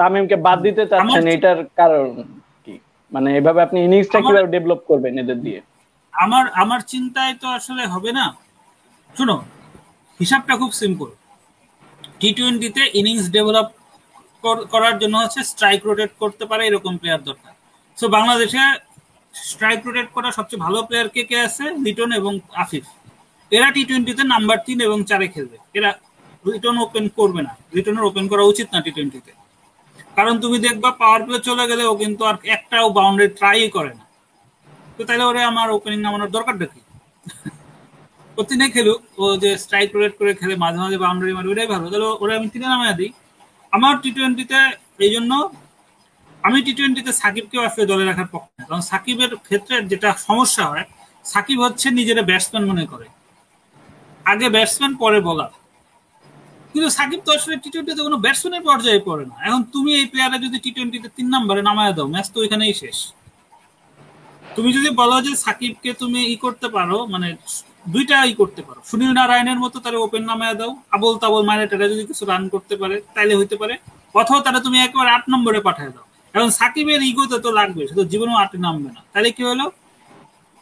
তামিমকে 0.00 0.36
বাদ 0.46 0.58
দিতে 0.66 0.82
চাচ্ছেন 0.90 1.24
এটার 1.34 1.60
কারণ 1.80 2.06
কি? 2.64 2.74
মানে 3.12 3.28
এভাবে 3.38 3.60
আপনি 3.66 3.78
ইনিংসটা 3.86 4.18
কীভাবে 4.26 4.48
ডেভেলপ 4.54 4.80
করবেন 4.90 5.14
এদের 5.22 5.38
দিয়ে? 5.44 5.60
আমার 6.14 6.44
আমার 6.62 6.80
চিন্তায় 6.92 7.34
তো 7.42 7.46
আসলে 7.58 7.82
হবে 7.94 8.10
না। 8.18 8.24
শুনো 9.16 9.36
হিসাবটা 10.20 10.54
খুব 10.60 10.72
সিম্পল 10.82 11.08
টি 12.20 12.28
টোয়েন্টিতে 12.38 12.82
ইনিংস 12.98 13.24
ডেভেলপ 13.36 13.68
করার 14.72 14.94
জন্য 15.02 15.14
হচ্ছে 15.22 15.40
স্ট্রাইক 15.50 15.80
রোটেট 15.88 16.10
করতে 16.22 16.44
পারে 16.50 16.62
এরকম 16.68 16.92
প্লেয়ার 17.00 17.22
দরকার। 17.28 17.52
সো 17.98 18.06
বাংলাদেশে 18.16 18.62
স্ট্রাইক 19.34 19.80
রোটেট 19.86 20.08
করা 20.16 20.28
সবচেয়ে 20.38 20.62
ভালো 20.64 20.78
প্লেয়ার 20.88 21.08
কে 21.14 21.22
কে 21.30 21.36
আছে? 21.46 21.64
লিটন 21.84 22.10
এবং 22.20 22.32
আফিফ 22.62 22.84
এরা 23.52 23.68
টি 23.74 23.82
টোয়েন্টিতে 23.88 24.22
নাম্বার 24.34 24.58
তিন 24.66 24.78
এবং 24.88 24.98
চারে 25.10 25.26
খেলবে। 25.34 25.56
এরা 25.78 25.90
লিটন 26.52 26.76
ওপেন 26.86 27.04
করবে 27.18 27.40
না। 27.46 27.52
লিটনের 27.74 28.04
ওপেন 28.10 28.24
করা 28.32 28.42
উচিত 28.52 28.68
না 28.74 28.78
টি 28.86 28.90
টোয়েন্টিতে 28.96 29.32
কারণ 30.16 30.34
তুমি 30.42 30.56
দেখবা 30.66 30.90
পাওয়ার 31.00 31.20
প্লে 31.26 31.38
চলে 31.48 31.64
গেলে 31.70 31.84
ও 31.90 31.92
কিন্তু 32.02 32.22
আর 32.30 32.36
একটাও 32.56 32.86
বাউন্ডারি 32.98 33.28
ট্রাই 33.38 33.58
করে 33.76 33.92
না। 33.98 34.04
তো 34.96 35.02
তাহলে 35.08 35.24
ওরে 35.30 35.42
আমার 35.50 35.68
ওপেনিং 35.76 35.98
নামানোর 36.06 36.30
দরকারটা 36.36 36.66
কি? 36.72 36.80
ও 38.38 38.40
তিনে 38.50 38.66
খেলুক। 38.74 39.00
ও 39.22 39.24
যে 39.42 39.50
স্ট্রাইক 39.62 39.88
রোটেট 39.94 40.14
করে 40.20 40.32
খেলে 40.40 40.54
মাঝে 40.64 40.78
মাঝে 40.82 40.98
বাউন্ডারি 41.04 41.32
মারবে, 41.36 41.50
ওটাই 41.54 41.68
ভালো। 41.74 41.84
তাহলে 41.92 42.06
ওরা 42.22 42.32
আমি 42.38 42.48
তিনে 42.54 42.66
নামায় 42.72 42.94
দিই। 42.98 43.10
আমার 43.72 43.94
টি 44.02 44.10
টোয়েন্টিতে 44.16 44.58
এই 45.04 45.10
জন্য 45.14 45.32
আমি 46.46 46.58
টি 46.66 46.72
টোয়েন্টিতে 46.78 47.12
সাকিবকেও 47.22 47.62
আসলে 47.68 47.84
দলে 47.92 48.04
রাখার 48.10 48.28
পক্ষে 48.34 48.52
না। 48.58 48.64
কারণ 48.68 48.82
সাকিবের 48.90 49.32
ক্ষেত্রে 49.46 49.74
যেটা 49.90 50.08
সমস্যা 50.28 50.64
হয়, 50.70 50.84
সাকিব 51.24 51.58
হচ্ছে 51.66 51.86
নিজেরা 51.98 52.22
ব্যাটসম্যান 52.30 52.64
মনে 52.70 52.84
করে। 52.92 53.06
আগে 54.32 54.46
ব্যাটসম্যান 54.54 54.92
পরে 55.02 55.18
বলার 55.28 55.52
কিন্তু 56.72 56.88
সাকিব 56.98 57.20
তো 57.26 57.30
আসলে 57.38 57.54
টি 57.62 57.68
টোয়েন্টিতে 57.72 58.02
কোনো 58.08 58.18
ব্যাটসম্যানের 58.24 58.64
পর্যায়ে 58.68 59.00
পড়ে 59.08 59.24
না। 59.30 59.36
এখন 59.46 59.60
তুমি 59.74 59.90
এই 60.00 60.06
প্লেয়ারে 60.12 60.38
যদি 60.44 60.56
টি 60.64 60.70
টোয়েন্টিতে 60.76 61.08
তিন 61.16 61.26
নম্বরে 61.34 61.62
নামায় 61.68 61.92
দাও 61.96 62.06
ম্যাচ 62.14 62.26
তো 62.32 62.36
ওইখানেই 62.42 62.74
শেষ। 62.82 62.98
তুমি 64.56 64.70
যদি 64.76 64.90
বলো 65.00 65.16
যে 65.26 65.32
সাকিবকে 65.44 65.90
তুমি 66.02 66.20
ই 66.34 66.36
করতে 66.44 66.66
পারো 66.76 66.96
মানে 67.12 67.28
দুইটা 67.94 68.16
ই 68.30 68.34
করতে 68.40 68.60
পারো। 68.66 68.80
সুনীল 68.88 69.12
নারায়ণের 69.18 69.58
মতো 69.64 69.76
তারা 69.84 69.98
ওপেন 70.06 70.22
নামায় 70.30 70.56
দাও। 70.60 70.72
আবল 70.96 71.14
তাবল 71.22 71.42
মারে 71.50 71.64
তারা 71.70 71.86
যদি 71.92 72.04
কিছু 72.10 72.22
রান 72.30 72.42
করতে 72.54 72.74
পারে, 72.80 72.96
তাইলে 73.14 73.34
হইতে 73.40 73.56
পারে। 73.60 73.74
অথবা 74.20 74.40
তারা 74.46 74.58
তুমি 74.66 74.76
একেবারে 74.86 75.10
আট 75.16 75.24
নম্বরে 75.32 75.60
পাঠিয়ে 75.68 75.92
দাও। 75.96 76.06
এখন 76.34 76.50
সাকিবের 76.58 77.02
ইগোতে 77.10 77.36
তো 77.44 77.50
লাগবে 77.58 77.82
সে 77.88 77.94
তো 78.00 78.04
জীবনেও 78.12 78.36
আটে 78.44 78.58
নামবে 78.66 78.90
না। 78.96 79.00
তাহলে 79.12 79.30
কি 79.36 79.42
হলো? 79.50 79.66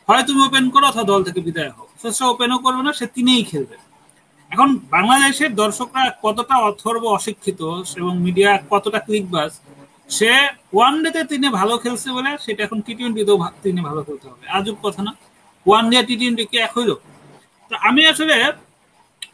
হয় 0.08 0.22
তুমি 0.28 0.40
ওপেন 0.48 0.64
করো 0.74 0.84
অথবা 0.90 1.04
দল 1.12 1.20
থেকে 1.26 1.40
বিদায় 1.48 1.70
হও। 1.76 1.86
সে 2.18 2.24
ওপেনও 2.32 2.58
করবে 2.64 2.82
না, 2.86 2.92
সে 2.98 3.06
তিনেই 3.16 3.42
খেলবে। 3.50 3.76
এখন 4.50 4.68
বাংলাদেশের 4.94 5.50
দর্শকরা 5.62 6.04
কতটা 6.24 6.54
অথর্ব, 6.68 7.02
অশিক্ষিত 7.18 7.60
এবং 8.00 8.12
মিডিয়া 8.26 8.50
কতটা 8.72 8.98
ক্লিকবাজ 9.06 9.50
সে 10.16 10.30
ওয়ান 10.76 10.94
ডেতে 11.02 11.20
তিনি 11.32 11.46
ভালো 11.60 11.74
খেলছে 11.82 12.08
বলে 12.16 12.30
সেটা 12.44 12.60
এখন 12.66 12.78
টি 12.86 12.92
টোয়েন্টিতেও 12.98 13.36
তিনি 13.64 13.80
ভালো 13.88 14.00
খেলতে 14.06 14.26
হবে। 14.30 14.44
আজব 14.56 14.76
কথা 14.84 15.00
না। 15.06 15.12
ওয়ান 15.66 15.84
ডে 15.90 15.98
টি 16.08 16.14
টোয়েন্টি 16.20 16.44
কি 16.50 16.56
এক 16.66 16.72
হইল। 16.76 16.90
তো 17.70 17.74
আমি 17.88 18.02
আসলে 18.12 18.36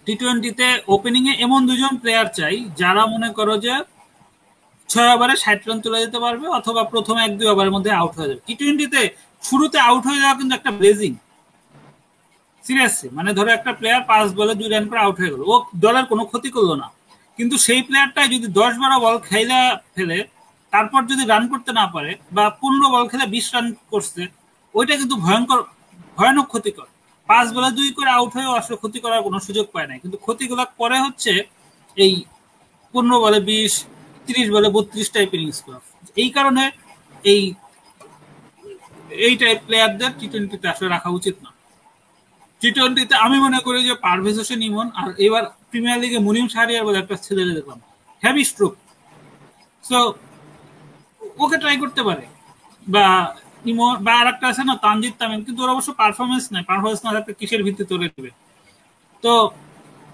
টি 0.04 0.14
টোয়েন্টিতে 0.20 0.66
ওপেনিং 0.94 1.22
এ 1.30 1.32
এমন 1.46 1.60
দুজন 1.68 1.92
প্লেয়ার 2.02 2.28
চাই 2.38 2.56
যারা 2.80 3.02
মনে 3.14 3.28
করো 3.38 3.54
যে 3.64 3.74
ছয় 4.88 5.10
ওভারে 5.14 5.34
ষাট 5.44 5.60
রান 5.66 5.78
তুলে 5.84 5.98
দিতে 6.04 6.18
পারবে 6.24 6.46
অথবা 6.58 6.82
প্রথম 6.92 7.16
এক, 7.26 7.32
দুই 7.38 7.46
ওভারের 7.52 7.72
মধ্যে 7.76 7.90
আউট 8.00 8.12
হয়ে 8.18 8.28
যাবে। 8.30 8.42
টি 8.46 8.52
টোয়েন্টিতে 8.60 9.02
শুরুতে 9.42 9.78
আউট 9.88 10.02
হয়ে 10.08 10.20
যাওয়া 10.22 10.36
কিন্তু 10.40 10.52
একটা 10.58 10.70
ব্লেজিং 10.78 11.12
সিরিয়াসলি 12.64 13.08
মানে 13.18 13.30
ধরো 13.38 13.50
একটা 13.58 13.72
প্লেয়ার 13.78 14.02
পাঁচ 14.10 14.28
বলে 14.38 14.52
দুই 14.60 14.68
রান 14.68 14.84
করে 14.90 15.00
আউট 15.06 15.16
হয়ে 15.20 15.32
গেল। 15.34 15.42
ও 15.52 15.54
দলের 15.84 16.04
কোনো 16.12 16.22
ক্ষতি 16.30 16.50
করল 16.56 16.70
না। 16.82 16.88
কিন্তু 17.38 17.56
সেই 17.66 17.80
প্লেয়ারটাই 17.88 18.28
যদি 18.34 18.46
দশ 18.60 18.72
বারো 18.82 18.96
বল 19.04 19.16
খেলা, 19.28 19.60
ফেলে, 19.94 20.18
তারপর 20.72 21.00
যদি 21.10 21.22
রান 21.32 21.42
করতে 21.52 21.70
না 21.80 21.84
পারে 21.94 22.10
বা 22.36 22.44
পনেরো 22.60 22.86
বল 22.94 23.04
খেলে 23.10 23.26
বিশ 23.34 23.46
রান 23.54 23.66
করছে, 23.92 24.22
ওইটা 24.74 24.94
কিন্তু 25.00 25.16
ভয়ঙ্কর, 25.24 25.60
ভয়ানক 26.18 26.46
ক্ষতিকর। 26.52 26.88
পাঁচ 27.28 27.46
বলে 27.56 27.70
দুই 27.78 27.88
করে 27.96 28.10
আউট 28.18 28.30
হয়েও 28.36 28.52
আসলে 28.60 28.76
ক্ষতি 28.82 28.98
করার 29.04 29.20
কোনো 29.26 29.38
সুযোগ 29.46 29.66
পায় 29.74 29.86
না 29.90 29.94
কিন্তু 30.02 30.16
ক্ষতিগুলো 30.24 30.62
করে 30.80 30.98
হচ্ছে 31.04 31.32
এই 31.96 32.12
পনেরো 32.94 33.16
বলে 33.24 33.38
বিশ 33.48 33.72
তিরিশ 34.28 34.48
বলে 34.56 34.68
বত্রিশ 34.76 35.08
টাইপের 35.14 35.40
ইনিংস 35.42 35.60
করা 35.66 35.78
এই 36.22 36.30
কারণে 36.36 36.64
এই 37.24 37.42
এই 39.26 39.34
টাইপ 39.42 39.58
প্লেয়ারদের 39.66 40.12
টি 40.18 40.26
টোয়েন্টিতে 40.32 40.66
আসলে 40.72 40.88
রাখা 40.94 41.10
উচিত 41.18 41.36
না। 41.44 41.50
টি 42.60 42.68
টোয়েন্টিতে 42.76 43.14
আমি 43.26 43.36
মনে 43.46 43.58
করি 43.66 43.78
যে 43.88 43.94
পারভেজ 44.06 44.36
হোসেন 44.40 44.60
ইমন 44.68 44.86
আর 45.00 45.08
এবার 45.26 45.44
প্রিমিয়ার 45.70 45.98
লিগে 46.02 46.18
মুনিম 46.26 46.46
শাহরিয়ার 46.54 46.84
বলে 46.88 46.98
একটা 47.02 47.16
ছেলে 47.26 47.42
দেখলাম। 47.58 47.78
হ্যাভি 48.22 48.42
স্ট্রোক 48.50 48.74
সো 49.84 49.98
ওকে 51.42 51.56
ট্রাই 51.62 51.76
করতে 51.82 52.00
পারে। 52.08 52.24
বা 52.86 53.06
ইমন, 53.70 53.92
বা 54.06 54.12
আর 54.20 54.26
একটা 54.32 54.46
আছে 54.52 54.62
না, 54.68 54.74
তানজিদ 54.84 55.14
তামিম, 55.20 55.40
কিন্তু 55.46 55.60
ওর 55.64 55.70
অবশ্য 55.74 55.90
পারফরমেন্স 56.02 56.44
নাই। 56.54 56.62
পারফরমেন্স 56.70 57.00
না 57.06 57.10
থাকলে 57.16 57.32
কিসের 57.40 57.60
ভিত্তিতে 57.66 57.88
তোলে 57.90 58.06
দেবে 58.14 58.30
তো 59.24 59.32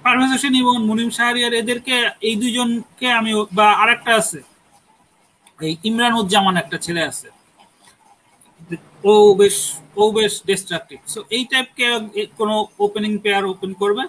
পারভেজ 0.05 0.31
হোসেন 0.35 0.55
ইমন 0.61 0.83
মুনিম 0.91 1.11
শাহরিয়ার 1.17 1.55
এদেরকে, 1.63 1.97
এই 2.29 2.35
দুইজনকে 2.43 3.09
আমি 3.19 3.33
বা 3.59 3.67
আরেকটা 3.83 4.13
আছে। 4.21 4.39
এই 5.67 5.75
ইমরান 5.89 6.15
উজ্জামান 6.21 6.55
একটা 6.63 6.77
ছেলে 6.85 7.03
আছে। 7.11 7.29
ও 9.11 9.13
বেশ 9.41 9.57
ও 10.03 10.05
বেশ 10.17 10.33
ডিস্ট্রাকটিভ 10.51 10.99
সো 11.13 11.21
এই 11.37 11.43
টাইপকে 11.51 11.87
কোনো 12.39 12.55
ওপেনিং 12.85 13.13
পেয়ার 13.25 13.45
ওপেন 13.53 13.71
করবে। 13.83 14.03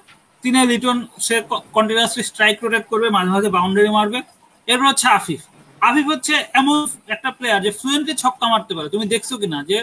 তিনি 0.44 0.58
লিটন, 0.72 0.98
সে 1.28 1.36
কন্টিনিউয়াসলি 1.76 2.24
স্ট্রাইক 2.30 2.58
রোটেট 2.64 2.86
করবে, 2.92 3.08
মাঝে 3.16 3.32
মাঝে 3.36 3.50
বাউন্ডারি 3.56 3.92
মারবে। 3.98 4.20
এরপর 4.68 4.86
হচ্ছে 4.92 5.08
আফিফ। 5.20 5.42
আফিফ 5.82 6.06
হচ্ছে 6.14 6.34
এমন 6.60 6.78
একটা 7.16 7.30
প্লেয়ার 7.38 7.60
যে 7.66 7.72
ফ্লুয়েন্টলি 7.80 8.14
ছক্কা 8.24 8.46
মারতে 8.54 8.74
পারে। 8.78 8.88
তুমি 8.94 9.06
দেখছ 9.14 9.30
কিনা 9.42 9.60
যে, 9.72 9.78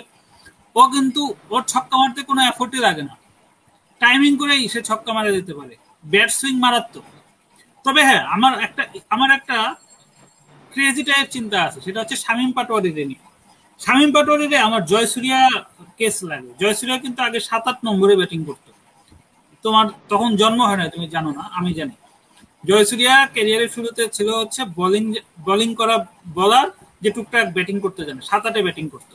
ও 0.81 0.83
কিন্তু, 0.95 1.23
ওর 1.55 1.63
ছক্কা 1.73 1.97
মারতে 2.01 2.21
কোনো 2.31 2.41
এফোর্টই 2.51 2.81
লাগে 2.87 3.03
না। 3.09 3.15
টাইমিং 4.01 4.33
করেই 4.41 4.63
সে 4.73 4.81
ছক্কা 4.89 5.11
মারা 5.17 5.31
দিতে 5.39 5.53
পারে। 5.59 5.75
ব্যাট 6.05 6.31
সুইং 6.39 6.55
মারাত্মক। 6.65 7.07
তবে 7.85 8.01
হ্যাঁ 8.09 8.23
আমার 8.35 8.53
একটা 8.67 8.83
আমার 9.15 9.31
একটা 9.39 9.57
ক্রেজি 10.73 11.03
টাইপ 11.09 11.27
চিন্তা 11.37 11.59
আছে, 11.67 11.79
সেটা 11.87 11.99
হচ্ছে 12.03 12.17
শামীম 12.25 12.51
পাটোয়ারিদের 12.57 13.07
নিয়ে। 13.11 13.23
শামীম 13.81 14.11
পাটোয়ারিরে 14.17 14.59
আমার 14.69 14.83
জয়সুরিয়া 14.93 15.41
কেস 15.99 16.17
লাগে। 16.31 16.51
জয়সুরিয়া 16.61 16.99
কিন্তু 17.05 17.21
আগে 17.29 17.39
সাত 17.49 17.65
আট 17.71 17.79
নম্বরে 17.87 18.15
ব্যাটিং 18.21 18.41
করতো। 18.49 18.71
তোমার 19.65 19.87
তখন 20.13 20.31
জন্ম 20.43 20.61
হয় 20.69 20.79
না 20.81 20.87
তুমি 20.95 21.07
জানো 21.15 21.31
না, 21.39 21.43
আমি 21.59 21.71
জানি। 21.79 21.95
জয়সুরিয়া 22.69 23.15
ক্যারিয়ারের 23.35 23.71
শুরুতে 23.77 24.03
ছিল 24.17 24.29
হচ্ছে 24.41 24.61
বোলিং 24.79 25.05
বোলিং 25.47 25.71
করা 25.81 25.97
বলার 26.39 26.69
যে 27.03 27.11
টুকটাক 27.17 27.47
ব্যাটিং 27.57 27.77
করতে 27.85 28.01
জানে 28.09 28.21
সাত 28.31 28.43
আটে 28.49 28.61
ব্যাটিং 28.67 28.85
করতো। 28.95 29.15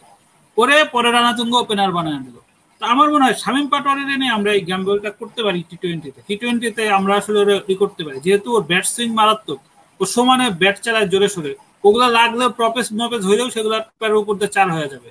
পরে 0.57 0.75
পরে 0.93 1.09
রানাতুঙ্গ 1.17 1.53
ওপেনার 1.63 1.91
বানায় 1.97 2.21
দিল 2.25 2.37
আমার 2.81 3.07
মনে 3.13 3.23
হয় 3.25 3.37
শামীম 3.43 3.67
পাটোয়ারির 3.73 4.09
এনে 4.15 4.27
আমরা 4.37 4.49
এই 4.57 4.61
গ্যাম্বলটা 4.69 5.09
করতে 5.19 5.41
পারি 5.45 5.59
টি 5.69 5.75
টোয়েন্টিতে 5.83 6.19
টি 6.27 6.35
টোয়েন্টিতে 6.41 6.83
আমরা 6.97 7.13
আসলে 7.19 7.37
ওরা 7.43 7.55
ই 7.71 7.75
করতে 7.81 8.01
পারি। 8.05 8.17
যেহেতু 8.25 8.47
ওর 8.55 8.63
ব্যাট 8.71 8.85
সুইং 8.93 9.09
মারাত্মক 9.19 9.59
ও 9.99 10.03
সমানে 10.15 10.45
ব্যাট 10.61 10.77
চালায় 10.85 11.07
জোরে 11.13 11.29
সোরে। 11.35 11.51
ওগুলো 11.87 12.07
লাগলেও 12.19 12.49
প্রপেস 12.59 12.85
মপেস 12.99 13.21
হইলেও 13.29 13.47
সেগুলো 13.55 13.75
উপর 14.23 14.33
দিয়ে 14.39 14.51
চার 14.55 14.67
হয়ে 14.75 14.89
যাবে। 14.93 15.09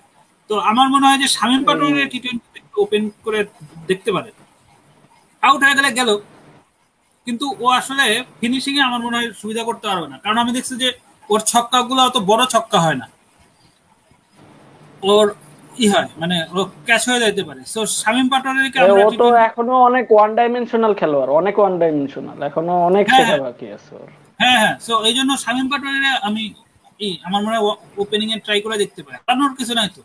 তো 0.50 0.54
আমার 0.70 0.86
মনে 0.94 1.04
হয় 1.08 1.18
যে 1.22 1.28
Shamim 1.36 1.62
Patwari 1.68 2.00
T 2.12 2.18
twenty 2.24 2.60
open 2.84 3.02
করে 3.24 3.40
দেখতে 3.90 4.10
পারে। 4.16 4.30
আউট 5.42 5.60
হয়ে 5.66 5.76
গেলে 5.78 5.90
গেল। 5.98 6.10
কিন্তু 7.26 7.46
ও 7.64 7.66
আসলে 7.80 8.04
ফিনিশিং 8.40 8.74
এ 8.80 8.82
আমার 8.88 9.00
মনে 9.06 9.16
হয় 9.18 9.28
সুবিধা 9.40 9.62
করতে 9.68 9.84
পারবে 9.90 10.06
না। 10.12 10.16
কারণ 10.24 10.36
আমি 10.42 10.52
দেখছি 10.56 10.74
যে 10.82 10.88
ওর 11.30 11.40
ছক্কাগুলো 11.50 12.00
অত 12.08 12.16
বড় 12.30 12.42
ছক্কা 12.54 12.78
হয় 12.84 12.98
না। 13.02 13.06
ওর 15.12 15.26
ই 15.78 15.86
হয় 15.92 16.09
মানে 16.22 16.36
ও 16.52 16.59
ক্যাচ 16.86 17.02
হয়ে 17.09 17.20
যাইতে 17.24 17.42
পারে। 17.48 17.60
সো 17.74 17.80
শামীম 18.01 18.26
পাটোয়ারিকে 18.32 18.78
আমরা 18.80 19.05
ও 19.06 19.10
তো 19.20 19.26
এখনও 19.48 19.76
অনেক 19.88 20.05
ওয়ান 20.14 20.30
ডাইমেনশনাল 20.38 20.92
খেলোয়াড় 21.01 21.30
অনেক 21.40 21.55
ওয়ান 21.60 21.74
ডাইমেনশনাল 21.82 22.36
এখনও 22.48 22.74
অনেক 22.88 23.05
হ্যাঁ, 23.06 23.18
শেখা 23.18 23.28
হ্যাঁ। 23.28 23.40
বাকি 23.46 23.66
আছে 23.76 23.92
ওর। 23.96 24.09
হ্যাঁ 24.40 24.59
হ্যাঁ। 24.62 24.74
সো 24.86 24.92
এই 25.09 25.14
জন্য 25.18 25.30
শামীম 25.44 25.66
পাটোয়ারিরে 25.72 26.12
আমি 26.28 26.42
এই 27.01 27.12
আমার 27.26 27.40
মনে 27.44 27.55
হয় 27.56 27.64
ওপেনিং 28.02 28.28
এ 28.34 28.36
ট্রাই 28.44 28.59
করে 28.64 28.76
দেখতে 28.82 29.01
পারে। 29.05 29.16
হারানোর 29.20 29.52
কিছু 29.59 29.72
নাই 29.78 29.88
তো? 29.96 30.02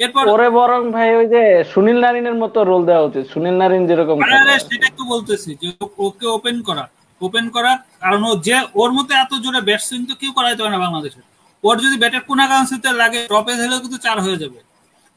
এরপর 0.00 0.22
ওরে 0.34 0.48
বরং 0.58 0.82
ভাই 0.96 1.08
ওই 1.20 1.26
যে 1.34 1.42
সুনীল 1.72 1.98
নারিনের 2.04 2.36
মতো 2.42 2.58
রোল 2.70 2.82
দেওয়া 2.90 3.02
উচিত। 3.08 3.24
সুনীল 3.32 3.56
নারিন 3.62 3.82
যেরকম 3.90 4.16
আরে 4.24 4.56
সেটাই 4.68 4.92
তো 4.98 5.02
বলতেছি 5.12 5.50
যে 5.62 5.68
ওকে 6.06 6.26
ওপেন 6.36 6.56
করা। 6.68 6.84
ওপেন 7.20 7.46
করা 7.56 7.72
কারণ 8.02 8.22
ও 8.30 8.32
যে 8.46 8.56
ওর 8.74 8.90
মতো 8.92 9.10
এত 9.14 9.32
জোরে 9.44 9.60
ব্যাট 9.68 9.82
সুইং 9.86 10.02
তো 10.10 10.14
কেউ 10.20 10.30
করাইতে 10.38 10.60
পারে 10.62 10.74
না 10.74 10.80
বাংলাদেশের। 10.86 11.24
ওর 11.66 11.76
যদি 11.84 11.96
ব্যাটের 12.02 12.22
কোনা 12.28 12.44
কাউন্সিতে 12.50 12.90
লাগে 13.02 13.20
টপে 13.32 13.52
হলেও 13.60 13.78
কিন্তু 13.84 13.98
চার 14.06 14.16
হয়ে 14.24 14.38
যাবে। 14.42 14.58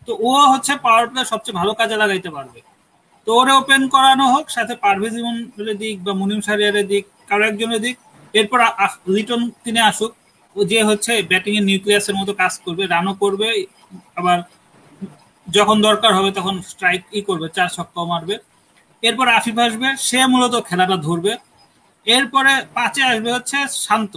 তো 0.07 0.11
ও 0.27 0.31
হচ্ছে 0.53 0.73
পাওয়ার 0.85 1.05
প্লে 1.09 1.21
সবচেয়ে 1.31 1.55
ভালো 1.59 1.71
কাজে 1.79 1.95
লাগাইতে 2.01 2.29
পারবে। 2.37 2.59
তো 3.27 3.29
ওরে 3.39 3.53
ওপেন 3.61 3.81
করানো 3.93 4.25
হোক, 4.33 4.45
সাথে 4.57 4.73
পারভেজ 4.83 5.15
ইমনের 5.19 5.77
দিক 5.81 5.95
বা 6.05 6.13
মুনিম 6.19 6.41
সারিয়ারের 6.47 6.85
দিক, 6.91 7.03
কারও 7.29 7.43
একজনের 7.49 7.81
দিক, 7.85 7.95
এরপর 8.33 8.59
লিটন 9.15 9.41
তিনি 9.65 9.79
আসুক, 9.89 10.11
ও 10.55 10.59
যে 10.71 10.79
হচ্ছে 10.89 11.11
ব্যাটিং 11.31 11.53
এর 11.59 11.65
নিউক্লিয়াসের 11.69 12.15
মতো 12.19 12.31
কাজ 12.41 12.53
করবে 12.65 12.83
রানও 12.93 13.13
করবে, 13.23 13.47
আবার 14.19 14.37
যখন 15.47 15.77
দরকার 15.87 16.11
হবে 16.17 16.29
তখন 16.37 16.55
স্ট্রাইক 16.71 17.01
ই 17.17 17.21
করবে, 17.29 17.47
চার 17.57 17.69
ছক্কাও 17.75 18.05
মারবে। 18.13 18.35
এরপর 19.03 19.25
আফিফ 19.37 19.57
আসবে, 19.67 19.87
সে 20.07 20.19
মূলত 20.33 20.53
খেলাটা 20.69 20.97
ধরবে। 21.07 21.33
এরপরে 22.07 22.51
পাঁচে 22.77 23.01
আসবে 23.11 23.29
হচ্ছে 23.35 23.57
শান্ত। 23.85 24.13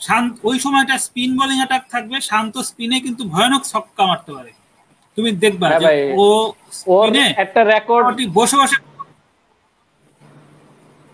শান্ত 0.00 0.32
ওই 0.48 0.56
সময়টা 0.64 0.94
স্পিন 1.06 1.30
বোলিং 1.38 1.58
অ্যাটাক 1.60 1.82
থাকবে 1.94 2.16
শান্ত 2.30 2.54
স্পিনে 2.68 2.96
কিন্তু 3.04 3.22
ভয়ানক 3.32 3.62
ছক্কা 3.72 4.02
মারতে 4.10 4.30
পারে। 4.36 4.50
তুমি 5.18 5.30
দেখবা 5.42 5.66
হ্যাঁ 5.68 5.80
যে 5.82 5.92
ও 6.22 6.26
স্পিনে 6.78 7.24
একটা 7.44 7.60
রেকর্ড 7.72 8.04
বসে 8.38 8.56
বসে 8.62 8.76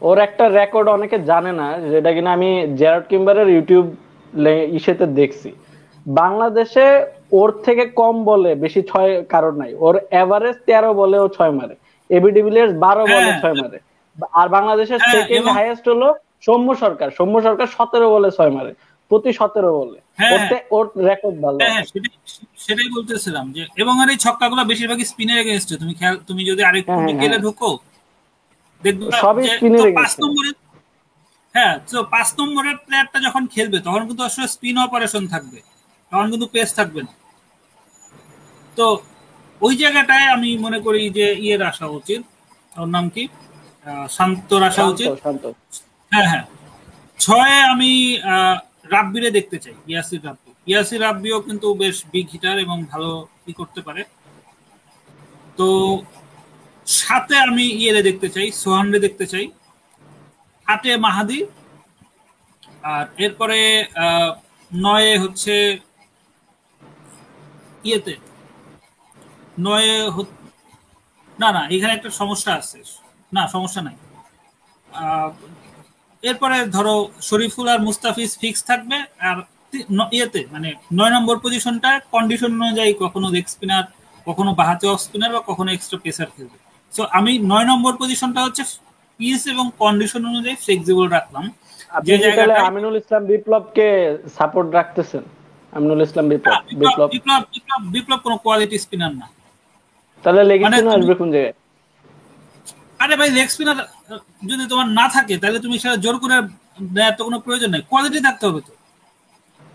ওর 0.02 0.18
একটা 0.26 0.44
রেকর্ড 0.58 0.86
অনেকে 0.96 1.16
জানে 1.30 1.52
না 1.60 1.66
যেটা 1.92 2.10
কিনা 2.16 2.30
আমি 2.38 2.50
জেরার্ড 2.80 3.06
কিম্বারের 3.10 3.48
ইউটিউব 3.54 3.86
ইসেতে 4.78 5.06
দেখছি। 5.18 5.50
বাংলাদেশে 6.06 6.86
ওর 7.40 7.50
থেকে 7.66 7.84
কম 8.00 8.14
বলে 8.30 8.50
বেশি 8.64 8.80
ছয় 8.90 9.12
কারণ 9.34 9.54
নাই। 9.62 9.72
ওর 9.84 9.94
এভারেজ 10.22 10.56
তেরো 10.66 10.90
বলে 11.00 11.16
ও 11.24 11.26
ছয় 11.36 11.52
মারে। 11.58 11.74
এবি 12.10 12.28
ডিভিলিয়ার্স 12.36 12.72
বারো 12.84 13.02
বলে 13.14 13.30
হ্যাঁ। 13.30 13.40
ছয় 13.42 13.56
মারে। 13.62 13.78
আর 14.40 14.46
বাংলাদেশের 14.56 15.00
হ্যাঁ, 15.00 15.12
সেকেন্ড 15.14 15.46
হাইয়েস্ট 15.56 15.84
হলো 15.92 16.08
সৌম্য 16.42 16.68
সরকার 16.74 17.08
সৌম্য 17.10 17.36
সরকার 17.42 17.66
সতেরো 17.66 18.06
বলে 18.10 18.28
ছয় 18.30 18.52
মারে 18.52 18.72
প্রতি 19.10 19.30
সতেরো 19.32 19.70
বলে। 19.78 19.98
হ্যাঁ। 20.18 20.32
ওর 20.70 20.84
রেকর্ড 21.08 21.36
ভালো। 21.44 21.58
হ্যাঁ 21.60 21.72
হ্যাঁ 21.72 21.84
সেটাই 22.58 22.88
বলতেছিলাম 22.88 23.46
যে 23.52 23.62
এবং 23.76 23.94
আর 24.02 24.08
এই 24.10 24.16
ছক্কাগুলো 24.16 24.60
বেশিরভাগই 24.64 25.04
স্পিনের 25.04 25.38
তুমি 25.80 25.94
খেয়াল 25.94 26.16
তুমি 26.28 26.42
যদি 26.44 26.62
আরেকটু 26.64 26.92
হ্যাঁ। 26.92 27.40
ঢুকো 27.40 27.70
দেখবে 28.82 29.04
সবই 29.22 29.44
পাঁচ 29.94 30.12
নম্বরে 30.20 30.50
হ্যাঁ 31.54 31.74
তো 31.88 31.98
পাঁচ 32.04 32.28
নম্বরের 32.38 32.76
প্লেয়ারটা 32.76 33.18
যখন 33.20 33.42
খেলবে 33.46 33.78
তখন 33.80 34.02
কিন্তু 34.06 34.22
আসলে 34.22 34.46
স্পিন 34.48 34.76
অপারেশন 34.78 35.22
থাকবে। 35.26 35.58
তখন 36.12 36.26
কিন্তু 36.30 36.46
পেস 36.46 36.68
থাকবে 36.74 37.00
না। 37.02 37.12
তো 38.76 38.86
ওই 39.60 39.74
জায়গাটায় 39.76 40.26
আমি 40.26 40.50
মনে 40.56 40.78
করি 40.80 41.02
যে 41.10 41.26
ইয়ের 41.34 41.62
আসা 41.62 41.86
উচিত। 41.86 42.22
ওর 42.72 42.88
নাম 42.88 43.04
কি? 43.08 43.24
শান্তর 44.10 44.60
আসা 44.62 44.82
উচিত। 44.86 45.08
শান্ত। 45.24 45.44
হ্যাঁ 46.12 46.28
হ্যাঁ। 46.32 46.44
ছয়ে 47.18 47.58
আমি 47.72 47.92
রাব্বিরে 48.94 49.30
দেখতে 49.38 49.56
চাই, 49.64 49.76
ইয়াসির 49.90 50.22
রাব্বি। 50.26 50.50
ইয়াসির 50.70 51.00
রাব্বিও 51.06 51.38
কিন্তু 51.46 51.66
বেশ 51.82 51.96
বিগ 52.12 52.26
হিটার 52.34 52.56
এবং 52.64 52.76
ভালো 52.92 53.10
ই 53.50 53.52
করতে 53.60 53.80
পারে। 53.86 54.02
তো 55.58 55.68
সাথে 57.00 57.34
আমি 57.48 57.64
ইয়েরে 57.80 58.02
দেখতে 58.08 58.28
চাই, 58.34 58.48
সোহানরে 58.62 58.98
দেখতে 59.06 59.24
চাই, 59.32 59.46
আটে 60.66 60.92
মাহাদি। 61.06 61.40
আর 62.94 63.04
এরপরে 63.24 63.60
নয়ে 64.70 65.12
হচ্ছে 65.22 65.54
ইয়েতে। 67.88 68.14
নয়ে 69.66 69.94
না 71.38 71.48
না, 71.56 71.62
এখানে 71.74 71.92
একটা 71.94 72.10
সমস্যা 72.20 72.52
আছে। 72.60 72.78
না, 73.32 73.42
সমস্যা 73.54 73.80
নাই। 73.88 73.96
এরপরে 76.22 76.56
ধরো 76.76 76.94
শরীফুল 77.28 77.66
আর 77.72 77.80
মুস্তাফিজ 77.86 78.30
ফিক্স 78.40 78.60
থাকবে 78.70 78.96
আর 79.28 79.36
ইয়েতে 80.16 80.40
মানে 80.54 80.68
নয় 80.98 81.12
নম্বর 81.16 81.36
পজিশনটা 81.44 81.90
কন্ডিশন 82.14 82.50
অনুযায়ী 82.60 82.92
কখনো 83.02 83.26
লেগ 83.34 83.46
স্পিনার 83.54 83.84
কখনো 84.26 84.50
বাহাতে 84.60 84.84
অফ 84.92 84.98
স্পিনার 85.06 85.30
বা 85.36 85.40
কখনো 85.50 85.68
এক্সট্রা 85.72 85.98
পেসার 86.04 86.28
খেলবে। 86.34 86.58
সো 86.92 87.02
আমি 87.18 87.32
নয় 87.52 87.66
নম্বর 87.70 87.92
পজিশনটা 88.00 88.40
হচ্ছে 88.46 88.62
পিস 89.20 89.40
এবং 89.52 89.64
কন্ডিশন 89.82 90.22
অনুযায়ী 90.30 90.56
ফ্লেক্সিবল 90.64 91.06
রাখলাম। 91.16 91.44
যে 92.08 92.14
জায়গাটায় 92.24 92.64
আমিনুল 92.70 92.96
ইসলাম 93.02 93.22
বিপ্লবকে 93.30 93.86
সাপোর্ট 94.36 94.68
রাখতেছেন? 94.78 95.22
আমিনুল 95.72 96.00
ইসলাম 96.06 96.26
বিপ্লব 96.32 96.60
বিপ্লব 96.68 96.80
বিপ্লব 96.80 97.08
বিপ্লব 97.14 97.42
বিপ্লব 97.54 97.80
বিপ্লব 97.94 98.20
কোনো 98.26 98.36
কোয়ালিটি 98.44 98.76
স্পিনার 98.84 99.12
না। 99.20 99.26
তাহলে 100.24 100.42
লেগ 100.50 100.58
মানে 100.64 100.76
স্পিনার 100.76 101.00
আসবে 101.00 101.16
কোন 101.20 101.28
জায়গায়? 101.34 101.54
আরে 103.00 103.14
ভাই 103.20 103.28
লেগ 103.36 103.48
স্পিনার 103.54 103.78
যদি 104.50 104.64
তোমার 104.72 104.86
না 104.98 105.04
থাকে, 105.16 105.34
তাহলে 105.42 105.58
তুমি 105.64 105.76
সেটা 105.82 105.96
জোর 106.04 106.16
করে 106.22 106.36
দেওয়ার 106.96 107.14
তো 107.18 107.22
কোনো 107.28 107.38
প্রয়োজন 107.44 107.68
নেই। 107.74 107.82
কোয়ালিটি 107.90 108.20
থাকতে 108.26 108.44
হবে 108.48 108.60
তো। 108.68 108.72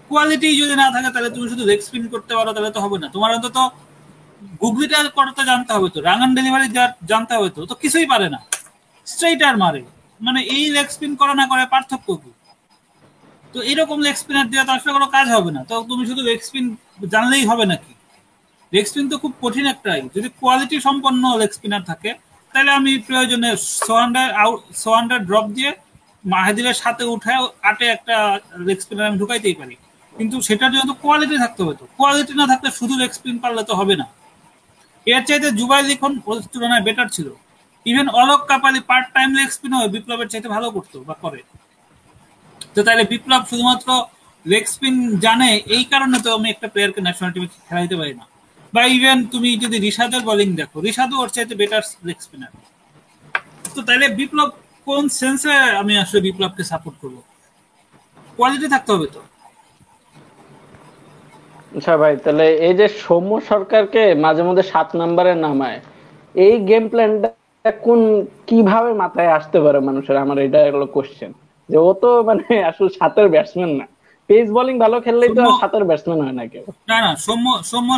কোয়ালিটি 0.09 0.47
যদি 0.61 0.75
না 0.83 0.87
থাকে, 0.91 1.09
তাহলে 1.13 1.29
তুমি 1.29 1.45
শুধু 1.51 1.63
লেগ 1.69 1.79
স্পিন 1.87 2.03
করতে 2.13 2.33
পারো, 2.37 2.49
তাহলে 2.55 2.71
তো 2.71 2.79
হবে 2.85 2.97
না। 3.03 3.07
তোমার 3.15 3.29
অন্তত 3.37 3.57
গুগলিটা 4.61 4.97
করতে 5.17 5.41
জানতে 5.45 5.71
হবে 5.75 5.87
তো। 5.89 5.99
রাঙান 6.01 6.31
ডেলিভারি 6.37 6.67
জানতে 7.11 7.33
হবে 7.37 7.49
তো। 7.49 7.61
তো 7.65 7.73
কিছুই 7.83 8.07
পারে 8.13 8.27
না। 8.29 8.39
স্ট্রেইটার 9.07 9.55
মারে। 9.63 9.81
মানে 10.19 10.39
এই 10.55 10.63
লেগ 10.75 10.87
স্পিন 10.95 11.11
করা 11.21 11.33
না 11.41 11.45
করে 11.51 11.63
পার্থক্য 11.73 12.07
কি? 12.23 12.31
তো 13.53 13.57
এরকম 13.71 13.97
লেগ 14.05 14.15
স্পিনার 14.21 14.45
দেওয়া 14.51 14.65
তো 14.67 14.71
আসলে 14.77 14.91
কোনো 14.97 15.07
কাজ 15.15 15.27
হবে 15.35 15.51
না। 15.51 15.61
তো 15.69 15.73
তুমি 15.89 16.03
শুধু 16.09 16.21
লেগ 16.29 16.39
স্পিন 16.47 16.65
জানলেই 17.13 17.43
হবে 17.45 17.65
নাকি? 17.71 17.93
লেগ 18.73 18.85
স্পিন 18.91 19.05
তো 19.11 19.15
খুব 19.23 19.33
কঠিন 19.43 19.65
একটা 19.73 19.91
ই। 20.01 20.03
যদি 20.15 20.27
কোয়ালিটি 20.39 20.77
সম্পন্ন 20.87 21.23
লেগ 21.41 21.51
স্পিনার 21.57 21.83
থাকে 21.91 22.11
তাহলে 22.55 22.71
আমি 22.79 22.91
প্রয়োজনে 23.07 23.49
সোয়ান্ডার 23.87 24.27
আউট 24.43 24.59
সোয়ান্ডার 24.83 25.19
ড্রপ 25.29 25.45
দিয়ে 25.57 25.71
মাহাদিরের 26.33 26.77
সাথে 26.83 27.03
উঠে 27.13 27.33
আটে 27.69 27.85
একটা 27.95 28.15
লেগ 28.67 28.77
স্পিনার 28.83 29.09
আমি 29.09 29.17
ঢুকাইতেই 29.21 29.55
পারি। 29.61 29.75
কিন্তু 30.13 30.35
সেটার 30.47 30.69
জন্য 30.73 30.85
তো 30.91 30.95
কোয়ালিটি 31.03 31.35
থাকতে 31.43 31.59
হবে 31.63 31.75
তো। 31.81 31.85
কোয়ালিটি 31.99 32.33
না 32.39 32.45
থাকলে 32.51 32.69
শুধু 32.79 32.93
লেগ 33.01 33.11
স্পিন 33.17 33.35
পারলে 33.43 33.61
তো 33.69 33.73
হবে 33.79 33.95
না। 34.01 34.07
এর 35.07 35.23
চাইতে 35.27 35.47
জুবাইল 35.59 35.83
লিখন 35.89 36.11
তুলনায় 36.53 36.83
বেটার 36.87 37.07
ছিল। 37.15 37.27
Even 37.85 38.07
Alok 38.21 38.41
Kapali 38.49 38.79
part 38.89 39.07
time 39.15 39.29
leg 39.39 39.49
spin 39.55 39.71
হয়ে 39.77 39.89
বিপ্লবের 39.95 40.27
চাইতে 40.31 40.47
ভালো 40.55 40.67
করতো 40.75 40.97
বা 41.07 41.15
করে। 41.23 41.41
তো 42.75 42.79
তাহলে 42.85 43.03
বিপ্লব 43.11 43.41
শুধুমাত্র 43.51 43.89
লেগ 44.45 44.65
স্পিন 44.73 44.95
জানে, 45.25 45.49
এই 45.75 45.83
কারণে 45.91 46.17
তো 46.25 46.29
আমি 46.37 46.47
একটা 46.53 46.67
প্লেয়ারকে 46.73 47.01
ন্যাশনাল 47.05 47.29
টিমে 47.33 47.47
খেলাইতে 47.67 47.95
পারি 48.01 48.13
না। 48.19 48.25
বা 48.75 48.83
ইভেন 48.95 49.17
তুমি 49.33 49.49
যদি 49.63 49.77
রিশাদের 49.85 50.21
বোলিং 50.29 50.49
দেখো, 50.59 50.77
রিশাদও 50.87 51.15
ওর 51.21 51.29
চাইতে 51.35 51.53
বেটার 51.61 51.83
লেগ 52.07 52.19
স্পিনার 52.25 52.51
তো 53.75 53.79
তাহলে 53.87 54.07
বিপ্লব 54.19 54.49
কোন 54.87 55.03
সেন্সে 55.19 55.53
আমি 55.81 55.93
আসলে 56.03 56.19
বিপ্লবকে 56.27 56.63
সাপোর্ট 56.71 56.95
করব? 57.01 57.17
কোয়ালিটি 58.37 58.67
থাকতে 58.73 58.89
হবে 58.95 59.07
তো। 59.15 59.21
আচ্ছা 61.77 61.93
ভাই, 62.01 62.13
তাহলে 62.23 62.45
এই 62.67 62.73
যে 62.79 62.85
সৌম্য 63.03 63.31
সরকারকে 63.51 64.03
মাঝে 64.25 64.43
মধ্যে 64.47 64.63
সাত 64.71 64.87
নম্বরে 65.01 65.31
নামায়, 65.45 65.79
এই 66.35 66.55
গেম 66.69 66.83
প্ল্যানটা 66.91 67.71
কোন, 67.85 68.01
কীভাবে 68.49 68.91
মাথায় 69.03 69.31
আসতে 69.37 69.57
পারে 69.65 69.79
মানুষের? 69.89 70.17
আমার 70.23 70.37
এটা 70.45 70.59
হলো 70.75 70.87
কোশ্চেন 70.95 71.31
যে 71.69 71.77
ও 71.87 71.89
তো 72.01 72.09
মানে 72.27 72.43
আসলে 72.69 72.89
সাতের 72.99 73.27
ব্যাটসম্যান 73.33 73.71
না। 73.79 73.85
পেস 74.29 74.47
বোলিং 74.55 74.75
ভালো 74.83 74.97
খেললেই 75.05 75.29
তো 75.37 75.43
সাতের 75.61 75.83
ব্যাটসম্যান 75.89 76.19
হয় 76.25 76.35
না 76.39 76.45
কেউ। 76.51 76.63
না 76.89 76.97
না 77.05 77.11
সৌম্য 77.25 77.47
সৌম্য 77.71 77.91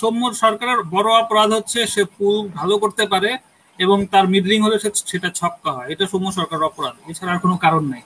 সৌম্য 0.00 0.22
সরকারের 0.42 0.80
বড় 0.94 1.08
অপরাধ 1.22 1.50
হচ্ছে 1.56 1.78
সে 1.94 2.02
পুল 2.16 2.36
ভালো 2.58 2.74
করতে 2.82 3.04
পারে 3.12 3.30
এবং 3.78 3.98
তার 4.12 4.24
মিডলিং 4.32 4.58
হলে 4.66 4.76
সেটা 5.10 5.28
ছক্কা 5.40 5.70
হয়। 5.76 5.88
এটা 5.92 6.04
সৌম্য 6.12 6.28
সরকারের 6.38 6.64
অপরাধ। 6.70 6.94
এছাড়া 7.10 7.30
আর 7.34 7.40
কোনো 7.44 7.56
কারণ 7.64 7.82
নাই। 7.92 8.02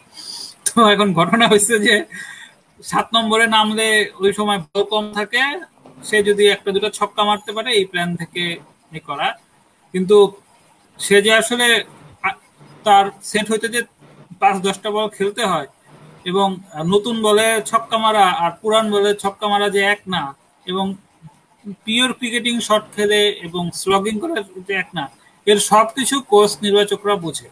তো 0.66 0.78
এখন 0.94 1.08
ঘটনা 1.18 1.44
হয়েছে 1.52 1.74
যে 1.86 1.94
সাত 2.80 3.06
নম্বরে 3.16 3.46
নামলে 3.56 3.86
ওই 4.22 4.32
সময় 4.38 4.60
বল 4.64 4.82
কম 4.92 5.04
থাকে। 5.18 5.42
সে 6.08 6.16
যদি 6.28 6.44
একটা 6.54 6.70
দুটো 6.76 6.88
ছক্কা 6.98 7.22
মারতে 7.28 7.50
পারে 7.56 7.70
এই 7.78 7.84
প্ল্যান 7.90 8.10
থেকে 8.20 8.42
করা। 9.08 9.28
কিন্তু 9.94 10.16
সে 10.98 11.16
যে 11.26 11.32
আসলে 11.42 11.66
তার 12.86 13.04
সেট 13.30 13.46
হইতে 13.52 13.66
যে 13.74 13.80
পাঁচ 14.42 14.56
দশটা 14.66 14.88
বল 14.94 15.06
খেলতে 15.16 15.42
হয় 15.52 15.68
এবং 16.30 16.48
নতুন 16.92 17.16
বলে 17.26 17.46
ছক্কা 17.70 17.98
মারা 18.04 18.24
আর 18.44 18.52
পুরান 18.60 18.86
বলে 18.94 19.10
ছক্কা 19.22 19.46
মারা 19.52 19.66
যে 19.74 19.80
এক 19.94 20.00
না, 20.14 20.22
এবং 20.66 20.86
পিওর 21.86 22.10
ক্রিকেটিং 22.18 22.54
শট 22.66 22.84
খেলে 22.96 23.20
এবং 23.46 23.62
স্লগিং 23.80 24.14
করে 24.22 24.34
যে 24.68 24.74
এক 24.82 24.88
না, 24.98 25.04
এর 25.46 25.58
সবকিছু 25.70 26.16
কোচ 26.32 26.50
নির্বাচকরা 26.64 27.14
বোঝে। 27.24 27.48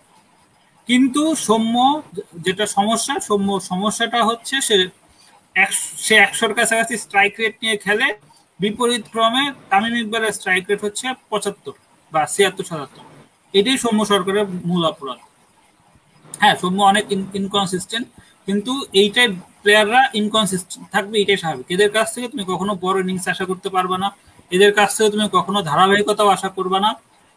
কিন্তু 0.89 1.23
সৌম্য 1.47 1.77
যেটা 2.47 2.65
সমস্যা, 2.77 3.15
সৌম্য 3.29 3.49
সমস্যাটা 3.71 4.21
হচ্ছে 4.29 4.55
সে 4.69 4.77
সে 6.05 6.15
একশোর 6.27 6.53
কাছাকাছি 6.59 6.95
স্ট্রাইক 7.05 7.35
রেট 7.41 7.55
নিয়ে 7.63 7.77
খেলে, 7.85 8.07
বিপরীত 8.61 9.05
ক্রমে 9.13 9.45
তামিম 9.71 9.95
ইকবালের 10.03 10.33
স্ট্রাইক 10.39 10.65
রেট 10.71 10.81
হচ্ছে 10.87 11.07
পঁচাত্তর 11.31 11.75
বা 12.13 12.23
ছিয়াত্তর, 12.35 12.65
সাতাত্তর। 12.71 13.05
এটাই 13.55 13.79
সৌম্য 13.83 14.03
সরকারের 14.13 14.47
মূল 14.69 14.83
অপরাধ। 14.93 15.21
হ্যাঁ 16.41 16.55
সৌম্য 16.61 16.81
অনেক 16.93 17.05
ইনকনসিস্টেন্ট 17.41 18.07
কিন্তু 18.49 18.73
এইটাই 19.01 19.29
প্লেয়াররা 19.63 20.01
ইনকনসিস্টেন্ট 20.21 20.87
থাকবে, 20.95 21.15
এটাই 21.23 21.39
স্বাভাবিক। 21.43 21.67
এদের 21.75 21.91
কাছ 21.97 22.07
থেকে 22.15 22.27
তুমি 22.33 22.45
কখনো 22.53 22.73
বড় 22.85 22.97
ইনিংস 23.05 23.25
আশা 23.29 23.45
করতে 23.51 23.69
পারবে 23.77 23.97
না। 24.05 24.09
এদের 24.51 24.73
কাছ 24.79 24.91
থেকে 24.97 25.09
তুমি 25.15 25.27
কখনো 25.37 25.59
ধারাবাহিকতাও 25.63 26.29
আশা 26.37 26.49
করবে 26.57 26.79
না। 26.85 26.91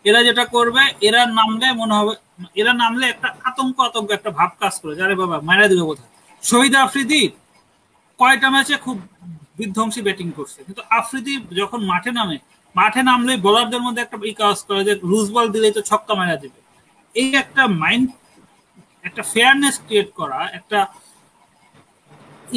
এরা 0.06 0.20
যেটা 0.28 0.44
করবে, 0.56 0.84
এরা 1.08 1.22
নামলে 1.40 1.68
মনে 1.82 1.94
হবে, 2.00 2.14
এরা 2.62 2.74
নামলে 2.74 3.06
একটা 3.14 3.28
আতঙ্ক 3.50 3.76
আতঙ্ক, 3.88 4.08
একটা 4.12 4.30
ভাব 4.40 4.52
কাজ 4.62 4.74
করে 4.82 4.94
যারে 4.96 5.14
বাবা 5.22 5.36
মারা 5.50 5.66
দিবে 5.72 5.84
কোথায়? 5.90 6.10
শহীদ 6.44 6.74
আফ্রিদি 6.86 7.22
কয়টা 8.20 8.48
ম্যাচে 8.54 8.76
খুব 8.86 8.98
বিধ্বংসী 9.58 10.02
ব্যাটিং 10.08 10.28
করছে। 10.38 10.60
কিন্তু 10.68 10.82
আফ্রিদি 11.00 11.34
যখন 11.62 11.80
মাঠে 11.92 12.12
নামে, 12.20 12.38
মাঠে 12.76 13.02
নামলে 13.10 13.34
বোলারদের 13.38 13.82
মধ্যে 13.86 14.02
একটা 14.02 14.18
ই 14.32 14.34
কাজ 14.42 14.58
করে 14.68 14.82
যে 14.90 14.94
লুজ 15.10 15.28
বল 15.36 15.48
দিলেই 15.54 15.74
তো 15.78 15.82
ছক্কা 15.90 16.14
মারা 16.20 16.36
দেবে। 16.44 16.60
এই 17.16 17.30
একটা 17.42 17.64
মাইন্ড 17.84 18.08
একটা 19.04 19.22
ফেয়ারনেস 19.34 19.76
ক্রিয়েট 19.86 20.10
করা, 20.20 20.40
একটা 20.60 20.80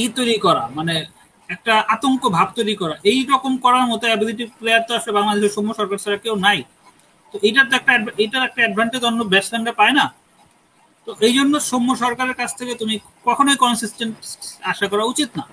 ই 0.03 0.05
তৈরি 0.17 0.37
করা 0.47 0.65
মানে 0.79 0.95
একটা 1.49 1.75
আতঙ্ক 1.95 2.23
ভাব 2.37 2.49
তৈরি 2.59 2.75
করা, 2.83 2.95
এই 3.11 3.21
রকম 3.33 3.53
করার 3.65 3.85
মতো 3.91 4.05
অ্যাবিলিটি 4.11 4.45
প্লেয়ার 4.59 4.83
তো 4.89 4.93
আসলে 4.99 5.13
বাংলাদেশের 5.19 5.53
সৌম্য 5.57 5.73
সরকার 5.81 5.99
ছাড়া 6.05 6.19
কেউ 6.25 6.35
নাই। 6.47 6.59
তো 7.35 7.37
এইটার 7.47 7.67
তো 7.71 7.75
একটা 7.81 7.93
এটার 8.25 8.43
একটা 8.49 8.61
অ্যাডভান্টেজ 8.65 9.03
অন্য 9.11 9.21
ব্যাটসম্যানরা 9.33 9.75
পায় 9.81 9.95
না। 9.99 10.07
তো 11.07 11.11
এই 11.27 11.33
জন্য 11.39 11.55
সৌম্য 11.71 11.91
সরকারের 12.05 12.37
কাছ 12.41 12.51
থেকে 12.61 12.73
তুমি 12.81 12.95
কখনোই 13.29 13.59
কনসিস্টেন্ট 13.65 14.15
আশা 14.73 14.87
করা 14.93 15.05
উচিত 15.13 15.31
না। 15.39 15.45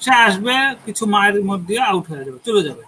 সে 0.00 0.12
আসবে, 0.26 0.54
কিছু 0.86 1.04
মায়ের 1.14 1.36
মধ্যে 1.50 1.74
আউট 1.90 2.04
হয়ে 2.10 2.24
যাবে, 2.26 2.38
চলে 2.46 2.62
যাবে। 2.68 2.84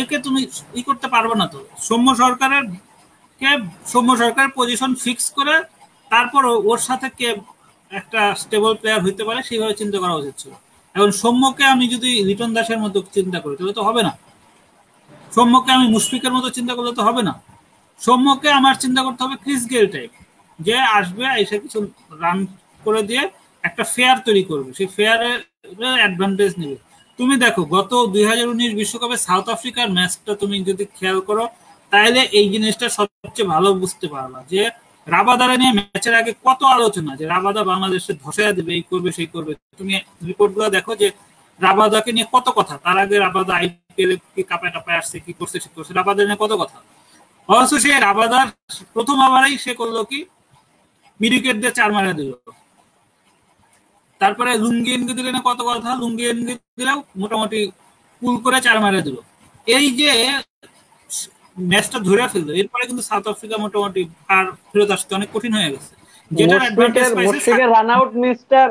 একে 0.00 0.16
তুমি 0.26 0.40
ই 0.78 0.80
করতে 0.88 1.06
পারবে 1.14 1.34
না 1.40 1.46
তো। 1.54 1.58
সৌম্য 1.86 2.08
সরকারের 2.22 2.64
কে? 3.40 3.50
সৌম্য 3.92 4.10
সরকারের 4.22 4.52
পজিশন 4.58 4.90
ফিক্স 5.04 5.26
করে 5.38 5.54
তারপর 6.10 6.42
ওর 6.70 6.80
সাথে 6.88 7.06
কে 7.18 7.28
একটা 7.90 8.20
স্টেবল 8.42 8.72
প্লেয়ার 8.80 9.00
হইতে 9.06 9.22
পারে, 9.28 9.40
সেইভাবে 9.48 9.74
চিন্তা 9.80 9.98
করা 10.02 10.14
উচিত 10.20 10.34
ছিল। 10.42 10.52
এখন 10.94 11.10
সৌম্যকে 11.22 11.64
আমি 11.74 11.84
যদি 11.94 12.10
রিটন 12.28 12.50
দাসের 12.56 12.80
মতো 12.84 12.98
চিন্তা 13.16 13.38
করি, 13.44 13.54
তাহলে 13.58 13.74
তো 13.78 13.82
হবে 13.88 14.02
না। 14.08 14.12
সৌম্যকে 15.34 15.70
আমি 15.76 15.86
মুশফিকের 15.94 16.32
মতো 16.36 16.48
চিন্তা 16.56 16.72
করলে 16.76 16.92
তো 16.98 17.02
হবে 17.08 17.22
না। 17.28 17.34
সৌম্যকে 18.00 18.48
আমার 18.58 18.74
চিন্তা 18.82 19.00
করতে 19.06 19.20
হবে 19.24 19.36
ক্রিস 19.44 19.62
গেল 19.72 19.84
টাইপ 19.94 20.10
যে 20.58 20.76
আসবে, 20.98 21.24
এসে 21.42 21.56
কিছু 21.64 21.78
রান 22.22 22.38
করে 22.86 23.00
দিয়ে 23.08 23.22
একটা 23.64 23.84
ফেয়ার 23.94 24.16
তৈরি 24.26 24.42
করবে। 24.50 24.70
সেই 24.78 24.88
ফেয়ারের 24.96 25.38
অ্যাডভান্টেজ 26.02 26.52
নেবে। 26.60 26.76
তুমি 27.18 27.34
দেখো, 27.44 27.62
গত 27.76 27.90
দুই 28.14 28.24
হাজার 28.30 28.46
উনিশ 28.52 28.72
বিশ্বকাপে 28.80 29.16
সাউথ 29.26 29.46
আফ্রিকার 29.56 29.86
ম্যাচটা 29.96 30.32
তুমি 30.42 30.56
যদি 30.68 30.84
খেয়াল 30.96 31.18
করো, 31.28 31.44
তাহলে 31.92 32.20
এই 32.38 32.46
জিনিসটা 32.54 32.86
সবচেয়ে 32.98 33.48
ভালো 33.54 33.68
বুঝতে 33.82 34.06
পারবা 34.14 34.38
যে 34.52 34.62
রাবাদারে 35.06 35.56
নিয়ে 35.60 35.72
ম্যাচের 35.78 36.14
আগে 36.20 36.32
কত 36.46 36.60
আলোচনা 36.76 37.12
যে 37.20 37.24
রাবাদা 37.34 37.62
বাংলাদেশে 37.70 38.12
ধসে 38.22 38.42
দেবে, 38.58 38.70
এই 38.78 38.84
করবে, 38.90 39.10
সেই 39.18 39.28
করবে। 39.34 39.52
তুমি 39.78 39.92
রিপোর্টগুলো 40.28 40.66
দেখো 40.76 40.92
যে 41.02 41.08
রাবাদাকে 41.60 42.10
নিয়ে 42.16 42.26
কত 42.34 42.46
কথা? 42.58 42.74
তার 42.84 42.96
আগে 43.02 43.16
রাবাদা 43.26 43.52
আইপিএল 43.60 44.12
কি 44.34 44.42
কাপায় 44.50 44.72
টাপায় 44.76 44.98
আসছে, 45.00 45.16
কি 45.24 45.32
করছে, 45.38 45.56
সে 45.64 45.68
করছে, 45.76 45.92
রাবাদা 46.00 46.20
নিয়ে 46.26 46.38
কত 46.44 46.52
কথা? 46.62 46.78
অবশ্য 47.48 47.74
সে 47.84 47.90
রাবাদার 48.08 48.46
প্রথম 48.94 49.16
ওভারেই 49.26 49.54
সে 49.64 49.72
করল 49.80 49.96
কি? 50.10 50.20
মিডিকেট 51.20 51.56
দিয়ে 51.62 51.72
চার 51.78 51.90
মারা 51.96 52.12
দিল। 52.20 52.30
তারপরে 54.20 54.50
লুঙ্গি 54.62 54.90
এনগে 54.96 55.14
দিলে 55.18 55.30
কত 55.48 55.60
কথা? 55.68 55.90
লুঙ্গি 56.02 56.24
এনগে 56.32 56.54
দিলেও 56.78 56.98
মোটামুটি 57.20 57.60
কুল 58.22 58.34
করে 58.44 58.58
চার 58.66 58.78
মারা 58.84 59.00
দিল। 59.06 59.16
এই 59.66 59.86
যে 60.00 60.10
ম্যাচটা 61.56 61.98
ধরে 62.08 62.22
ফেলল। 62.32 62.48
এরপরে 62.60 62.82
কিন্তু 62.88 63.02
সাউথ 63.08 63.24
আফ্রিকা 63.32 63.56
মোটামুটি 63.64 64.02
আর 64.36 64.44
ফেরত 64.70 64.90
আসতে 64.96 65.12
অনেক 65.18 65.28
কঠিন 65.34 65.52
হয়ে 65.58 65.70
গেছে। 65.74 65.92
যেটা 66.30 66.56
run 67.74 67.88
out 67.96 68.10
মিসটার 68.22 68.68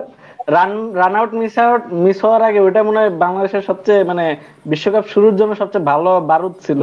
run 0.55 0.71
run 1.01 1.15
out 1.19 1.31
miss 1.39 1.55
out 1.65 1.83
miss 2.03 2.17
হওয়ার 2.25 2.41
আগে 2.49 2.59
ওটা 2.67 2.81
মনে 2.87 2.99
হয় 3.01 3.11
বাংলাদেশের 3.23 3.63
সবচেয়ে 3.69 4.01
মানে 4.09 4.25
বিশ্বকাপ 4.71 5.05
শুরুর 5.13 5.35
জন্য 5.39 5.51
সবচেয়ে 5.61 5.87
ভালো 5.91 6.11
বারুদ 6.31 6.55
ছিল। 6.65 6.81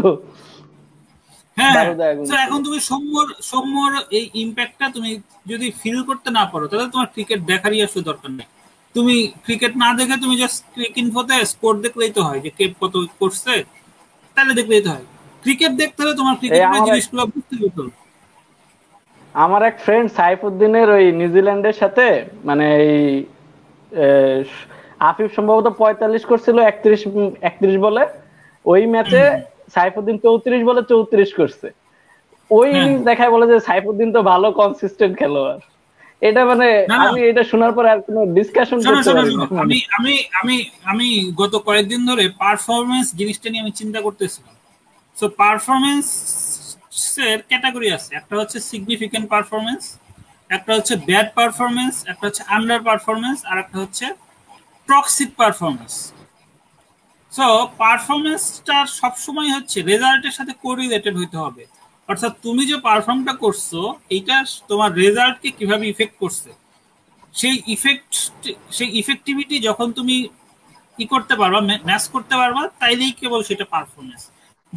হ্যাঁ 1.57 1.75
এখন 2.47 2.61
তুমি 2.67 2.79
সৌম্যর 2.91 3.27
সৌম্যর 3.51 3.93
এই 4.19 4.25
ইম্প্যাক্টটা 4.45 4.87
তুমি 4.97 5.11
যদি 5.51 5.67
ফিল 5.81 5.99
করতে 6.09 6.29
না 6.39 6.45
পারো 6.53 6.65
তাহলে 6.69 6.87
তোমার 6.95 7.09
ক্রিকেট 7.15 7.41
দেখারই 7.51 7.81
আসলে 7.87 8.03
দরকার 8.11 8.31
নেই। 8.39 8.49
তুমি 8.95 9.17
ক্রিকেট 9.45 9.73
না 9.83 9.89
দেখে 9.99 10.17
তুমি 10.25 10.35
জাস্ট 10.43 10.61
ক্রিক 10.75 10.95
ইনফোতে 11.03 11.35
স্কোর 11.53 11.75
দেখলেই 11.85 12.13
তো 12.17 12.21
হয় 12.29 12.41
যে 12.45 12.51
কে 12.59 12.65
কত 12.83 12.95
করছে 13.21 13.53
তাহলে 14.37 14.53
দেখলেই 14.59 14.83
তো 14.87 14.91
হয়। 14.95 15.07
ক্রিকেট 15.43 15.73
দেখতে 15.83 15.99
হলে 16.03 16.15
তোমার 16.21 16.35
ক্রিকেটের 16.41 16.81
জিনিসগুলো 16.89 17.23
বুঝতে 17.33 17.55
হতো 17.63 17.83
আমার 19.35 19.63
এক 19.71 19.77
ফ্রেন্ড 19.85 20.09
সাইফুদ্দিনের 20.19 20.89
ওই 20.97 21.05
নিউজিল্যান্ডের 21.21 21.77
সাথে 21.83 22.07
মানে 22.49 22.67
এই 22.93 23.05
আফিফ 25.11 25.31
সম্ভবত 25.39 25.67
পঁয়তাল্লিশ 25.83 26.23
করছিল 26.31 26.57
একত্রিশ 26.71 27.01
একত্রিশ 27.49 27.77
বলে। 27.87 28.03
ওই 28.65 28.83
ম্যাচে 28.95 29.23
সাইফুদ্দিন 29.77 30.17
চৌত্রিশ 30.25 30.61
বলে 30.69 30.83
চৌত্রিশ 30.93 31.31
করছে। 31.41 31.69
ওই 32.51 32.69
ইনিংস 32.79 33.03
দেখায় 33.11 33.33
বলে 33.35 33.47
যে 33.53 33.57
সাইফুদ্দিন 33.69 34.09
তো 34.17 34.21
ভালো 34.33 34.49
কনসিস্টেন্ট 34.61 35.15
খেলোয়াড়। 35.21 35.61
এটা 36.29 36.41
মানে 36.51 36.69
আমি 37.05 37.21
এটা 37.31 37.43
শোনার 37.51 37.73
পর 37.77 37.85
আর 37.93 37.99
কোনো 38.07 38.21
ডিসকাশন 38.37 38.79
করতে 38.89 39.11
পারি 39.17 39.33
আমি 39.63 39.79
আমি 39.99 40.15
আমি 40.41 40.57
আমি 40.91 41.09
গত 41.41 41.55
কয়েকদিন 41.67 42.01
ধরে 42.11 42.25
পারফরমেন্স 42.43 43.07
জিনিসটা 43.21 43.47
নিয়ে 43.51 43.63
আমি 43.65 43.73
চিন্তা 43.81 44.01
করতেছিলাম। 44.07 44.55
সো 45.23 45.29
পারফরমেন্স 45.45 46.07
এর 47.33 47.41
ক্যাটাগরি 47.51 47.89
আছে। 47.97 48.11
একটা 48.21 48.35
হচ্ছে 48.41 48.59
সিগনিফিকেন্ট 48.71 49.27
পারফরমেন্স 49.35 49.83
একটা 50.57 50.73
হচ্ছে 50.77 50.95
ব্যাড 51.09 51.29
পারফরমেন্স 51.39 51.95
একটা 52.13 52.25
হচ্ছে 52.29 52.43
আন্ডার 52.57 52.81
পারফরমেন্স 52.89 53.39
আর 53.51 53.57
একটা 53.65 53.77
হচ্ছে 53.83 54.07
টক্সিক 54.89 55.31
পারফরমেন্স 55.41 55.95
সো 57.33 57.47
পারফরমেন্সটা 57.83 58.77
সবসময় 59.01 59.51
হচ্ছে 59.57 59.79
রেজাল্টের 59.91 60.35
সাথে 60.39 60.53
কোরিলেটেড 60.65 61.15
হইতে 61.21 61.37
হবে। 61.45 61.63
অর্থাৎ 62.09 62.33
তুমি 62.45 62.63
যে 62.71 62.77
পারফর্মটা 62.89 63.35
করছ, 63.45 63.69
এইটা 64.17 64.37
তোমার 64.71 64.91
রেজাল্টকে 65.05 65.49
কীভাবে 65.59 65.85
ইফেক্ট 65.93 66.15
করছে? 66.23 66.51
সেই 67.35 67.57
ইফেক্ট 67.75 68.13
সেই 68.77 68.91
ইফেক্টিভিটি 69.01 69.57
যখন 69.69 69.87
তুমি 69.99 70.17
ই 70.99 71.05
করতে 71.13 71.35
পারবা 71.41 71.61
ম্যাচ 71.89 72.05
করতে 72.15 72.35
পারবা, 72.41 72.63
তাইলেই 72.81 73.13
কেবল 73.21 73.41
সেটা 73.49 73.65
পারফরমেন্স 73.75 74.23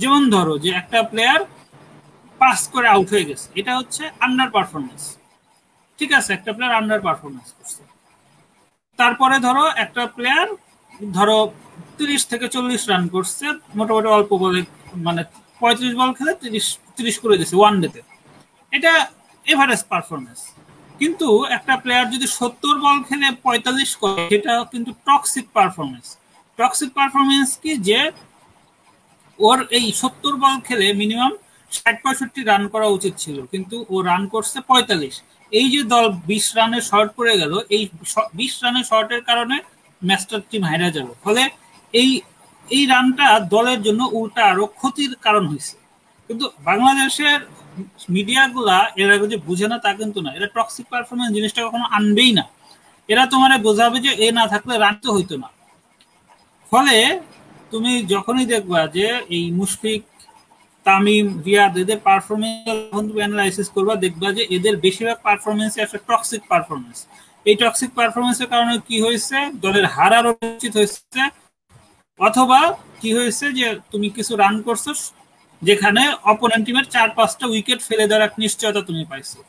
যেমন 0.02 0.22
ধরো 0.36 0.54
যে 0.64 0.70
একটা 0.82 1.00
প্লেয়ার 1.12 1.42
পাস 2.42 2.60
করে 2.74 2.88
আউট 2.94 3.08
হয়ে 3.14 3.26
গেছে, 3.30 3.48
এটা 3.60 3.72
হচ্ছে 3.80 4.04
আন্ডার 4.26 4.50
পারফরমেন্স 4.56 5.04
ঠিক 6.00 6.12
আছে, 6.20 6.30
একটা 6.38 6.52
প্লেয়ার 6.56 6.74
আন্ডার 6.80 7.00
পারফরমেন্স 7.08 7.48
করছে। 7.58 7.82
তারপরে 9.00 9.36
ধরো 9.48 9.64
একটা 9.84 10.04
প্লেয়ার 10.16 10.48
ধরো 11.18 11.38
তিরিশ 11.98 12.22
থেকে 12.32 12.46
চল্লিশ 12.56 12.82
রান 12.92 13.04
করছে, 13.16 13.46
মোটামুটি 13.78 14.10
অল্প 14.18 14.32
বলে 14.44 14.60
মানে 15.08 15.22
পঁয়ত্রিশ 15.62 15.94
বল 16.00 16.10
খেলে 16.18 16.34
তিরিশ 16.44 16.66
তিরিশ 16.98 17.16
করে 17.24 17.36
দিয়েছে 17.40 17.56
ওয়ান 17.60 17.74
ডেতে 17.82 18.02
এটা 18.74 18.94
এভারেজ 19.46 19.82
পারফরমেন্স 19.92 20.40
কিন্তু 21.02 21.28
একটা 21.58 21.74
প্লেয়ার 21.84 22.08
যদি 22.14 22.28
সত্তর 22.38 22.76
বল 22.84 22.98
খেলে 23.08 23.28
পঁয়তাল্লিশ 23.46 23.92
করে, 24.02 24.22
সেটা 24.32 24.54
কিন্তু 24.74 24.92
টক্সিক 25.08 25.46
পারফরমেন্স 25.58 26.08
টক্সিক 26.60 26.90
পারফরমেন্স 26.98 27.50
কি? 27.64 27.72
যে 27.90 28.00
ওর 29.40 29.60
এই 29.78 29.86
সত্তর 30.02 30.34
বল 30.42 30.56
খেলে 30.68 30.88
মিনিমাম 31.02 31.32
ষাট 31.72 31.96
পঁয়ষট্টি 32.04 32.42
রান 32.42 32.64
করা 32.74 32.88
উচিত 32.98 33.14
ছিল। 33.24 33.38
কিন্তু 33.52 33.76
ও 33.94 33.96
রান 34.10 34.22
করছে 34.34 34.58
পঁয়তাল্লিশ। 34.70 35.16
এই 35.52 35.68
যে 35.74 35.82
দল 35.94 36.06
বিশ 36.30 36.46
রানের 36.58 36.84
শর্ট 36.90 37.10
পড়ে 37.18 37.34
গেল, 37.42 37.54
এই 37.76 37.84
বিশ 38.40 38.54
রানের 38.64 38.86
শর্টের 38.92 39.22
কারণে 39.30 39.56
ম্যাচটার 40.02 40.42
টিম 40.50 40.64
হারা 40.70 40.90
যাবে 40.96 41.14
ফলে 41.24 41.44
এই 41.94 42.10
এই 42.68 42.84
রানটা 42.94 43.26
দলের 43.56 43.80
জন্য 43.86 44.02
উল্টা 44.18 44.42
আরও 44.52 44.66
ক্ষতির 44.80 45.12
কারণ 45.26 45.44
হয়েছে। 45.52 45.76
কিন্তু 46.30 46.46
বাংলাদেশের 46.70 47.40
মিডিয়াগুলা 48.16 48.78
এরা 49.02 49.16
যে 49.34 49.38
বুঝে 49.48 49.68
না 49.72 49.78
তা 49.86 49.92
কিন্তু 50.02 50.20
না। 50.26 50.30
এরা 50.38 50.48
টক্সিক 50.56 50.86
পারফরমেন্স 50.92 51.32
জিনিসটা 51.38 51.62
কখনো 51.68 51.86
আনবেই 51.98 52.32
না। 52.40 52.46
এরা 53.10 53.24
তোমার 53.34 53.52
বোঝাবে 53.68 53.98
যে 54.06 54.12
এ 54.26 54.28
না 54.40 54.44
থাকলে 54.54 54.74
রান 54.84 54.96
তো 55.04 55.10
হইতো 55.16 55.36
না। 55.44 55.50
ফলে 56.72 56.96
তুমি 57.76 57.92
যখনই 58.14 58.46
দেখবা 58.54 58.80
যে 58.98 59.08
এই 59.38 59.46
মুশফিক, 59.60 60.02
তামিম, 60.86 61.26
রিয়াদ, 61.48 61.74
এদের 61.84 62.00
পারফরমেন্স 62.08 62.58
যখন 62.68 63.04
তুমি 63.10 63.22
অ্যানালাইসিস 63.24 63.68
করবা, 63.76 63.94
দেখবা 64.06 64.28
যে 64.38 64.44
এদের 64.58 64.76
বেশিরভাগ 64.86 65.18
পারফরমেন্স 65.28 65.74
একটা 65.84 66.00
টক্সিক 66.10 66.42
পারফরমেন্স 66.52 66.98
এই 67.46 67.56
টক্সিক 67.62 67.92
পারফরমেন্সের 68.00 68.50
কারণে 68.54 68.74
কি 68.88 68.98
হয়েছে? 69.06 69.38
দলের 69.66 69.86
হারার 69.96 70.26
উচিত 70.32 70.74
হয়েছে। 70.80 71.22
অথবা 72.20 72.60
কি 73.02 73.10
হয়েছে 73.18 73.46
যে 73.60 73.66
তুমি 73.92 74.08
কিছু 74.18 74.34
রান 74.44 74.56
করছ, 74.68 74.86
যেখানে 75.62 76.02
অপোনেন্ট 76.34 76.64
টিমের 76.66 76.88
চার 76.96 77.10
পাঁচটা 77.18 77.46
উইকেট 77.54 77.80
ফেলে 77.88 78.06
দেওয়ার 78.10 78.26
এক 78.28 78.34
নিশ্চয়তা 78.44 78.82
তুমি 78.90 79.04
পাইছো। 79.12 79.40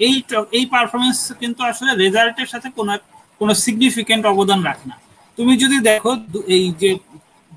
এই 0.00 0.14
এই 0.58 0.64
পারফরমেন্স 0.74 1.18
কিন্তু 1.40 1.60
আসলে 1.70 1.90
রেজাল্টের 2.04 2.48
সাথে 2.52 2.68
কোনো 2.78 2.92
কোনো 3.40 3.52
সিগনিফিকেন্ট 3.64 4.24
অবদান 4.32 4.60
রাখে 4.68 4.86
না। 4.90 4.96
তুমি 5.38 5.52
যদি 5.62 5.76
দেখো 5.90 6.10
এই 6.56 6.64
যে 6.82 6.90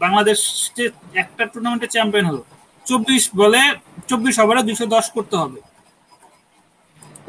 বাংলাদেশ 0.03 0.39
একটা 1.21 1.43
টুর্নামেন্টে 1.51 1.87
চ্যাম্পিয়ন 1.93 2.25
হলো। 2.31 2.41
চব্বিশ 2.85 3.23
বলে 3.41 3.61
চব্বিশ 4.09 4.35
ওভারে 4.43 4.61
দুইশো 4.67 4.85
দশ 4.95 5.05
করতে 5.15 5.35
হবে। 5.41 5.59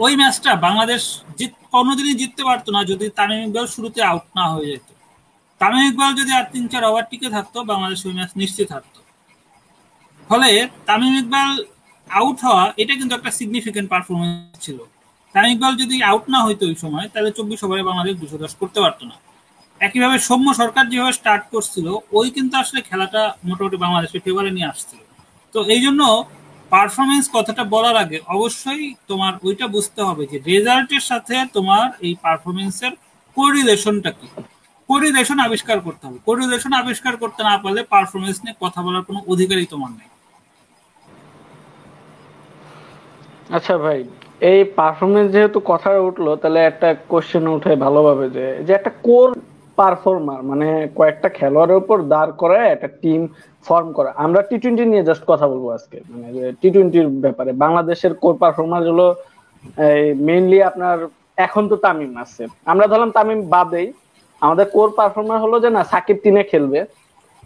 ওই 0.05 0.12
ম্যাচটা 0.20 0.51
বাংলাদেশ 0.66 1.03
জিত 1.39 1.53
কোনোদিনই 1.74 2.16
জিততে 2.20 2.43
পারতো 2.49 2.69
না 2.77 2.81
যদি 2.90 3.07
তামিম 3.19 3.40
ইকবাল 3.47 3.66
শুরুতে 3.74 4.01
আউট 4.11 4.27
না 4.39 4.45
হয়ে 4.53 4.69
যেত। 4.73 4.89
তামিম 5.61 5.85
ইকবাল 5.90 6.11
যদি 6.20 6.31
আর 6.39 6.47
তিন 6.53 6.65
চার 6.73 6.82
ওভার 6.90 7.05
টিকে 7.11 7.28
থাকতো, 7.36 7.59
বাংলাদেশ 7.70 8.01
ওই 8.09 8.15
ম্যাচ 8.19 8.31
নিশ্চিত 8.43 8.66
থাকতো 8.74 8.99
ফলে 10.31 10.49
তামিম 10.89 11.15
ইকবাল 11.23 11.51
আউট 12.11 12.39
হওয়া, 12.47 12.65
এটা 12.82 12.93
কিন্তু 13.01 13.12
একটা 13.19 13.31
সিগনিফিকেন্ট 13.39 13.86
পারফরমেন্স 13.93 14.57
ছিল। 14.65 14.78
তামিম 15.35 15.51
ইকবাল 15.55 15.73
যদি 15.82 15.95
আউট 16.11 16.24
না 16.35 16.39
হইতো 16.47 16.65
ওই 16.70 16.77
সময়, 16.85 17.07
তাহলে 17.12 17.31
চব্বিশ 17.39 17.61
ওভারে 17.65 17.82
বাংলাদেশ 17.89 18.15
দুশো 18.23 18.36
দশ 18.45 18.53
করতে 18.61 18.78
পারতো 18.85 19.05
না। 19.11 19.16
একইভাবে 19.86 20.16
সৌম্য 20.28 20.48
সরকার 20.60 20.84
যেভাবে 20.92 21.14
স্টার্ট 21.20 21.44
করছিল, 21.55 21.86
ওই 22.18 22.28
কিন্তু 22.36 22.55
আসলে 22.62 22.80
খেলাটা 22.88 23.22
মোটামুটি 23.48 23.76
বাংলাদেশের 23.84 24.20
ফেভারে 24.24 24.50
নিয়ে 24.56 24.70
আসছিল। 24.72 25.00
তো 25.55 25.59
এই 25.74 25.80
জন্য 25.86 26.02
পারফরমেন্স 26.72 27.24
কথাটা 27.36 27.62
বলার 27.74 27.96
আগে 28.05 28.18
অবশ্যই 28.36 28.84
তোমার 29.10 29.32
ওইটা 29.46 29.66
বুঝতে 29.74 30.00
হবে 30.09 30.22
যে 30.30 30.36
রেজাল্টের 30.50 31.05
সাথে 31.10 31.34
তোমার 31.56 31.86
এই 32.06 32.12
পারফরমেন্সের 32.24 32.92
কোরিলেশনটা 33.36 34.10
কি? 34.18 34.28
কোরিলেশন 34.88 35.38
আবিষ্কার 35.46 35.78
করতে 35.86 36.02
হবে। 36.06 36.18
কোরিলেশন 36.28 36.72
আবিষ্কার 36.82 37.14
করতে 37.22 37.40
না 37.48 37.55
পারলে 37.62 37.80
পারফরমেন্স 37.94 38.36
নিয়ে 38.44 38.56
কথা 38.64 38.80
বলার 38.84 39.02
কোনো 39.09 39.20
অধিকারই 39.32 39.68
তোমার 39.74 39.90
নেই। 39.98 40.09
আচ্ছা 43.56 43.74
ভাই, 43.84 44.00
এই 44.50 44.60
পারফরমেন্স 44.78 45.28
যেহেতু 45.34 45.59
কথা 45.72 45.90
উঠল, 46.09 46.26
তাহলে 46.42 46.60
একটা 46.70 46.88
কোশ্চেন 47.12 47.44
উঠে 47.56 47.72
ভালোভাবে 47.84 48.26
যে 48.66 48.72
একটা 48.78 48.92
কোর 49.06 49.28
পারফর্মার 49.78 50.40
মানে 50.50 50.68
কয়েকটা 50.98 51.28
খেলোয়াড়ের 51.38 51.80
উপর 51.82 51.96
দাঁড় 52.14 52.32
করে 52.42 52.59
একটা 52.74 52.88
টিম 53.02 53.20
ফর্ম 53.66 53.88
করা। 53.96 54.10
আমরা 54.24 54.40
টি 54.48 54.56
টোয়েন্টি 54.62 54.84
নিয়ে 54.92 55.06
জাস্ট 55.09 55.24
কথা 55.30 55.46
বলব 55.52 55.64
আজকে। 55.76 55.98
মানে 56.10 56.28
টি 56.60 56.68
টোয়েন্টির 56.74 57.09
ব্যাপারে। 57.24 57.50
বাংলাদেশের 57.64 58.12
কোর 58.22 58.34
পারফর্মার 58.42 58.82
হলো 58.90 59.06
মেইনলি 60.28 60.59
আপনার 60.70 60.98
এখন 61.46 61.62
তো 61.70 61.76
তামিম 61.84 62.12
আছে। 62.24 62.42
আমরা 62.70 62.86
ধরলাম 62.90 63.10
তামিম 63.16 63.40
বাদেই। 63.55 63.88
আমাদের 64.42 64.66
কোর 64.76 64.88
পারফর্মার 64.98 65.42
হলো 65.44 65.56
যে 65.64 65.70
না, 65.76 65.82
সাকিব 65.92 66.16
তিনে 66.24 66.42
খেলবে। 66.50 66.80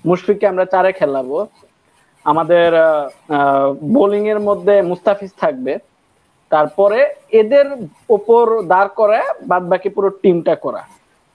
মুশফিককে 0.09 0.47
আমরা 0.53 0.65
চারে 0.73 0.91
খেলাবো। 1.01 1.39
আমাদের 2.31 2.71
বোলিং 3.95 4.23
এর 4.33 4.41
মধ্যে 4.49 4.75
মুস্তাফিজ 4.91 5.33
থাকবে। 5.43 5.73
তারপরে 6.53 6.99
এদের 7.41 7.67
ওপর 8.17 8.45
দাঁড় 8.73 8.91
করে 9.01 9.19
বাদ 9.51 9.63
বাকি 9.71 9.89
পুরো 9.95 10.09
টিমটা 10.23 10.55
করা। 10.65 10.83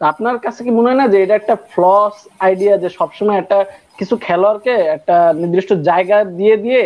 আপনার 0.02 0.38
কাছে 0.46 0.62
কি 0.66 0.72
মনে 0.78 0.88
হয় 0.90 1.00
না 1.02 1.06
যে 1.14 1.18
এটা 1.24 1.36
একটা 1.42 1.56
ফ্লস 1.74 2.16
আইডিয়া 2.46 2.74
যে 2.84 2.90
সবসময় 3.00 3.38
একটা 3.40 3.58
কিছু 4.00 4.16
খেলোয়াড়কে 4.26 4.74
একটা 4.98 5.16
নির্দিষ্ট 5.42 5.72
জায়গা 5.90 6.18
দিয়ে 6.40 6.56
দিয়ে 6.66 6.84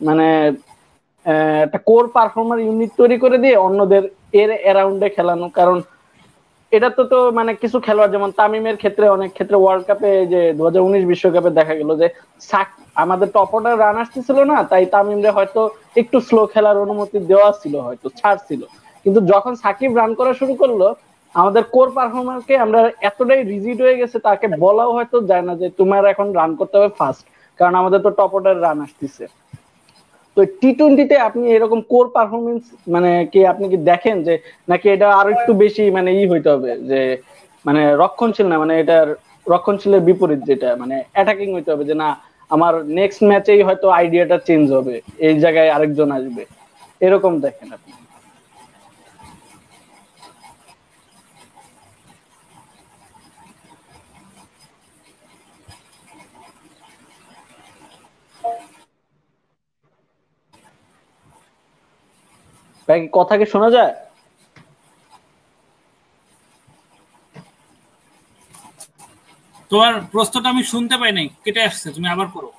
মানে 0.00 0.26
একটা 1.64 1.78
কোর 1.88 2.04
পারফর্মার 2.16 2.58
ইউনিট 2.66 2.90
তৈরি 3.00 3.16
করে 3.24 3.36
দিয়ে 3.44 3.56
অন্যদের 3.66 4.02
এর 4.42 4.50
অ্যারাউন্ডে 4.62 5.08
খেলানো? 5.16 5.46
কারণ 5.58 5.78
এটা 6.72 6.88
তো 6.98 7.02
তো 7.12 7.18
মানে 7.38 7.52
কিছু 7.62 7.78
খেলোয়াড়, 7.86 8.12
যেমন 8.14 8.30
তামিমের 8.38 8.76
ক্ষেত্রে, 8.82 9.06
অনেক 9.16 9.30
ক্ষেত্রে 9.36 9.56
ওয়ার্ল্ড 9.60 9.84
কাপে 9.88 10.10
যে 10.32 10.40
দু 10.58 10.62
বিশ্বকাপে 11.12 11.50
দেখা 11.58 11.74
গেল 11.80 11.90
যে 12.00 12.06
সাক, 12.48 12.68
আমাদের 13.02 13.28
টপ 13.36 13.50
অর্ডার 13.56 13.80
রান 13.84 13.96
আসতেছিল 14.02 14.38
না, 14.52 14.58
তাই 14.70 14.84
তামিমরে 14.94 15.30
হয়তো 15.36 15.60
একটু 16.00 16.16
স্লো 16.28 16.42
খেলার 16.52 16.82
অনুমতি 16.84 17.18
দেওয়া 17.30 17.50
ছিল, 17.60 17.74
হয়তো 17.86 18.06
ছাড় 18.18 18.40
ছিল। 18.48 18.62
কিন্তু 19.04 19.20
যখন 19.32 19.52
সাকিব 19.62 19.90
রান 20.00 20.10
করা 20.18 20.32
শুরু 20.40 20.54
করল 20.62 20.82
আমাদের 21.34 21.62
কোর 21.74 21.88
পারফরমারকে 21.96 22.54
আমরা 22.64 22.80
এতটাই 23.08 23.42
রিজিড 23.52 23.78
হয়ে 23.84 24.00
গেছে, 24.00 24.16
তাকে 24.28 24.46
বলাও 24.64 24.90
হয়তো 24.96 25.16
যায় 25.30 25.44
না 25.48 25.52
যে 25.60 25.66
তোমার 25.80 26.02
এখন 26.12 26.26
রান 26.38 26.50
করতে 26.60 26.74
হবে 26.78 26.90
ফার্স্ট 26.98 27.24
কারণ 27.58 27.74
আমাদের 27.80 28.00
তো 28.06 28.10
টপ 28.18 28.32
অর্ডার 28.36 28.56
রান 28.66 28.78
আসতেছে। 28.86 29.24
তো 30.36 30.40
টি 30.60 30.70
টোয়েন্টিতে 30.78 31.16
আপনি 31.28 31.44
এরকম 31.56 31.80
কোর 31.92 32.06
পারফরমেন্স 32.16 32.62
মানে 32.94 33.10
কি 33.32 33.40
আপনি 33.52 33.64
কি 33.72 33.78
দেখেন 33.90 34.16
যে 34.26 34.34
নাকি 34.70 34.86
এটা 34.94 35.08
আরও 35.20 35.30
একটু 35.36 35.52
বেশি 35.62 35.82
মানে 35.96 36.10
ই 36.20 36.22
হইতে 36.32 36.48
হবে 36.54 36.70
যে 36.90 37.00
মানে 37.66 37.82
রক্ষণশীল 38.02 38.46
না 38.52 38.56
মানে 38.62 38.74
এটার 38.82 39.08
রক্ষণশীলের 39.46 40.02
বিপরীত 40.08 40.40
যেটা 40.50 40.68
মানে 40.82 40.96
অ্যাটাকিং 41.14 41.48
হইতে 41.56 41.70
হবে 41.72 41.84
যে 41.90 41.94
না, 42.02 42.08
আমার 42.50 42.72
নেক্সট 42.98 43.20
ম্যাচেই 43.30 43.60
হয়তো 43.66 43.86
আইডিয়াটা 43.98 44.36
চেঞ্জ 44.48 44.64
হবে, 44.76 44.94
এই 45.26 45.34
জায়গায় 45.44 45.70
আরেকজন 45.76 46.08
আসবে। 46.18 46.42
এরকম 47.00 47.32
দেখেন 47.46 47.68
আপনি। 47.76 47.90
ভাই 62.92 63.00
কথা 63.18 63.34
কি 63.40 63.46
শোনা 63.52 63.68
যায়? 63.76 63.92
তোমার 69.70 69.92
প্রশ্নটা 70.12 70.48
আমি 70.54 70.62
শুনতে 70.72 70.94
পাই 71.00 71.12
নাই 71.18 71.26
কেটে 71.44 71.60
আসছে 71.68 71.86
তুমি 71.96 72.08
আবার 72.14 72.28
করো। 72.34 72.50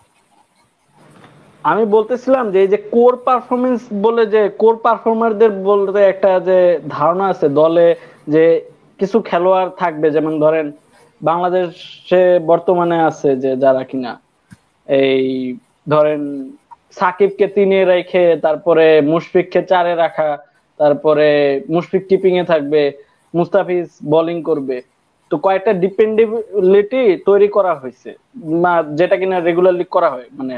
আমি 1.64 1.84
বলতেছিলাম 1.96 2.46
যে 2.54 2.58
এই 2.64 2.70
যে 2.74 2.80
কোর 2.96 3.14
পারফরমেন্স 3.28 3.82
বলে 4.06 4.24
যে 4.34 4.42
কোর 4.62 4.76
পারফর্মারদের 4.86 5.52
বলতে 5.70 6.00
একটা 6.12 6.32
যে 6.50 6.58
ধারণা 6.98 7.26
আছে 7.34 7.48
দলে 7.60 7.88
যে 8.34 8.44
কিছু 9.00 9.18
খেলোয়াড় 9.30 9.70
থাকবে 9.82 10.08
যেমন 10.16 10.34
ধরেন 10.44 10.68
বাংলাদেশে 11.22 12.22
বর্তমানে 12.52 12.98
আছে 13.10 13.30
যে 13.44 13.52
যারা 13.64 13.84
কিনা 13.90 14.12
এই 14.88 15.24
ধরেন 15.88 16.22
সাকিবকে 16.98 17.46
তিনে 17.58 17.80
রেখে, 17.94 18.24
তারপরে 18.46 18.86
মুশফিককে 19.12 19.62
চারে 19.72 19.94
রাখা, 20.04 20.30
তারপরে 20.80 21.28
মুশফিক 21.74 22.04
কিপিং 22.10 22.34
এ 22.42 22.44
থাকবে, 22.52 22.82
মুস্তাফিজ 23.34 23.88
বোলিং 24.14 24.38
করবে। 24.50 24.78
তো 25.32 25.36
কয়েকটা 25.46 25.72
ডিপেন্ডেবিলিটি 25.84 27.02
তৈরি 27.28 27.48
করা 27.56 27.74
হয়েছে 27.82 28.10
যেটা 29.00 29.16
কিনা 29.22 29.38
রেগুলারলি 29.40 29.86
করা 29.96 30.10
হয়। 30.14 30.28
মানে 30.40 30.56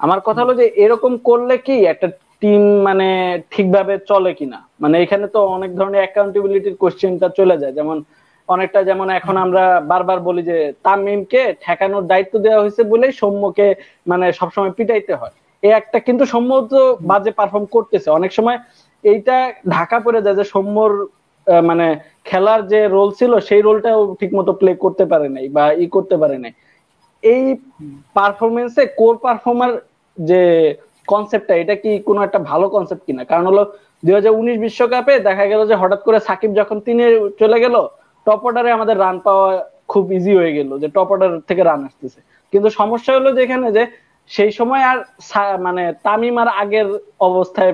আমার 0.00 0.20
কথা 0.26 0.40
হলো 0.44 0.54
যে 0.60 0.66
এরকম 0.84 1.12
করলে 1.28 1.54
কি 1.66 1.76
একটা 1.92 2.08
টিম 2.42 2.62
মানে 2.86 3.08
ঠিকভাবে 3.52 3.94
চলে 4.10 4.32
কিনা? 4.38 4.58
মানে 4.82 4.96
এখানে 5.04 5.26
তো 5.34 5.40
অনেক 5.56 5.70
ধরনের 5.78 6.02
অ্যাকাউন্টেবিলিটির 6.04 6.76
কোশ্চেনটা 6.82 7.28
চলে 7.38 7.56
যায়। 7.62 7.74
যেমন 7.78 7.96
অনেকটা 8.50 8.80
যেমন 8.88 9.06
এখন 9.18 9.34
আমরা 9.44 9.64
বারবার 9.92 10.18
বলি 10.28 10.42
যে 10.50 10.56
তামিমকে 10.86 11.42
ঠেকানোর 11.64 12.04
দায়িত্ব 12.12 12.34
দেওয়া 12.44 12.62
হয়েছে 12.62 12.82
বলেই 12.92 13.12
সৌম্যকে 13.20 13.66
মানে 14.06 14.26
সবসময় 14.38 14.72
পিটাইতে 14.78 15.12
হয়। 15.20 15.34
এই 15.62 15.72
একটা 15.80 15.98
কিন্তু 16.06 16.24
সৌম্য 16.32 16.52
তো 16.72 16.80
বাজে 17.10 17.30
পারফর্ম 17.38 17.66
করতেছে। 17.76 18.08
অনেক 18.18 18.30
সময় 18.38 18.58
এইটা 19.04 19.36
ঢাকা 19.74 19.96
পড়ে 20.04 20.20
যায় 20.24 20.36
যে 20.40 20.44
সৌম্যর 20.52 20.92
মানে 21.68 21.86
খেলার 22.28 22.60
যে 22.72 22.80
রোল 22.96 23.08
ছিল 23.18 23.32
সেই 23.48 23.62
রোলটাও 23.62 24.00
ঠিক 24.20 24.30
মতো 24.38 24.50
প্লে 24.60 24.72
করতে 24.84 25.04
পারে 25.12 25.28
নাই 25.36 25.46
বা 25.56 25.64
ই 25.82 25.86
করতে 25.96 26.16
পারে 26.22 26.36
নাই। 26.44 26.52
এই 27.22 27.44
পারফরমেন্সে 28.16 28.82
কোর 29.00 29.14
পারফর্মার 29.24 29.72
যে 30.18 30.40
কনসেপ্টটা 31.08 31.54
এটা 31.62 31.74
কি 31.82 31.90
কোনো 32.08 32.20
একটা 32.26 32.38
ভালো 32.50 32.66
কনসেপ্ট 32.74 33.02
কিনা? 33.08 33.22
কারণ 33.30 33.44
হলো 33.50 33.62
দুই 34.02 34.14
হাজার 34.18 34.32
উনিশ 34.40 34.56
বিশ্বকাপে 34.64 35.14
দেখা 35.28 35.44
গেল 35.52 35.60
যে 35.70 35.74
হঠাৎ 35.82 36.00
করে 36.06 36.18
সাকিব 36.28 36.50
যখন 36.60 36.76
তিনি 36.86 37.02
চলে 37.40 37.58
গেল 37.64 37.76
টপ 38.26 38.40
অর্ডারে 38.46 38.70
আমাদের 38.78 38.96
রান 39.04 39.16
পাওয়া 39.26 39.48
খুব 39.92 40.04
ইজি 40.18 40.32
হয়ে 40.40 40.52
গেল 40.58 40.70
যে 40.82 40.88
টপ 40.96 41.08
অর্ডার 41.12 41.30
থেকে 41.48 41.62
রান 41.70 41.80
আসতেছে। 41.88 42.20
কিন্তু 42.52 42.68
সমস্যা 42.80 43.12
হলো 43.16 43.30
যেখানে 43.40 43.66
যে 43.76 43.82
সেই 44.30 44.50
সময় 44.58 44.82
আর 44.90 44.98
মানে 45.66 45.82
তামিম 46.06 46.36
আর 46.42 46.48
আগের 46.62 46.88
অবস্থায় 47.28 47.72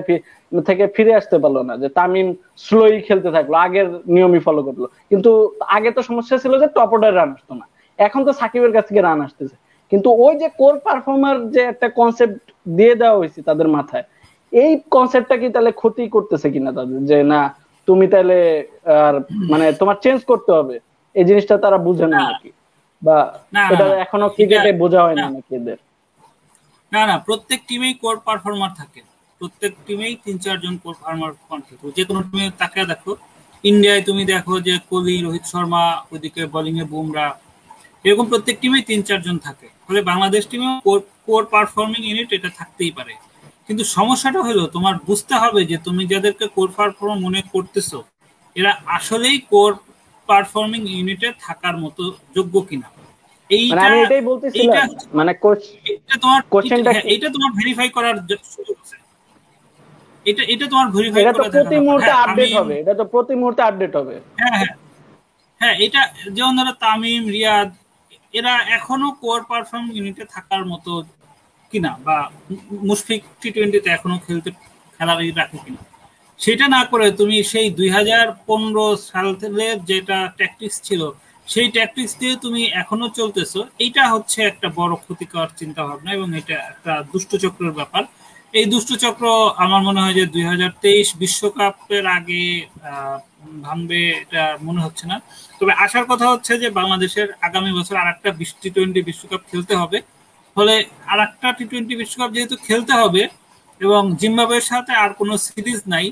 থেকে 0.67 0.83
ফিরে 0.95 1.13
আসতে 1.19 1.37
পারল 1.43 1.57
না। 1.69 1.73
যে 1.81 1.87
তামিম 1.97 2.27
স্লোই 2.65 2.95
খেলতে 3.07 3.29
থাকল, 3.35 3.53
আগের 3.65 3.87
নিয়মই 4.15 4.41
ফলো 4.47 4.61
করল। 4.67 4.83
কিন্তু 5.09 5.31
আগে 5.75 5.89
তো 5.97 6.01
সমস্যা 6.09 6.35
ছিল 6.43 6.53
যে 6.63 6.67
টপ 6.75 6.89
অর্ডার 6.95 7.13
রান 7.19 7.29
আসতো 7.37 7.53
না। 7.59 7.65
এখন 7.99 8.21
তো 8.27 8.31
সাকিবের 8.39 8.71
কাছ 8.75 8.83
থেকে 8.89 9.01
রান 9.01 9.19
আসতেছে। 9.27 9.55
কিন্তু 9.91 10.09
ওই 10.25 10.33
যে 10.41 10.47
কোর 10.61 10.73
পারফর্মার 10.85 11.37
যে 11.55 11.61
একটা 11.71 11.87
কনসেপ্ট 11.99 12.41
দিয়ে 12.77 12.93
দেওয়া 13.01 13.17
হয়েছে 13.19 13.39
তাদের 13.49 13.67
মাথায়, 13.75 14.05
এই 14.53 14.71
কনসেপ্টটা 14.95 15.35
কি 15.41 15.47
তাহলে 15.55 15.71
ক্ষতি 15.81 16.03
করতেছে 16.15 16.47
কিনা 16.53 16.71
তাদের? 16.77 16.99
যে 17.09 17.17
না 17.33 17.41
তুমি 17.87 18.05
তাহলে 18.13 18.37
আর 19.05 19.13
মানে 19.51 19.65
তোমার 19.79 19.97
চেঞ্জ 20.03 20.19
করতে 20.31 20.51
হবে। 20.51 20.75
এই 21.15 21.25
জিনিসটা 21.29 21.55
তারা 21.57 21.77
বুঝে 21.77 22.07
না 22.13 22.17
নাকি? 22.27 22.49
বা 23.01 23.17
এটা 23.73 23.85
এখনও 24.05 24.27
ক্রিকেটে 24.35 24.71
বোঝা 24.83 25.01
হয় 25.03 25.17
না 25.21 25.27
নাকি 25.35 25.51
এদের? 25.59 25.77
না 26.91 27.01
না 27.09 27.15
প্রত্যেক 27.27 27.59
টিমেই 27.67 27.93
কোর 28.03 28.15
পারফর্মার 28.27 28.71
থাকে। 28.79 29.01
প্রত্যেক 29.41 29.71
টিমেই 29.85 30.13
তিন 30.25 30.35
চারজন 30.37 30.73
কোর 30.83 30.95
পারফর্মার 31.03 31.31
থাকে। 31.69 31.87
যে 31.97 32.03
কোনো 32.05 32.19
টিমে 32.27 32.45
তাকে 32.61 32.81
দেখো। 32.85 33.11
ইন্ডিয়ায় 33.63 34.03
তুমি 34.03 34.23
দেখো 34.25 34.53
যে 34.67 34.73
কোহলি 34.89 35.15
রোহিত 35.21 35.45
শর্মা 35.51 35.83
ওইদিকে 36.11 36.41
বোলিং 36.53 36.75
এ 36.83 36.85
বুমরা 36.91 37.25
এরকম 38.05 38.25
প্রত্যেক 38.31 38.55
টিমেই 38.61 38.83
তিন 38.89 38.99
চারজন 39.07 39.35
থাকে। 39.37 39.67
ফলে 39.85 39.99
বাংলাদেশ 40.01 40.43
টিমেও 40.51 40.73
কোর 41.27 41.43
পারফর্মিং 41.53 42.01
ইউনিট 42.09 42.29
এটা 42.33 42.49
থাকতেই 42.59 42.91
পারে। 42.91 43.13
কিন্তু 43.69 43.83
সমস্যাটা 43.97 44.39
হলো 44.47 44.63
তোমার 44.75 44.95
বুঝতে 45.07 45.33
হবে 45.43 45.61
যে 45.71 45.77
তুমি 45.87 46.03
যাদেরকে 46.13 46.45
কোর 46.55 46.69
পারফর্ম 46.77 47.13
মনে 47.25 47.41
করতেছো 47.53 47.97
এরা 48.55 48.71
আসলেই 48.97 49.37
কোর 49.51 49.71
পারফর্মিং 50.29 50.81
ইউনিটে 50.93 51.29
থাকার 51.45 51.75
মতো 51.83 52.03
যোগ্য 52.35 52.55
কিনা। 52.69 52.87
এইটা 53.49 53.75
মানে 53.81 53.97
এটাই 54.03 54.23
বলতেছিলাম 54.29 54.87
মানে 55.19 55.31
কোচ 55.43 55.59
এটা 55.93 56.15
তোমার 56.23 56.41
কোশ্চেনটা 56.53 56.91
এটা 57.15 57.27
তোমার 57.35 57.51
ভেরিফাই 57.59 57.89
করার 57.95 58.15
সুযোগ 58.53 58.77
আছে। 58.83 58.97
এটা 60.25 60.43
এটা 60.53 60.65
তোমার 60.71 60.87
ভেরিফাই 60.95 61.21
করা 61.25 61.45
এটা 61.45 61.53
প্রতি 61.53 61.77
মুহূর্তে 61.85 62.11
আপডেট 62.23 62.51
হবে 62.59 62.73
এটা 62.81 62.93
তো 62.99 63.05
প্রতি 63.13 63.33
মুহূর্তে 63.41 63.61
আপডেট 63.69 63.93
হবে। 63.99 64.15
হ্যাঁ 64.39 64.57
হ্যাঁ। 64.61 64.73
হ্যাঁ 65.61 65.75
এটা 65.85 66.01
যেমন 66.35 66.53
ধরো 66.57 66.73
তামিম 66.83 67.23
রিয়াদ 67.35 67.69
এরা 68.33 68.53
এখনও 68.77 69.09
কোর 69.23 69.39
পারফর্ম 69.51 69.85
ইউনিটে 69.95 70.23
থাকার 70.35 70.63
মতো 70.71 70.91
কিনা 71.71 71.91
বা 72.05 72.17
মুশফিক 72.89 73.21
টি 73.41 73.49
টোয়েন্টিতে 73.55 73.89
এখনও 73.97 74.17
খেলতে, 74.25 74.49
খেলার 74.95 75.19
রাখে 75.41 75.59
কিনা। 75.65 75.81
সেটা 76.39 76.65
না 76.75 76.81
করে 76.91 77.07
তুমি 77.19 77.35
সেই 77.51 77.67
দুই 77.77 77.89
হাজার 77.97 78.25
পনেরো 78.47 78.85
সাল 79.09 79.27
থেকে 79.41 79.67
যেটা 79.89 80.17
ট্যাকটিক্স 80.39 80.77
ছিল, 80.87 81.01
সেই 81.47 81.67
ট্যাকটিক্স 81.75 82.13
দিয়ে 82.21 82.33
তুমি 82.45 82.61
এখনও 82.81 83.07
চলতেছো, 83.19 83.59
এইটা 83.83 84.03
হচ্ছে 84.13 84.39
একটা 84.51 84.67
বড় 84.79 84.93
ক্ষতিকর 85.03 85.47
চিন্তা 85.59 85.81
ভাবনা 85.87 86.09
এবং 86.17 86.27
এটা 86.39 86.55
একটা 86.71 86.93
দুষ্টচক্রের 87.11 87.73
ব্যাপার। 87.79 88.03
এই 88.59 88.65
দুষ্টচক্র 88.73 89.25
আমার 89.63 89.81
মনে 89.87 89.99
হয় 90.03 90.15
যে 90.19 90.25
দুই 90.33 90.43
হাজার 90.51 90.71
তেইশ 90.83 91.07
বিশ্বকাপের 91.23 92.05
আগে 92.17 92.43
ভাঙবে, 93.65 94.01
এটা 94.23 94.43
মনে 94.67 94.81
হচ্ছে 94.85 95.05
না। 95.11 95.17
তবে 95.59 95.73
আসার 95.85 96.05
কথা 96.11 96.25
হচ্ছে 96.33 96.53
যে 96.63 96.67
বাংলাদেশের 96.79 97.27
আগামী 97.47 97.71
বছর 97.77 97.95
আর 98.01 98.07
একটা 98.13 98.29
টি 98.61 98.69
টোয়েন্টি 98.75 99.01
বিশ্বকাপ 99.09 99.41
খেলতে 99.49 99.73
হবে। 99.81 99.97
ফলে 100.57 100.75
আর 101.11 101.19
একটা 101.27 101.47
টি 101.57 101.63
টোয়েন্টি 101.69 101.93
বিশ্বকাপ 102.01 102.29
যেহেতু 102.35 102.55
খেলতে 102.67 102.93
হবে 103.01 103.23
এবং 103.81 104.01
জিম্বাবুয়ের 104.21 104.65
সাথে 104.71 104.91
আর 105.03 105.11
কোনো 105.19 105.33
সিরিজ 105.45 105.79
নাই, 105.93 106.05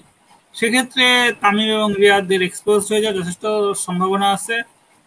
সেক্ষেত্রে 0.56 1.06
তামিম 1.42 1.70
এবং 1.78 1.90
রিয়াদের 2.02 2.42
এক্সপোজ 2.50 2.80
হয়ে 2.90 3.02
যাওয়ার 3.04 3.18
যথেষ্ট 3.20 3.44
সম্ভাবনা 3.86 4.28
আছে 4.38 4.58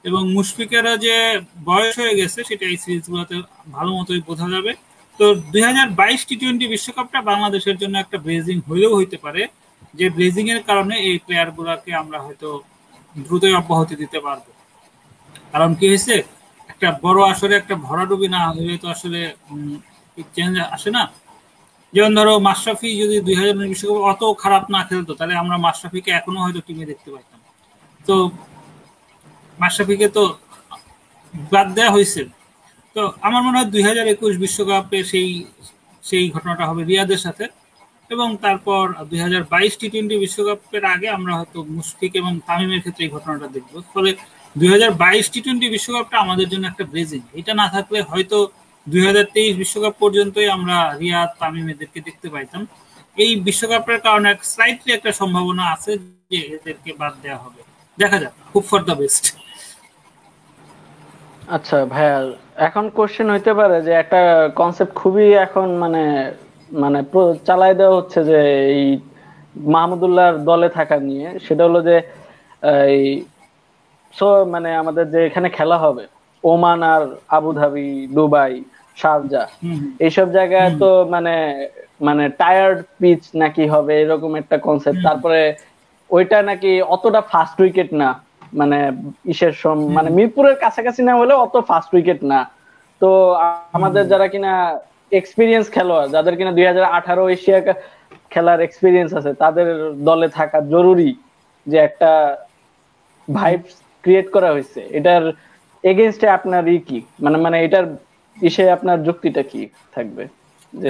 এবং 0.05 0.23
মুশফিকেরও 0.37 0.95
যে 1.07 1.17
বয়স 1.69 1.95
হয়ে 2.01 2.15
গেছে 2.21 2.39
সেটা 2.49 2.65
এই 2.73 2.77
সিরিজগুলোতে 2.85 3.37
ভালো 3.77 3.91
মতোই 3.99 4.21
বোঝা 4.29 4.47
যাবে। 4.55 4.73
তো 5.19 5.25
দুই 5.53 5.63
হাজার 5.69 5.89
বাইশ 6.01 6.21
টি 6.29 6.35
টোয়েন্টি 6.41 6.67
বিশ্বকাপটা 6.75 7.19
বাংলাদেশের 7.31 7.77
জন্য 7.83 7.95
একটা 8.05 8.17
ব্রেজিং 8.25 8.57
হলেও 8.69 8.93
হইতে 8.99 9.17
পারে, 9.25 9.43
যে 9.99 10.07
ব্রেজিং 10.17 10.45
এর 10.55 10.61
কারণে 10.69 10.95
এই 11.09 11.17
প্লেয়ার 11.25 11.49
গুলাকে 11.57 11.91
আমরা 12.03 12.19
হয়তো 12.25 12.49
দ্রুতই 13.15 13.55
অব্যাহতি 13.61 13.95
দিতে 14.03 14.19
পারব। 14.27 14.45
কারণ 15.53 15.71
কি 15.79 15.85
হয়েছে? 15.91 16.17
একটা 16.81 16.91
বড় 17.05 17.21
আসরে, 17.33 17.55
একটা 17.61 17.75
ভরাডুবি 17.87 18.29
না 18.35 18.41
হলে 18.49 18.75
তো 18.83 18.87
আসলে 18.95 19.21
চেঞ্জ 20.37 20.55
আসে 20.77 20.91
না। 20.97 21.03
যেমন 21.93 22.13
ধরো, 22.19 22.35
মাশরাফি 22.49 22.89
যদি 23.03 23.17
দুই 23.27 23.35
হাজার 23.41 23.55
বিশ্বকাপ 23.73 23.99
অত 24.13 24.23
খারাপ 24.43 24.65
না 24.75 24.81
খেলতো, 24.89 25.13
তাহলে 25.19 25.35
আমরা 25.43 25.57
মাশরাফিকে 25.67 26.11
এখনও 26.19 26.41
হয়তো 26.45 26.61
টিমে 26.67 26.85
দেখতে 26.91 27.09
পাইতাম। 27.15 27.41
তো 28.05 28.15
মাশরাফিকে 29.59 30.07
তো 30.17 30.25
বাদ 31.53 31.67
দেওয়া 31.77 31.93
হয়েছে 31.97 32.23
তো 32.97 33.03
আমার 33.27 33.41
মনে 33.47 33.57
হয় 33.59 33.69
দুই 33.75 33.83
হাজার 33.89 34.07
একুশ 34.15 34.33
বিশ্বকাপে 34.45 34.99
সেই 35.13 35.29
সেই 36.05 36.25
ঘটনাটা 36.35 36.65
হবে 36.71 36.83
রিয়াদের 36.91 37.21
সাথে। 37.27 37.45
এবং 38.11 38.29
তারপর 38.45 38.85
দুই 39.11 39.21
হাজার 39.25 39.43
বাইশ 39.53 39.73
টি 39.81 39.87
টোয়েন্টি 39.93 40.17
বিশ্বকাপের 40.25 40.85
আগে 40.95 41.09
আমরা 41.17 41.33
হয়তো 41.39 41.59
মুশফিক 41.77 42.13
এবং 42.21 42.33
তামিমের 42.47 42.81
ক্ষেত্রে 42.85 43.03
এই 43.07 43.11
ঘটনাটা 43.17 43.47
দেখব। 43.55 43.73
ফলে 43.95 44.11
দুই 44.57 44.69
হাজার 44.75 44.91
বাইশ 45.03 45.27
টি 45.33 45.41
টোয়েন্টি 45.45 45.67
বিশ্বকাপটা 45.77 46.17
আমাদের 46.25 46.47
জন্য 46.53 46.65
একটা 46.73 46.85
ব্রেজিং 46.93 47.23
এটা 47.41 47.53
না 47.61 47.67
থাকলে 47.75 47.99
হয়তো 48.11 48.39
দুই 48.87 49.03
হাজার 49.09 49.27
তেইশ 49.35 49.53
বিশ্বকাপ 49.63 49.95
পর্যন্তই 50.03 50.49
আমরা 50.57 50.77
রিয়াদ, 51.01 51.31
তামিম 51.41 51.67
এদেরকে 51.75 51.99
দেখতে 52.09 52.27
পাইতাম। 52.35 52.63
এই 53.17 53.31
বিশ্বকাপের 53.47 53.99
কারণে 54.07 54.31
স্লাইটলি 54.53 54.91
একটা 54.95 55.11
সম্ভাবনা 55.21 55.65
আছে 55.75 55.93
যে 56.31 56.39
এদেরকে 56.57 56.91
বাদ 57.01 57.15
দেওয়া 57.25 57.41
হবে। 57.45 57.61
দেখা 57.99 58.17
যাক 58.23 58.35
খুব 58.51 58.63
ফর 58.71 58.81
দ্য 58.89 58.95
বেস্ট 59.01 59.25
আচ্ছা 61.57 61.77
ভাইয়া, 61.93 62.19
এখন 62.69 62.85
কোশ্চেন 62.97 63.29
হইতে 63.35 63.53
পারে 63.59 63.77
যে 63.87 63.93
একটা 64.03 64.21
কনসেপ্ট 64.61 64.93
খুবই 65.01 65.27
এখন 65.47 65.69
মানে 65.83 66.05
মানে 66.83 66.99
চালাই 67.49 67.73
দেওয়া 67.81 67.97
হচ্ছে 67.99 68.21
যে 68.31 68.41
এই 68.77 68.87
মাহমুদুল্লাহর 69.75 70.37
দলে 70.51 70.69
থাকা 70.79 70.97
নিয়ে। 71.09 71.29
সেটা 71.47 71.63
হলো 71.69 71.81
যে 71.89 71.97
এই 72.93 73.01
সো 74.15 74.27
মানে 74.45 74.71
আমাদের 74.77 75.05
যে 75.13 75.21
এখানে 75.27 75.49
খেলা 75.51 75.77
হবে 75.79 76.05
ওমান 76.45 76.81
আর 76.93 77.03
আবুধাবি 77.29 77.89
দুবাই 78.15 78.53
শারজা 78.97 79.43
এইসব 80.07 80.27
জায়গায় 80.33 80.71
তো 80.83 80.89
মানে 81.11 81.35
মানে 82.01 82.25
টায়ার্ড 82.41 82.79
পিচ 83.01 83.23
নাকি 83.35 83.65
হবে 83.67 83.93
এরকম 84.03 84.33
একটা 84.37 84.57
কনসেপ্ট 84.67 85.01
তারপরে 85.07 85.41
ওইটা 86.11 86.39
নাকি 86.43 86.71
অতটা 86.95 87.21
ফাস্ট 87.33 87.57
উইকেট 87.61 87.91
না 88.03 88.09
মানে 88.53 88.79
ইসের 89.33 89.53
মানে 89.97 90.09
মিরপুরের 90.11 90.57
কাছাকাছি 90.65 91.03
না 91.03 91.13
হলে 91.21 91.35
অত 91.35 91.55
ফাস্ট 91.69 91.91
উইকেট 91.95 92.21
না। 92.33 92.41
তো 93.03 93.09
আমাদের 93.75 94.05
যারা 94.13 94.27
কিনা 94.29 94.53
এক্সপিরিয়েন্স 95.13 95.67
খেলোয়াড় 95.71 96.07
যাদের 96.09 96.35
কিনা 96.39 96.53
দুই 96.57 96.67
হাজার 96.71 96.87
আঠারো 96.99 97.25
এশিয়া 97.29 97.59
খেলার 98.31 98.61
এক্সপিরিয়েন্স 98.61 99.11
আছে 99.19 99.33
তাদের 99.35 99.67
দলে 100.09 100.29
থাকা 100.29 100.59
জরুরি 100.73 101.11
যে 101.67 101.77
একটা 101.79 102.11
ভাইব 103.29 103.61
ক্রিয়েট 104.09 104.29
করা 104.37 104.49
হয়েছে 104.55 104.81
এটার 104.99 105.25
এগেনস্টে 105.85 106.27
আপনার 106.39 106.63
ই 106.77 106.79
কি? 106.89 106.99
মানে 107.25 107.37
মানে 107.45 107.57
এটার 107.67 107.87
ইসে 108.49 108.65
আপনার 108.77 108.99
যুক্তিটা 109.07 109.43
কি 109.51 109.63
থাকবে? 109.95 110.25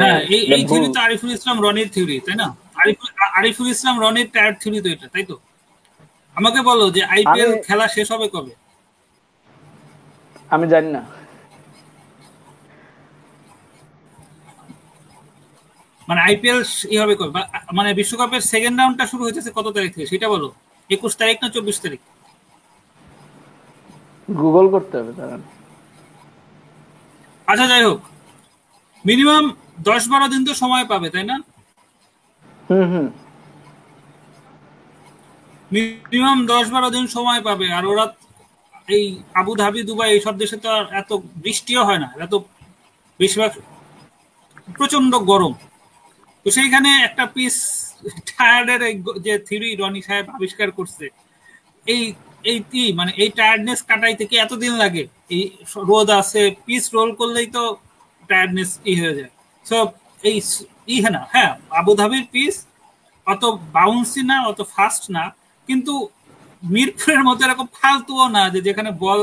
হ্যাঁ 0.02 0.18
এই 0.34 0.42
এই 0.54 0.62
থিওরি 0.70 0.88
তো 0.96 0.98
আরিফুল 1.06 1.30
ইসলাম 1.36 1.56
রনির 1.64 1.88
থিওরি 1.94 2.16
তাই 2.26 2.36
না? 2.42 2.48
আরিফুল 2.82 3.08
আরিফুল 3.38 3.68
ইসলাম 3.74 3.96
রনির 4.04 4.28
টায়ার 4.34 4.54
থিওরি 4.60 4.78
তো 4.84 4.88
এটা 4.94 5.06
তাই 5.14 5.24
তো? 5.30 5.36
আমাকে 6.36 6.60
বলো 6.70 6.84
যে 6.96 7.02
আইপিএল 7.14 7.52
খেলা 7.66 7.86
শেষ 7.96 8.08
হবে 8.14 8.26
কবে? 8.34 8.52
আমি 10.54 10.66
জানি 10.72 10.90
না। 10.96 11.02
মানে 16.08 16.20
আইপিএল 16.26 16.60
ই 16.94 16.96
হবে 17.02 17.14
কবে? 17.20 17.32
মানে 17.78 17.90
বিশ্বকাপের 18.00 18.42
সেকেন্ড 18.52 18.76
রাউন্ডটা 18.80 19.04
শুরু 19.12 19.22
হয়েছে 19.24 19.40
কত 19.58 19.66
তারিখ 19.76 19.90
থেকে? 19.94 20.06
সেটা 20.12 20.26
বলো। 20.34 20.48
একুশ 20.90 21.12
তারিখ 21.20 21.36
না 21.42 21.48
চব্বিশ 21.56 21.78
তারিখ? 21.86 22.02
গুগল 24.28 24.66
করতে 24.70 24.94
হবে 24.98 25.12
তারা 25.12 25.36
আচ্ছা 27.48 27.66
যাই 27.66 27.82
হোক। 27.84 28.00
মিনিমাম 29.04 29.44
দশ 29.80 30.02
বারো 30.08 30.26
দিন 30.28 30.42
তো 30.44 30.52
সময় 30.54 30.84
পাবে 30.84 31.08
তাই 31.10 31.24
না? 31.24 31.36
হুম 32.70 32.84
হুম। 32.92 33.08
মিনিমাম 35.70 36.38
দশ 36.46 36.66
বারো 36.70 36.88
দিন 36.90 37.04
সময় 37.06 37.40
পাবে 37.42 37.66
আর 37.72 37.84
ওরা 37.86 38.04
এই 38.88 39.04
আবু 39.34 39.52
ধাবি 39.56 39.80
দুবাই 39.82 40.10
এইসব 40.10 40.34
দেশে 40.36 40.56
তো 40.56 40.68
আর 40.70 40.84
এত 40.92 41.10
বৃষ্টিও 41.36 41.82
হয় 41.84 41.98
না 41.98 42.08
এত 42.20 42.34
বেশিরভাগ 43.20 43.52
প্রচণ্ড 44.68 45.12
গরম। 45.30 45.52
তো 46.46 46.50
সেইখানে 46.50 46.90
একটা 47.04 47.24
পিস 47.26 47.56
টায়ার্ডের 48.28 48.80
যে 49.20 49.34
থিরি 49.38 49.70
রনি 49.74 50.00
সাহেব 50.02 50.26
আবিষ্কার 50.30 50.68
করছে 50.70 51.04
এই 51.86 52.02
এই 52.44 52.58
মানে 52.98 53.12
এই 53.22 53.30
টায়ার্ডনেস 53.38 53.80
কাটাইতে 53.88 54.24
এতদিন 54.44 54.72
লাগে? 54.82 55.04
এই 55.36 55.42
রোদ 55.90 56.08
আছে 56.20 56.42
পিস 56.66 56.84
রোল 56.96 57.10
করলেই 57.20 57.48
তো 57.56 57.62
টায়ার্ডনেস 58.30 58.70
ই 58.90 58.92
হয়ে 59.00 59.14
যায়। 59.18 59.32
সো 59.66 59.76
এই 60.28 60.36
ই 60.94 60.96
হ্যাঁ 61.02 61.14
না 61.16 61.22
হ্যাঁ 61.34 61.52
আবুধাবির 61.80 62.26
পিস 62.32 62.54
অত 63.26 63.44
বাউন্সি 63.76 64.22
না, 64.30 64.36
অত 64.50 64.60
ফাস্ট 64.74 65.04
না, 65.16 65.24
কিন্তু 65.68 65.94
মিরপুরের 66.62 67.22
মতো 67.28 67.40
এরকম 67.46 67.66
ফালতুও 67.78 68.26
না 68.36 68.42
যে 68.54 68.60
যেখানে 68.66 68.90
বল 69.04 69.20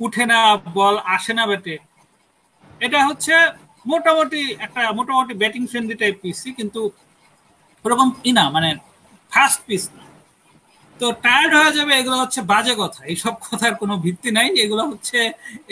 উঠে 0.00 0.24
না, 0.32 0.38
বল 0.78 0.94
আসে 1.14 1.32
না 1.38 1.44
ব্যাটে। 1.50 1.74
এটা 2.80 2.98
হচ্ছে 3.08 3.34
মোটামুটি 3.90 4.40
একটা, 4.64 4.80
মোটামুটি 4.98 5.32
ব্যাটিং 5.42 5.62
ফ্রেন্ডলি 5.70 5.96
টাইপ 6.02 6.14
পিসি 6.22 6.48
কিন্তু 6.58 6.80
ওরকম 7.84 8.08
ই 8.28 8.30
না 8.38 8.44
মানে 8.54 8.70
ফাস্ট 9.32 9.60
পিস 9.66 9.84
না। 9.96 10.02
তো 11.00 11.06
টায়ার্ড 11.24 11.52
হয়ে 11.60 11.72
যাবে 11.78 11.92
এগুলো 12.00 12.16
হচ্ছে 12.22 12.40
বাজে 12.52 12.74
কথা। 12.82 13.00
এইসব 13.12 13.34
কথার 13.44 13.74
কোনো 13.82 13.94
ভিত্তি 14.04 14.30
নাই। 14.38 14.48
এগুলো 14.64 14.82
হচ্ছে 14.90 15.18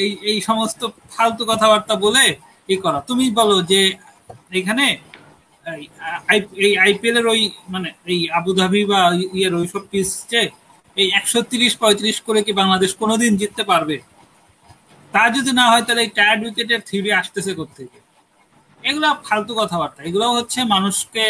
এই 0.03 0.11
এই 0.31 0.39
সমস্ত 0.49 0.81
ফালতু 1.13 1.43
কথাবার্তা 1.51 1.95
বলে 2.05 2.25
ই 2.69 2.77
করা। 2.85 2.99
তুমি 3.09 3.25
বলো 3.41 3.57
যে 3.73 3.81
এখানে 4.61 4.87
এই 6.65 6.73
আইপিএল 6.85 7.17
এর 7.21 7.27
ওই 7.35 7.43
মানে 7.75 7.89
এই 8.13 8.21
আবুধাবি 8.39 8.83
বা 8.93 9.01
ইয়ের 9.37 9.55
ওইসব 9.61 9.83
পিস 9.93 10.09
যে 10.33 10.43
এই 10.97 11.09
একশো 11.19 11.39
তিরিশ, 11.51 11.73
পঁয়ত্রিশ 11.83 12.17
করে 12.27 12.41
কি 12.47 12.53
বাংলাদেশ 12.61 12.91
কোনোদিন 13.03 13.33
জিততে 13.41 13.63
পারবে? 13.71 13.97
তা 15.13 15.23
যদি 15.37 15.51
না 15.61 15.65
হয় 15.71 15.85
তাহলে 15.87 16.03
এই 16.07 16.11
টায়ার্ড 16.17 16.41
উইকেটের 16.45 16.81
থিওরি 16.89 17.11
আসতেছে 17.21 17.53
থেকে 17.79 17.99
এগুলো 18.85 19.09
ফালতু 19.27 19.53
কথাবার্তা। 19.61 20.01
এগুলো 20.09 20.27
হচ্ছে 20.37 20.61
মানুষকে 20.75 21.25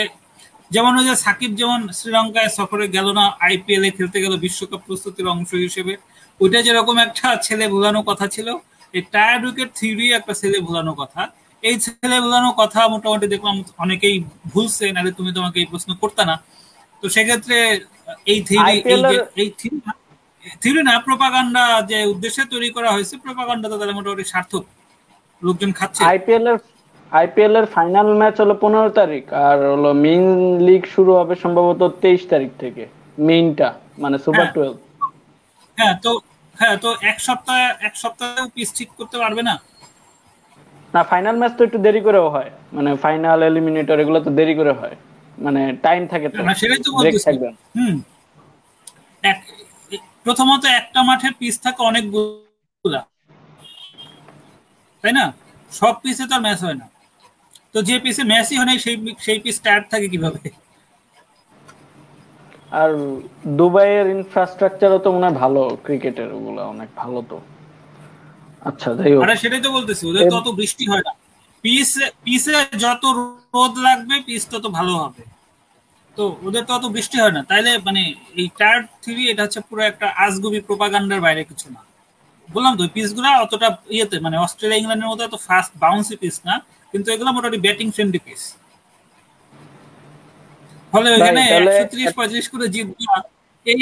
যেমন 0.71 0.93
ওই 1.01 1.05
যে 1.09 1.15
সাকিব 1.25 1.51
যেমন 1.61 1.81
শ্রীলঙ্কায় 1.99 2.51
সফরে 2.59 2.87
গেল 2.97 3.07
না 3.19 3.25
আইপিএল 3.47 3.83
এ 3.89 3.91
খেলতে 3.99 4.19
গেল 4.25 4.33
বিশ্বকাপ 4.45 4.81
প্রস্তুতির 4.87 5.27
অংশ 5.35 5.51
হিসেবে। 5.67 5.93
ওইটা 6.41 6.59
যেরকম 6.67 6.97
একটা 7.07 7.29
ছেলে 7.47 7.65
ভোলানো 7.75 8.01
কথা 8.11 8.27
ছিল 8.35 8.49
এই 8.95 9.03
টায়ার 9.15 9.41
উইকেট 9.47 9.71
থিওরি 9.79 10.07
একটা 10.19 10.33
ছেলে 10.41 10.57
ভোলানো 10.67 10.93
কথা। 11.01 11.23
এই 11.63 11.77
ছেলে 11.85 12.17
ভোলানো 12.25 12.51
কথা 12.61 12.81
মোটামুটি 12.95 13.27
দেখলাম 13.35 13.57
অনেকেই 13.85 14.17
ভুলছে 14.53 14.85
নাহলে 14.95 15.11
তুমি 15.19 15.31
তোমাকে 15.37 15.57
এই 15.63 15.69
প্রশ্ন 15.73 15.91
করতে 16.03 16.23
না। 16.31 16.37
তো 17.03 17.07
সেক্ষেত্রে 17.15 17.57
এই 18.33 18.39
থিওরি 18.49 18.75
এই 19.43 19.49
থিওরি 20.63 20.83
না 20.89 20.95
প্রপাগান্ডা 21.07 21.65
যে 21.91 21.99
উদ্দেশ্যে 22.13 22.43
তৈরি 22.53 22.69
করা 22.77 22.91
হয়েছে 22.95 23.15
প্রপাগান্ডা 23.25 23.67
তো 23.73 23.77
তাদের 23.81 23.97
মোটামুটি 23.99 24.25
সার্থক। 24.33 24.65
লোকজন 25.43 25.71
খাচ্ছে। 25.79 26.03
আইপিএল 26.13 26.45
এর 26.53 26.59
আইপিএল 27.13 27.55
এর 27.57 27.67
ফাইনাল 27.75 28.09
ম্যাচ 28.21 28.37
হলো 28.43 28.55
পনেরো 28.63 28.91
তারিখ 29.01 29.25
আর 29.47 29.59
হলো 29.73 29.91
মেইন 30.05 30.25
লিগ 30.69 30.83
শুরু 30.95 31.13
হবে 31.21 31.35
সম্ভবত 31.45 31.81
তেইশ 32.03 32.21
তারিখ 32.33 32.51
থেকে 32.63 32.83
মেইনটা 33.19 33.69
মানে 33.99 34.17
সুপার 34.25 34.47
টুয়েলভ 34.55 34.77
হ্যাঁ 35.79 35.95
তো 36.05 36.11
হ্যাঁ 36.55 36.77
তো 36.85 36.89
এক 37.11 37.19
সপ্তাহ 37.27 37.57
এক 37.89 37.95
সপ্তাহে 38.03 38.43
পিস 38.55 38.69
ঠিক 38.79 38.89
করতে 38.99 39.17
পারবে 39.23 39.43
না? 39.43 39.55
না 40.95 41.01
ফাইনাল 41.11 41.37
ম্যাচ 41.41 41.53
তো 41.59 41.63
একটু 41.65 41.79
দেরি 41.87 42.01
করেও 42.07 42.27
হয় 42.35 42.51
মানে 42.77 42.91
ফাইনাল 43.05 43.41
এলিমিনেটর 43.43 43.99
এগুলো 44.03 44.19
তো 44.21 44.31
দেরি 44.39 44.55
করে 44.61 44.73
হয় 44.81 44.95
মানে 45.39 45.61
টাইম 45.85 46.03
থাকে 46.13 46.29
তো 46.29 46.39
সেটাই 46.61 46.81
তো 46.87 46.91
বলতেছি। 46.97 47.31
হুম। 47.77 47.97
প্রথমত 50.25 50.63
একটা 50.81 51.01
মাঠে 51.09 51.29
পিস 51.41 51.55
থাকে 51.65 51.81
অনেকগুলা 51.83 53.01
তাই 55.05 55.13
না? 55.19 55.25
সব 55.73 55.95
পিসে 56.03 56.25
তো 56.31 56.37
ম্যাচ 56.45 56.61
হয় 56.67 56.77
না। 56.81 56.87
তো 57.75 57.79
যে 57.89 57.97
পিসে 58.05 58.23
ম্যাচই 58.33 58.57
হয় 58.61 58.79
সেই 58.85 58.97
সেই 59.27 59.39
পিস 59.45 59.57
টায়ার 59.65 59.83
থাকে 59.93 60.07
কীভাবে? 60.15 60.41
আর 62.81 62.91
দুবাইয়ের 63.59 64.07
ইনফ্রাস্ট্রাকচারও 64.17 64.99
তো 65.05 65.09
মনে 65.17 65.31
ভালো 65.43 65.63
ক্রিকেটের 65.85 66.31
ওগুলো 66.39 66.61
অনেক 66.73 66.89
ভালো 67.03 67.21
তো। 67.31 67.37
আচ্ছা 68.69 68.89
যাই 68.99 69.11
হোক। 69.15 69.21
আরে 69.25 69.35
সেটাই 69.43 69.63
তো 69.67 69.71
বলতেছি 69.77 70.03
ওদের 70.11 70.23
তো 70.33 70.37
অত 70.41 70.49
বৃষ্টি 70.61 70.85
হয় 70.93 71.05
না। 71.09 71.13
পিস 71.65 71.91
পিসে 72.25 72.57
যত 72.85 73.05
রোদ 73.19 73.73
লাগবে 73.87 74.15
পিস 74.27 74.43
তত 74.53 74.65
ভালো 74.79 74.95
হবে। 75.03 75.23
তো 76.17 76.25
ওদের 76.47 76.63
তো 76.69 76.73
অত 76.79 76.85
বৃষ্টি 76.97 77.17
হয় 77.23 77.35
না। 77.37 77.43
তাইলে 77.51 77.71
মানে 77.87 78.03
এই 78.41 78.47
টায়ার 78.59 78.81
থ্রি 79.03 79.23
এটা 79.33 79.43
হচ্ছে 79.47 79.61
পুরো 79.69 79.83
একটা 79.91 80.07
আজগুবি 80.27 80.59
প্রোপাগান্ডার 80.69 81.19
বাইরে 81.27 81.43
কিছু 81.51 81.67
না। 81.75 81.81
বললাম 82.49 82.73
তো 82.79 82.83
পিসগুলা 82.97 83.31
অতটা 83.45 83.69
ইয়েতে 83.97 84.17
মানে 84.27 84.37
অস্ট্রেলিয়া 84.45 84.79
ইংল্যান্ডের 84.81 85.09
মতো 85.13 85.23
এত 85.29 85.37
ফাস্ট 85.47 85.73
বাউন্সি 85.83 86.17
পিস 86.23 86.37
না। 86.49 86.55
কিন্তু 86.95 87.09
এগুলো 87.13 87.31
মোটামুটি 87.33 87.59
ব্যাটিং 87.61 87.87
ফ্রেন্ডলি 87.91 88.21
পিস 88.27 88.43
ফলে 90.93 91.09
তাহলে- 91.15 91.51
একশো 91.71 91.85
ত্রিশ 91.93 92.09
পঁয়ত্রিশ 92.17 92.47
করে 92.49 92.67
জিতবা। 92.69 93.17
এই 93.67 93.77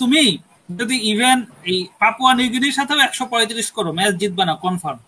তুমি 0.00 0.22
যদি 0.70 0.96
ইভেন 1.10 1.38
এই 1.64 1.78
পাপুয়া 2.00 2.32
নিউগিনির 2.34 2.74
সাথেও 2.78 2.98
একশো 3.00 3.24
পঁয়ত্রিশ 3.32 3.68
করো 3.76 3.90
ম্যাচ 3.92 4.12
জিতবা 4.20 4.44
না 4.44 4.54
কনফার্ম 4.64 4.98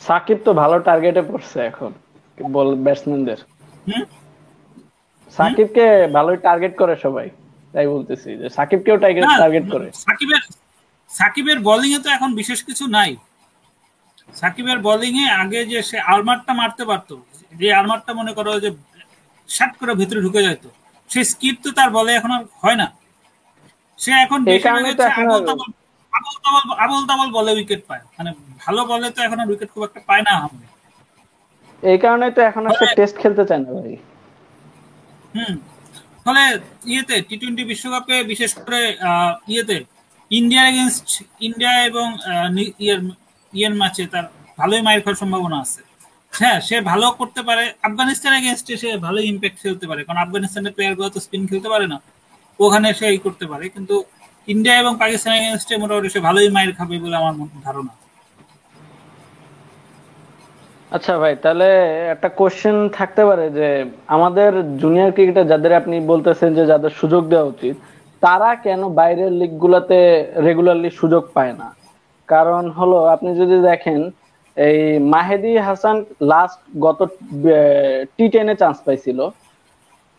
সাকিব 0.00 0.38
তো 0.46 0.50
ভালো 0.62 0.76
টার্গেটে 0.86 1.22
পড়ছে 1.22 1.58
এখন 1.70 1.90
বল 2.38 2.68
ব্যাটসম্যানদের 2.84 3.38
সাকিবকে 5.34 5.84
ভালোই 6.16 6.38
টার্গেট 6.46 6.74
করে 6.80 6.94
সবাই 7.04 7.26
তাই 7.74 7.86
বলতেছি 7.86 8.28
যে 8.40 8.46
সাকিবকেও 8.56 8.96
টার্গেট 8.96 9.24
টার্গেট 9.36 9.64
করে। 9.74 9.86
সাকিবের 10.02 10.42
সাকিবের 11.10 11.58
বোলিং 11.68 11.90
এ 11.96 11.98
তো 12.04 12.08
এখন 12.16 12.30
বিশেষ 12.40 12.58
কিছু 12.68 12.84
নাই। 12.96 13.10
সাকিবের 14.40 14.78
বোলিং 14.86 15.14
এ 15.24 15.26
আগে 15.42 15.60
যে 15.70 15.78
সে 15.88 15.96
আলমারটা 16.12 16.52
মারতে 16.60 16.84
পারতো 16.90 17.14
যে 17.60 17.66
আলমারটা 17.78 18.12
মনে 18.20 18.32
করো 18.38 18.52
যে 18.64 18.70
শাট 19.48 19.72
করে 19.80 19.92
ভিতরে 20.00 20.20
ঢুকে 20.24 20.40
যেত 20.46 20.64
সেই 21.10 21.24
স্কিপ 21.32 21.56
তো 21.64 21.70
তার 21.78 21.90
বলে 21.96 22.10
এখন 22.18 22.30
আর 22.36 22.42
হয় 22.62 22.78
না। 22.82 22.86
সে 23.98 24.10
এখন 24.24 24.38
আবল 26.84 27.02
তাবল 27.10 27.28
বলে 27.38 27.50
উইকেট 27.58 27.82
পায়। 27.88 28.02
মানে 28.16 28.30
ভালো 28.62 28.80
বলে 28.90 29.06
তো 29.16 29.20
এখন 29.26 29.38
আর 29.42 29.48
উইকেট 29.52 29.68
খুব 29.74 29.82
একটা 29.88 30.00
পায় 30.08 30.24
না 30.28 30.34
এই 31.82 31.98
কারণে 32.04 32.26
তো 32.36 32.40
এখন 32.50 32.62
আর 32.66 32.72
সে 32.80 32.86
টেস্ট 32.98 33.16
খেলতে 33.22 33.42
চায় 33.48 33.60
না 33.64 33.70
ভাই। 33.76 33.96
হুম 35.34 35.54
ফলে 36.24 36.42
ইয়েতে 36.90 37.16
টি 37.28 37.34
টোয়েন্টি 37.40 37.62
বিশ্বকাপে 37.70 38.16
বিশেষ 38.32 38.50
করে 38.58 38.80
ইয়েতে 39.52 39.76
ইন্ডিয়া 40.30 40.62
এগেনস্ট 40.70 41.08
ইন্ডিয়া 41.46 41.72
এবং 41.90 42.06
ইয়ের 43.52 43.74
ম্যাচে 43.80 44.04
তার 44.12 44.24
ভালোই 44.58 44.82
মায়ের 44.86 45.00
খাওয়ার 45.04 45.20
সম্ভাবনা 45.22 45.56
আছে। 45.64 45.80
হ্যাঁ 46.32 46.58
সে 46.68 46.76
ভালো 46.90 47.06
করতে 47.20 47.40
পারে। 47.48 47.64
আফগানিস্তান 47.88 48.32
এগেনস্টে 48.40 48.74
সে 48.82 48.88
ভালো 49.06 49.18
ইম্প্যাক্ট 49.30 49.58
খেলতে 49.62 49.84
পারে। 49.90 50.00
কারণ 50.06 50.18
আফগানিস্তানের 50.26 50.72
প্লেয়ারগুলো 50.76 51.08
তো 51.14 51.18
স্পিন 51.26 51.42
খেলতে 51.50 51.68
পারে 51.74 51.86
না। 51.92 51.98
ওখানে 52.58 52.88
সে 52.98 53.04
এই 53.12 53.18
করতে 53.26 53.44
পারে। 53.52 53.64
কিন্তু 53.74 53.94
ইন্ডিয়া 54.48 54.74
এবং 54.82 54.92
পাকিস্তান 55.02 55.32
এগেনস্টে 55.40 55.74
মোটামুটি 55.82 56.08
সে 56.14 56.20
ভালোই 56.28 56.48
মায়ের 56.54 56.72
খাবে 56.78 56.94
বলে 57.04 57.16
আমার 57.20 57.34
ধারণা। 57.66 57.92
আচ্ছা 60.92 61.12
ভাই, 61.22 61.34
তাহলে 61.44 61.68
একটা 62.14 62.28
কোশ্চেন 62.38 62.76
থাকতে 62.98 63.22
পারে 63.28 63.46
যে, 63.58 63.68
আমাদের 64.16 64.50
জুনিয়র 64.82 65.10
ক্রিকেটার 65.16 65.50
যাদের 65.52 65.72
আপনি 65.80 65.96
বলতেছেন 66.12 66.50
যে 66.58 66.62
যাদের 66.72 66.92
সুযোগ 67.00 67.22
দেওয়া 67.32 67.50
উচিত 67.52 67.76
তারা 68.22 68.50
কেন 68.64 68.82
বাইরের 68.98 69.32
লিগ 69.40 69.52
গুলাতে 69.62 69.98
রেগুলারলি 70.46 70.90
সুযোগ 71.00 71.22
পায় 71.36 71.54
না? 71.60 71.68
কারণ 72.28 72.62
হলো, 72.78 72.98
আপনি 73.14 73.30
যদি 73.40 73.56
দেখেন, 73.70 74.00
এই 74.56 74.80
মাহেদি 75.12 75.52
হাসান 75.66 75.96
লাস্ট 76.30 76.58
গত 76.86 77.00
টি 78.16 78.26
টেনে 78.32 78.54
চান্স 78.60 78.78
পাইছিল। 78.86 79.18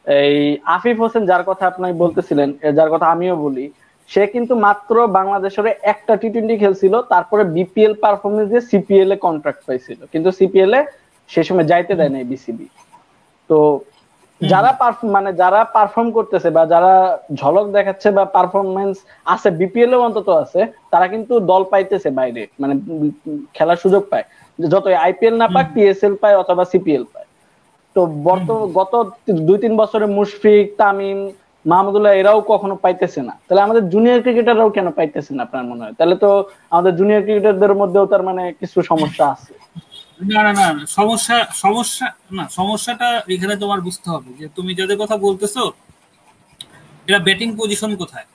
এই 0.06 0.38
আফিফ 0.76 0.98
হোসেন 1.04 1.24
যার 1.32 1.44
কথা 1.50 1.64
আপনি 1.72 1.86
বলতেছিলেন 2.04 2.50
যার 2.78 2.90
কথা 2.94 3.08
আমিও 3.14 3.36
বলি, 3.46 3.66
সে 4.10 4.24
কিন্তু 4.34 4.54
মাত্র 4.66 4.96
বাংলাদেশের 5.18 5.68
একটা 5.94 6.14
টি 6.22 6.28
টোয়েন্টি 6.34 6.56
খেলছিল, 6.64 6.94
তারপরে 7.14 7.44
বিপিএল 7.56 7.94
পারফরমেন্স 8.04 8.48
দিয়ে 8.52 8.64
সিপিএল 8.70 9.10
এ 9.16 9.18
কন্ট্রাক্ট 9.26 9.62
পাইছিল। 9.68 10.00
কিন্তু 10.14 10.30
সিপিএল 10.38 10.72
এ 10.80 10.82
সে 11.30 11.42
সময় 11.48 11.68
যাইতে 11.72 11.94
দেয় 12.00 12.12
নাই 12.16 12.24
বিসিবি 12.32 12.68
তো 13.50 13.58
যারা 14.42 14.72
মানে 15.16 15.30
যারা 15.42 15.60
পারফর্ম 15.76 16.10
করতেছে 16.18 16.50
বা 16.58 16.64
যারা 16.74 16.94
ঝলক 17.40 17.66
দেখাচ্ছে 17.78 18.08
বা 18.18 18.24
পারফরমেন্স 18.36 18.96
আছে 19.34 19.50
বিপিএল 19.60 19.92
এও 19.96 20.02
অন্তত 20.08 20.28
আছে 20.44 20.62
তারা 20.94 21.06
কিন্তু 21.14 21.34
দল 21.52 21.64
পাইতেছে 21.72 22.10
বাইরে 22.20 22.44
মানে 22.62 22.74
খেলার 23.56 23.82
সুযোগ 23.84 24.04
পায়। 24.12 24.26
যত 24.60 24.86
আইপিএল 25.06 25.36
না 25.42 25.48
পাক 25.56 25.66
পিএসএল 25.76 26.14
পায় 26.22 26.36
অথবা 26.42 26.64
সিপিএল 26.72 27.04
পায়। 27.14 27.28
তো 27.96 28.02
বর্ত 28.26 28.50
গত 28.80 28.94
দুই 29.48 29.58
তিন 29.64 29.74
বছরে 29.82 30.06
মুশফিক 30.18 30.66
তামিম 30.82 31.20
মাহমুদুল্লাহ 31.66 32.14
এরাও 32.22 32.40
কখনো 32.52 32.76
পাইতেছে 32.84 33.22
না। 33.28 33.34
তাহলে 33.46 33.62
আমাদের 33.68 33.84
জুনিয়র 33.94 34.20
ক্রিকেটাররাও 34.26 34.70
কেন 34.78 34.88
পাইতেছে 34.98 35.32
না 35.36 35.42
আপনার 35.48 35.64
মনে 35.72 35.82
হয়? 35.84 35.96
তাহলে 36.00 36.16
তো 36.24 36.30
আমাদের 36.74 36.92
জুনিয়র 37.00 37.24
ক্রিকেটারদের 37.26 37.74
মধ্যেও 37.82 38.06
তার 38.12 38.24
মানে 38.30 38.44
কিছু 38.60 38.78
সমস্যা 38.92 39.26
আছে। 39.36 39.54
না 40.20 40.42
না 40.48 40.52
না 40.60 40.86
সমস্যা 40.98 41.38
সমস্যা, 41.54 42.08
না, 42.38 42.44
সমস্যাটা 42.50 43.08
এখানে 43.36 43.56
তোমার 43.56 43.80
বুঝতে 43.82 44.08
হবে 44.10 44.30
যে 44.40 44.46
তুমি 44.56 44.72
যাদের 44.80 44.98
কথা 44.98 45.16
বলতেছো, 45.18 45.64
এরা 47.08 47.20
ব্যাটিং 47.28 47.50
পজিশন 47.60 47.96
কোথায়? 47.96 48.28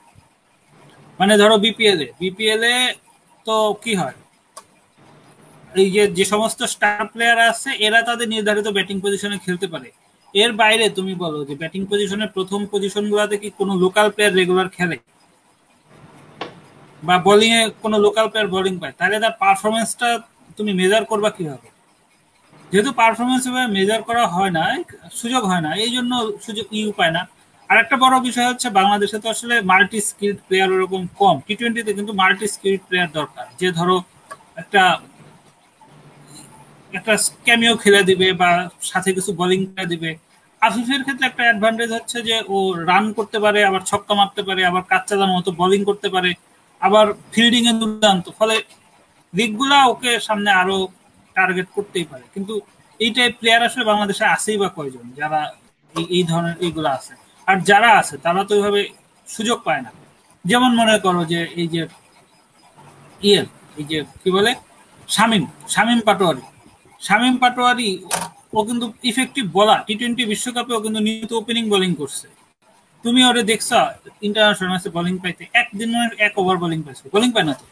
মানে 1.19 1.33
ধরো 1.37 1.55
বিপিএল 1.65 1.99
এ 2.01 2.07
বিপিএল 2.19 2.63
এ 2.63 2.77
তো 3.45 3.55
কি 3.83 3.95
হয়? 3.95 4.17
এই 5.73 5.91
যে 5.91 6.07
যে 6.17 6.25
সমস্ত 6.33 6.59
স্টার 6.63 7.07
প্লেয়ার 7.13 7.39
আছে, 7.51 7.69
এরা 7.87 8.01
তাদের 8.01 8.27
নির্ধারিত 8.33 8.67
ব্যাটিং 8.67 8.97
পজিশনে 9.05 9.37
খেলতে 9.45 9.67
পারে। 9.73 9.89
এর 10.33 10.53
বাইরে 10.53 10.89
তুমি 10.89 11.15
বলো 11.23 11.45
যে 11.45 11.55
ব্যাটিং 11.55 11.81
পজিশনের 11.91 12.29
প্রথম 12.35 12.59
পজিশন 12.71 13.03
গুলাতে 13.11 13.37
কি 13.37 13.49
কোনো 13.59 13.73
লোকাল 13.83 14.07
প্লেয়ার 14.11 14.33
রেগুলার 14.39 14.69
খেলে? 14.69 14.97
বা 17.03 17.17
বোলিং 17.17 17.51
এ 17.59 17.69
কোনো 17.83 17.97
লোকাল 17.99 18.25
প্লেয়ার 18.29 18.49
বোলিং 18.55 18.73
পায়? 18.79 18.93
তাহলে 18.99 19.19
তার 19.19 19.35
পারফরমেন্সটা 19.41 20.19
তুমি 20.57 20.73
মেজার 20.73 21.05
করবা 21.05 21.29
কীভাবে? 21.29 21.74
যেহেতু 22.71 22.91
পারফরমেন্স 23.01 23.43
মেজার 23.77 24.01
করা 24.09 24.23
হয় 24.35 24.51
না, 24.57 24.63
সুযোগ 25.21 25.41
হয় 25.51 25.63
না, 25.65 25.71
এই 25.85 25.91
জন্য 25.95 26.11
সুযোগ 26.45 26.65
ইউ 26.77 26.89
পায় 26.99 27.13
না। 27.17 27.21
আর 27.69 27.77
একটা 27.83 27.95
বড় 28.03 28.15
বিষয় 28.27 28.47
হচ্ছে 28.51 28.67
বাংলাদেশে 28.79 29.17
তো 29.23 29.27
আসলে 29.35 29.55
মাল্টি 29.71 29.99
স্কিল্ড 30.09 30.39
প্লেয়ার 30.47 30.69
ওরকম 30.75 31.01
কম। 31.21 31.35
টি 31.47 31.53
টোয়েন্টিতে 31.59 31.91
কিন্তু 31.97 32.13
মাল্টি 32.21 32.47
স্কিল্ড 32.55 32.81
প্লেয়ার 32.87 33.09
দরকার। 33.19 33.45
যে 33.61 33.67
ধরো 33.77 33.95
একটা 34.61 34.83
একটা 36.97 37.13
ক্যামিও 37.45 37.73
খেলে 37.83 38.01
দিবে 38.09 38.27
বা 38.41 38.49
সাথে 38.91 39.09
কিছু 39.17 39.31
বোলিং 39.39 39.59
করে 39.69 39.85
দিবে। 39.93 40.11
আফিফের 40.61 41.01
ক্ষেত্রে 41.05 41.25
একটা 41.29 41.43
অ্যাডভান্টেজ 41.47 41.89
হচ্ছে 41.97 42.17
যে 42.29 42.35
ও 42.55 42.57
রান 42.89 43.05
করতে 43.17 43.37
পারে, 43.45 43.59
আবার 43.69 43.81
ছক্কা 43.89 44.13
মারতে 44.19 44.41
পারে, 44.47 44.61
আবার 44.69 44.83
কাচ্চাদার 44.91 45.31
মতো 45.35 45.49
বোলিং 45.61 45.81
করতে 45.89 46.07
পারে, 46.15 46.31
আবার 46.81 47.05
ফিল্ডিং 47.33 47.63
এ 47.71 47.73
দুর্দান্ত। 47.81 48.25
ফলে 48.39 48.55
দিকগুলা 49.33 49.77
ওকে 49.93 50.11
সামনে 50.27 50.49
আরও 50.61 50.77
টার্গেট 51.35 51.67
করতেই 51.75 52.05
পারে। 52.11 52.25
কিন্তু 52.33 52.53
এই 52.99 53.09
টাইপ 53.15 53.33
প্লেয়ার 53.39 53.61
আসলে 53.67 53.83
বাংলাদেশে 53.91 54.25
আছেই 54.35 54.57
বা 54.61 54.67
কয়জন? 54.77 55.05
যারা 55.19 55.39
এই 56.17 56.23
ধরনের 56.31 56.55
এইগুলো 56.65 56.89
আছে। 56.97 57.13
আর 57.47 57.57
যারা 57.69 57.89
আছে, 58.01 58.15
তারা 58.25 58.41
তো 58.49 58.51
ওইভাবে 58.57 58.81
সুযোগ 59.27 59.57
পায় 59.67 59.81
না। 59.85 59.91
যেমন 60.45 60.71
মনে 60.79 60.95
করো 61.05 61.21
যে 61.31 61.39
এই 61.61 61.67
যে 61.73 61.81
ইয়ে 63.27 63.41
এই 63.79 63.85
যে 63.91 63.97
কি 64.21 64.29
বলে? 64.37 64.51
শামিম 65.15 65.43
শামিম 65.73 65.99
পাটোয়ারি। 66.07 66.43
শামিম 67.07 67.35
পাটোয়ারি, 67.43 67.89
ও 68.57 68.59
কিন্তু 68.69 68.85
ইফেক্টিভ 69.11 69.45
বলার 69.57 69.79
টি 69.87 69.93
টোয়েন্টি 69.99 70.23
বিশ্বকাপে 70.31 70.71
ও 70.77 70.79
কিন্তু 70.85 70.99
নিয়মিত 71.05 71.31
ওপেনিং 71.41 71.63
বোলিং 71.73 71.91
করছে। 72.01 72.27
তুমি 73.03 73.19
ওরে 73.29 73.41
দেখছা 73.51 73.79
ইন্টারন্যাশনাল 74.27 74.69
ম্যাচে 74.73 74.89
বোলিং 74.97 75.15
পাইতে। 75.23 75.43
একদিন 75.61 75.89
এক 76.27 76.33
ওভার 76.41 76.55
বোলিং 76.63 76.79
পাইছে। 76.85 77.03
বোলিং 77.13 77.29
পায় 77.35 77.45
না 77.49 77.53
তো? 77.59 77.65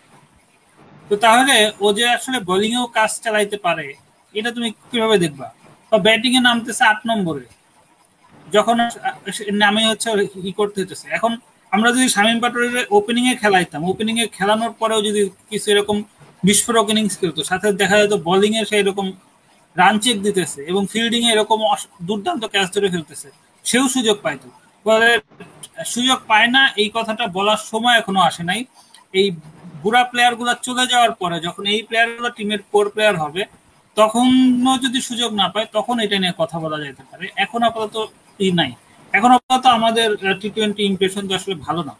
তো 1.09 1.15
তাহলে 1.25 1.55
ও 1.85 1.87
যে 1.97 2.05
আসলে 2.17 2.37
বোলিং 2.49 2.71
এও 2.79 2.85
কাজ 2.97 3.11
চালাইতে 3.23 3.57
পারে, 3.65 3.87
এটা 4.35 4.49
তুমি 4.55 4.69
কীভাবে 4.89 5.15
দেখবা? 5.23 5.47
বা 5.91 5.97
ব্যাটিং 6.05 6.31
এ 6.39 6.41
নামতেছে 6.47 6.83
আট 6.91 6.99
নম্বরে। 7.09 7.45
যখন 8.55 8.75
নামে 9.63 9.81
হচ্ছে 9.91 10.07
ই 10.49 10.51
করতে 10.59 10.77
হতেছে 10.83 11.05
এখন 11.17 11.31
আমরা 11.71 11.89
যদি 11.95 12.07
শামীম 12.15 12.37
পাটোয়ারির 12.43 12.87
ওপেনিং 12.97 13.23
এ 13.31 13.33
খেলাইতাম 13.41 13.81
ওপেনিং 13.91 14.15
এ 14.23 14.25
খেলানোর 14.37 14.73
পরেও 14.81 14.99
যদি 15.07 15.21
কিছু 15.49 15.67
এরকম 15.73 15.97
বিস্ফোরক 16.47 16.87
ইনিংস 16.93 17.13
খেলতো, 17.21 17.41
সাথে 17.51 17.67
দেখা 17.81 17.95
যেত 18.01 18.13
বোলিং 18.27 18.51
এ 18.59 18.61
সেই 18.71 18.83
রকম 18.89 19.07
রান 19.75 19.95
চেক 20.03 20.17
দিতেছে 20.25 20.59
এবং 20.71 20.81
ফিল্ডিং 20.91 21.21
এ 21.27 21.29
এরকম 21.35 21.59
দুর্দান্ত 22.07 22.43
ক্যাচ 22.53 22.67
ধরে 22.75 22.87
ফেলতেছে, 22.93 23.27
সেও 23.65 23.85
সুযোগ 23.95 24.17
পাইতো। 24.25 24.47
সুযোগ 25.93 26.19
পায় 26.29 26.49
না, 26.55 26.61
এই 26.81 26.89
কথাটা 26.97 27.25
বলার 27.37 27.61
সময় 27.71 27.95
এখনও 28.01 28.21
আসে 28.29 28.43
নাই। 28.49 28.59
এই 29.19 29.27
বুড়া 29.83 30.03
প্লেয়ারগুলা 30.11 30.53
চলে 30.67 30.83
যাওয়ার 30.91 31.13
পরে 31.21 31.37
যখন 31.45 31.63
এই 31.73 31.81
প্লেয়ারগুলো 31.87 32.29
টিমের 32.37 32.61
কোর 32.73 32.85
প্লেয়ার 32.93 33.15
হবে 33.23 33.41
তখনও 33.97 34.73
যদি 34.83 34.99
সুযোগ 35.09 35.29
না 35.41 35.47
পায় 35.53 35.67
তখন 35.77 35.95
এটা 36.05 36.17
নিয়ে 36.23 36.39
কথা 36.41 36.57
বলা 36.63 36.77
যেতে 36.85 37.03
পারে। 37.09 37.25
এখন 37.43 37.59
আপাতত 37.69 37.95
ই 38.39 38.49
নাই। 38.59 38.71
এখন 39.13 39.31
আপাতত 39.37 39.65
আমাদের 39.77 40.07
টি 40.41 40.49
টোয়েন্টি 40.55 40.81
ইমপ্রেশন 40.91 41.23
তো 41.29 41.33
আসলে 41.39 41.55
ভালো 41.67 41.81
না। 41.89 41.93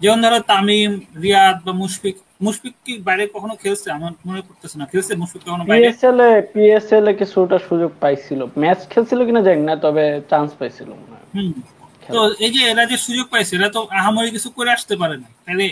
যেমন 0.00 0.18
ধরো 0.24 0.38
তামিম 0.52 0.92
রিয়াদ 1.24 1.56
বা 1.66 1.72
মুশফিক 1.82 2.16
মুশফিক 2.44 2.74
কি 2.84 2.92
বাইরে 3.08 3.24
কখনো 3.34 3.54
খেলছে? 3.62 3.88
আমার 3.96 4.12
মনে 4.28 4.40
করতেছে 4.48 4.76
না। 4.80 4.84
খেলছে 4.92 5.12
মুশফিক 5.22 5.42
কখনো 5.48 5.64
বাইরে? 5.64 5.84
পিএসএল 5.84 6.18
এ 6.28 6.30
পিএসএল 6.52 7.06
এ 7.10 7.12
কিছুটা 7.20 7.58
সুযোগ 7.68 7.90
পাইছিল। 8.02 8.40
ম্যাচ 8.62 8.80
খেলছিল 8.92 9.20
কিনা 9.28 9.42
জানি 9.48 9.62
না 9.70 9.74
তবে 9.84 10.04
চান্স 10.30 10.50
পাইছিল 10.60 10.88
মনে 11.00 11.14
হয়। 11.16 11.26
হুম। 11.34 11.52
তো 12.14 12.20
এই 12.44 12.50
যে 12.54 12.60
এরা 12.72 12.84
যে 12.92 12.96
সুযোগ 13.06 13.26
পাইছে 13.32 13.52
এরা 13.58 13.68
তো 13.76 13.80
আহামরি 14.00 14.30
কিছু 14.36 14.48
করে 14.58 14.70
আসতে 14.76 14.94
পারে 15.02 15.16
না। 15.22 15.28
তাহলে 15.44 15.66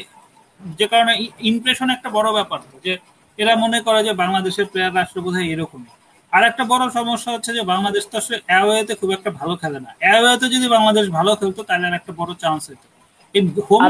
যে 0.79 0.87
কারণে 0.93 1.13
ইমপ্রেশন 1.51 1.89
একটা 1.97 2.09
বড় 2.11 2.29
ব্যাপার 2.33 2.61
যে 2.85 2.93
এরা 3.39 3.53
মনে 3.57 3.79
করে 3.81 4.01
যে 4.09 4.13
বাংলাদেশের 4.23 4.67
প্লেয়ার 4.73 4.97
রাষ্ট্র 4.99 5.19
বোধহয় 5.25 5.49
এরকমই। 5.55 5.91
আর 6.33 6.43
একটা 6.51 6.65
বড় 6.65 6.85
সমস্যা 6.99 7.31
হচ্ছে 7.35 7.51
যে 7.59 7.63
বাংলাদেশ 7.63 8.03
তো 8.11 8.15
আসলে 8.19 8.37
অ্যাওয়েতে 8.47 8.95
খুব 9.01 9.11
একটা 9.13 9.31
ভালো 9.31 9.55
খেলে 9.57 9.79
না। 9.87 9.91
অ্যাওয়েতে 10.03 10.47
যদি 10.55 10.67
বাংলাদেশ 10.77 11.05
ভালো 11.19 11.31
খেলতো 11.41 11.61
তাহলে 11.69 11.85
আর 11.87 11.95
একটা 12.01 12.13
বড় 12.21 12.31
চান্স 12.43 12.63
হতো। 12.71 12.87
এই 13.35 13.43
হোম 13.69 13.81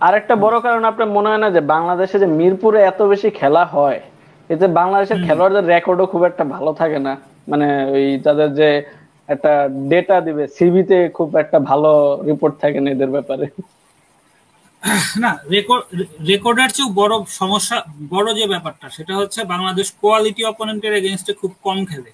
আর 0.00 0.12
একটা 0.20 0.34
বড় 0.44 0.56
কারণ 0.66 0.82
আপনার 0.84 1.08
মনে 1.16 1.28
হয় 1.28 1.42
না 1.44 1.48
যে 1.56 1.60
বাংলাদেশে 1.74 2.16
যে 2.22 2.28
মিরপুরে 2.38 2.80
এত 2.82 3.00
বেশি 3.02 3.28
খেলা 3.30 3.62
হয় 3.74 3.98
এতে 4.50 4.66
বাংলাদেশের 4.80 5.18
খেলোয়াড়দের 5.26 5.68
রেকর্ডও 5.72 6.06
খুব 6.12 6.22
একটা 6.24 6.44
ভালো 6.54 6.70
থাকে 6.72 6.98
না। 7.06 7.12
মানে 7.48 7.66
ওই 7.94 8.06
তাদের 8.26 8.48
যে 8.54 8.68
একটা 9.28 9.52
ডেটা 9.90 10.16
দিবে 10.20 10.44
সিভিতে 10.56 10.98
খুব 11.08 11.28
একটা 11.36 11.58
ভালো 11.70 11.90
রিপোর্ট 12.28 12.54
থাকে 12.62 12.78
না 12.80 12.88
এদের 12.90 13.10
ব্যাপারে। 13.16 13.46
না 15.24 15.30
রেকর্ড 15.54 15.84
রেকর্ডের 16.30 16.70
চেয়েও 16.74 16.90
বড় 17.00 17.14
সমস্যা, 17.40 17.76
বড় 18.14 18.28
যে 18.38 18.44
ব্যাপারটা, 18.46 18.86
সেটা 18.88 19.14
হচ্ছে 19.16 19.40
বাংলাদেশ 19.44 19.86
কোয়ালিটি 20.02 20.42
অপোনেন্টের 20.44 20.92
এগেনস্টে 21.00 21.32
খুব 21.40 21.52
কম 21.62 21.78
খেলে। 21.90 22.10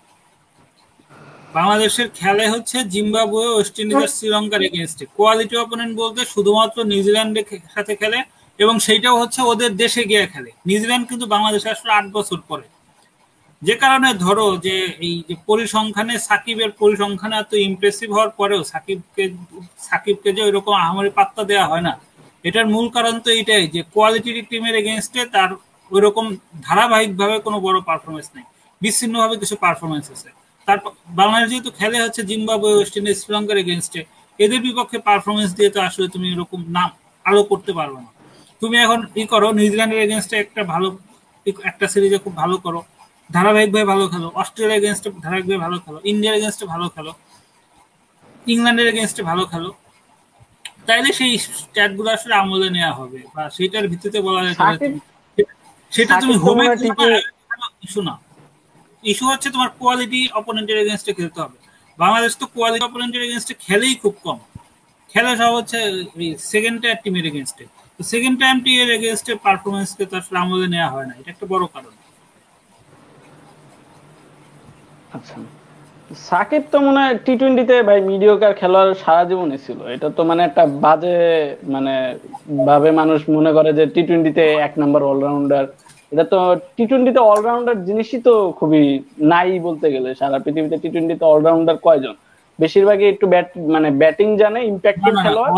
বাংলাদেশের 1.55 2.09
খেলে 2.20 2.44
হচ্ছে 2.48 2.76
জিম্বাবুয়ে 2.84 3.48
ওয়েস্ট 3.52 3.76
ইন্ডিজ 3.80 4.02
আর 4.02 4.10
শ্রীলঙ্কার 4.16 4.62
এগেনস্টে 4.62 5.05
কোয়ালিটি 5.18 5.56
অপোনেন্ট 5.56 5.93
বলতে 6.02 6.20
শুধুমাত্র 6.34 6.76
নিউজিল্যান্ডের 6.84 7.47
সাথে 7.74 7.93
খেলে 7.97 8.18
এবং 8.59 8.74
সেইটাও 8.78 9.16
হচ্ছে 9.22 9.40
ওদের 9.43 9.72
দেশে 9.76 10.02
গিয়ে 10.05 10.24
খেলে। 10.26 10.51
নিউজিল্যান্ড 10.66 11.05
কিন্তু 11.10 11.26
বাংলাদেশে 11.26 11.68
আসলে 11.70 11.93
আট 11.93 12.06
বছর 12.12 12.38
পরে। 12.48 12.66
যে 13.62 13.74
কারণে 13.82 14.09
ধরো 14.24 14.47
যে 14.56 14.76
এই 15.06 15.14
যে 15.28 15.34
পরিসংখ্যানে 15.47 16.14
সাকিবের 16.18 16.70
পরিসংখ্যানে 16.80 17.36
এত 17.38 17.52
ইমপ্রেসিভ 17.68 18.09
হওয়ার 18.12 18.30
পরেও 18.30 18.60
সাকিবকে 18.64 19.24
সাকিবকে 19.78 20.28
যে 20.32 20.43
ওইরকম 20.43 20.74
আহামরি 20.74 21.10
পাত্তা 21.10 21.43
দেওয়া 21.44 21.66
হয় 21.66 21.84
না 21.88 21.93
এটার 22.48 22.66
মূল 22.74 22.86
কারণ 22.97 23.14
তো 23.24 23.31
এটাই 23.40 23.64
যে 23.74 23.81
কোয়ালিটির 23.94 24.36
টিমের 24.51 24.74
এগেনস্টে 24.82 25.20
তার 25.35 25.51
ওই 25.90 25.97
ওইরকম 25.97 26.27
ধারাবাহিকভাবে 26.66 27.36
কোনো 27.47 27.59
বড় 27.66 27.78
পারফরমেন্স 27.89 28.28
নেই। 28.36 28.44
বিচ্ছিন্নভাবে 28.82 29.35
কিছু 29.43 29.55
পারফরমেন্স 29.64 30.06
আছে। 30.14 30.28
তার 30.68 30.78
বাংলাদেশ 31.20 31.48
যেহেতু 31.52 31.70
খেলে 31.78 31.97
হচ্ছে, 32.05 32.20
জিম্বাবুয়ে 32.31 32.74
ওয়েস্ট 32.77 32.94
ইন্ডিজ 32.98 33.16
শ্রীলঙ্কার 33.23 33.56
এগেনস্টে 33.64 34.01
এদের 34.39 34.60
বিপক্ষে 34.66 34.98
পারফরমেন্স 35.09 35.51
দিয়ে 35.59 35.70
তো 35.74 35.78
আসলে 35.89 36.06
তুমি 36.14 36.27
এরকম 36.35 36.60
নাম 36.77 36.90
আলো 37.24 37.43
করতে 37.51 37.73
পারবে 37.78 37.98
না। 38.05 38.10
তুমি 38.62 38.77
এখন 38.85 38.98
ই 39.20 39.23
করো, 39.32 39.48
নিউজিল্যান্ডের 39.59 40.01
এগেনস্টে 40.06 40.36
একটা 40.44 40.62
ভালো, 40.73 40.89
একটা 41.70 41.86
সিরিজে 41.93 42.18
খুব 42.24 42.35
ভালো 42.43 42.56
করো, 42.64 42.81
ধারাবাহিকভাবে 43.31 43.86
ভালো 43.93 44.05
খেলো 44.12 44.28
অস্ট্রেলিয়ার 44.40 44.78
এগেনস্টে 44.81 45.09
ধারাবাহিকভাবে 45.24 45.60
ভালো 45.66 45.77
খেলো, 45.85 45.98
ইন্ডিয়ার 46.10 46.35
এগেনস্টে 46.39 46.64
ভালো 46.73 46.86
খেলো, 46.94 47.12
ইংল্যান্ডের 48.52 48.86
এগেনস্টে 48.93 49.23
ভালো 49.31 49.43
খেলো। 49.52 49.70
তাইলে 50.88 51.10
সেই 51.18 51.32
স্ট্যাটগুলো 51.60 52.08
আসলে 52.16 52.34
আমলে 52.42 52.68
নেওয়া 52.76 52.92
হবে 53.00 53.20
বা 53.34 53.42
সেটার 53.56 53.84
ভিত্তিতে 53.92 54.18
বলা 54.26 54.40
যায় 54.46 54.56
সেটা 55.92 56.14
তুমি 56.22 56.34
হোমে 56.44 56.64
ইস্যু 57.86 58.00
না। 58.08 58.14
ইস্যু 59.04 59.24
হচ্ছে 59.32 59.48
তোমার 59.54 59.70
কোয়ালিটি 59.78 60.20
অপোনেন্টের 60.40 60.78
এগেনস্টে 60.82 61.12
খেলতে 61.18 61.38
হবে। 61.44 61.56
বাংলাদেশ 61.98 62.32
তো 62.40 62.44
কোয়ালিটি 62.54 62.84
অপোনেন্টের 62.90 63.22
এগেনস্টে 63.26 63.54
খেলেই 63.64 63.94
খুব 64.02 64.14
কম। 64.24 64.38
খেলে 65.10 65.30
সব 65.40 65.52
হচ্ছে 65.58 65.78
সেকেন্ড 66.52 66.76
টায়ার 66.82 66.98
টিমের 67.02 67.26
এগেনস্টে 67.30 67.64
তো 68.00 68.02
সেকেন্ড 68.12 68.36
টাইম 68.42 68.56
টিমের 68.64 68.90
এগেনস্টে 68.98 69.32
পারফরমেন্সকে 69.44 70.04
তো 70.10 70.14
আসলে 70.20 70.38
আমলে 70.44 70.66
নেওয়া 70.74 70.90
হয় 70.94 71.06
না। 71.08 71.14
এটা 71.20 71.30
একটা 71.34 71.46
বড় 71.52 71.64
কারণ। 71.74 71.94
আচ্ছা। 75.16 75.36
সাকিব 76.10 76.62
তো 76.72 76.78
মনে 76.86 76.98
হয় 77.02 77.16
টি 77.24 77.32
টোয়েন্টিতে 77.40 77.76
ভাই 77.88 77.98
মিডিওকার 78.10 78.52
খেলোয়াড় 78.60 78.92
সারা 79.02 79.22
জীবনে 79.30 79.56
ছিল 79.64 79.78
এটা 79.94 80.08
তো 80.16 80.22
মানে 80.30 80.40
একটা 80.48 80.62
বাজে 80.84 81.16
মানে 81.74 81.94
ভাবে 82.68 82.90
মানুষ 83.00 83.18
মনে 83.36 83.50
করে 83.56 83.70
যে 83.78 83.84
টি 83.94 84.02
টোয়েন্টিতে 84.08 84.44
এক 84.66 84.72
নম্বর 84.82 85.00
অলরাউন্ডার 85.10 85.64
এটা 86.12 86.24
তো 86.32 86.38
টি 86.76 86.84
টোয়েন্টিতে 86.90 87.20
অলরাউন্ডার 87.32 87.76
জিনিসই 87.88 88.18
তো 88.28 88.34
খুবই 88.58 88.82
নাই 89.32 89.48
বলতে 89.66 89.86
গেলে। 89.94 90.08
সারা 90.20 90.36
পৃথিবীতে 90.44 90.76
টি 90.82 90.88
টোয়েন্টিতে 90.92 91.24
অলরাউন্ডার 91.32 91.76
কয়জন? 91.86 92.14
বেশিরভাগই 92.58 93.08
একটু 93.14 93.26
ব্যাট 93.32 93.48
মানে 93.74 93.88
ব্যাটিং 94.02 94.28
জানে 94.42 94.60
ইম্প্যাক্টিভ 94.72 95.12
খেলোয়াড় 95.24 95.52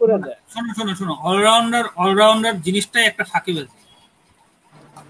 করে 0.00 0.16
দেয়। 0.26 0.38
শোনো 0.54 0.70
শোনো 0.78 0.92
শোনো 1.00 1.14
অলরাউন্ডার 1.28 1.84
অলরাউন্ডার 2.02 2.54
জিনিসটাই 2.66 3.04
একটা 3.10 3.24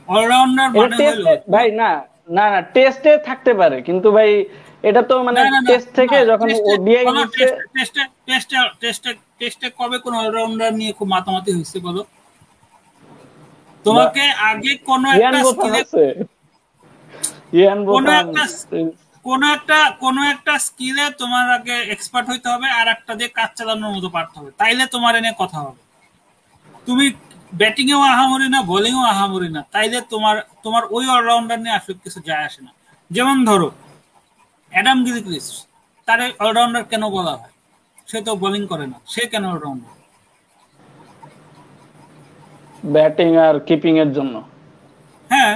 অলরাউন্ডার 0.09 0.67
মানে 0.75 0.97
ভাই 1.55 1.69
না 1.83 1.91
না 2.29 2.45
না 2.51 2.61
টেস্টে 2.75 3.13
থাকতে 3.27 3.53
পারে 3.55 3.77
কিন্তু 3.83 4.09
ভাই 4.13 4.31
এটা 4.85 5.03
তো 5.03 5.15
মানে 5.23 5.41
টেস্ট 5.69 5.89
থেকে 5.95 6.17
যখন 6.27 6.49
ওডিআই 6.73 7.05
নিচ্ছে 7.17 7.45
টেস্টে- 7.75 8.11
টেস্টে- 8.27 8.73
টেস্টে- 8.81 9.21
টেস্টে- 9.39 9.75
কবে 9.79 9.97
কোন 9.99 10.15
অলরাউন্ডার 10.15 10.71
নিয়ে 10.75 10.93
খুব 10.93 11.09
মাতামাতি 11.09 11.51
হয়েছে 11.53 11.79
বলো? 11.81 12.03
তোমাকে 13.85 14.25
আগে 14.43 14.73
কোন 14.85 15.03
একটা 15.07 15.39
স্কিলে 15.51 15.81
কোনো 17.95 18.11
একটা 18.15 18.43
কোন 19.25 19.43
একটা 19.55 19.79
কোন 20.01 20.17
একটা 20.25 20.55
স্কিলে 20.59 21.05
তোমার 21.19 21.47
আগে 21.51 21.77
এক্সপার্ট 21.91 22.27
হইতে 22.31 22.49
হবে 22.49 22.67
আর 22.71 22.87
একটা 22.89 23.13
দিয়ে 23.15 23.31
কাজ 23.31 23.51
চালানোর 23.55 23.93
মতো 23.97 24.09
পারতে 24.09 24.35
হবে। 24.39 24.51
তাইলে 24.59 24.85
তোমার 24.87 25.13
এনে 25.17 25.33
কথা 25.39 25.59
হবে। 25.59 25.81
তুমি 26.87 27.07
ব্যাটিং 27.61 27.87
এও 27.95 28.03
আহামরি 28.13 28.47
না 28.55 28.61
বোলিং 28.71 28.95
এও 28.99 29.05
আহামরি 29.15 29.49
না। 29.57 29.61
তাইলে 29.75 29.99
তোমার 30.13 30.37
তোমার 30.65 30.83
ওই 30.97 31.05
অলরাউন্ডার 31.17 31.59
নিয়ে 31.65 31.77
আসলে 31.79 31.95
কিছু 32.05 32.19
যায় 32.29 32.45
আসে 32.49 32.61
না। 32.67 32.73
যেমন 33.11 33.37
ধরো 33.49 33.69
অ্যাডাম 34.73 34.99
গিলক্রিস্ট 35.07 35.55
তার 36.09 36.19
অলরাউন্ডার 36.45 36.83
কেন 36.93 37.03
বলা 37.17 37.35
হয়? 37.41 37.53
সে 38.11 38.19
তো 38.27 38.31
বোলিং 38.43 38.63
করে 38.73 38.87
না 38.93 38.99
সে 39.13 39.23
কেন 39.33 39.45
অলরাউন্ডার 39.53 39.93
ব্যাটিং 42.95 43.31
আর 43.47 43.55
কিপিং 43.67 43.95
এর 44.03 44.11
জন্য। 44.17 44.35
হ্যাঁ 45.31 45.55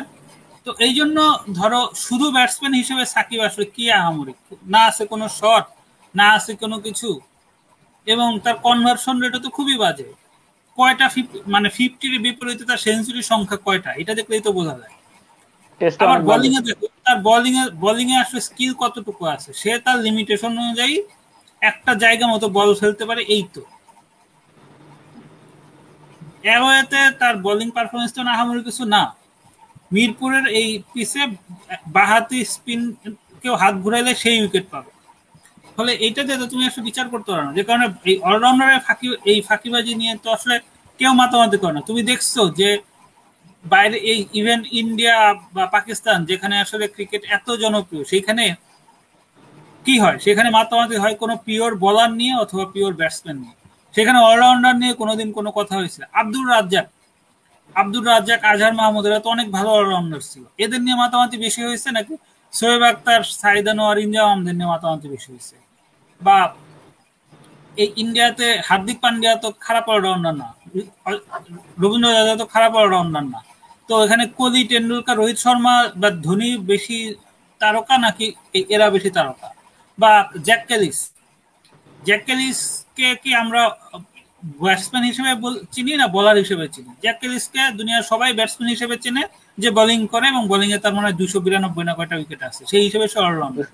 তো 0.66 0.70
এই 0.87 0.93
জন্য 0.99 1.19
ধরো 1.59 1.81
শুধু 2.07 2.27
ব্যাটসম্যান 2.37 2.75
হিসেবে 2.81 3.05
সাকিব 3.15 3.41
আসলে 3.49 3.66
কি 3.77 3.85
আহামরি? 4.01 4.35
না 4.75 4.81
আছে 4.91 5.03
কোনো 5.12 5.27
শট 5.39 5.65
না 6.15 6.27
আছে 6.37 6.53
কোনো 6.62 6.77
কিছু 6.87 7.09
এবং 8.07 8.29
তার 8.45 8.57
কনভার্সন 8.66 9.16
রেটও 9.23 9.41
তো 9.45 9.49
খুবই 9.57 9.77
বাজে। 9.85 10.09
কয়টা 10.79 11.07
মানে 11.55 11.69
ফিফটির 11.77 12.15
বিপরীতে 12.25 12.65
তার 12.71 12.81
সেঞ্চুরি 12.87 13.23
সংখ্যা 13.33 13.59
কয়টা? 13.67 13.91
এটা 14.01 14.13
দেখলেই 14.19 14.43
তো 14.47 14.51
বোঝা 14.59 14.75
যায়। 14.81 14.95
আবার 16.05 16.19
বোলিং 16.29 16.53
এ 16.59 16.61
দেখো 16.69 16.87
তার 17.07 17.19
বোলিং 17.29 17.55
এ 17.63 17.65
বোলিং 17.85 18.07
এ 18.15 18.17
আসলে 18.25 18.41
স্কিল 18.49 18.73
কতটুকু 18.83 19.23
আছে? 19.35 19.51
সে 19.63 19.71
তার 19.85 19.97
লিমিটেশন 20.07 20.53
অনুযায়ী 20.63 20.95
একটা 21.63 21.93
জায়গা 22.05 22.27
মতো 22.33 22.47
বল 22.57 22.71
ফেলতে 22.81 23.05
পারে 23.09 23.23
এই 23.35 23.43
তো। 23.55 23.63
অ্যাওয়েতে 26.47 27.03
তার 27.21 27.35
বোলিং 27.47 27.69
পারফরমেন্স 27.77 28.13
তো 28.17 28.21
না 28.27 28.31
আহামরি 28.37 28.61
কিছু 28.69 28.85
না। 28.95 29.03
মিরপুরের 29.93 30.45
এই 30.61 30.69
পিসে 30.93 31.23
বাহাতি 31.97 32.39
স্পিন 32.55 32.81
কেউ 33.43 33.55
হাত 33.63 33.75
ঘুরাইলে 33.85 34.13
সেই 34.23 34.37
উইকেট 34.43 34.67
পাবে। 34.73 34.91
ফলে 35.79 35.93
এইটাতে 36.07 36.33
তো 36.41 36.47
তুমি 36.53 36.63
আসলে 36.69 36.83
বিচার 36.91 37.07
করতে 37.13 37.29
পারো 37.33 37.45
না। 37.47 37.53
যে 37.59 37.63
কারণে 37.69 37.87
এই 38.11 38.17
অলরাউন্ডারের 38.31 38.83
ফাঁকি, 38.87 39.07
এই 39.33 39.39
ফাঁকিবাজি 39.49 39.93
নিয়ে 40.01 40.13
তো 40.25 40.29
আসলে 40.37 40.55
কেউ 41.01 41.11
মাতামাতি 41.21 41.57
করে 41.63 41.75
না। 41.77 41.83
তুমি 41.89 42.01
দেখছ 42.11 42.35
যে 42.61 42.69
বাইরে 43.65 43.97
এই 44.13 44.19
ইভেন 44.41 44.61
ইন্ডিয়া 44.81 45.17
বা 45.57 45.65
পাকিস্তান, 45.77 46.19
যেখানে 46.31 46.55
আসলে 46.65 46.85
ক্রিকেট 46.95 47.23
এত 47.37 47.49
জনপ্রিয়, 47.63 48.03
সেইখানে 48.13 48.45
কি 49.87 49.95
হয়? 50.03 50.19
সেখানে 50.25 50.49
মাতামাতি 50.59 50.97
হয় 51.03 51.15
কোনো 51.23 51.35
পিওর 51.47 51.71
বোলার 51.85 52.11
নিয়ে 52.21 52.35
অথবা 52.45 52.65
পিওর 52.75 52.93
ব্যাটসম্যান 53.01 53.37
নিয়ে। 53.43 53.55
সেখানে 53.95 54.19
অলরাউন্ডার 54.29 54.75
নিয়ে 54.83 54.93
কোনোদিন 55.01 55.29
কোনো 55.39 55.51
কথা 55.59 55.75
হয়েছিল 55.81 56.03
আব্দুল 56.21 56.47
রাজ্জাক 56.55 56.87
আব্দুল 57.77 58.05
রাজ্জাক, 58.13 58.41
আজহার 58.53 58.75
মাহমুদেরা 58.81 59.19
তো 59.25 59.29
অনেক 59.37 59.49
ভালো 59.57 59.71
অলরাউন্ডার 59.79 60.23
ছিল। 60.31 60.45
এদের 60.65 60.81
নিয়ে 60.85 60.97
মাতামাতি 61.03 61.37
বেশি 61.45 61.61
হয়েছে 61.67 61.89
নাকি? 61.99 62.15
শোয়েব 62.53 62.83
আক্তার 62.91 63.21
সাইদানো 63.41 63.83
আর 63.91 63.97
ইন্ডিয়া 64.05 64.25
আহমদের 64.29 64.55
নিয়ে 64.59 64.71
মাতামাতি 64.75 65.07
বেশি 65.15 65.29
হয়েছে। 65.33 65.57
বা 66.20 66.39
এই 67.77 67.89
ইন্ডিয়াতে 67.97 68.47
হার্দিক 68.69 68.99
পান্ডিয়া 69.01 69.32
তো 69.35 69.49
খারাপ 69.61 69.86
অলরাউন্ডার 69.89 70.35
না 70.35 70.49
রবীন্দ্র 71.78 72.09
জাদেজা 72.09 72.36
তো 72.36 72.47
খারাপ 72.47 72.73
অলরাউন্ডার 72.74 73.24
না 73.24 73.40
তো 73.89 73.93
এখানে 74.05 74.24
কোহলি 74.39 74.61
টেন্ডুলকার 74.70 75.16
রোহিত 75.16 75.39
শর্মা 75.39 75.74
বা 75.97 76.09
ধোনি 76.24 76.51
বেশি 76.70 76.99
তারকা 77.61 77.95
নাকি 77.99 78.27
এরা 78.69 78.86
বেশি 78.90 79.11
তারকা? 79.11 79.49
বা 79.99 80.12
জ্যাক 80.47 80.62
ক্যালিস, 80.66 80.99
জ্যাক 82.03 82.23
ক্যালিসকে 82.24 83.09
কি 83.23 83.31
আমরা 83.35 83.62
ব্যাটসম্যান 84.43 85.05
হিসেবে 85.10 85.31
চিনি 85.74 85.93
না 86.01 86.06
বোলার 86.15 86.36
হিসেবে 86.43 86.65
চিনি। 86.74 86.90
জ্যাক 87.02 87.16
ক্যালিসকে 87.20 87.62
দুনিয়ার 87.78 88.05
সবাই 88.10 88.31
ব্যাটসম্যান 88.39 88.69
হিসেবে 88.74 88.97
চিনে 89.05 89.23
যে 89.62 89.69
বোলিং 89.78 89.98
করে 90.12 90.27
এবং 90.32 90.43
বোলিং 90.51 90.69
এ 90.77 90.78
তার 90.85 90.93
মনে 90.97 91.06
হয় 91.09 91.16
দুশো 91.20 91.39
বিরানব্বই 91.44 91.85
না 91.89 91.93
কয়টা 91.98 92.15
উইকেট 92.20 92.40
আছে। 92.48 92.62
সেই 92.70 92.82
হিসেবে 92.86 93.06
সে 93.12 93.19
অলরাউন্ডার 93.27 93.66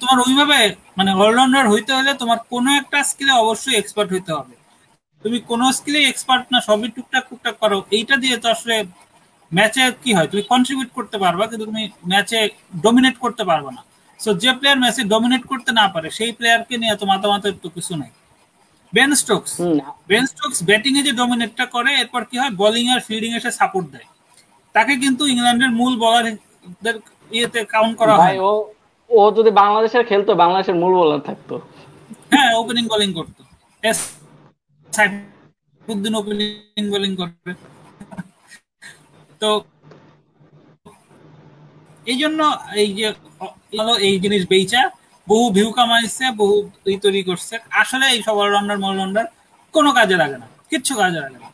তোমার 0.00 0.18
ওইভাবে 0.26 0.58
মানে 0.98 1.10
অলরাউন্ডার 1.22 1.64
হইতে 1.72 1.92
হলে 1.98 2.10
তোমার 2.22 2.38
কোনো 2.52 2.70
একটা 2.80 2.98
স্কিলে 3.10 3.32
অবশ্যই 3.42 3.76
এক্সপার্ট 3.78 4.08
হইতে 4.14 4.32
হবে। 4.38 4.54
তুমি 5.24 5.38
কোনো 5.50 5.64
স্কিলে 5.78 6.00
এক্সপার্ট 6.04 6.44
না, 6.52 6.58
সবই 6.68 6.88
টুকটাক 6.96 7.24
টুকটাক 7.30 7.54
করো। 7.62 7.78
এইটা 7.96 8.14
দিয়ে 8.22 8.36
তো 8.42 8.46
আসলে 8.54 8.76
ম্যাচে 9.52 9.82
কি 10.02 10.10
হয়? 10.16 10.28
তুমি 10.32 10.42
কন্ট্রিবিউট 10.52 10.90
করতে 10.98 11.16
পারবা, 11.24 11.44
কিন্তু 11.50 11.64
তুমি 11.70 11.84
ম্যাচে 12.12 12.38
ডমিনেট 12.84 13.16
করতে 13.24 13.42
পারবে 13.50 13.70
না। 13.76 13.82
সো 14.20 14.30
যে 14.42 14.50
প্লেয়ার 14.58 14.78
ম্যাচে 14.84 15.02
ডমিনেট 15.12 15.42
করতে 15.52 15.70
না 15.80 15.84
পারে, 15.94 16.08
সেই 16.18 16.30
প্লেয়ারকে 16.38 16.74
নিয়ে 16.82 16.94
তো 17.00 17.04
মাতামাতের 17.10 17.54
তো 17.62 17.68
কিছু 17.76 17.92
নাই। 18.00 18.10
Ben 18.96 19.10
Stokes 19.20 19.52
Ben 20.10 20.24
Stokes 20.32 20.58
batting 20.68 20.92
এ 20.98 21.02
যে 21.08 21.12
ডমিনেটটা 21.20 21.64
করে 21.74 21.90
এরপর 22.02 22.22
কি 22.30 22.36
হয়? 22.40 22.52
বোলিং 22.60 22.84
আর 22.94 23.00
ফিল্ডিং 23.06 23.30
এসে 23.38 23.50
সাপোর্ট 23.60 23.86
দেয়। 23.94 24.08
তাকে 24.74 24.92
কিন্তু 25.02 25.22
ইংল্যান্ডের 25.32 25.72
মূল 25.80 25.92
বলারদের 26.02 26.96
ইয়েতে 27.36 27.60
কাউন্ট 27.74 27.94
করা 28.00 28.14
হয়। 28.22 28.36
ও 28.48 28.50
ও 29.10 29.20
যদি 29.38 29.50
বাংলাদেশের 29.62 30.04
খেলতো 30.10 30.30
বাংলাদেশের 30.42 30.76
মূল 30.82 30.92
বোলার 31.00 31.22
থাকতো। 31.28 31.54
হ্যাঁ 32.32 32.50
ওপেনিং 32.60 32.84
বোলিং 32.92 33.10
করতো। 33.18 33.42
সাইফুদ্দিন 34.88 36.14
ওপেনিং 36.20 36.84
বোলিং 36.92 37.12
করবে। 37.20 37.52
তো 39.40 39.48
এই 42.10 42.18
জন্য 42.22 42.40
এই 42.82 42.88
যে 42.98 43.06
এই 44.06 44.14
জিনিস 44.24 44.42
বেইচা। 44.52 44.82
বহু 45.30 45.44
ভিউ 45.56 45.68
কামাইছে, 45.78 46.24
বহু 46.40 46.56
ই 46.94 46.96
তৈরি 47.04 47.22
করছে। 47.28 47.54
আসলে 47.82 48.04
এই 48.14 48.20
সব 48.26 48.36
অলরাউন্ডার 48.42 48.78
অলরাউন্ডার 48.88 49.26
কোনো 49.74 49.90
কাজে 49.98 50.16
লাগে 50.22 50.36
না, 50.42 50.46
কিচ্ছু 50.70 50.92
কাজে 51.02 51.18
লাগে 51.24 51.38
না। 51.44 51.48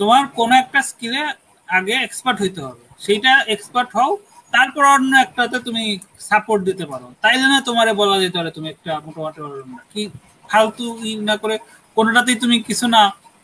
তোমার 0.00 0.22
কোন 0.38 0.50
একটা 0.62 0.80
স্কিলে 0.88 1.22
আগে 1.68 1.94
এক্সপার্ট 2.06 2.38
হইতে 2.42 2.60
হবে। 2.66 2.82
সেইটা 3.04 3.32
এক্সপার্ট 3.54 3.90
হও, 3.98 4.12
তারপর 4.52 4.82
অন্য 4.94 5.12
একটাতে 5.24 5.56
তুমি 5.66 5.82
সাপোর্ট 6.28 6.60
দিতে 6.68 6.84
পারো। 6.92 7.06
তাই 7.22 7.36
জন্য 7.40 7.54
তোমারে 7.68 7.92
বলা 8.00 8.16
যেতে 8.22 8.36
পারে 8.40 8.50
তুমি 8.56 8.68
একটা 8.74 8.92
মোটামুটি 9.06 9.40
অলরাউন্ডার 9.46 9.84
কি 9.92 10.02
ফালতু 10.50 10.86
ই 11.08 11.10
না 11.28 11.34
করে 11.42 11.56
কোনোটাতেই 11.96 12.36
তুমি 12.42 12.56
কিছু 12.68 12.86
না, 12.96 13.02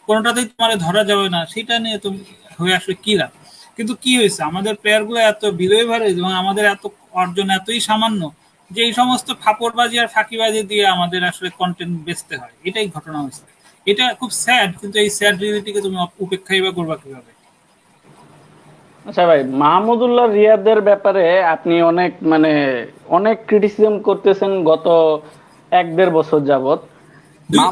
কোনোটাতেই 0.09 0.47
তোমার 0.53 0.71
ধরা 0.87 1.03
যাবে 1.11 1.27
না 1.35 1.41
সেটা 1.53 1.75
নিয়ে 1.85 1.99
তুমি 2.05 2.19
হয়ে 2.61 2.75
আসলে 2.79 2.95
কি 3.05 3.13
লাভ? 3.21 3.31
কিন্তু 3.77 3.93
কি 4.03 4.13
হয়েছে? 4.19 4.41
আমাদের 4.51 4.75
প্লেয়ারগুলো 4.83 5.19
এত 5.33 5.43
বিদয় 5.61 5.87
ভারে 5.91 6.07
এবং 6.15 6.33
আমাদের 6.43 6.65
এত 6.75 6.85
অর্জন 7.13 7.49
এতই 7.51 7.81
সামান্য 7.81 8.23
যে 8.71 8.81
এই 8.83 8.93
সমস্ত 8.93 9.29
ফাপড়বাজি 9.43 9.97
আর 9.99 10.09
ফাঁকিবাজি 10.09 10.61
দিয়ে 10.63 10.85
আমাদের 10.87 11.21
আসলে 11.25 11.49
কন্টেন্ট 11.59 11.95
বেচতে 12.05 12.35
হয়। 12.37 12.55
এটাই 12.65 12.87
ঘটনা 12.89 13.19
হয়েছে। 13.23 13.43
এটা 13.87 14.05
খুব 14.15 14.31
স্যাড 14.35 14.71
কিন্তু 14.81 14.97
এই 14.99 15.09
স্যাড 15.11 15.35
রিয়েলিটিকে 15.41 15.81
তুমি 15.81 15.97
উপেক্ষাই 16.19 16.61
বা 16.61 16.71
করবা 16.71 16.97
কীভাবে? 16.97 17.31
আচ্ছা 19.05 19.23
ভাই 19.27 19.41
মাহমুদুল্লাহ 19.63 20.27
রিয়াদের 20.29 20.79
ব্যাপারে 20.81 21.25
আপনি 21.55 21.75
অনেক 21.83 22.13
মানে 22.23 22.53
অনেক 23.09 23.37
ক্রিটিসিজম 23.47 23.95
করতেছেন 23.99 24.51
গত 24.65 24.87
এক 25.73 25.87
দেড় 25.97 26.13
বছর 26.19 26.41
যাবত 26.45 26.81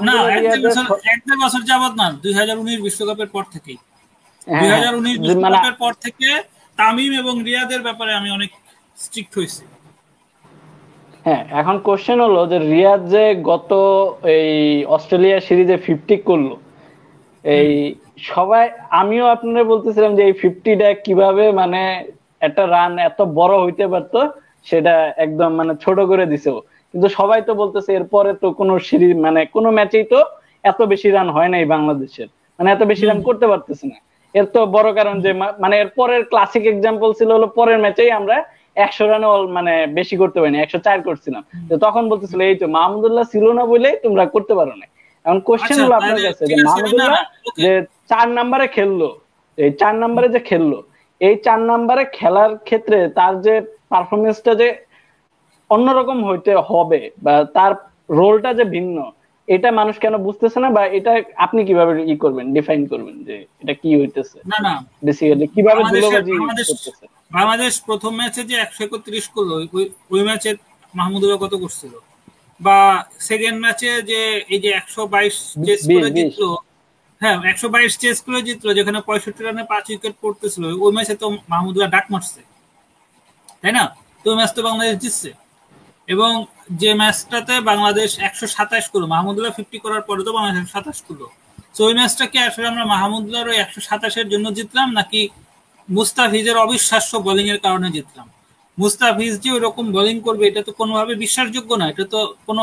না 0.08 0.14
এক 0.36 1.20
দেড় 1.24 1.38
বছর 1.44 1.62
যাবত 1.62 1.92
না 2.00 2.06
দুই 2.22 2.32
হাজার 2.32 2.56
উনিশ 2.58 2.78
বিশ্বকাপের 2.80 3.30
পর 3.34 3.44
থেকেই। 3.54 3.78
হ্যাঁ, 4.46 4.60
দুই 4.62 4.70
হাজার 4.70 4.94
উনিশ 4.94 5.16
বিশ্বকাপের 5.18 5.76
পর 5.82 5.92
থেকে 6.04 6.28
তামিম 6.78 7.12
এবং 7.12 7.34
রিয়াদের 7.42 7.80
ব্যাপারে 7.82 8.12
আমি 8.14 8.28
অনেক 8.30 8.50
স্ট্রিক্ট 8.98 9.32
হয়েছি। 9.38 9.62
হ্যাঁ 11.26 11.42
এখন 11.60 11.76
কোশ্চেন 11.86 12.18
হলো 12.26 12.40
যে 12.52 12.58
রিয়াদ 12.72 13.02
যে 13.14 13.24
গত 13.50 13.70
এই 14.36 14.52
অস্ট্রেলিয়া 14.96 15.38
সিরিজে 15.46 15.76
ফিফটি 15.86 16.16
করল 16.28 16.50
এই 17.44 17.72
সবাই 18.30 18.64
আমিও 19.00 19.24
আপনারা 19.34 19.62
বলতেছিলাম 19.72 20.12
যে 20.18 20.22
এই 20.28 20.34
ফিফটিটা 20.40 20.88
কীভাবে 21.04 21.44
মানে 21.60 21.80
একটা 22.40 22.62
রান 22.66 22.92
এত 23.08 23.20
বড় 23.38 23.54
হইতে 23.64 23.84
পারতো 23.92 24.20
সেটা 24.66 24.94
একদম 25.24 25.50
মানে 25.58 25.72
ছোট 25.84 25.98
করে 26.10 26.24
দিছে 26.32 26.50
কিন্তু 26.94 27.08
সবাই 27.18 27.40
তো 27.48 27.52
বলতেছে 27.62 27.90
এরপরে 27.98 28.30
তো 28.42 28.46
কোনো 28.60 28.72
সিরিজ 28.88 29.12
মানে 29.26 29.40
কোনো 29.56 29.68
ম্যাচেই 29.78 30.06
তো 30.12 30.18
এত 30.64 30.80
বেশি 30.92 31.08
রান 31.08 31.28
হয় 31.36 31.50
নাই 31.54 31.64
বাংলাদেশের। 31.74 32.28
মানে 32.58 32.68
এত 32.70 32.82
বেশি 32.90 33.04
রান 33.06 33.20
করতে 33.28 33.46
পারতেছে 33.52 33.84
না। 33.92 33.98
এর 34.34 34.46
তো 34.54 34.60
বড় 34.76 34.88
কারণ 34.98 35.16
যে 35.24 35.30
মানে 35.62 35.74
এর 35.82 35.90
পরের 35.98 36.22
ক্লাসিক 36.30 36.64
এক্সাম্পল 36.66 37.10
ছিল 37.18 37.28
হলো 37.36 37.46
পরের 37.58 37.78
ম্যাচেই 37.84 38.10
আমরা 38.20 38.36
একশো 38.78 39.04
রানে 39.06 39.26
মানে 39.56 39.72
বেশি 39.98 40.14
করতে 40.22 40.38
পারিনি 40.40 40.58
একশো 40.60 40.78
চার 40.86 40.98
করছিলাম। 41.06 41.42
তো 41.68 41.74
তখন 41.84 42.02
বলতেছিল 42.10 42.40
এই 42.42 42.56
তো 42.62 42.66
মাহমুদুল্লাহ 42.76 43.24
ছিল 43.32 43.44
না 43.58 43.62
বলেই 43.72 43.96
তোমরা 44.04 44.24
করতে 44.34 44.52
পারো 44.54 44.74
না 44.80 44.86
এখন 45.24 45.38
কোশ্চেন 45.48 45.68
আচ্ছা, 45.68 45.84
হলো 45.84 45.94
আপনার 46.00 46.18
কাছে 46.26 46.42
যে 46.50 46.56
মাহমুদুল্লাহ 46.66 47.22
যে 47.58 47.70
চার 48.10 48.26
নাম্বারে 48.38 48.66
খেললো 48.76 49.08
এই 49.58 49.70
চার 49.80 49.94
নাম্বারে 50.02 50.28
যে 50.34 50.40
খেললো 50.50 50.78
এই 51.20 51.34
চার 51.46 51.60
নাম্বারে 51.70 52.02
খেলার 52.18 52.52
ক্ষেত্রে 52.68 52.98
তার 53.18 53.34
যে 53.42 53.54
পারফরমেন্সটা 53.92 54.52
যে 54.54 54.68
অন্যরকম 55.70 56.18
হইতে 56.28 56.52
হবে 56.70 57.00
বা 57.24 57.34
তার 57.56 57.72
রোলটা 58.10 58.50
যে 58.54 58.64
ভিন্ন 58.74 58.96
এটা 59.48 59.68
মানুষ 59.72 59.94
কেন 59.98 60.14
বুঝতেছে 60.18 60.58
না 60.60 60.68
বা 60.76 60.82
এটা 60.98 61.12
আপনি 61.36 61.60
কীভাবে 61.68 61.92
ই 62.04 62.14
করবেন 62.16 62.46
ডিফাইন 62.56 62.80
করবেন 62.92 63.16
যে 63.28 63.36
এটা 63.62 63.74
কি 63.82 63.90
হইতেছে? 64.00 64.38
না 64.52 64.58
না। 64.66 64.72
বেসিক্যালি 65.06 65.46
কীভাবে 65.54 65.82
ধুলোবাজি 65.92 66.32
করতেছে? 66.70 67.06
বাংলাদেশ 67.30 67.72
প্রথম 67.88 68.12
ম্যাচে 68.20 68.42
যে 68.50 68.54
একশো 68.64 68.80
একত্রিশ 68.86 69.24
করল 69.34 69.50
ওই 70.14 70.22
ম্যাচে 70.28 70.50
মাহমুদুল্লাহ 70.94 71.38
কত 71.44 71.54
করছিল? 71.62 71.92
বা 72.60 72.78
সেকেন্ড 73.28 73.58
ম্যাচে 73.64 73.90
যে 74.10 74.20
এই 74.54 74.60
যে 74.64 74.70
একশো 74.80 75.02
বাইশ 75.14 75.36
চেস 75.66 75.80
করে 75.94 76.08
জিতলো 76.16 76.50
হ্যাঁ 77.20 77.36
একশো 77.52 77.68
বাইশ 77.74 77.92
চেস 78.02 78.16
করে 78.26 78.40
জিতলো 78.48 78.70
যেখানে 78.78 78.98
পঁয়ষট্টি 79.08 79.42
রানে 79.42 79.62
পাঁচ 79.72 79.84
উইকেট 79.90 80.14
পড়তেছিল 80.22 80.62
ওই 80.84 80.92
ম্যাচে 80.96 81.14
তো 81.22 81.26
মাহমুদুল্লাহ 81.52 81.90
ডাক 81.94 82.06
মারছে। 82.12 82.40
তাই 83.60 83.72
না? 83.78 83.84
তো 84.22 84.26
ওই 84.30 84.36
ম্যাচ 84.38 84.50
তো 84.56 84.60
বাংলাদেশ 84.68 84.94
জিতছে। 85.02 85.30
এবং 86.08 86.32
যে 86.80 86.90
ম্যাচটাতে 87.00 87.54
বাংলাদেশ 87.70 88.10
একশো 88.28 88.46
সাতাশ 88.56 88.84
করল 88.92 89.04
মাহমুদুল্লাহ 89.14 89.52
ফিফটি 89.58 89.78
করার 89.84 90.02
পরে 90.08 90.20
তো 90.26 90.30
বাংলাদেশ 90.38 90.62
সাতাশ 90.74 90.98
করল। 91.06 91.22
তো 91.74 91.80
ওই 91.88 91.94
ম্যাচটা 91.98 92.24
কি 92.32 92.38
আসলে 92.48 92.66
আমরা 92.72 92.84
মাহমুদুল্লাহর 92.94 93.48
ওই 93.52 93.58
একশো 93.64 93.80
সাতাশের 93.88 94.26
জন্য 94.32 94.46
জিতলাম 94.56 94.88
নাকি 94.98 95.20
মুস্তাফিজের 95.96 96.56
অবিশ্বাস্য 96.64 97.12
বোলিং 97.26 97.46
এর 97.52 97.60
কারণে 97.66 97.88
জিতলাম। 97.96 98.28
মুস্তাফিজ 98.78 99.32
যে 99.44 99.50
ওরকম 99.56 99.84
বোলিং 99.96 100.16
করবে, 100.26 100.44
এটা 100.50 100.62
তো 100.68 100.72
কোনোভাবে 100.80 101.12
বিশ্বাসযোগ্য 101.24 101.70
না, 101.80 101.86
এটা 101.92 102.04
তো 102.14 102.20
কোনো 102.48 102.62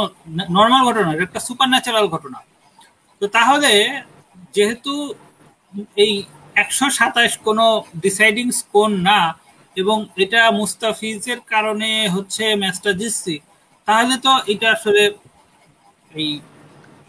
নর্মাল 0.57 0.81
ঘটনা 0.87 1.09
এটা 1.15 1.23
একটা 1.27 1.41
সুপার 1.47 1.67
ন্যাচারাল 1.73 2.05
ঘটনা। 2.13 2.39
তো 3.21 3.25
তাহলে 3.37 3.71
যেহেতু 4.55 4.93
এই 6.03 6.13
একশো 6.63 6.85
সাতাশ 6.97 7.31
কোনো 7.47 7.65
ডিসাইডিং 8.05 8.45
স্কোর 8.59 8.89
না, 9.09 9.19
এবং 9.81 9.97
এটা 10.23 10.41
মুস্তাফিজের 10.59 11.39
কারণে 11.53 11.89
হচ্ছে 12.15 12.43
ম্যাচটা 12.61 12.91
জিতছি, 12.99 13.35
তাহলে 13.87 14.15
তো 14.25 14.31
এটা 14.53 14.67
আসলে 14.75 15.03
এই 16.11 16.29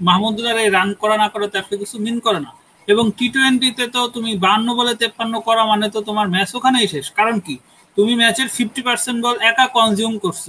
মাহমুদুল্লাহ 0.08 0.54
রান 0.76 0.88
করা 1.02 1.16
না 1.22 1.28
করা 1.32 1.46
তো 1.52 1.56
আসলে 1.62 1.76
কিছু 1.82 1.96
মিন 2.04 2.16
করে 2.26 2.40
না। 2.46 2.50
এবং 2.88 3.04
টি 3.18 3.26
টোয়েন্টিতে 3.34 3.84
তো 3.94 4.00
তুমি 4.14 4.30
বান্ন 4.46 4.66
বলে 4.78 4.92
তেপ্পান্ন 5.02 5.34
করা 5.48 5.62
মানে 5.72 5.86
তো 5.94 5.98
তোমার 6.08 6.26
ম্যাচ 6.34 6.50
ওখানেই 6.58 6.86
শেষ। 6.94 7.06
কারণ 7.18 7.36
কি? 7.46 7.54
তুমি 7.96 8.12
ম্যাচের 8.20 8.48
ফিফটি 8.56 8.80
পার্সেন্ট 8.86 9.18
বল 9.24 9.36
একা 9.50 9.66
কনজিউম 9.76 10.14
করছ। 10.24 10.46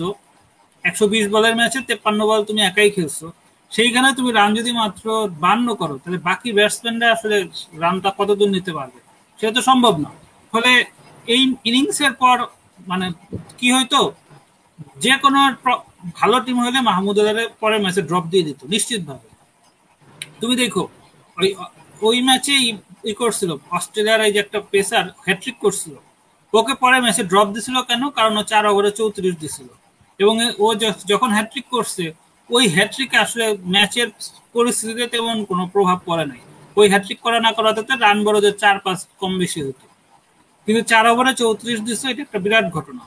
একশো 0.85 1.05
বিশ 1.14 1.26
বলের 1.34 1.55
ম্যাচে 1.59 1.80
তেপ্পান্ন 1.89 2.19
বল 2.30 2.41
তুমি 2.49 2.61
একাই 2.69 2.89
খেলছো। 2.95 3.27
সেইখানে 3.72 4.09
তুমি 4.18 4.30
রান 4.39 4.49
যদি 4.59 4.72
মাত্র 4.81 5.05
বান্ন 5.45 5.68
করো, 5.81 5.95
তাহলে 6.01 6.19
বাকি 6.30 6.49
ব্যাটসম্যানরা 6.57 7.07
আসলে 7.15 7.35
রানটা 7.84 8.09
কতদূর 8.19 8.49
নিতে 8.55 8.72
পারবে? 8.77 8.99
সেটা 9.39 9.51
তো 9.57 9.61
সম্ভব 9.69 9.93
না। 10.03 10.09
ফলে 10.53 10.72
এই 11.34 11.41
ইনিংসের 11.69 12.14
পর 12.22 12.38
মানে 12.91 13.05
কি 13.59 13.68
হয়তো? 13.76 14.01
যে 15.03 15.14
কোনো 15.23 15.39
ভালো 16.19 16.38
টিম 16.45 16.57
হলে 16.65 16.80
মাহমুদ 16.89 17.18
পরে 17.61 17.76
ম্যাচে 17.84 18.01
ড্রপ 18.09 18.26
দিয়ে 18.31 18.43
দিত, 18.47 18.59
নিশ্চিতভাবে। 18.73 19.27
তুমি 20.41 20.53
দেখো, 20.61 20.84
ওই 21.38 21.49
ওই 22.02 22.22
ম্যাচে 22.22 22.53
ই 23.06 23.14
করছিল। 23.14 23.52
অস্ট্রেলিয়ার 23.72 24.22
এই 24.22 24.32
যে 24.34 24.40
একটা 24.40 24.60
পেসার 24.72 25.06
হ্যাট্রিক 25.26 25.57
করছিল। 25.60 25.94
ওকে 26.53 26.74
পরে 26.74 27.02
ম্যাচে 27.02 27.24
ড্রপ 27.24 27.48
দিছিল 27.56 27.82
কেন? 27.82 28.10
কারণ 28.10 28.38
ও 28.38 28.44
চার 28.44 28.65
ওভারে 28.65 28.91
চৌত্রিশ 28.91 29.36
দিছিল। 29.36 29.68
এবং 30.19 30.36
ও 30.60 30.68
যখন 31.07 31.30
হ্যাট্রিক 31.30 31.65
করছে, 31.72 32.14
ওই 32.49 32.68
হ্যাট্রিকে 32.68 33.18
আসলে 33.18 33.57
ম্যাচের 33.76 34.07
পরিস্থিতিতে 34.53 35.07
তেমন 35.07 35.45
কোনো 35.45 35.68
প্রভাব 35.68 35.99
পড়ে 36.06 36.26
নাই। 36.26 36.40
ওই 36.78 36.90
হ্যাট্রিক 36.90 37.19
করা 37.22 37.40
না 37.40 37.52
করাতে 37.52 37.82
রান 38.06 38.24
বড়দের 38.24 38.57
চার 38.57 38.80
পাঁচ 38.80 39.07
কম 39.18 39.38
বেশি 39.38 39.61
হতো। 39.61 39.86
কিন্তু 40.68 40.82
চার 40.82 41.07
ওভারে 41.07 41.34
চৌত্রিশ 41.34 41.80
দিচ্ছে 41.82 42.10
এটা 42.11 42.22
একটা 42.22 42.40
বিরাট 42.40 42.74
ঘটনা। 42.74 43.03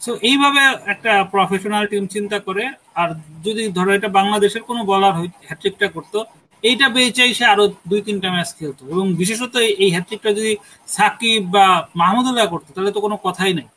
সো 0.00 0.18
এইভাবে 0.22 0.60
একটা 0.86 1.24
প্রফেশনাল 1.24 1.86
টিম 1.86 2.06
চিন্তা 2.06 2.38
করে, 2.38 2.68
আর 2.94 3.08
যদি 3.44 3.72
ধরো 3.72 3.94
এটা 3.94 4.08
বাংলাদেশের 4.08 4.62
কোনো 4.62 4.84
বলার 4.84 5.12
হ্যাট্রিকটা 5.46 5.88
করতো 5.88 6.24
এইটা 6.68 6.86
বেচাই 6.94 7.32
সে 7.38 7.44
আরও 7.52 7.64
দুই 7.90 8.00
তিনটা 8.06 8.28
ম্যাচ 8.34 8.50
খেলতো। 8.58 8.82
এবং 8.94 9.06
বিশেষত 9.20 9.54
এই 9.84 9.90
হ্যাট্রিকটা 9.94 10.30
যদি 10.38 10.52
সাকিব 10.96 11.40
বা 11.54 11.66
মাহমুদুল্লাহ 12.00 12.46
করতো, 12.52 12.68
তাহলে 12.74 12.90
তো 12.96 13.00
কোনো 13.06 13.16
কথাই 13.26 13.52
নেই। 13.58 13.68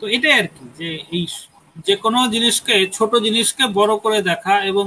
তো 0.00 0.04
এটাই 0.16 0.34
আর 0.40 0.46
কি, 0.54 0.64
যে 0.80 0.88
এই 1.16 1.24
যে 1.86 1.94
কোনো 2.04 2.18
জিনিসকে, 2.34 2.76
ছোট 2.96 3.12
জিনিসকে 3.26 3.64
বড় 3.78 3.92
করে 4.04 4.18
দেখা 4.30 4.54
এবং 4.70 4.84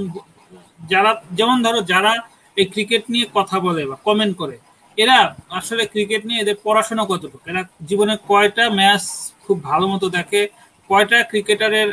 যারা, 0.91 1.11
যেমন 1.40 1.57
ধরো 1.65 1.80
যারা 1.94 2.14
এই 2.57 2.65
ক্রিকেট 2.74 3.03
নিয়ে 3.14 3.26
কথা 3.38 3.57
বলে 3.65 3.82
বা 3.90 3.95
কমেন্ট 4.07 4.34
করে, 4.41 4.56
এরা 4.98 5.18
আসলে 5.60 5.84
ক্রিকেট 5.94 6.22
নিয়ে 6.28 6.40
এদের 6.44 6.57
পড়াশোনা 6.65 7.03
কতটুকু? 7.11 7.38
এরা 7.52 7.61
জীবনে 7.90 8.14
কয়টা 8.30 8.65
ম্যাচ 8.80 9.03
খুব 9.45 9.57
ভালো 9.69 9.86
মতো 9.94 10.07
দেখে, 10.18 10.41
কয়টা 10.90 11.18
ক্রিকেটারের 11.32 11.90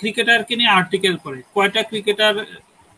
ক্রিকেটারকে 0.00 0.54
নিয়ে 0.60 0.70
আর্টিকেল 0.78 1.14
করে 1.24 1.38
কয়টা 1.56 1.80
ক্রিকেটার 1.90 2.34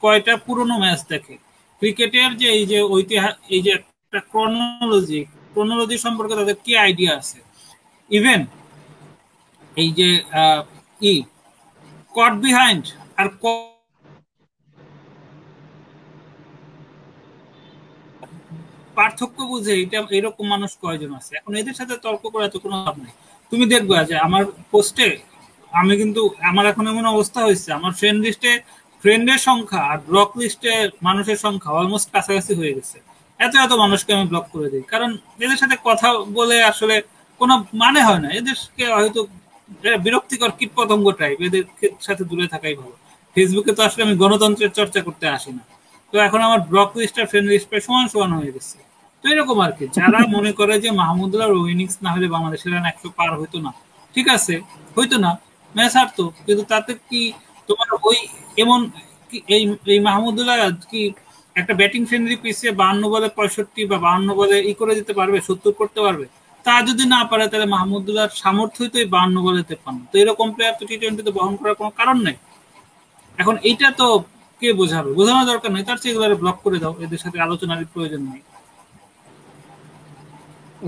কয়টা 0.02 0.34
পুরনো 0.46 0.74
ম্যাচ 0.82 1.00
দেখে। 1.12 1.34
ক্রিকেটের 1.82 2.30
যে 2.40 2.48
এই 2.58 2.64
যে 2.72 2.78
ঐতিহাসিক 2.94 3.36
এই 3.54 3.60
যে 3.64 3.70
একটা 3.78 4.20
ক্রনোলজি 4.32 5.20
ক্রনোলজি 5.52 5.96
সম্পর্কে 6.04 6.34
তাদের 6.40 6.56
কি 6.64 6.72
আইডিয়া 6.84 7.12
আছে? 7.20 7.38
ইভেন 8.10 8.40
এই 9.82 9.90
যে 9.98 10.08
ই 11.10 11.12
কট 12.16 12.32
বিহাইন্ড 12.44 12.84
আর 13.20 13.26
পার্থক্য 18.96 19.38
বুঝে 19.50 19.74
এটা 19.82 19.98
এরকম 20.18 20.44
মানুষ 20.54 20.70
কয়জন 20.82 21.12
আছে। 21.20 21.32
এখন 21.40 21.52
এদের 21.60 21.74
সাথে 21.80 21.94
তর্ক 22.04 22.22
করে 22.34 22.46
তো 22.54 22.58
কোনো 22.64 22.76
লাভ 22.86 22.94
নেই। 23.04 23.14
তুমি 23.52 23.64
দেখবা 23.74 23.98
যে 24.08 24.14
আমার 24.26 24.42
পোস্টে 24.72 25.08
আমি 25.72 25.94
কিন্তু, 26.00 26.22
আমার 26.50 26.64
এখন 26.72 26.84
এমন 26.92 27.04
অবস্থা 27.14 27.40
হয়েছে, 27.46 27.68
আমার 27.78 27.92
ফ্রেন্ড 27.98 28.18
লিস্টে 28.24 28.52
ফ্রেন্ডের 29.02 29.38
সংখ্যা 29.38 29.80
আর 29.82 29.98
ব্লক 30.08 30.30
লিস্টে 30.36 30.72
মানুষের 31.02 31.36
সংখ্যা 31.36 31.70
অলমোস্ট 31.70 32.08
কাছাকাছি 32.12 32.52
হয়ে 32.54 32.72
গেছে। 32.74 32.96
এত 33.40 33.52
এত 33.56 33.72
মানুষকে 33.72 34.10
আমি 34.14 34.26
ব্লক 34.28 34.46
করে 34.52 34.68
দিই। 34.70 34.82
কারণ 34.82 35.10
এদের 35.38 35.56
সাথে 35.56 35.76
কথা 35.84 36.08
বলে 36.32 36.56
আসলে 36.62 36.94
কোনো 37.40 37.54
মানে 37.74 38.00
হয় 38.02 38.18
না। 38.18 38.28
এদেরকে 38.30 38.84
হয়তো 38.92 39.20
বিরক্তিকর 40.00 40.50
কীট 40.50 40.70
পতঙ্গ 40.76 41.06
টাইপ 41.12 41.38
এদের 41.40 41.64
সাথে 42.00 42.22
দূরে 42.24 42.46
থাকাই 42.48 42.74
ভালো। 42.74 42.94
ফেসবুকে 43.36 43.72
তো 43.72 43.80
আসলে 43.82 44.02
আমি 44.04 44.14
গণতন্ত্রের 44.16 44.70
চর্চা 44.70 45.00
করতে 45.00 45.24
আসি 45.28 45.50
না। 45.52 45.62
তো 46.12 46.16
এখন 46.18 46.40
আমার 46.42 46.60
ব্লক 46.60 46.90
লিস্ট 46.96 47.16
আর 47.18 47.26
ফ্রেন্ড 47.26 47.48
লিস্ট 47.50 47.66
প্রায় 47.68 47.80
সমান 47.80 48.06
সমান 48.08 48.30
হয়ে 48.32 48.52
গেছে। 48.52 48.76
তো 49.24 49.24
এরকম 49.28 49.56
আর 49.60 49.72
কি। 49.72 49.84
যারা 49.88 50.18
মনে 50.36 50.52
করে 50.52 50.74
যে 50.80 50.90
মাহমুদুল্লাহ 50.90 51.48
ইনিংস 51.68 51.96
না 52.02 52.10
হলে 52.12 52.26
বাংলাদেশের 52.28 52.70
রান 52.72 52.84
একশো 52.84 53.08
পার 53.10 53.30
হইতো 53.40 53.58
না। 53.60 53.70
ঠিক 54.14 54.28
আছে? 54.28 54.54
হইতো 54.98 55.16
না। 55.18 55.30
ম্যাচ 55.74 55.92
হারতো। 55.96 56.24
কিন্তু 56.46 56.62
তাতে 56.62 56.92
কি 57.10 57.20
তোমার 57.68 57.88
ওই 58.02 58.18
এমন 58.62 58.80
এই 59.56 59.62
এই 59.94 60.00
মাহমুদুল্লাহ 60.08 60.56
কি 60.90 61.02
একটা 61.56 61.72
ব্যাটিং 61.80 62.02
ফ্রেন্ডলি 62.08 62.36
পিসে 62.42 62.68
বাহান্ন 62.80 63.02
বলে 63.14 63.28
পঁয়ষট্টি 63.38 63.82
বা 63.90 63.96
বাহান্ন 64.06 64.28
বলে 64.40 64.56
ই 64.70 64.72
করে 64.80 64.92
দিতে 64.98 65.12
পারবে, 65.18 65.38
সত্তর 65.48 65.72
করতে 65.80 66.00
পারবে? 66.06 66.24
তা 66.64 66.74
যদি 66.88 67.04
না 67.14 67.20
পারে, 67.30 67.44
তাহলে 67.50 67.68
মাহমুদুল্লাহর 67.76 68.32
সামর্থ্যই 68.42 68.88
তো 68.92 68.96
এই 69.02 69.08
বাহান্ন 69.14 69.36
বলে 69.46 69.60
তেপান্ন 69.70 70.00
তো 70.10 70.14
এরকম 70.22 70.46
প্লেয়ার 70.54 70.74
তো 70.78 70.84
টি 70.88 70.94
টোয়েন্টিতে 71.00 71.32
বহন 71.38 71.54
করার 71.60 71.76
কোনো 71.80 71.90
কারণ 72.00 72.18
নেই। 72.26 72.36
এখন 73.38 73.54
এইটা 73.68 73.88
তো 74.00 74.06
কে 74.60 74.68
বোঝাবে? 74.80 75.10
বোঝানোর 75.18 75.46
দরকার 75.52 75.70
নেই। 75.74 75.84
তার 75.88 75.98
চেয়ে 76.02 76.12
এগুলো 76.14 76.36
ব্লক 76.42 76.56
করে 76.64 76.78
দাও। 76.82 76.94
এদের 77.04 77.20
সাথে 77.24 77.38
আলোচনার 77.46 77.78
প্রয়োজন 77.94 78.22
নেই। 78.30 78.42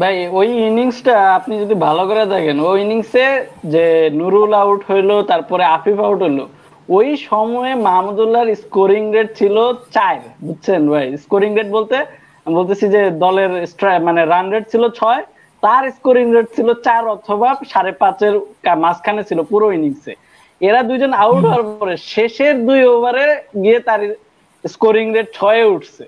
ভাই, 0.00 0.16
ওই 0.38 0.48
ইনিংসটা 0.68 1.14
আপনি 1.38 1.54
যদি 1.62 1.74
ভালো 1.86 2.02
করে 2.10 2.24
দেখেন, 2.34 2.56
ওই 2.68 2.76
ইনিংসে 2.84 3.26
যে 3.74 3.84
নুরুল 4.18 4.52
আউট 4.62 4.80
হইল, 4.90 5.10
তারপরে 5.30 5.64
আফিফ 5.76 5.98
আউট 6.06 6.18
হইল 6.24 6.40
ওই 6.88 7.08
সময়ে 7.30 7.72
মাহমুদুল্লাহর 7.88 8.50
স্কোরিং 8.62 9.04
রেট 9.14 9.28
ছিল 9.38 9.56
চার 9.94 10.16
বুঝছেন 10.46 10.82
ভাই? 10.92 11.06
স্কোরিং 11.24 11.50
রেট 11.58 11.68
বলতে 11.76 11.96
বলতেছি 12.56 12.86
যে 12.94 13.00
দলের 13.24 13.50
মানে 14.06 14.20
রান 14.32 14.46
রেট 14.54 14.64
ছিল 14.72 14.84
ছয় 14.98 15.22
তার 15.62 15.84
স্কোরিং 15.96 16.26
রেট 16.36 16.48
ছিল 16.56 16.68
চার 16.86 17.02
অথবা 17.16 17.48
সাড়ে 17.72 17.92
পাঁচের 18.02 18.34
মাঝখানে 18.84 19.22
ছিল 19.28 19.38
পুরো 19.50 19.66
ইনিংসে 19.76 20.12
এরা 20.60 20.80
দুইজন 20.88 21.12
আউট 21.24 21.42
হওয়ার 21.48 21.64
পরে 21.80 21.94
শেষের 22.14 22.54
দুই 22.66 22.80
ওভারে 22.94 23.26
গিয়ে 23.62 23.78
তার 23.88 24.00
স্কোরিং 24.64 25.06
রেট 25.16 25.28
ছয়ে 25.38 25.64
উঠছে। 25.74 26.04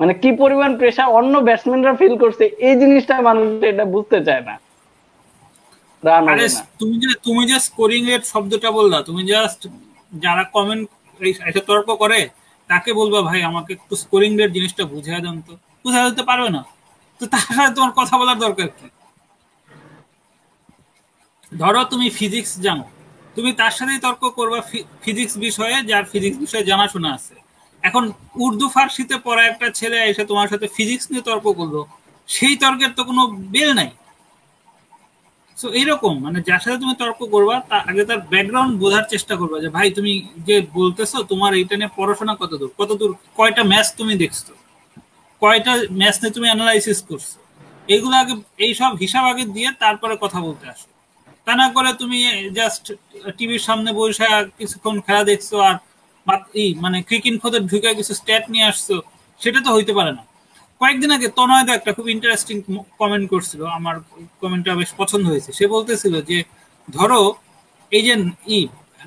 মানে 0.00 0.12
কি 0.22 0.30
পরিমাণ 0.42 0.70
প্রেশার 0.80 1.08
অন্য 1.18 1.34
ব্যাটসম্যানরা 1.46 1.94
ফিল 2.00 2.14
করছে 2.22 2.44
এই 2.68 2.74
জিনিসটা 2.82 3.14
মানুষ 3.28 3.46
এটা 3.70 3.84
বুঝতে 3.94 4.18
চায় 4.26 4.44
না। 4.48 4.54
তুমি 6.80 6.94
যে 7.02 7.10
তুমি 7.26 7.42
যে 7.50 7.58
স্কোরিং 7.68 8.02
রেট 8.10 8.24
শব্দটা 8.32 8.68
বললা 8.78 8.98
তুমি 9.08 9.22
জাস্ট 9.32 9.60
যারা 10.12 10.42
কমেন্ট 10.54 10.86
এটা 11.48 11.60
তর্ক 11.68 11.88
করে, 12.02 12.20
তাকে 12.70 12.90
বলবা, 13.00 13.20
ভাই, 13.28 13.40
আমাকে 13.50 13.70
একটু 13.76 13.94
স্কোরিং 14.02 14.30
রেট 14.40 14.50
জিনিসটা 14.56 14.82
বুঝিয়ে 14.92 15.20
দেন 15.24 15.36
তো। 15.46 15.52
বুঝা 15.84 16.00
দিতে 16.08 16.24
পারবে 16.30 16.48
না। 16.56 16.62
তো 17.20 17.24
তার 17.32 17.44
সাথে 17.46 17.70
তোমার 17.76 17.92
কথা 17.98 18.14
বলার 18.20 18.38
দরকার 18.44 18.68
কি? 18.76 18.86
ধরো 21.60 21.82
তুমি 21.92 22.06
ফিজিক্স 22.18 22.52
জানো। 22.66 22.84
তুমি 23.36 23.50
তার 23.60 23.72
সাথেই 23.78 24.00
তর্ক 24.06 24.22
করবা 24.38 24.58
ফিজিক্স 25.04 25.34
বিষয়ে, 25.46 25.76
যার 25.90 26.04
ফিজিক্স 26.12 26.36
বিষয়ে 26.44 26.64
জানাশোনা 26.70 27.10
আছে। 27.16 27.34
এখন 27.82 28.02
উর্দু 28.44 28.66
ফার্সিতে 28.74 29.16
পড়া 29.26 29.42
একটা 29.50 29.66
ছেলে 29.78 29.98
এসে 30.10 30.24
তোমার 30.30 30.48
সাথে 30.52 30.66
ফিজিক্স 30.76 31.04
নিয়ে 31.10 31.24
তর্ক 31.28 31.46
করল, 31.60 31.76
সেই 32.28 32.54
তর্কের 32.62 32.92
তো 32.98 33.02
কোনো 33.04 33.22
বেল 33.54 33.70
নাই। 33.80 33.90
সো 35.58 35.66
এইরকম 35.80 36.14
মানে 36.24 36.38
যার 36.48 36.60
সাথে 36.64 36.78
তুমি 36.82 36.94
তর্ক 37.00 37.20
করবা 37.34 37.56
তার 37.70 37.82
আগে 37.90 38.02
তার 38.10 38.20
ব্যাকগ্রাউন্ড 38.32 38.72
বোঝার 38.82 39.04
চেষ্টা 39.12 39.34
করবা 39.40 39.56
যে, 39.64 39.68
ভাই, 39.76 39.88
তুমি 39.98 40.12
যে 40.48 40.56
বলতেছো, 40.78 41.18
তোমার 41.32 41.50
এইটা 41.60 41.74
নিয়ে 41.80 41.90
পড়াশোনা 41.98 42.34
কত 42.42 42.52
দূর? 42.60 42.70
কত 42.80 42.90
দূর? 43.00 43.10
কয়টা 43.38 43.62
ম্যাচ 43.72 43.86
তুমি 43.98 44.14
দেখছ? 44.22 44.42
কয়টা 45.42 45.72
ম্যাচ 46.00 46.16
নিয়ে 46.20 46.34
তুমি 46.36 46.46
অ্যানালাইসিস 46.50 46.98
করছ? 47.08 47.28
এইগুলো 47.94 48.14
আগে, 48.22 48.34
এইসব 48.66 48.92
হিসাব 49.02 49.24
আগে 49.32 49.44
দিয়ে 49.54 49.68
তারপরে 49.82 50.14
কথা 50.24 50.38
বলতে 50.46 50.64
আসো। 50.72 50.88
তা 51.46 51.52
না 51.60 51.66
করে 51.76 51.90
তুমি 52.02 52.18
জাস্ট 52.58 52.84
টিভির 53.38 53.62
সামনে 53.68 53.90
বসে 53.98 54.26
কিছুক্ষণ 54.58 54.96
খেলা 55.06 55.22
দেখছ 55.30 55.48
আর 55.68 55.74
মানে 56.84 56.98
ক্রিকেট 57.08 57.36
ফোতে 57.42 57.58
ঢুকে 57.70 57.90
কিছু 57.98 58.12
স্ট্যাট 58.20 58.44
নিয়ে 58.52 58.66
আসছো, 58.70 58.96
সেটা 59.40 59.60
তো 59.66 59.70
হইতে 59.76 59.92
পারে 59.98 60.12
না। 60.18 60.22
কয়েকদিন 60.82 61.10
আগে 61.16 61.28
তনয় 61.28 61.38
তনয়দা 61.38 61.72
একটা 61.78 61.90
খুব 61.96 62.06
ইন্টারেস্টিং 62.16 62.56
কমেন্ট 63.00 63.26
করছিল, 63.32 63.60
আমার 63.78 63.96
কমেন্টটা 64.42 64.72
বেশ 64.80 64.90
পছন্দ 65.00 65.24
হয়েছে। 65.32 65.50
সে 65.58 65.64
বলতেছিল 65.74 66.14
যে, 66.30 66.38
ধরো, 66.88 67.22
এই 67.92 68.02
যে 68.06 68.14
ই, 68.56 68.58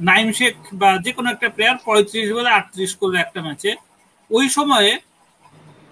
নাইম 0.09 0.27
শেখ 0.39 0.55
বা 0.81 0.89
যে 1.05 1.11
কোনো 1.17 1.27
একটা 1.33 1.47
প্লেয়ার 1.55 1.77
পঁয়ত্রিশ 1.87 2.27
বলে 2.37 2.49
আটত্রিশ 2.57 2.91
করল 2.99 3.13
একটা 3.25 3.39
ম্যাচে 3.47 3.71
ওই 4.31 4.45
সময়ে 4.57 4.91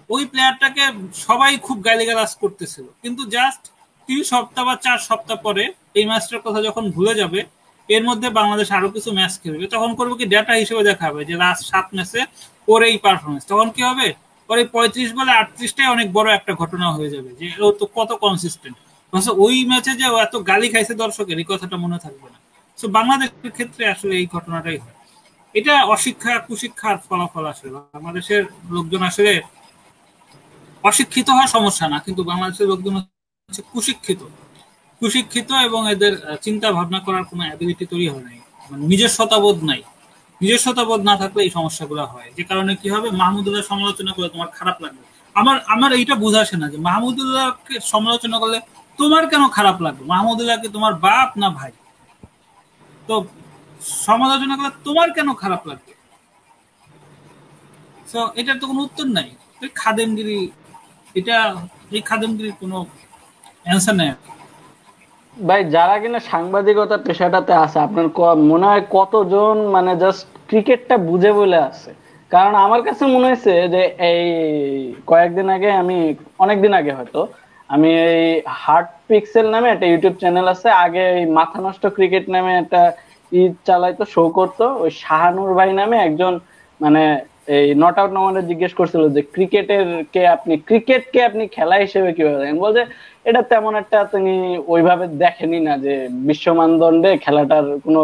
ওই 0.10 0.24
প্লেয়ারটাকে 0.32 0.84
সবাই 1.28 1.52
খুব 1.66 1.78
গালিগালাজ 1.88 2.32
করতেছিল। 2.42 2.86
কিন্তু 3.04 3.22
জাস্ট 3.36 3.64
তিন 4.10 4.20
সপ্তাহ 4.32 4.64
বা 4.68 4.76
চার 4.86 5.00
সপ্তাহ 5.10 5.38
পরে 5.46 5.64
এই 6.00 6.06
ম্যাচটার 6.10 6.42
কথা 6.46 6.60
যখন 6.68 6.84
ভুলে 6.96 7.14
যাবে, 7.22 7.40
এর 7.90 8.04
মধ্যে 8.10 8.28
বাংলাদেশ 8.40 8.68
আরও 8.78 8.90
কিছু 8.96 9.10
ম্যাচ 9.18 9.34
খেলবে। 9.42 9.66
তখন 9.76 9.92
করব 10.00 10.12
কি 10.20 10.26
ডেটা 10.34 10.54
হিসেবে 10.62 10.82
দেখা 10.90 11.06
হবে 11.10 11.22
যে 11.30 11.36
লাস্ট 11.44 11.64
সাত 11.72 11.88
ম্যাচে 11.98 12.22
ওর 12.72 12.82
এই 12.90 12.96
পারফরমেন্স 13.06 13.44
তখন 13.52 13.68
কি 13.76 13.82
হবে? 13.90 14.08
এই 14.49 14.68
পঁয়ত্রিশ 14.76 15.10
বলে 15.20 15.32
আটত্রিশটাই 15.41 15.88
অনেক 15.95 16.07
বড় 16.18 16.28
একটা 16.38 16.52
ঘটনা 16.61 16.88
হয়ে 16.95 17.10
যাবে, 17.15 17.30
যে 17.40 17.48
ও 17.65 17.68
তো 17.80 17.86
কত 17.98 18.10
কনসিস্টেন্ট 18.24 18.78
ওই 19.45 19.56
ম্যাচে 19.72 19.91
যে 19.99 20.06
এত 20.26 20.36
গালি 20.49 20.68
খাইছে 20.74 20.94
দর্শকের, 21.03 21.38
এই 21.41 21.48
কথাটা 21.52 21.76
মনে 21.84 21.98
থাকবে 22.06 22.28
না। 22.34 22.38
তো 22.80 22.86
বাংলাদেশের 22.98 23.52
ক্ষেত্রে 23.57 23.84
আসলে 23.94 24.14
এই 24.22 24.26
ঘটনাটাই 24.36 24.78
হয়। 24.84 24.95
এটা 25.56 25.74
অশিক্ষা 25.95 26.34
কুশিক্ষার 26.48 26.98
ফলাফল 27.07 27.45
আসলে। 27.53 27.70
বাংলাদেশের 27.95 28.41
লোকজন 28.76 29.02
আসলে 29.10 29.32
অশিক্ষিত 30.84 31.28
হওয়া 31.36 31.48
সমস্যা 31.56 31.86
না, 31.94 31.98
কিন্তু 32.06 32.22
বাংলাদেশের 32.32 32.68
লোকজন 32.72 32.94
হচ্ছে 32.98 33.61
কুশিক্ষিত। 33.74 34.22
কুশিক্ষিত 35.02 35.49
এবং 35.68 35.82
এদের 35.94 36.14
চিন্তা 36.45 36.68
ভাবনা 36.78 36.99
করার 37.06 37.24
কোনো 37.30 37.44
অ্যাবিলিটি 37.48 37.86
তৈরি 37.91 38.07
হয় 38.14 38.24
নাই। 38.28 38.38
মানে 38.70 38.84
নিজস্বতাবোধ 38.91 39.57
নাই। 39.70 39.82
নিজস্বতাবোধ 40.44 41.02
না 41.10 41.14
থাকলে 41.18 41.40
এই 41.44 41.52
সমস্যাগুলো 41.57 42.03
হয়। 42.06 42.30
যে 42.38 42.44
কারণে 42.49 42.72
কি 42.82 42.88
হবে? 42.90 43.07
মাহমুদুল্লাহ 43.22 43.64
সমালোচনা 43.72 44.11
করলে 44.15 44.30
তোমার 44.30 44.49
খারাপ 44.60 44.78
লাগবে। 44.84 45.03
আমার 45.36 45.57
আমার 45.68 45.91
এইটা 45.94 46.15
বুঝাসে 46.15 46.56
না 46.57 46.68
যে 46.70 46.78
মাহমুদুল্লাহকে 46.78 47.76
সমালোচনা 47.94 48.38
করলে 48.40 48.60
তোমার 48.99 49.24
কেন 49.32 49.44
খারাপ 49.49 49.78
লাগবে? 49.82 50.03
মাহমুদুল্লাহকে 50.06 50.68
তোমার 50.68 50.94
বাপ 51.07 51.30
না 51.38 51.48
ভাই? 51.49 51.72
তো 53.07 53.15
সমালোচনা 54.07 54.53
করলে 54.57 54.72
তোমার 54.84 55.07
কেন 55.11 55.30
খারাপ 55.34 55.61
লাগবে? 55.68 55.94
তো 58.11 58.20
এটার 58.36 58.57
তো 58.61 58.65
কোনো 58.68 58.82
উত্তর 58.82 59.07
নাই। 59.07 59.30
খাদেমগিরি, 59.76 60.40
এটা, 61.15 61.38
এই 61.91 62.02
খাদেমগিরির 62.02 62.56
কোনো 62.61 62.78
অ্যান্সার 63.65 63.95
নেই। 63.95 64.10
ভাই, 65.38 65.62
যারা 65.76 65.96
কিনা 66.02 66.20
সাংবাদিকতা 66.32 66.98
পেশাটাতে 67.06 67.54
আছে, 67.64 67.78
আপনার 67.88 68.08
মনে 68.52 68.66
হয় 68.70 68.84
কতজন 68.98 69.56
মানে 69.76 69.92
জাস্ট 70.04 70.24
ক্রিকেটটা 70.50 70.96
বুঝে 71.10 71.32
বলে 71.40 71.60
আছে? 71.70 71.90
কারণ 72.32 72.54
আমার 72.66 72.82
কাছে 72.88 73.04
মনে 73.14 73.26
হয়েছে 73.30 73.54
যে 73.74 73.82
এই 74.12 74.24
কয়েকদিন 75.10 75.48
আগে 75.56 75.70
আমি, 75.82 75.98
অনেকদিন 76.44 76.74
আগে 76.80 76.92
হয়তো, 76.98 77.22
আমি 77.70 77.90
এই 78.10 78.24
হার্ট 78.64 78.90
পিক্সেল 79.10 79.46
নামে 79.54 79.68
একটা 79.72 79.86
ইউটিউব 79.92 80.16
চ্যানেল 80.22 80.48
আছে, 80.54 80.70
আগে 80.86 81.04
এই 81.20 81.26
মাথা 81.38 81.60
নষ্ট 81.66 81.84
ক্রিকেট 81.98 82.26
নামে 82.36 82.52
একটা 82.62 82.82
ঈদ 83.32 83.54
চালাইতো 83.68 84.04
শো 84.14 84.24
করতো, 84.38 84.66
ওই 84.84 84.92
শাহানুর 85.02 85.52
ভাই 85.58 85.70
নামে 85.80 85.98
একজন 86.08 86.34
মানে 86.80 87.04
এই 87.48 87.68
নট 87.84 87.95
আউট 87.99 88.11
নমানে 88.18 88.41
জিজ্ঞেস 88.49 88.74
করছিল 88.80 89.03
যে 89.15 89.22
ক্রিকেটের 89.36 89.88
কে 90.14 90.22
আপনি 90.36 90.53
ক্রিকেট 90.68 91.03
কে 91.14 91.20
আপনি 91.30 91.44
খেলা 91.56 91.76
হিসেবে 91.86 92.10
কীভাবে 92.15 92.38
দেখেন? 92.41 92.57
বলছে 92.65 92.84
এটা 93.30 93.41
তেমন 93.52 93.74
একটা 93.76 93.99
তিনি 94.14 94.34
ওইভাবে 94.74 95.06
দেখেনি 95.24 95.60
না 95.68 95.74
যে 95.86 95.94
বিশ্ব 96.28 96.45
মানদণ্ডে 96.60 97.11
খেলাটার 97.26 97.65
কোনো 97.86 98.02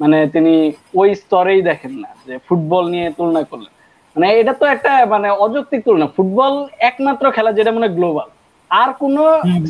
মানে 0.00 0.18
তিনি 0.34 0.54
ওই 1.00 1.08
স্তরেই 1.22 1.60
দেখেন 1.70 1.94
না 2.02 2.10
যে 2.26 2.34
ফুটবল 2.46 2.84
নিয়ে 2.94 3.08
তুলনা 3.18 3.42
করলেন। 3.50 3.72
মানে 4.16 4.26
এটা 4.40 4.52
তো 4.60 4.64
একটা 4.74 4.92
মানে 5.14 5.28
অযৌক্তিক 5.44 5.80
তুলনা। 5.86 6.06
ফুটবল 6.16 6.52
একমাত্র 6.90 7.24
খেলা 7.36 7.50
যেটা 7.52 7.70
মনে 7.76 7.88
গ্লোবাল। 7.88 8.28
আর 8.70 8.90
কোন 9.02 9.16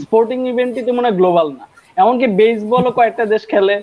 স্পোর্টিং 0.02 0.38
ইভেন্টই 0.52 0.82
তো 0.86 0.92
মনে 0.92 1.10
গ্লোবাল 1.10 1.48
না। 1.58 1.64
এমনকি 1.96 2.26
বেসবলও 2.38 2.90
কয়েকটা 2.98 3.24
দেশ 3.34 3.42
খেলে। 3.52 3.76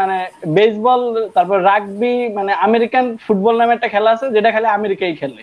মানে 0.00 0.16
বেসবল 0.56 1.02
তারপর 1.36 1.58
রাগবি 1.70 2.14
মানে 2.38 2.52
আমেরিকান 2.66 3.04
ফুটবল 3.24 3.54
নামে 3.60 3.72
একটা 3.76 3.88
খেলা 3.94 4.10
আছে 4.14 4.26
যেটা 4.36 4.50
খালি 4.54 4.68
আমেরিকাই 4.78 5.14
খেলে। 5.20 5.42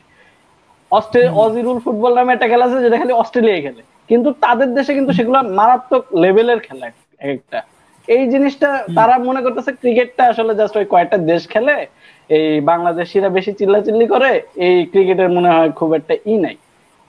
অজিরুল 1.43 1.77
ফুটবল 1.85 2.11
নামে 2.17 2.31
একটা 2.33 2.47
খেলা 2.51 2.65
আছে 2.67 2.77
যেটা 2.85 2.97
খালি 3.01 3.13
অস্ট্রেলিয়ায় 3.21 3.63
খেলে। 3.65 3.81
কিন্তু 4.09 4.29
তাদের 4.45 4.69
দেশে 4.77 4.91
কিন্তু 4.97 5.11
সেগুলো 5.17 5.37
মারাত্মক 5.59 6.03
লেভেলের 6.23 6.59
খেলা 6.67 6.85
একটা। 7.33 7.59
এই 8.07 8.23
জিনিসটা 8.33 8.69
তারা 8.97 9.15
মনে 9.27 9.39
করতেছে 9.45 9.71
ক্রিকেটটা 9.81 10.23
আসলে 10.31 10.51
জাস্ট 10.59 10.75
ওই 10.81 10.85
কয়েকটা 10.93 11.17
দেশ 11.31 11.41
খেলে 11.53 11.75
এই 12.37 12.47
বাংলাদেশিরা 12.71 13.29
বেশি 13.37 13.51
চিল্লাচিল্লি 13.59 14.07
করে 14.13 14.31
এই 14.67 14.75
ক্রিকেটের 14.91 15.29
মনে 15.37 15.49
হয় 15.55 15.69
খুব 15.79 15.89
একটা 15.99 16.13
ই 16.31 16.35
নাই। 16.45 16.55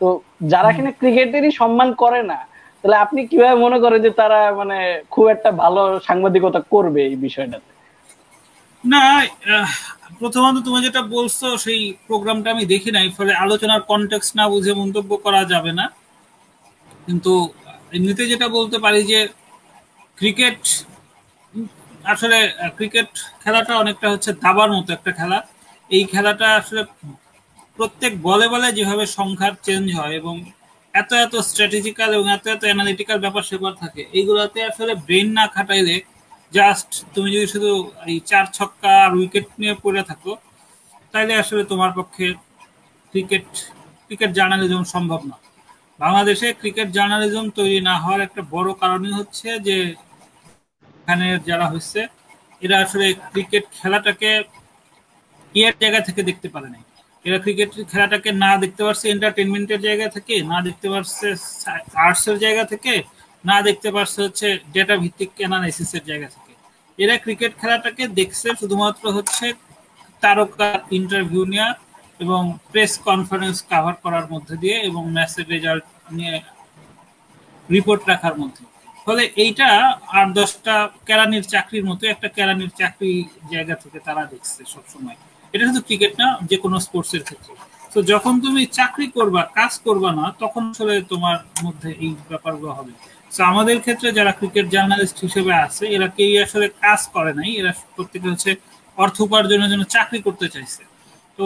তো 0.00 0.06
যারা 0.52 0.70
কিনা 0.76 0.90
ক্রিকেটেরই 1.00 1.52
সম্মান 1.60 1.88
করে 2.02 2.20
না 2.30 2.38
তাহলে 2.80 2.96
আপনি 3.04 3.20
কীভাবে 3.30 3.56
মনে 3.64 3.78
করেন 3.82 4.00
যে 4.06 4.10
তারা 4.20 4.40
মানে 4.60 4.78
খুব 5.10 5.24
একটা 5.34 5.50
ভালো 5.62 5.82
সাংবাদিকতা 6.08 6.60
করবে 6.72 7.00
এই 7.10 7.16
বিষয়টাতে? 7.26 7.70
না 8.84 9.02
প্রথমত 10.20 10.56
তুমি 10.66 10.78
যেটা 10.86 11.02
বলছো, 11.16 11.46
সেই 11.64 11.80
প্রোগ্রামটা 12.08 12.48
আমি 12.54 12.64
দেখি 12.74 12.90
নাই, 12.96 13.06
ফলে 13.18 13.32
আলোচনার 13.44 13.80
কনটেক্স 13.90 14.28
না 14.38 14.44
বুঝে 14.52 14.72
মন্তব্য 14.80 15.10
করা 15.24 15.42
যাবে 15.52 15.72
না। 15.80 15.86
কিন্তু 17.06 17.32
এমনিতে 17.96 18.22
যেটা 18.32 18.46
বলতে 18.56 18.76
পারি 18.84 19.00
যে 19.12 19.20
ক্রিকেট 20.18 20.60
আসলে 22.04 22.38
ক্রিকেট 22.76 23.10
খেলাটা 23.42 23.72
অনেকটা 23.76 24.06
হচ্ছে 24.12 24.30
দাবার 24.44 24.70
মতো 24.76 24.90
একটা 24.92 25.10
খেলা। 25.18 25.38
এই 25.90 26.02
খেলাটা 26.12 26.46
আসলে 26.60 26.82
প্রত্যেক 27.78 28.12
বলে 28.28 28.46
বলে 28.48 28.68
যেভাবে 28.78 29.04
সংখ্যার 29.18 29.54
চেঞ্জ 29.66 29.86
হয় 29.98 30.14
এবং 30.20 30.34
এত 30.94 31.10
এত 31.24 31.34
স্ট্র্যাটেজিক্যাল 31.48 32.10
এবং 32.16 32.26
এত 32.36 32.44
এত 32.54 32.62
অ্যানালিটিক্যাল 32.68 33.18
ব্যাপার 33.24 33.42
সেপার 33.50 33.72
থাকে, 33.82 34.02
এইগুলোতে 34.18 34.60
আসলে 34.70 34.92
ব্রেন 35.06 35.28
না 35.38 35.44
খাটাইলে 35.54 35.96
জাস্ট 36.52 36.90
তুমি 37.14 37.28
যদি 37.34 37.46
শুধু 37.54 37.70
এই 38.10 38.18
চার 38.30 38.44
ছক্কা 38.56 38.92
আর 39.04 39.12
উইকেট 39.18 39.46
নিয়ে 39.60 39.74
পড়ে 39.84 40.02
থাকো 40.10 40.32
তাহলে 41.12 41.32
আসলে 41.42 41.62
তোমার 41.72 41.92
পক্ষে 41.98 42.26
ক্রিকেট 43.14 43.46
ক্রিকেট 44.06 44.30
জার্নালিজম 44.38 44.82
সম্ভব 44.94 45.20
না। 45.30 45.36
বাংলাদেশে 46.00 46.48
ক্রিকেট 46.60 46.88
জার্নালিজম 46.96 47.44
তৈরি 47.58 47.78
না 47.88 47.94
হওয়ার 48.02 48.20
একটা 48.26 48.42
বড় 48.54 48.68
কারণই 48.82 49.12
হচ্ছে 49.18 49.48
যে, 49.66 49.76
এখানে 50.98 51.26
যারা 51.48 51.66
হচ্ছে 51.72 52.00
এরা 52.62 52.76
আসলে 52.84 53.06
ক্রিকেট 53.32 53.64
খেলাটাকে 53.78 54.30
ইয়ের 55.54 55.74
জায়গা 55.82 56.00
থেকে 56.08 56.20
দেখতে 56.28 56.48
পারে 56.54 56.68
নাই। 56.74 56.82
এরা 57.24 57.38
ক্রিকেট 57.44 57.70
খেলাটাকে 57.92 58.30
না 58.44 58.50
দেখতে 58.62 58.82
পারছে 58.86 59.04
এন্টারটেনমেন্টের 59.08 59.80
জায়গা 59.86 60.06
থেকে, 60.16 60.34
না 60.52 60.58
দেখতে 60.66 60.86
পারছে 60.92 61.26
আর্টসের 62.04 62.36
জায়গা 62.44 62.64
থেকে, 62.72 62.92
না 63.44 63.56
দেখতে 63.66 63.88
পারছে 63.96 64.18
হচ্ছে 64.24 64.46
ডেটা 64.74 64.94
ভিত্তিক 65.02 65.30
অ্যানালাইসিসের 65.40 66.04
জায়গা 66.10 66.28
থেকে। 66.34 66.52
এরা 66.98 67.14
ক্রিকেট 67.24 67.52
খেলাটাকে 67.60 68.04
দেখছে 68.18 68.48
শুধুমাত্র 68.60 69.04
হচ্ছে 69.16 69.46
তারকা 70.22 70.70
ইন্টারভিউ 70.98 71.42
নেওয়া 71.52 71.70
এবং 72.20 72.40
প্রেস 72.72 72.92
কনফারেন্স 73.08 73.56
কাভার 73.70 73.94
করার 74.04 74.26
মধ্যে 74.32 74.54
দিয়ে 74.62 74.76
এবং 74.88 75.02
ম্যাচের 75.16 75.46
রেজাল্ট 75.54 75.84
নিয়ে 76.18 76.36
রিপোর্ট 77.68 78.02
রাখার 78.10 78.34
মধ্যে। 78.42 78.62
ফলে 79.06 79.22
এইটা 79.44 79.68
আট 80.18 80.28
দশটা 80.38 80.74
কেরানির 81.06 81.44
চাকরির 81.52 81.84
মতো 81.90 82.02
একটা 82.06 82.28
কেরানির 82.36 82.72
চাকরি 82.80 83.12
জায়গা 83.52 83.74
থেকে 83.82 83.98
তারা 84.06 84.22
দেখছে 84.32 84.60
সবসময়। 84.74 85.18
এটা 85.54 85.64
শুধু 85.68 85.82
ক্রিকেট 85.88 86.12
না, 86.22 86.28
যে 86.50 86.56
কোনো 86.64 86.76
স্পোর্টসের 86.86 87.22
ক্ষেত্রে। 87.28 87.52
তো 87.92 87.98
যখন 88.12 88.34
তুমি 88.44 88.62
চাকরি 88.78 89.06
করবা, 89.16 89.40
কাজ 89.58 89.72
করবা 89.86 90.10
না, 90.18 90.24
তখন 90.42 90.62
আসলে 90.72 90.94
তোমার 91.12 91.36
মধ্যে 91.64 91.90
এই 92.04 92.10
ব্যাপারগুলো 92.30 92.72
হবে। 92.78 92.92
তো 93.36 93.40
আমাদের 93.52 93.76
ক্ষেত্রে 93.84 94.08
যারা 94.18 94.32
ক্রিকেট 94.38 94.66
জার্নালিস্ট 94.74 95.18
হিসেবে 95.26 95.52
আছে, 95.66 95.84
এরা 95.96 96.08
কেউ 96.16 96.30
আসলে 96.46 96.66
কাজ 96.84 97.00
করে 97.14 97.32
নাই। 97.38 97.50
এরা 97.60 97.72
প্রত্যেকে 97.96 98.26
হচ্ছে 98.32 98.50
অর্থ 98.98 99.16
উপার্জনের 99.26 99.68
জন্য 99.72 99.84
চাকরি 99.94 100.18
করতে 100.26 100.46
চাইছে। 100.54 100.82
তো, 101.38 101.44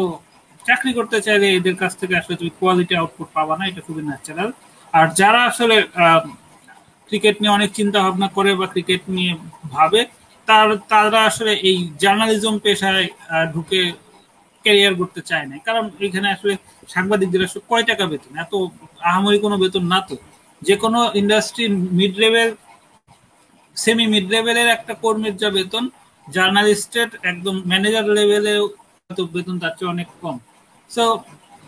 চাকরি 0.65 0.91
করতে 0.99 1.19
চাইলে 1.27 1.47
এদের 1.59 1.77
কাছ 1.83 1.93
থেকে 2.01 2.15
আসলে 2.21 2.35
তুমি 2.41 2.53
কোয়ালিটি 2.61 2.95
আউটপুট 3.01 3.29
পাবা 3.39 3.55
না, 3.59 3.65
এটা 3.71 3.81
খুবই 3.87 4.03
ন্যাচারাল 4.11 4.51
আর 4.95 5.07
যারা 5.21 5.41
আসলে 5.51 5.77
ক্রিকেট 7.09 7.37
নিয়ে 7.41 7.53
অনেক 7.59 7.71
চিন্তা 7.79 7.99
ভাবনা 8.05 8.29
করে 8.37 8.51
বা 8.61 8.67
ক্রিকেট 8.75 9.03
নিয়ে 9.17 9.33
ভাবে 9.77 10.01
তার, 10.49 10.69
তারা 10.91 11.21
আসলে 11.31 11.53
এই 11.69 11.77
জার্নালিজম 12.03 12.55
পেশায় 12.65 13.07
ঢুকে 13.55 13.81
ক্যারিয়ার 14.65 14.95
করতে 15.01 15.21
চায় 15.31 15.47
না 15.51 15.55
কারণ 15.69 15.85
এখানে 16.07 16.29
আসলে 16.35 16.53
সাংবাদিকদের 16.89 17.47
আসলে 17.47 17.63
কয় 17.71 17.85
টাকা 17.91 18.05
বেতন? 18.13 18.33
এত 18.45 18.53
আহামরি 19.09 19.39
কোনো 19.45 19.57
বেতন 19.63 19.85
না 19.93 19.99
তো। 20.09 20.17
যে 20.63 20.75
কোনো 20.83 21.01
industry 21.21 21.65
mid 21.99 22.15
level 22.23 22.49
semi 23.77 24.05
mid 24.13 24.27
লেভেলের 24.35 24.69
একটা 24.77 24.93
কর্মীর 25.05 25.35
যা 25.43 25.49
বেতন 25.57 25.85
জার্নালিস্টের 26.27 27.09
একদম 27.31 27.55
ম্যানেজার 27.71 28.07
লেভেলে 28.19 28.55
বেতন 29.35 29.57
তার 29.63 29.73
চেয়ে 29.79 29.91
অনেক 29.95 30.09
কম। 30.23 30.37
সো 30.91 31.05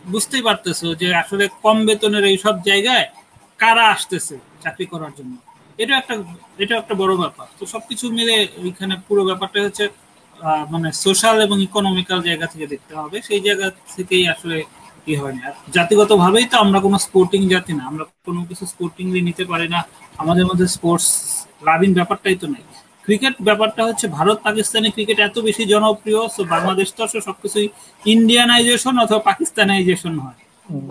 বুঝতেই 0.05 0.43
পারতেছো 0.49 0.89
যে 1.01 1.09
আসলে 1.23 1.45
কম 1.65 1.79
বেতনের 1.89 2.25
এই 2.31 2.37
সব 2.45 2.57
জায়গায় 2.69 3.07
কারা 3.61 3.85
আসতেছে 3.95 4.35
চাকরি 4.63 4.87
করার 4.93 5.13
জন্য? 5.19 5.35
এটা 5.79 5.95
একটা 6.01 6.15
এটা 6.65 6.75
একটা 6.83 6.95
বড় 7.03 7.13
ব্যাপার। 7.23 7.47
তো 7.59 7.65
সবকিছু 7.75 8.05
মিলে 8.17 8.35
এখানে 8.71 8.95
পুরো 9.09 9.23
ব্যাপারটা 9.29 9.59
হচ্ছে 9.67 9.85
মানে 10.75 10.89
সোশ্যাল 11.05 11.37
এবং 11.47 11.57
ইকোনমিক্যাল 11.69 12.19
জায়গা 12.29 12.47
থেকে 12.53 12.67
দেখতে 12.73 12.93
হবে। 13.01 13.17
সেই 13.29 13.41
জায়গা 13.47 13.67
থেকেই 13.97 14.25
আসলে 14.35 14.57
ই 15.13 15.15
হয় 15.21 15.35
না। 15.41 15.49
জাতিগত 15.77 16.11
ভাবেই 16.23 16.47
তো 16.53 16.57
আমরা 16.65 16.79
কোনো 16.87 16.97
স্পোর্টিং 17.07 17.41
জাতি 17.55 17.73
না। 17.79 17.83
আমরা 17.91 18.05
কোনো 18.27 18.41
কিছু 18.49 18.65
স্পোর্টিংলি 18.73 19.21
নিতে 19.29 19.45
পারি 19.53 19.67
না। 19.75 19.81
আমাদের 20.23 20.45
মধ্যে 20.51 20.67
স্পোর্টস 20.77 21.09
লাভিং 21.69 21.91
ব্যাপারটাই 21.99 22.37
তো 22.43 22.47
নেই। 22.55 22.65
ক্রিকেট 23.05 23.35
ব্যাপারটা 23.49 23.83
হচ্ছে, 23.89 24.07
ভারত 24.19 24.39
পাকিস্তানি 24.47 24.89
ক্রিকেট 24.97 25.19
এত 25.29 25.37
বেশি 25.49 25.63
জনপ্রিয় 25.73 26.21
তো 26.37 26.43
বাংলাদেশ 26.55 26.89
তো 26.97 27.03
সবকিছুই 27.27 27.69
ইন্ডিয়ানাইজেশন 28.15 28.95
অথবা 29.05 29.21
পাকিস্তানাইজেশন 29.31 30.15
হয়। 30.25 30.41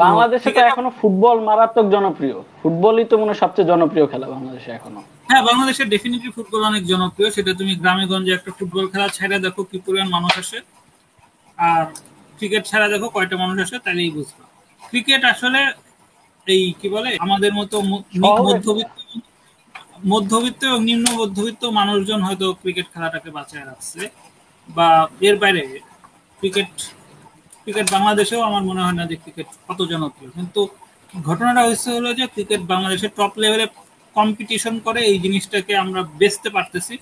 বাংলাদেশে 0.03 0.49
তো 0.55 0.61
এখনও 0.69 0.91
ফুটবল 0.99 1.37
মারাত্মক 1.49 1.85
জনপ্রিয়। 1.95 2.35
ফুটবলই 2.61 3.05
তো 3.11 3.15
মনে 3.21 3.33
সবচেয়ে 3.41 3.69
জনপ্রিয় 3.71 4.05
খেলা 4.11 4.27
বাংলাদেশে 4.35 4.69
এখনও। 4.77 5.01
হ্যাঁ 5.29 5.43
বাংলাদেশে 5.49 5.83
ডেফিনেটলি 5.93 6.29
ফুটবল 6.37 6.61
অনেক 6.71 6.83
জনপ্রিয়। 6.91 7.29
সেটা 7.35 7.51
তুমি 7.59 7.73
গ্রামে 7.81 8.05
গঞ্জে 8.11 8.31
একটা 8.37 8.51
ফুটবল 8.57 8.85
খেলা 8.91 9.07
ছেড়ে 9.17 9.37
দেখো 9.45 9.61
কি 9.69 9.77
পরিমাণ 9.85 10.09
মানুষ 10.15 10.33
আসে। 10.43 10.57
আর 11.57 11.83
ক্রিকেট 12.37 12.63
ছাড়া 12.71 12.87
দেখো 12.93 13.07
কয়টা 13.15 13.35
মানুষ 13.43 13.57
আসে 13.65 13.77
তাহলেই 13.85 14.11
বুঝবে। 14.17 14.43
ক্রিকেট 14.81 15.21
আসলে 15.33 15.61
এই 16.47 16.63
কি 16.79 16.87
বলে 16.95 17.09
আমাদের 17.25 17.51
মতো 17.59 17.75
মধ্যবিত্ত 18.45 18.97
মধ্যবিত্ত 20.13 20.61
এবং 20.69 20.81
নিম্ন 20.89 21.05
মধ্যবিত্ত 21.21 21.63
মানুষজন 21.79 22.19
হয়তো 22.27 22.47
ক্রিকেট 22.61 22.87
খেলাটাকে 22.93 23.29
বাঁচায় 23.37 23.65
রাখছে। 23.69 24.01
বা 24.69 24.87
এর 25.27 25.35
বাইরে 25.41 25.61
ক্রিকেট 26.39 26.71
ক্রিকেট 27.67 27.87
বাংলাদেশেও 27.95 28.41
আমার 28.49 28.63
মনে 28.69 28.81
হয় 28.85 28.95
না 28.99 29.03
যে 29.11 29.15
ক্রিকেট 29.23 29.47
কত 29.67 29.79
জনপ্রিয়। 29.91 30.29
কিন্তু 30.37 30.61
ঘটনাটা 31.27 31.61
হয়েছে 31.67 31.89
হলো 31.97 32.09
যে 32.19 32.25
ক্রিকেট 32.33 32.61
বাংলাদেশের 32.73 33.11
টপ 33.17 33.33
লেভেলে 33.41 33.65
কম্পিটিশন 34.15 34.75
করে 34.85 34.99
এই 35.11 35.17
জিনিসটাকে 35.25 35.73
আমরা 35.83 36.01
বেচতে 36.19 36.49
পারতেছি। 36.55 36.95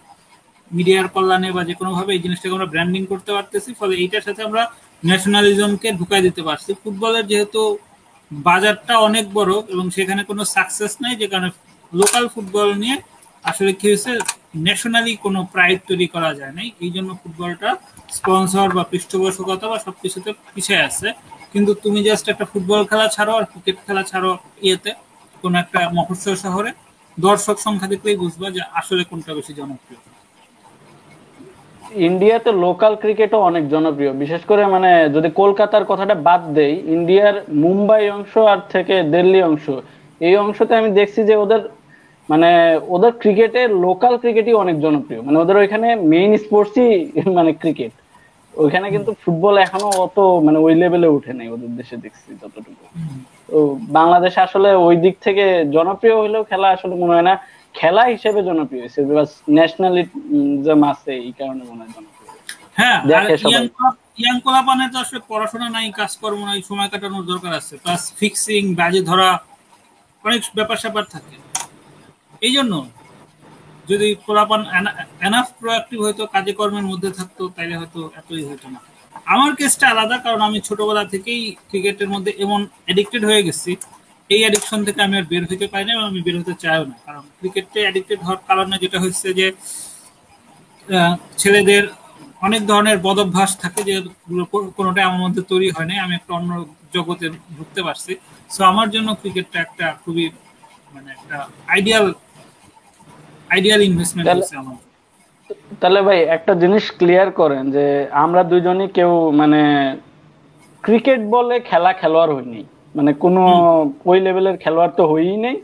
মিডিয়ার 0.72 1.08
কল্যাণে 1.16 1.50
বা 1.56 1.62
যে 1.70 1.76
কোনোভাবে 1.82 2.12
এই 2.16 2.22
জিনিসটাকে 2.26 2.54
আমরা 2.58 2.70
ব্র্যান্ডিং 2.74 3.02
করতে 3.12 3.32
পারতেছি, 3.36 3.70
ফলে 3.80 3.94
এইটার 4.04 4.24
সাথে 4.28 4.42
আমরা 4.48 4.62
ন্যাশনালিজমকে 5.04 5.90
ঢুকাই 6.00 6.22
দিতে 6.28 6.42
পারছি। 6.48 6.72
ফুটবলের 6.82 7.26
যেহেতু 7.32 7.62
বাজারটা 8.32 8.94
অনেক 9.08 9.26
বড় 9.38 9.54
এবং 9.74 9.86
সেখানে 9.96 10.22
কোনো 10.30 10.44
সাকসেস 10.56 10.94
নাই, 11.04 11.14
যে 11.22 11.28
কারণে 11.32 11.50
লোকাল 11.92 12.26
ফুটবল 12.34 12.70
নিয়ে 12.82 12.98
আসলে 13.46 13.72
কি 13.80 13.86
হয়েছে 13.92 14.12
ন্যাশনালি 14.66 15.12
কোনো 15.26 15.40
প্রাইড 15.54 15.80
তৈরি 15.90 16.08
করা 16.16 16.32
যায় 16.40 16.54
নাই। 16.58 16.68
এই 16.86 16.92
জন্য 16.96 17.10
ফুটবলটা 17.22 17.70
স্পন্সর 18.18 18.68
বা 18.78 18.84
পৃষ্ঠপোষকতা 18.92 19.66
বা 19.72 19.78
সবকিছুতে 19.86 20.30
পিছিয়ে 20.54 20.82
আছে। 20.88 21.08
কিন্তু 21.54 21.72
তুমি 21.84 22.00
জাস্ট 22.08 22.26
একটা 22.34 22.46
ফুটবল 22.52 22.82
খেলা 22.90 23.08
ছাড়ো 23.16 23.34
আর 23.40 23.46
ক্রিকেট 23.52 23.78
খেলা 23.86 24.04
ছাড়ো 24.12 24.32
ইয়েতে, 24.66 24.92
কোনো 25.44 25.56
একটা 25.64 25.80
মফস্বল 25.98 26.36
শহরে, 26.46 26.72
দর্শক 27.18 27.58
সংখ্যা 27.66 27.88
দেখলেই 27.94 28.18
বুঝবা 28.24 28.48
যে 28.56 28.62
আসলে 28.80 29.02
কোনটা 29.10 29.32
বেশি 29.40 29.54
জনপ্রিয়। 29.60 30.02
ইন্ডিয়াতে 32.10 32.50
লোকাল 32.66 32.94
ক্রিকেটও 33.04 33.40
অনেক 33.50 33.64
জনপ্রিয়। 33.74 34.12
বিশেষ 34.24 34.42
করে 34.50 34.62
মানে 34.76 34.92
যদি 35.16 35.30
কলকাতার 35.42 35.84
কথাটা 35.92 36.16
বাদ 36.28 36.42
দেই, 36.58 36.74
ইন্ডিয়ার 36.96 37.36
মুম্বাই 37.64 38.04
অংশ 38.16 38.34
আর 38.54 38.60
থেকে 38.74 38.96
দিল্লি 39.14 39.40
অংশ, 39.50 39.66
এই 40.28 40.36
অংশতে 40.44 40.74
আমি 40.80 40.90
দেখছি 41.00 41.20
যে 41.30 41.36
ওদের 41.44 41.62
মানে 42.32 42.50
ওদের 42.96 43.12
ক্রিকেটে 43.22 43.62
লোকাল 43.86 44.14
ক্রিকেটই 44.22 44.56
অনেক 44.64 44.76
জনপ্রিয়। 44.86 45.22
মানে 45.26 45.38
ওদের 45.44 45.56
ওইখানে 45.62 45.88
মেইন 46.12 46.32
স্পোর্টসই 46.44 46.90
মানে 47.38 47.52
ক্রিকেট 47.62 47.94
ওইখানে 48.54 48.88
কিন্তু 48.96 49.12
ফুটবল 49.22 49.56
এখনও 49.66 49.90
অত 50.06 50.18
মানে 50.46 50.58
ওই 50.66 50.74
লেভেলে 50.82 51.10
উঠে 51.18 51.34
নাই 51.40 51.48
ওদের 51.56 51.72
দেশে 51.80 51.96
দেখছি 52.04 52.30
যতটুকু। 52.42 52.84
তো 53.50 53.58
বাংলাদেশ 53.98 54.34
আসলে 54.46 54.70
ওই 54.88 54.96
দিক 55.04 55.16
থেকে 55.26 55.46
জনপ্রিয় 55.76 56.16
হলেও 56.22 56.44
খেলা 56.52 56.68
আসলে 56.76 56.94
মনে 57.02 57.14
হয় 57.16 57.28
না 57.30 57.36
খেলা 57.76 58.04
হিসেবে 58.14 58.40
জনপ্রিয় 58.50 58.82
হয়েছে 58.84 59.00
ন্যাশনালিজম 59.58 60.82
আছে 60.92 61.12
এই 61.28 61.34
কারণে 61.40 61.64
মনে 61.70 61.82
হয় 61.84 61.92
জনপ্রিয় 61.96 62.30
হ্যাঁ 62.80 63.00
ইয়াং 64.22 64.36
পোলাপানের 64.46 64.90
তো 64.94 64.98
আসলে 65.04 65.20
পড়াশোনা 65.30 65.68
নাই 65.76 65.86
কাজকর্ম 66.00 66.40
নাই 66.50 66.60
সময় 66.70 66.90
কাটানোর 66.94 67.26
দরকার 67.32 67.52
আছে 67.60 67.74
প্লাস 67.84 68.02
ফিক্সিং 68.20 68.62
বাজে 68.80 69.02
ধরা 69.10 69.30
অনেক 70.24 70.42
ব্যাপার 70.58 70.78
স্যাপার 70.84 71.06
থাকে। 71.14 71.36
এই 72.42 72.54
জন্য 72.58 72.74
যদি 73.90 74.08
পোলাপান 74.26 74.62
এনাফ 75.28 75.48
প্রোয়াক্টিভ 75.60 75.98
হয়তো 76.06 76.24
কাজে 76.34 76.54
কর্মের 76.60 76.86
মধ্যে 76.92 77.10
থাকতো 77.18 77.44
তাহলে 77.56 77.74
হয়তো 77.80 78.00
এতই 78.20 78.44
হতো 78.50 78.68
না। 78.74 78.80
আমার 79.34 79.52
কেসটা 79.60 79.86
আলাদা, 79.94 80.16
কারণ 80.26 80.42
আমি 80.50 80.60
ছোটবেলা 80.68 81.04
থেকেই 81.14 81.42
ক্রিকেটের 81.70 82.10
মধ্যে 82.14 82.32
এমন 82.46 82.62
অ্যাডিক্টেড 82.88 83.24
হয়ে 83.30 83.42
গেছি। 83.48 83.72
এই 84.30 84.42
অ্যাডিকশন 84.44 84.80
থেকে 84.88 85.00
আমি 85.08 85.16
আর 85.20 85.26
বের 85.32 85.44
হতে 85.50 85.68
পারি 85.74 85.84
না 85.88 85.92
এবং 85.96 86.06
আমি 86.12 86.20
বের 86.26 86.36
হতে 86.42 86.54
চাইও 86.64 86.84
না। 86.92 86.96
কারণ 87.06 87.24
ক্রিকেটে 87.40 87.80
অ্যাডিক্টেড 87.86 88.20
হওয়ার 88.26 88.42
কারণে 88.50 88.76
যেটা 88.84 88.98
হচ্ছে 89.04 89.28
যে 89.40 89.48
ছেলেদের 91.42 91.84
অনেক 92.48 92.62
ধরনের 92.72 92.98
বদভ্যাস 93.08 93.52
থাকে 93.64 93.82
যে 93.90 93.96
কোনোটা 94.78 95.02
আমার 95.10 95.22
মধ্যে 95.26 95.42
তৈরি 95.52 95.68
হয় 95.76 95.88
নাই, 95.90 96.00
আমি 96.06 96.14
একটা 96.20 96.32
অন্য 96.40 96.52
জগতে 96.96 97.26
ঢুকতে 97.58 97.82
পারছি। 97.88 98.14
সো 98.54 98.62
আমার 98.72 98.88
জন্য 98.96 99.10
ক্রিকেটটা 99.22 99.58
একটা 99.66 99.86
খুবই 100.04 100.26
মানে 100.94 101.10
একটা 101.18 101.38
আইডিয়াল 101.76 102.06
আইডিয়াল 103.54 103.82
ইনভেস্টমেন্ট 103.90 104.28
হচ্ছে 104.36 104.56
আমার। 104.62 104.78
তাহলে 105.82 106.00
ভাই 106.08 106.20
একটা 106.38 106.54
জিনিস 106.64 106.86
ক্লিয়ার 107.00 107.28
করেন 107.42 107.64
যে 107.76 107.86
আমরা 108.24 108.42
দুজনই 108.52 108.88
কেউ 108.98 109.12
মানে 109.40 109.62
ক্রিকেট 110.84 111.22
বলে 111.36 111.56
খেলা 111.70 111.92
খেলোয়াড় 112.02 112.32
হইনি। 112.38 112.62
মানে 112.98 113.12
কোনো 113.24 113.44
ওই 114.12 114.18
লেভেলের 114.26 114.58
খেলোয়াড় 114.64 114.94
তো 115.00 115.04
হইই 115.12 115.38
নেই 115.46 115.58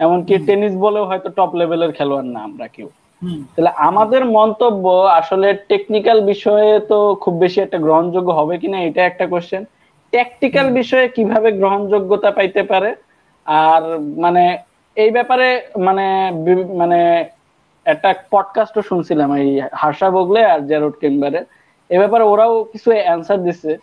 এমনকি 0.00 0.34
টেনিস 0.46 0.74
বলেও 0.84 1.04
হয়তো 1.10 1.28
টপ 1.38 1.50
লেভেলের 1.60 1.92
খেলোয়াড় 1.98 2.28
না 2.34 2.40
আমরা 2.48 2.66
কেউ। 2.76 2.88
তাহলে 3.54 3.70
আমাদের 3.88 4.22
মন্তব্য 4.38 4.84
আসলে 5.20 5.48
টেকনিক্যাল 5.70 6.18
বিষয়ে 6.32 6.70
তো 6.90 6.98
খুব 7.22 7.34
বেশি 7.44 7.58
একটা 7.62 7.78
গ্রহণযোগ্য 7.84 8.30
হবে 8.38 8.54
কিনা 8.62 8.78
এটা 8.88 9.02
একটা 9.06 9.24
কোশ্চেন 9.32 9.62
ট্যাকটিক্যাল 10.12 10.66
বিষয়ে 10.80 11.06
কীভাবে 11.16 11.48
গ্রহণযোগ্যতা 11.60 12.30
পাইতে 12.38 12.62
পারে? 12.70 12.90
আর 13.46 13.82
মানে 14.24 14.44
এই 14.96 15.10
ব্যাপারে 15.10 15.62
মানে 15.78 16.32
মানে 16.74 17.24
একটা 17.84 18.14
পডকাস্টও 18.30 18.82
শুনছিলাম 18.82 19.34
এই 19.34 19.60
হার্ষা 19.72 20.10
বগলে 20.10 20.44
আর 20.44 20.60
জেরোড 20.66 20.92
কেম্বারে। 21.00 21.44
এ 21.90 21.98
ব্যাপারে 21.98 22.24
ওরাও 22.24 22.64
কিছু 22.64 22.90
অ্যান্সার 22.90 23.42
দিছে। 23.42 23.76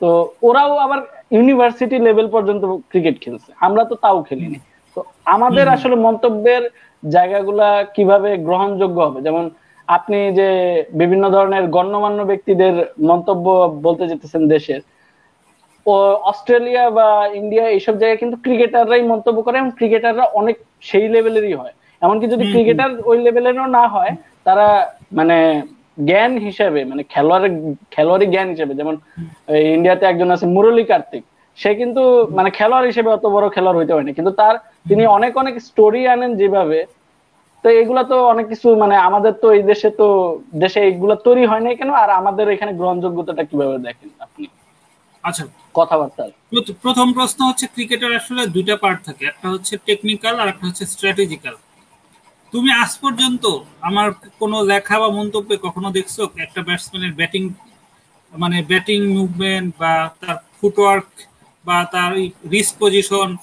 তো 0.00 0.30
ওরাও 0.42 0.76
আবার 0.76 0.98
ইউনিভার্সিটি 1.30 1.98
লেভেল 1.98 2.28
পর্যন্ত 2.28 2.64
ক্রিকেট 2.88 3.20
খেলছে। 3.20 3.52
আমরা 3.60 3.84
তো 3.84 3.94
তাও 3.94 4.22
খেলিনি। 4.22 4.58
তো 4.94 5.04
আমাদের 5.24 5.68
আসলে 5.68 5.94
মন্তব্যের 5.96 6.70
জায়গাগুলা 7.08 7.84
কীভাবে 7.84 8.36
গ্রহণযোগ্য 8.36 9.00
হবে? 9.00 9.22
যেমন 9.22 9.50
আপনি 9.86 10.32
যে 10.32 10.48
বিভিন্ন 10.94 11.30
ধরনের 11.30 11.66
গণ্যমান্য 11.66 12.22
ব্যক্তিদের 12.22 12.86
মন্তব্য 13.02 13.76
বলতে 13.82 14.08
যেতেছেন 14.08 14.48
দেশের 14.48 14.80
অস্ট্রেলিয়া 16.30 16.84
বা 16.98 17.08
ইন্ডিয়া 17.40 17.64
এইসব 17.76 17.94
জায়গায় 18.00 18.20
কিন্তু 18.22 18.36
ক্রিকেটাররাই 18.44 19.02
মন্তব্য 19.12 19.38
করে 19.46 19.56
এবং 19.58 19.70
ক্রিকেটাররা 19.78 20.24
অনেক 20.40 20.56
সেই 20.88 21.06
লেভেলেরই 21.14 21.54
হয়। 21.60 21.74
এমনকি 22.02 22.26
যদি। 22.32 22.44
ক্রিকেটার 22.52 22.90
ওই 23.10 23.16
লেভেলেরও 23.26 23.66
না 23.78 23.84
হয় 23.94 24.12
তারা 24.46 24.66
মানে 25.18 25.36
জ্ঞান 26.08 26.32
হিসেবে 26.46 26.80
মানে 26.90 27.02
খেলোয়াড়ের 27.12 27.52
খেলোয়াড়ি 27.94 28.26
জ্ঞান 28.34 28.48
হিসেবে 28.54 28.72
যেমন 28.80 28.94
ইন্ডিয়াতে 29.76 30.04
একজন 30.06 30.28
আছে 30.34 30.46
মুরলী 30.56 30.84
কার্তিক 30.90 31.22
সে 31.58 31.70
কিন্তু 31.80 32.02
মানে 32.38 32.50
খেলোয়াড় 32.58 32.86
হিসেবে 32.90 33.08
অত 33.16 33.24
বড় 33.34 33.46
খেলোয়াড় 33.54 33.78
হইতে 33.80 33.92
পারেনি। 33.94 34.12
কিন্তু 34.18 34.32
তার 34.40 34.54
তিনি 34.88 35.02
অনেক 35.16 35.32
অনেক 35.42 35.54
স্টোরি 35.68 36.02
আনেন 36.12 36.32
যেভাবে 36.40 36.78
তো 37.64 37.68
এগুলা 37.80 38.02
তো 38.12 38.16
অনেক 38.32 38.46
কিছু 38.52 38.68
মানে 38.82 38.94
আমাদের 39.08 39.32
তো 39.42 39.46
এই 39.56 39.62
দেশে 39.70 39.88
তো 40.00 40.06
দেশে 40.64 40.80
এগুলা 40.90 41.16
তৈরি 41.26 41.44
হয় 41.50 41.62
নাই 41.66 41.74
কেন? 41.80 41.90
আর 42.02 42.10
আমাদের 42.20 42.46
এখানে 42.54 42.72
গ্রহণযোগ্যতাটা 42.80 43.42
কীভাবে 43.50 43.76
দেখেন 43.86 44.08
আপনি? 44.26 44.44
আচ্ছা 45.24 45.44
কথাবার্তা। 45.76 46.22
প্রথ- 46.50 46.74
প্রথম 46.82 47.12
প্রশ্ন 47.12 47.48
হচ্ছে 47.48 47.66
ক্রিকেটের 47.66 48.16
আসলে 48.16 48.46
দুইটা 48.46 48.76
পার্ট 48.76 48.98
থাকে। 49.04 49.26
একটা 49.26 49.48
হচ্ছে 49.48 49.78
টেকনিক্যাল 49.84 50.40
আর 50.40 50.48
একটা 50.48 50.66
হচ্ছে 50.66 50.86
স্ট্র্যাটেজিক্যাল 50.86 51.54
তুমি 52.52 52.72
আজ 52.72 52.98
পর্যন্ত 53.00 53.44
আমার 53.80 54.10
কোনো 54.38 54.62
লেখা 54.62 54.98
বা 54.98 55.08
মন্তব্যে 55.10 55.56
কখনো 55.62 55.90
দেখছ 55.90 56.20
একটা 56.38 56.62
ব্যাটসম্যানের 56.62 57.12
ব্যাটিং 57.12 57.42
মানে 58.32 58.62
ব্যাটিং 58.62 59.00
মুভমেন্ট 59.06 59.74
বা 59.78 60.10
তার 60.20 60.36
ফুটওয়ার্ক 60.60 61.08
বা 61.64 61.84
তার 61.92 62.12
রিস্ক 62.50 62.74
পজিশন 62.78 63.36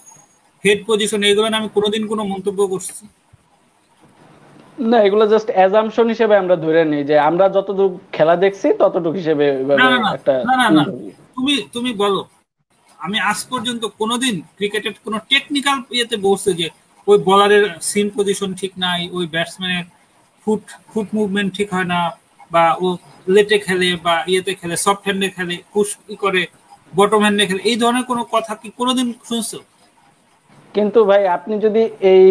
হেড 0.64 0.80
পজিশন 0.88 1.24
এগুলো 1.24 1.48
আমি 1.48 1.70
কোনোদিন 1.74 2.08
কোনো 2.08 2.24
মন্তব্য 2.24 2.68
করছি? 2.68 3.08
না 4.80 4.98
এগুলো 5.02 5.28
জাস্ট 5.28 5.52
অ্যাজাম্পশন 5.52 6.08
হিসেবে 6.08 6.38
আমরা 6.38 6.56
ধরে 6.56 6.86
নিই 6.86 7.04
যে 7.04 7.20
আমরা 7.20 7.50
যতটুকু 7.50 8.00
খেলা 8.12 8.36
দেখছি 8.36 8.74
ততটুকু 8.80 9.12
হিসেবে 9.12 9.46
একটা 10.14 10.34
না, 10.44 10.56
না, 10.56 10.70
না। 10.70 10.84
তুমি 11.36 11.54
তুমি 11.74 11.92
বলো। 12.04 12.22
আমি 13.00 13.18
আজ 13.32 13.40
পর্যন্ত 13.52 13.84
কোনোদিন 14.02 14.36
ক্রিকেটের 14.58 14.96
কোনো 15.06 15.18
টেকনিক্যাল 15.32 15.78
ইয়েতে 15.96 16.16
বলছে 16.28 16.50
যে 16.60 16.68
ওই 17.08 17.18
বলারের 17.30 17.66
সিন 17.90 18.08
পজিশন 18.16 18.50
ঠিক 18.60 18.72
নাই 18.84 19.00
ওই 19.18 19.26
ব্যাটসম্যানের 19.34 19.86
ফুট 20.42 20.64
ফুট 20.90 21.08
মুভমেন্ট 21.18 21.50
ঠিক 21.58 21.70
হয় 21.76 21.90
না 21.94 22.00
বা 22.54 22.66
ও 22.84 22.88
লেটে 23.34 23.58
খেলে 23.66 23.90
বা 24.06 24.16
ইয়েতে 24.32 24.54
খেলে 24.60 24.76
সফট 24.86 25.04
হ্যান্ডে 25.08 25.28
খেলে 25.36 25.56
পুশ 25.74 25.90
করে 26.24 26.42
বটম 26.94 27.22
হ্যান্ডে 27.26 27.44
খেলে 27.50 27.62
এই 27.72 27.78
ধরনের 27.82 28.06
কোনো 28.12 28.24
কথা 28.34 28.54
কি 28.62 28.68
কোনোদিন 28.80 29.08
শুনছো? 29.30 29.60
কিন্তু 30.76 31.00
ভাই 31.10 31.22
আপনি 31.38 31.54
যদি 31.66 31.84
এই 32.14 32.26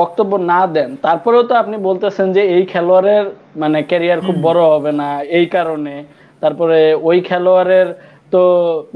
বক্তব্য 0.00 0.32
না 0.52 0.60
দেন 0.74 0.90
তারপরেও 1.04 1.42
তো 1.50 1.54
আপনি 1.62 1.76
বলতেছেন 1.88 2.26
যে 2.36 2.42
এই 2.56 2.64
খেলোয়াড়ের 2.72 3.24
মানে 3.62 3.78
ক্যারিয়ার 3.90 4.24
খুব 4.26 4.36
বড় 4.46 4.60
হবে 4.72 4.92
না 5.00 5.08
এই 5.38 5.46
কারণে। 5.46 5.94
তারপরে 6.42 6.78
ওই 7.08 7.18
খেলোয়াড়ের 7.28 7.88
তো 8.34 8.42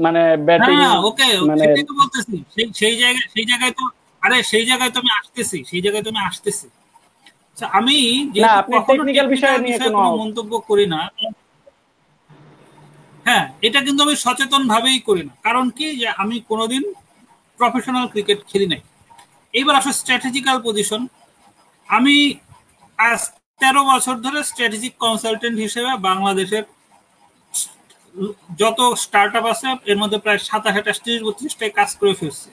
মানে 0.05 0.21
ব্যাটিং 0.47 0.75
হ্যাঁ 0.81 0.97
ওকে 1.09 1.27
মানে 1.49 1.63
তো 1.81 1.93
বলতেছি। 1.99 2.35
সেই 2.55 2.67
সেই 2.79 2.95
জায়গায় 3.01 3.27
সেই 3.33 3.45
জায়গায় 3.49 3.73
তো 3.73 3.83
আরে 4.23 4.37
সেই 4.51 4.63
জায়গায় 4.69 4.91
আসতেছি 5.19 5.57
সেই 5.69 5.81
জায়গায় 5.85 6.03
আসতেছি। 6.29 6.65
আচ্ছা, 7.49 7.65
আমি 7.73 7.95
যেহেতু 8.33 8.57
আপনি 8.61 8.75
কখনো 8.79 9.01
বিষয় 9.33 9.57
নিয়ে 9.65 9.77
কোনো- 9.79 9.95
কোনো 9.97 10.09
মন্তব্য 10.21 10.51
করি 10.69 10.85
না 10.93 10.99
হ্যাঁ 13.25 13.45
এটা 13.67 13.79
কিন্তু 13.85 14.01
আমি 14.05 14.15
সচেতন 14.25 14.61
ভাবেই 14.67 14.99
করি 15.07 15.23
না। 15.23 15.33
কারণ 15.45 15.65
কি 15.77 15.85
যে 16.01 16.07
আমি 16.23 16.35
কোনোদিন 16.49 16.83
প্রফেশনাল 17.59 18.05
ক্রিকেট 18.13 18.39
খেলি 18.49 18.67
নাই। 18.67 18.81
এইবার 19.53 19.73
আসলে 19.75 19.95
স্ট্র্যাটেজিক্যাল 20.01 20.57
পজিশন 20.67 21.01
আমি 21.89 22.15
আজ 22.99 23.21
তেরো 23.61 23.81
বছর 23.91 24.15
ধরে 24.25 24.39
স্ট্র্যাটেজিক 24.43 24.93
কনসালটেন্ট 24.99 25.57
হিসেবে 25.59 25.91
বাংলাদেশের 26.09 26.63
যত 28.61 28.79
স্টার্ট 29.03 29.33
আপ 29.39 29.45
আছে, 29.53 29.67
এর 29.91 29.97
মধ্যে 30.01 30.17
প্রায় 30.23 30.39
সাতাশ 30.49 30.75
আঠাশ 30.79 30.97
ত্রিশ 31.03 31.19
বত্রিশটায় 31.27 31.73
কাজ 31.79 31.89
করে 31.99 32.13
ফেলছে। 32.19 32.49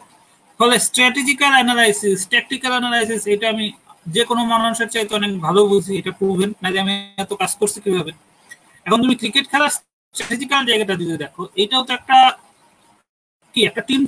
ফলে 0.60 0.74
স্ট্র্যাটেজিক্যাল 0.88 1.52
অ্যানালাইসিস 1.58 2.18
ট্যাকটিক্যাল 2.32 2.72
অ্যানালাইসিস 2.76 3.22
এটা 3.34 3.46
আমি 3.54 3.66
যে 4.14 4.22
কোনো 4.30 4.42
মানুষের 4.52 4.88
চাইতে 4.94 5.12
অনেক 5.20 5.32
ভালো 5.46 5.60
বুঝি, 5.70 5.92
এটা 6.00 6.12
প্রুভেন 6.20 6.50
না 6.62 6.68
যে 6.74 6.78
আমি 6.84 6.94
এত 7.24 7.32
কাজ 7.42 7.52
করছি 7.60 7.78
কীভাবে? 7.84 8.12
এখন 8.86 8.98
তুমি 9.04 9.14
ক্রিকেট 9.20 9.44
খেলার 9.52 9.72
স্ট্র্যাটেজিক্যাল 10.14 10.62
জায়গাটা 10.70 10.94
দিতে 11.00 11.16
দেখো, 11.24 11.42
এটাও 11.62 11.82
তো 11.88 11.92
একটা 11.98 12.16
কি, 13.54 13.60
একটা 13.70 13.82
টিম 13.88 14.02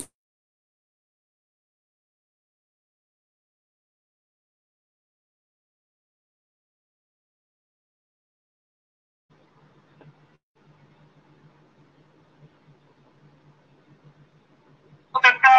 একটা 15.30 15.52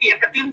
কি 0.00 0.06
একটা 0.14 0.28
টিম 0.34 0.46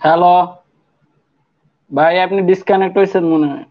হ্যালো 0.00 0.34
ভাই 1.90 2.14
আপনি 2.20 2.40
ডিসকানেক্ট 2.42 2.94
হয়েছেন 2.98 3.24
মনে 3.32 3.46
হয়। 3.46 3.64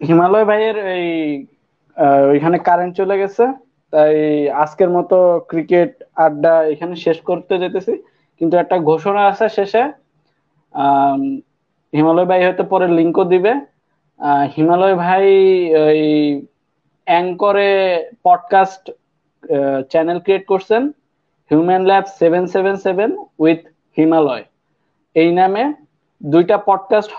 হিমালয় 0.00 0.44
ভাইয়ের 0.44 0.76
এই 0.96 1.06
ওইখানে 2.32 2.58
কারেন্ট 2.58 2.96
চলে 2.96 3.18
গেছে। 3.18 3.44
তাই 3.90 4.14
আজকের 4.62 4.90
মতো 4.90 5.16
ক্রিকেট 5.48 5.92
আড্ডা 6.16 6.54
এখানে 6.64 6.96
শেষ 6.96 7.20
করতে 7.20 7.58
যেতেছি। 7.58 8.02
কিন্তু 8.38 8.56
একটা 8.56 8.78
ঘোষণা 8.78 9.22
আছে 9.26 9.48
শেষে। 9.48 9.82
হিমালয় 11.92 12.26
ভাই 12.26 12.40
হয়তো 12.44 12.64
পরে 12.64 12.86
লিঙ্কও 12.88 13.24
দিবে। 13.24 13.52
হিমালয় 14.56 14.94
ভাই 14.94 15.26
ওই 15.74 16.00
অ্যাঙ্করে 17.06 17.70
পডকাস্ট 18.22 18.84
চ্যানেল 19.90 20.18
ক্রিয়েট 20.20 20.44
করছেন। 20.46 20.82
Human 21.50 21.82
lab 21.84 22.04
seven 22.20 22.44
seven 22.46 22.76
seven 22.76 23.10
with 23.38 23.60
Himalay 23.96 24.44
এই 25.14 25.30
নামে 25.34 25.62
দুইটা 26.22 26.56
পডকাস্ট 26.58 27.12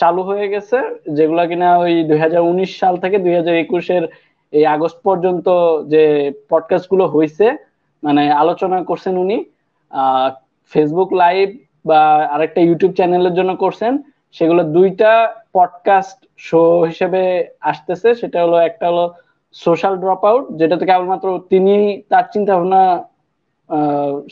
চালু 0.00 0.22
হয়ে 0.28 0.46
গেছে, 0.52 0.78
যেগুলা 1.16 1.44
কিনা 1.50 1.68
ওই 1.82 1.92
দুই 2.08 2.18
হাজার 2.24 2.42
উনিশ 2.50 2.70
সাল 2.80 2.94
থেকে 3.02 3.16
দুই 3.24 3.34
একুশের 3.64 4.04
এই 4.52 4.64
আগস্ট 4.74 4.98
পর্যন্ত 5.08 5.46
যে 5.92 6.02
পডকাস্টগুলো 6.50 7.04
হয়েছে 7.14 7.46
মানে 8.02 8.22
আলোচনা 8.42 8.78
করছেন 8.90 9.14
উনি 9.24 9.36
ফেসবুক 10.72 11.10
লাইভ 11.22 11.48
বা 11.88 12.00
আরেকটা 12.34 12.60
ইউটিউব 12.62 12.92
চ্যানেলের 12.98 13.34
জন্য 13.38 13.52
করছেন, 13.56 13.92
সেগুলো 14.36 14.62
দুইটা 14.76 15.10
পডকাস্ট 15.56 16.18
শো 16.46 16.62
হিসেবে 16.90 17.22
আসতেছে, 17.70 18.08
সেটা 18.20 18.38
হলো 18.44 18.56
একটা 18.68 18.84
হলো 18.90 19.04
সোশ্যাল 19.54 19.94
ড্রপ 20.02 20.22
আউট 20.30 20.44
যেটাতে 20.58 20.84
কেবলমাত্র 20.86 21.26
তিনি 21.52 21.74
তার 22.10 22.24
চিন্তা 22.32 22.52
ভাবনা 22.56 22.82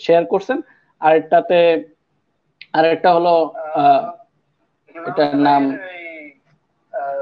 শেয়ার 0.05 0.24
করছেন, 0.32 0.59
আরেকটাতে, 1.01 1.59
আরেকটা 2.73 3.11
হলো 3.16 3.35
এটার 5.09 5.36
নাম 5.48 5.62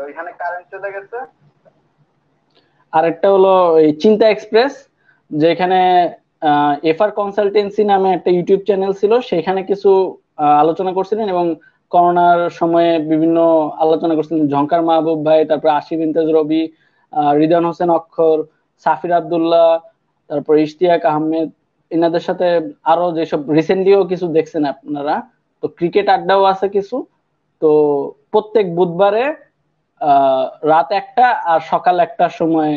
ওইখানে 0.07 0.31
কারেন্ট 0.41 0.67
চলে 0.73 0.89
গেছে? 0.95 1.19
আরেকটা 2.93 3.29
হলো 3.35 3.53
চিন্তা 4.03 4.25
এক্সপ্রেস 4.31 4.73
যেখানে 5.31 5.81
এফআর 6.91 7.11
কনসালটেন্সি 7.21 7.83
নামে 7.93 8.09
একটা 8.13 8.31
ইউটিউব 8.37 8.61
চ্যানেল 8.69 8.93
ছিল 9.01 9.13
সেখানে 9.31 9.61
কিছু 9.71 9.91
আলোচনা 10.63 10.93
করছিলেন 10.99 11.27
এবং 11.35 11.47
করোনার 11.93 12.41
সময়ে 12.61 12.93
বিভিন্ন 13.11 13.39
আলোচনা 13.85 14.15
করছিলেন। 14.17 14.43
ঝঙ্কার 14.53 14.83
মাহবুব 14.89 15.19
ভাই 15.27 15.41
তারপর 15.51 15.69
আশিফ 15.79 15.99
ইন্তাজ 16.07 16.29
রবি 16.37 16.63
রিদান 17.41 17.65
হোসেন 17.69 17.91
অক্ষর 17.99 18.39
সাফির 18.85 19.13
আবদুল্লাহ 19.19 19.69
তারপর 20.31 20.55
ইশতিয়াক 20.67 21.03
আহমেদ 21.13 21.49
এনাদের 21.91 22.23
সাথে 22.29 22.47
আরও 22.93 23.07
যেসব 23.19 23.41
রিসেন্টলিও 23.59 24.01
কিছু 24.11 24.27
দেখছেন 24.37 24.63
আপনারা 24.75 25.15
তো 25.63 25.67
ক্রিকেট 25.79 26.07
আড্ডাও 26.17 26.43
আছে 26.53 26.67
কিছু। 26.77 26.97
তো 27.63 27.71
প্রত্যেক 28.33 28.67
বুধবারে 28.79 29.25
রাত 30.73 30.89
একটা 31.01 31.27
আর 31.53 31.61
সকাল 31.73 31.97
একটার 32.07 32.33
সময় 32.41 32.73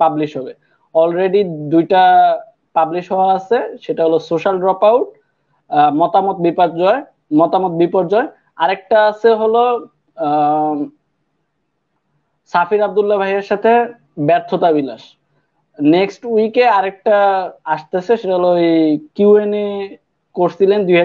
পাবলিশ 0.00 0.30
হবে। 0.38 0.52
অলরেডি 0.94 1.40
দুইটা 1.72 2.02
পাবলিশ 2.76 3.04
হওয়া 3.12 3.28
আছে, 3.38 3.58
সেটা 3.84 4.02
হলো 4.06 4.18
সোশ্যাল 4.30 4.56
ড্রপ 4.62 4.82
আউট 4.90 5.08
মতামত 6.00 6.36
বিপর্যয় 6.46 7.00
মতামত 7.40 7.72
বিপর্যয়। 7.82 8.28
আরেকটা 8.62 8.96
আছে 9.10 9.30
হলো 9.40 9.62
সাফির 12.52 12.80
আবদুল্লাহ 12.86 13.16
ভাইয়ের 13.22 13.46
সাথে 13.50 13.72
ব্যর্থতা 14.28 14.68
বিলাস। 14.76 15.02
নেক্সট 15.78 16.22
উইকে 16.34 16.64
আরেকটা 16.78 17.16
আসতেছে, 17.74 18.12
সেটা 18.20 18.34
হলো 18.38 18.50
ওই 18.58 18.70
কিউএনএ 19.16 19.66
করছিলেন 20.36 20.80
দুই 20.86 20.96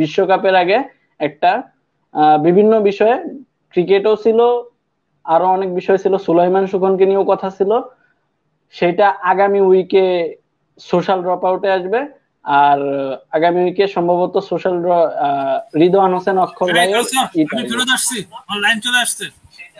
বিশ্বকাপের 0.00 0.54
আগে 0.62 0.78
একটা। 1.20 1.52
বিভিন্ন 2.46 2.72
বিষয়ে 2.80 3.16
ক্রিকেটও 3.74 4.14
ছিল 4.16 4.40
আরও 5.26 5.46
অনেক 5.46 5.70
বিষয় 5.74 5.98
ছিল। 5.98 6.14
সুলাইমান 6.16 6.64
সুখনকে 6.66 7.04
নিয়েও 7.06 7.30
কথা 7.32 7.48
ছিল। 7.50 7.70
সেটা 8.74 9.06
আগামী 9.32 9.60
উইকে 9.60 10.04
সোশ্যাল 10.80 11.18
ড্রপ 11.22 11.42
আউটে 11.44 11.68
আসবে। 11.70 12.00
আর 12.44 12.78
আগামী 13.32 13.60
উইকে 13.62 13.84
সম্ভবত 13.86 14.34
সোশ্যাল 14.50 14.76
রিদওয়ান 15.74 16.10
হোসেন 16.14 16.36
অক্ষর 16.38 16.68
ভাই 16.70 16.88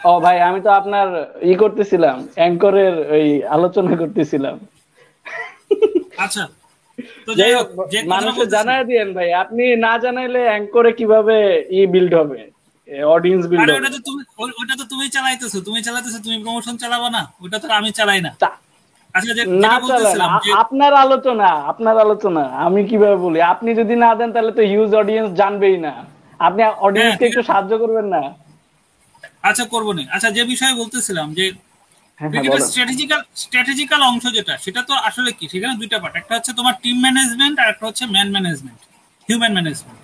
ও 0.05 0.13
ভাই 0.21 0.37
আমি 0.49 0.61
তো 0.61 0.71
আপনার 0.71 1.09
ই 1.43 1.53
করতেছিলাম 1.55 2.17
অ্যাঙ্করের 2.37 2.95
ওই 3.17 3.27
আলোচনা 3.49 3.93
করতেছিলাম। 3.97 4.57
আচ্ছা। 6.19 6.45
জানাই 8.55 8.81
দিয়েন 8.91 9.09
ভাই 9.17 9.29
আপনি 9.43 9.65
না 9.77 9.93
জানাইলে 10.05 10.43
অ্যাঙ্করে 10.51 10.91
কীভাবে 10.99 11.37
ই 11.79 11.81
বিল্ড 11.95 12.13
হবে? 12.21 12.41
অডিয়েন্স 13.17 13.45
বিল্ড 13.51 13.69
ওটা 13.71 13.91
তো 13.95 14.01
তুমি 14.09 14.23
ওটা 14.61 14.75
তো 14.81 14.85
তুমি 14.93 15.07
চালাইতেছো 15.17 15.59
তুমি 15.67 15.81
চালাইতেছো 15.87 16.19
তুমি 16.27 16.37
প্রমোশন 16.45 16.75
চালাবা 16.83 17.09
না 17.17 17.23
ওটা 17.45 17.59
তো 17.63 17.67
আমি 17.81 17.91
চালাই 17.99 18.21
না। 18.27 18.33
আচ্ছা, 19.15 19.33
আপনার 20.63 20.93
আলোচনা 21.05 21.49
আপনার 21.73 21.97
আলোচনা 21.99 22.43
আমি 22.67 22.81
কীভাবে 22.91 23.17
বলি? 23.17 23.39
আপনি 23.55 23.71
যদি 23.81 23.95
না 24.05 24.11
দেন 24.19 24.29
তাহলে 24.35 24.53
তো 24.59 24.63
হিউজ 24.63 24.91
অডিয়েন্স 24.95 25.29
জানবেই 25.41 25.77
না। 25.87 25.93
আপনি 26.41 26.61
অডিয়েন্সকে 26.87 27.25
একটু 27.27 27.43
সাহায্য 27.43 27.73
করবেন 27.83 28.07
না। 28.15 28.23
আচ্ছা 29.49 29.65
করব 29.65 29.89
না। 29.97 30.03
আচ্ছা 30.15 30.29
যে 30.37 30.43
বিষয়ে 30.53 30.75
বলতেছিলাম 30.81 31.27
যে 31.39 31.45
স্ট্র্যাটেজিক্যাল 32.69 33.21
স্ট্র্যাটেজিক্যাল 33.43 34.01
অংশ 34.11 34.25
যেটা 34.37 34.55
সেটা 34.65 34.81
তো 34.89 34.95
আসলে 35.09 35.31
কি? 35.39 35.45
সেখানে 35.53 35.75
দুইটা 35.81 35.97
পার্ট 36.03 36.15
একটা 36.21 36.33
হচ্ছে 36.37 36.53
তোমার 36.59 36.75
টিম 36.83 36.97
ম্যানেজমেন্ট 37.05 37.57
আর 37.63 37.69
একটা 37.73 37.85
হচ্ছে 37.89 38.05
man 38.15 38.29
management 38.35 38.81
human 39.29 39.53
management 39.57 39.99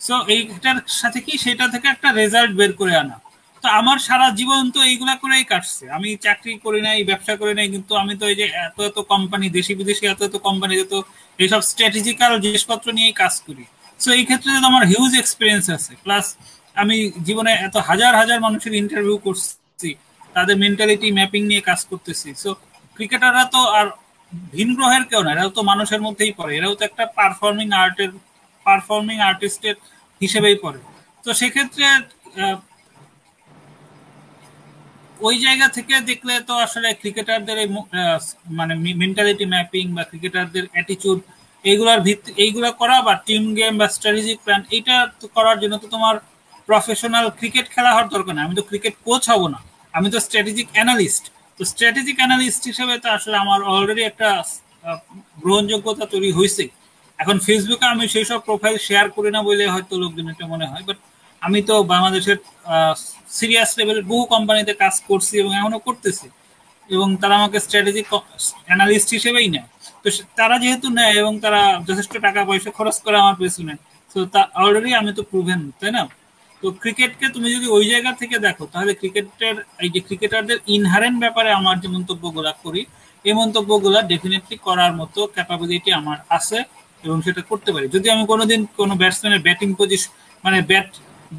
so 0.00 0.14
এইটার 0.34 0.78
সাথে 1.00 1.18
কি? 1.26 1.32
সেটা 1.44 1.64
থেকে 1.72 1.86
একটা 1.94 2.08
রেজাল্ট 2.20 2.52
বের 2.60 2.72
করে 2.80 2.94
আনা। 3.02 3.16
তো 3.62 3.66
আমার 3.80 3.98
সারা 4.08 4.26
জীবন 4.38 4.62
তো 4.74 4.80
এইগুলা 4.90 5.14
করেই 5.22 5.44
কাটছে। 5.52 5.84
আমি 5.96 6.08
চাকরি 6.24 6.52
করি 6.64 6.80
নাই 6.86 6.98
ব্যবসা 7.10 7.34
করি 7.40 7.52
নাই 7.58 7.68
কিন্তু 7.74 7.92
আমি 8.02 8.14
তো 8.20 8.24
এই 8.32 8.36
যে 8.40 8.46
এত 8.66 8.78
এত 8.88 8.98
কোম্পানি 9.12 9.46
দেশি 9.58 9.72
বিদেশি 9.80 10.04
এত 10.12 10.20
এত 10.28 10.36
কোম্পানি 10.46 10.74
তো 10.92 10.98
এইসব 11.38 11.60
স্ট্র্যাটেজিক্যাল 11.70 12.32
জিনিসপত্র 12.44 12.86
নিয়েই 12.96 13.14
কাজ 13.22 13.34
করি। 13.46 13.64
সো 14.00 14.08
এই 14.18 14.24
ক্ষেত্রে 14.28 14.50
তো 14.62 14.66
আমার 14.72 14.84
হিউজ 14.90 15.12
এক্সপিরিয়েন্স 15.22 15.64
আছে। 15.76 15.92
প্লাস 16.04 16.26
আমি 16.82 16.96
জীবনে 17.26 17.52
এত 17.66 17.76
হাজার 17.88 18.12
হাজার 18.20 18.38
মানুষের 18.46 18.72
ইন্টারভিউ 18.82 19.16
করছি। 19.26 19.90
তাদের 20.36 20.56
মেন্টালিটি 20.62 21.08
ম্যাপিং 21.18 21.40
নিয়ে 21.50 21.62
কাজ 21.68 21.80
করতেছি। 21.90 22.28
সো 22.42 22.50
ক্রিকেটাররা 22.96 23.44
তো 23.54 23.60
আর 23.78 23.86
ভিন 24.54 24.68
গ্রহের 24.76 25.04
কেউ 25.10 25.20
না, 25.24 25.30
এরাও 25.34 25.50
তো 25.56 25.60
মানুষের 25.70 26.00
মধ্যেই 26.06 26.32
পড়ে। 26.38 26.52
এরাও 26.58 26.74
তো 26.78 26.82
একটা 26.90 27.04
পারফর্মিং 27.18 27.68
আর্টের 27.82 28.10
পারফর্মিং 28.66 29.16
আর্টিস্টের 29.28 29.76
হিসেবেই 30.20 30.56
পড়ে। 30.64 30.80
তো 31.24 31.30
সেক্ষেত্রে 31.40 31.86
ওই 35.28 35.36
জায়গা 35.44 35.66
থেকে 35.76 35.94
দেখলে 36.10 36.34
তো 36.48 36.54
আসলে 36.66 36.88
ক্রিকেটারদের 37.00 37.58
মানে 38.58 38.74
মেন্টালিটি 39.02 39.44
ম্যাপিং 39.54 39.84
বা 39.96 40.02
ক্রিকেটারদের 40.10 40.64
অ্যাটিচিউড 40.74 41.18
এইগুলার 41.64 42.00
ভিত্তি, 42.06 42.30
এইগুলা 42.44 42.70
করা 42.80 42.96
বা 43.06 43.14
টিম 43.26 43.44
গেম 43.58 43.72
বা 43.80 43.86
স্ট্র্যাটেজিক 43.96 44.38
প্ল্যান 44.44 44.62
এইটা 44.76 44.96
করার 45.36 45.56
জন্য 45.62 45.74
তো 45.82 45.86
তোমার 45.94 46.14
প্রফেশনাল 46.68 47.26
ক্রিকেট 47.38 47.66
খেলা 47.74 47.90
হওয়ার 47.94 48.08
দরকার 48.14 48.32
নেই। 48.34 48.44
আমি 48.46 48.54
তো 48.58 48.64
ক্রিকেট 48.70 48.94
কোচ 49.06 49.22
হব 49.32 49.42
না। 49.54 49.58
আমি 49.94 50.08
তো 50.14 50.18
স্ট্র্যাটেজিক 50.26 50.68
অ্যানালিস্ট 50.76 51.24
তো 51.58 51.62
স্ট্র্যাটেজিক 51.72 52.16
অ্যানালিস্ট 52.20 52.62
হিসেবে 52.70 52.94
তো 53.04 53.08
আসলে 53.16 53.36
আমার 53.44 53.60
অলরেডি 53.72 54.02
একটা 54.10 54.28
গ্রহণযোগ্যতা 55.42 56.04
তৈরি 56.12 56.30
হয়েছে 56.38 56.64
এখন 57.18 57.36
ফেসবুকে 57.46 57.86
আমি 57.94 58.04
সেই 58.14 58.26
সব 58.30 58.40
প্রোফাইল 58.48 58.76
শেয়ার 58.88 59.06
করি 59.16 59.30
না 59.36 59.40
বলে 59.48 59.64
হয়তো 59.74 59.94
লোকজন 60.02 60.26
এটা 60.32 60.44
মনে 60.54 60.66
হয় 60.70 60.84
বাট 60.88 60.98
আমি 61.42 61.58
তো 61.68 61.74
বাংলাদেশের 61.92 62.38
সিরিয়াস 63.38 63.70
লেভেলের 63.78 64.06
বহু 64.10 64.22
কোম্পানিতে 64.34 64.72
কাজ 64.82 64.94
করছি 65.08 65.34
এবং 65.42 65.50
এখনও 65.60 65.80
করতেছি। 65.88 66.26
এবং 66.90 67.08
তারা 67.22 67.34
আমাকে 67.40 67.58
স্ট্র্যাটেজিক 67.66 68.06
অ্যানালিস্ট 68.68 69.08
হিসেবেই 69.16 69.48
নেয়। 69.54 69.68
তো 70.02 70.08
তারা 70.38 70.56
যেহেতু 70.62 70.86
নেয় 70.98 71.14
এবং 71.22 71.32
তারা 71.44 71.60
যথেষ্ট 71.88 72.12
টাকা 72.26 72.40
পয়সা 72.48 72.70
খরচ 72.78 72.96
করে 73.04 73.16
আমার 73.24 73.36
পেছনে, 73.42 73.74
তো 74.10 74.18
তা 74.34 74.40
অলরেডি 74.62 74.90
আমি 75.00 75.10
তো 75.18 75.22
প্রুভেন 75.30 75.60
তাই 75.80 75.90
না? 75.96 76.02
তো 76.62 76.66
ক্রিকেটকে 76.82 77.26
তুমি 77.34 77.48
যদি 77.54 77.66
ওই 77.76 77.84
জায়গা 77.92 78.12
থেকে 78.20 78.36
দেখো, 78.46 78.64
তাহলে 78.72 78.92
ক্রিকেটের 79.00 79.56
এই 79.84 79.90
যে 79.94 80.00
ক্রিকেটারদের 80.06 80.58
ইনহারেন্ট 80.76 81.16
ব্যাপারে 81.24 81.50
আমার 81.58 81.76
যে 81.82 81.88
মন্তব্যগুলা 81.94 82.52
করি, 82.64 82.82
এই 83.24 83.34
মন্তব্যগুলা 83.40 83.98
ডেফিনেটলি 84.12 84.56
করার 84.66 84.92
মতো 85.00 85.20
ক্যাপাবিলিটি 85.36 85.90
আমার 86.00 86.18
আছে 86.36 86.58
এবং 87.04 87.16
সেটা 87.26 87.42
করতে 87.50 87.70
পারি। 87.74 87.86
যদি 87.94 88.06
আমি 88.14 88.24
কোনোদিন 88.32 88.60
কোনো 88.80 88.94
ব্যাটসম্যানের 89.00 89.42
ব্যাটিং 89.46 89.68
পজিশন 89.80 90.10
মানে 90.44 90.58
ব্যাট 90.70 90.90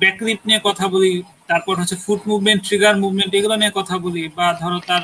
ব্যাকলিপ 0.02 0.40
নিয়ে 0.48 0.60
কথা 0.68 0.86
বলি, 0.94 1.12
তারপর 1.50 1.74
হচ্ছে 1.82 1.98
ফুট 2.04 2.22
মুভমেন্ট 2.32 2.62
ট্রিগার 2.68 2.96
মুভমেন্ট 3.04 3.32
এগুলো 3.40 3.56
নিয়ে 3.62 3.74
কথা 3.80 3.96
বলি 4.06 4.24
বা 4.38 4.48
ধরো 4.62 4.80
তার 4.90 5.04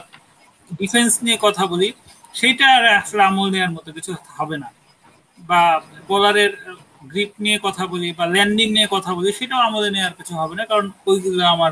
ডিফেন্স 0.80 1.12
নিয়ে 1.26 1.38
কথা 1.46 1.64
বলি, 1.72 1.88
সেইটা 2.40 2.68
আসলে 3.02 3.22
আমল 3.30 3.48
নেওয়ার 3.54 3.72
মতো 3.78 3.90
কিছু 3.98 4.12
হবে 4.38 4.56
না। 4.64 4.70
বা 5.40 5.62
বোলারের 6.10 6.54
গ্রিপ 7.02 7.32
নিয়ে 7.44 7.58
কথা 7.68 7.84
বলি 7.92 8.08
বা 8.20 8.26
ল্যান্ডিং 8.36 8.68
নিয়ে 8.76 8.88
কথা 8.96 9.12
বলি, 9.18 9.30
সেটাও 9.40 9.62
আমলে 9.68 9.90
নেওয়ার 9.96 10.14
কিছু 10.20 10.34
হবে 10.42 10.56
না, 10.60 10.64
কারণ 10.72 10.86
ওইগুলো 11.10 11.44
আমার 11.56 11.72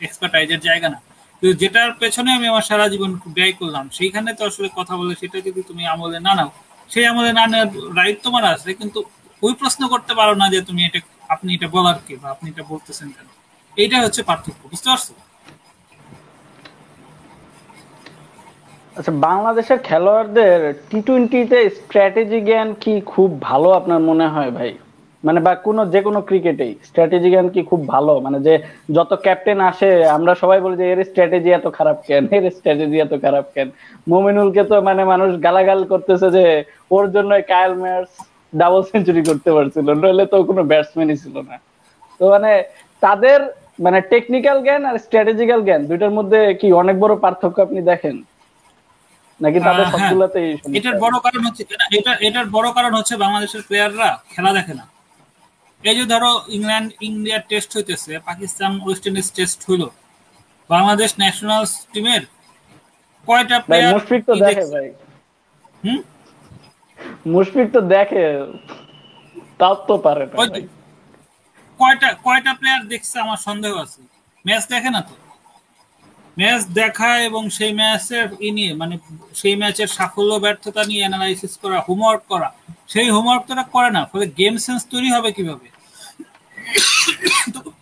এক্সপার্টাইজের 0.00 0.60
জায়গা 0.68 0.88
না। 0.94 0.98
কিন্তু 1.38 1.54
যেটার 1.62 1.92
পেছনে 2.00 2.30
আমি 2.36 2.46
আমার 2.52 2.64
সারা 2.70 2.86
জীবন 2.92 3.10
ব্যয় 3.36 3.54
করলাম, 3.60 3.84
সেইখানে 3.98 4.30
তো 4.38 4.42
আসলে 4.50 4.68
কথা 4.78 4.94
বলে 5.00 5.12
সেটা 5.22 5.38
যদি 5.46 5.60
তুমি 5.70 5.82
আমলে 5.94 6.18
না 6.26 6.32
নাও, 6.38 6.50
সেই 6.92 7.04
আমলে 7.12 7.30
না 7.38 7.44
নেওয়ার 7.50 7.68
রাইট 7.98 8.18
তোমার 8.26 8.44
আছে, 8.54 8.70
কিন্তু 8.80 8.98
ওই 9.42 9.52
প্রশ্ন 9.60 9.82
করতে 9.92 10.12
পারো 10.18 10.34
না 10.40 10.46
যে 10.54 10.60
তুমি 10.68 10.80
এটা, 10.88 11.00
আপনি 11.34 11.48
এটা 11.56 11.68
বলার 11.76 11.98
কে 12.06 12.14
বা 12.22 12.28
আপনি 12.34 12.46
এটা 12.52 12.64
বলতেছেন 12.72 13.08
কেন। 13.16 13.28
এইটা 13.76 13.96
হচ্ছে 14.04 14.20
পার্থক্য, 14.28 14.62
বুঝতে 14.72 14.88
পারছ? 14.92 15.06
আচ্ছা 18.98 19.12
বাংলাদেশের 19.28 19.78
খেলোয়াড়দের 19.88 20.60
টি 20.90 20.98
টোয়েন্টিতে 21.06 21.58
স্ট্র্যাটেজি 21.78 22.38
জ্ঞান 22.48 22.68
কি 22.82 22.94
খুব 23.12 23.30
ভালো 23.48 23.68
আপনার 23.78 24.00
মনে 24.08 24.26
হয় 24.34 24.52
ভাই? 24.58 24.70
মানে 25.24 25.38
বা 25.46 25.52
কোনো, 25.66 25.82
যে 25.94 26.00
কোনো 26.06 26.20
ক্রিকেটেই 26.28 26.72
স্ট্র্যাটেজি 26.88 27.28
জ্ঞান 27.32 27.48
কি 27.54 27.60
খুব 27.70 27.80
ভালো? 27.94 28.12
মানে 28.24 28.38
যে 28.46 28.54
যত 28.96 29.12
ক্যাপ্টেন 29.24 29.58
আসে, 29.70 29.90
আমরা 30.16 30.32
সবাই 30.42 30.58
বলি 30.64 30.76
যে, 30.80 30.86
এর 30.92 31.00
স্ট্র্যাটেজি 31.10 31.50
এত 31.58 31.66
খারাপ 31.78 31.98
কেন? 32.08 32.22
এর 32.36 32.44
স্ট্র্যাটেজি 32.56 32.96
এত 33.06 33.14
খারাপ 33.24 33.46
কেন? 33.54 33.68
মোমিনুলকে 34.10 34.62
তো 34.70 34.76
মানে 34.88 35.02
মানুষ 35.12 35.30
গালাগাল 35.46 35.80
করতেছে 35.92 36.26
যে, 36.36 36.44
ওর 36.96 37.04
জন্য 37.14 37.30
কায়াল 37.50 37.72
ম্যাচ 37.82 38.08
ডাবল 38.60 38.82
সেঞ্চুরি 38.90 39.22
করতে 39.28 39.50
পারছিল, 39.56 39.86
নইলে 40.02 40.24
তো 40.32 40.36
কোনো 40.50 40.62
ব্যাটসম্যানই 40.70 41.16
ছিল 41.22 41.36
না। 41.48 41.56
তো 42.20 42.24
মানে 42.34 42.50
তাদের 43.04 43.38
মানে 43.84 43.98
টেকনিক্যাল 44.12 44.58
জ্ঞান 44.66 44.82
আর 44.90 44.96
স্ট্র্যাটেজিক্যাল 45.04 45.60
জ্ঞান, 45.66 45.80
দুইটার 45.90 46.12
মধ্যে 46.18 46.40
কি 46.60 46.68
অনেক 46.82 46.96
বড় 47.02 47.14
পার্থক্য 47.24 47.58
আপনি 47.66 47.80
দেখেন? 47.92 48.16
নাকি 49.44 49.58
তাদের 49.66 49.86
আহ, 49.86 49.92
হ্যাঁ। 49.94 50.12
এটার 50.78 50.96
বড় 51.04 51.16
কারণ 51.26 51.42
হচ্ছে 51.46 51.62
এটা 51.64 51.84
এটা 51.98 52.12
এটার 52.26 52.46
বড় 52.56 52.68
কারণ 52.76 52.92
হচ্ছে 52.98 53.14
বাংলাদেশের 53.16 53.62
প্লেয়াররা 53.68 54.08
খেলা 54.32 54.50
দেখে 54.58 54.74
না। 54.80 54.84
এই 55.82 55.94
যে 55.98 56.04
ধরো 56.12 56.30
ইংল্যান্ড 56.56 56.88
ইন্ডিয়ার 57.08 57.42
টেস্ট 57.50 57.70
হইতেছে 57.76 58.12
পাকিস্তান 58.28 58.72
ওয়েস্ট 58.84 59.04
ইন্ডিজ 59.08 59.28
টেস্ট 59.38 59.58
হইল। 59.68 59.82
বাংলাদেশ 60.70 61.10
ন্যাশনাল 61.22 61.62
টিমের 61.92 62.22
কয়টা 63.28 63.56
প্লেয়ার 63.66 63.92
মুশফিক 63.94 64.20
তো 64.28 64.32
দেখে 64.44 64.64
ভাই। 64.72 64.86
হুম? 65.84 66.00
মুশফিক 67.34 67.66
তো 67.74 67.80
দেখে 67.94 68.24
তাও 69.60 69.74
তো 69.88 69.94
পারে 70.04 70.24
কয়টা 71.80 72.08
কয়টা 72.26 72.52
প্লেয়ার 72.60 72.82
দেখছে 72.92 73.16
আমার 73.24 73.38
সন্দেহ 73.46 73.72
আছে। 73.84 74.00
ম্যাচ 74.44 74.64
দেখে 74.72 74.90
না 74.90 75.00
তো? 75.08 75.14
ম্যাচ 76.40 76.62
দেখা 76.80 77.10
এবং 77.28 77.42
সেই 77.56 77.72
ম্যাচের 77.80 78.28
ই 78.46 78.48
নিয়ে 78.58 78.72
মানে 78.80 78.94
সেই 79.40 79.54
ম্যাচের 79.60 79.88
সাফল্য, 79.96 80.32
ব্যর্থতা 80.44 80.82
নিয়ে 80.90 81.02
অ্যানালাইসিস 81.04 81.52
করা 81.62 81.78
হোমওয়ার্ক 81.86 82.22
করা, 82.32 82.48
সেই 82.92 83.08
হোমওয়ার্ক 83.14 83.42
তারা 83.50 83.64
করে 83.74 83.90
না, 83.96 84.02
ফলে 84.10 84.26
গেম 84.40 84.54
সেন্স 84.64 84.80
তৈরি 84.92 85.08
হবে 85.16 85.30
কীভাবে? 85.36 85.66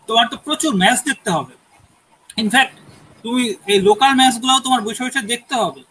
তোমার 0.09 0.27
তো 0.33 0.37
প্রচুর 0.45 0.73
ম্যাচ 0.83 0.99
দেখতে 1.09 1.31
হবে। 1.37 1.55
ইনফ্যাক্ট 2.43 2.74
তুমি 3.24 3.43
এই 3.73 3.79
লোকাল 3.89 4.12
ম্যাচগুলোও 4.20 4.61
তোমার 4.66 4.81
বসে 4.87 5.03
বসে 5.07 5.23
দেখতে 5.33 5.55
হবে। 5.62 5.83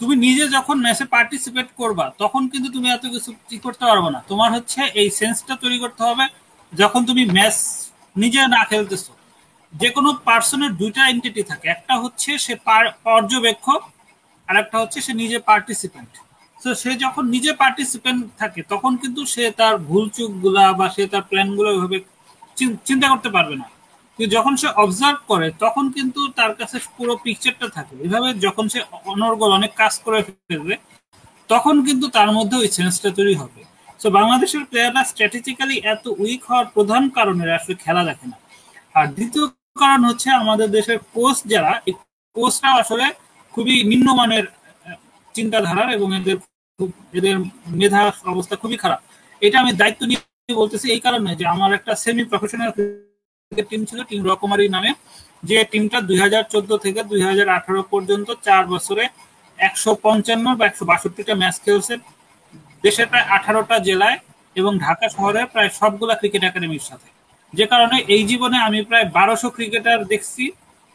তুমি 0.00 0.14
নিজে 0.26 0.44
যখন 0.56 0.76
ম্যাচে 0.84 1.04
পার্টিসিপেট 1.14 1.68
করবা, 1.80 2.04
তখন 2.22 2.42
কিন্তু 2.52 2.68
তুমি 2.76 2.86
এত 2.96 3.04
কিছু 3.14 3.30
কি 3.48 3.56
করতে 3.64 3.84
পারবে 3.90 4.10
না। 4.14 4.20
তোমার 4.30 4.50
হচ্ছে 4.56 4.80
এই 5.00 5.08
সেন্সটা 5.18 5.54
তৈরি 5.62 5.78
করতে 5.84 6.02
হবে, 6.08 6.24
যখন 6.72 7.00
তুমি 7.08 7.22
ম্যাচ 7.36 7.56
নিজে 8.16 8.40
না 8.54 8.62
খেলতেছো। 8.70 9.12
যে 9.76 9.90
কোনো 9.90 10.12
পার্সনের 10.24 10.70
দুইটা 10.70 11.08
এন্টিটি 11.08 11.42
থাকে। 11.42 11.68
একটা 11.68 11.96
হচ্ছে 11.96 12.38
সে 12.38 12.54
পার- 12.54 12.90
পর্যবেক্ষক 13.04 13.90
আর 14.46 14.56
একটা 14.56 14.78
হচ্ছে 14.78 15.00
সে 15.00 15.12
নিজে 15.12 15.38
পার্টিসিপেন্ট 15.38 16.08
তো 16.62 16.74
সে 16.74 16.94
যখন 16.94 17.26
নিজে 17.26 17.52
পার্টিসিপেন্ট 17.52 18.26
থাকে, 18.38 18.62
তখন 18.62 18.96
কিন্তু 18.96 19.26
সে 19.26 19.50
তার 19.50 19.78
ভুল 19.78 20.08
চুকগুলা 20.08 20.72
বা 20.72 20.88
সে 20.88 21.06
তার 21.06 21.22
প্ল্যানগুলো 21.22 21.70
ওইভাবে 21.70 22.00
চিন্তা 22.84 23.08
করতে 23.08 23.28
পারবে 23.28 23.56
না। 23.56 23.70
যখন 24.28 24.56
সে 24.56 24.66
অবজার্ভ 24.66 25.18
করে, 25.28 25.50
তখন 25.58 25.90
কিন্তু 25.90 26.28
তার 26.28 26.54
কাছে 26.54 26.78
পুরো 26.96 27.16
পিকচারটা 27.16 27.68
থাকে। 27.68 27.96
এভাবে 27.96 28.34
যখন 28.34 28.68
সে 28.68 28.80
অনর্গল 29.04 29.52
অনেক 29.52 29.74
কাজ 29.74 29.98
করে 29.98 30.22
ফেলবে, 30.22 30.76
তখন 31.48 31.84
কিন্তু 31.84 32.08
তার 32.08 32.32
মধ্যে 32.32 32.56
ওই 32.56 32.68
সেন্সটা 32.68 33.10
তৈরি 33.10 33.34
হবে। 33.34 33.64
তো 33.98 34.10
বাংলাদেশের 34.10 34.64
প্লেয়াররা 34.64 35.04
স্ট্র্যাটেজিক্যালি 35.04 35.80
এত 35.84 36.06
উইক 36.06 36.44
হওয়ার 36.44 36.66
প্রধান 36.66 37.08
কারণে 37.08 37.52
আসলে 37.52 37.74
খেলা 37.74 38.04
দেখে 38.04 38.26
না। 38.26 38.38
আর 38.94 39.06
দ্বিতীয় 39.06 39.46
কারণ 39.82 40.00
হচ্ছে 40.08 40.28
আমাদের 40.42 40.68
দেশের 40.76 40.98
কোচ 41.14 41.36
যারা, 41.52 41.72
এই 41.88 41.94
কোচরা 42.36 42.70
আসলে 42.82 43.06
খুবই 43.54 43.74
নিম্নমানের 43.90 44.44
চিন্তাধারার 45.34 45.88
এবং 45.96 46.08
এদের 46.18 46.36
খুব, 46.78 46.90
এদের 47.18 47.36
মেধা 47.80 48.00
অবস্থা 48.32 48.54
খুবই 48.62 48.78
খারাপ। 48.82 49.00
এটা 49.42 49.56
আমি 49.62 49.72
দায়িত্ব 49.80 50.02
নিয়ে 50.10 50.20
বলতেছি 50.60 50.86
এই 50.94 51.00
কারণে 51.06 51.30
যে 51.40 51.44
আমার 51.54 51.70
একটা 51.78 51.92
সেমি 52.02 52.22
প্রফেশনাল 52.30 52.70
টিম 53.70 53.82
ছিল 53.90 53.98
টিম 54.08 54.20
রকমারি 54.30 54.66
নামে, 54.76 54.90
যে 55.48 55.56
টিমটা 55.72 55.98
দুই 56.08 56.18
হাজার 56.24 56.44
চোদ্দ 56.52 56.70
থেকে 56.84 57.00
দুই 57.10 57.20
হাজার 57.28 57.48
আঠারো 57.56 57.82
পর্যন্ত 57.92 58.28
চার 58.46 58.62
বছরে 58.72 59.04
একশো 59.58 59.90
পঞ্চান্ন 60.04 60.46
বা 60.58 60.64
একশো 60.70 60.84
বাষট্টিটা 60.90 61.34
ম্যাচ 61.40 61.56
খেলছে। 61.64 61.94
দেশের 62.84 63.06
প্রায় 63.10 63.26
আঠারোটা 63.36 63.76
জেলায় 63.88 64.16
এবং 64.56 64.72
ঢাকা 64.84 65.06
শহরে 65.16 65.40
প্রায় 65.52 65.70
সবগুলা 65.78 66.14
ক্রিকেট 66.20 66.42
একাডেমির 66.44 66.84
সাথে। 66.88 67.08
যে 67.56 67.66
কারণে 67.66 67.96
এই 68.08 68.22
জীবনে 68.24 68.56
আমি 68.58 68.78
প্রায় 68.82 69.06
বারোশো 69.08 69.48
ক্রিকেটার 69.50 70.04
দেখছি 70.04 70.44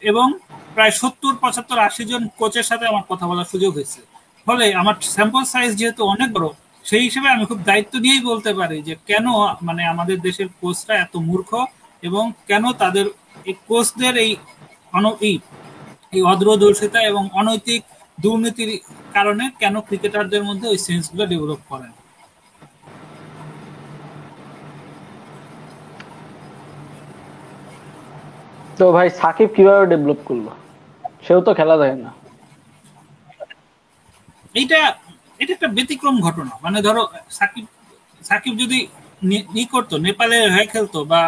এবং 0.02 0.26
প্রায় 0.74 0.90
সত্তর, 0.90 1.32
পঁচাত্তর, 1.36 1.78
আশি 1.78 2.04
জন 2.04 2.22
কোচের 2.38 2.62
সাথে 2.62 2.84
আমার 2.86 3.04
কথা 3.08 3.24
বলার 3.26 3.44
সুযোগ 3.44 3.70
হয়েছে। 3.74 4.00
ফলে 4.46 4.74
আমার 4.74 4.94
স্যাম্পল 5.04 5.44
সাইজ 5.44 5.70
যেহেতু 5.76 6.02
অনেক 6.04 6.32
বড়, 6.32 6.46
সেই 6.84 7.02
হিসেবে 7.02 7.28
আমি 7.28 7.44
খুব 7.44 7.58
দায়িত্ব 7.64 7.98
নিয়েই 7.98 8.20
বলতে 8.20 8.54
পারি 8.54 8.82
যে 8.82 8.94
কেন 9.06 9.26
মানে 9.62 9.82
আমাদের 9.86 10.20
দেশের 10.20 10.48
কোচরা 10.60 10.94
এত 10.98 11.16
মূর্খ 11.20 11.50
এবং 12.02 12.24
কেন 12.46 12.64
তাদের 12.72 13.06
এই 13.44 13.54
কোচদের 13.68 14.14
এই 14.16 14.30
অন- 14.92 15.18
এই 15.22 15.34
অদ্রদর্শিতা 16.22 17.00
এবং 17.02 17.22
অনৈতিক 17.32 17.80
দুর্নীতির 18.20 18.70
কারণে 19.12 19.44
কেন 19.58 19.74
ক্রিকেটারদের 19.80 20.42
মধ্যে 20.44 20.66
ওই 20.68 20.78
সেন্সগুলো 20.78 21.24
ডেভেলপ 21.26 21.60
করে 21.68 21.88
তো 28.78 28.84
ভাই 28.96 29.08
সাকিব 29.20 29.48
কীভাবে 29.56 29.84
ডেভেলপ 29.92 30.20
করল? 30.24 30.46
সেও 31.24 31.40
তো 31.46 31.50
খেলা 31.58 31.74
দেখে 31.76 31.96
না। 31.98 32.10
এইটা 34.54 34.78
এটা 35.40 35.52
একটা 35.52 35.68
ব্যতিক্রম 35.68 36.16
ঘটনা। 36.20 36.52
মানে 36.62 36.78
ধরো 36.82 37.02
সাকিব 37.30 37.64
সাকিব 38.22 38.54
যদি 38.58 38.78
নি- 39.22 39.46
ই 39.54 39.64
করতো 39.66 39.94
নেপালের 39.98 40.46
হয়ে 40.54 40.66
খেলতো 40.66 40.98
বা 41.04 41.20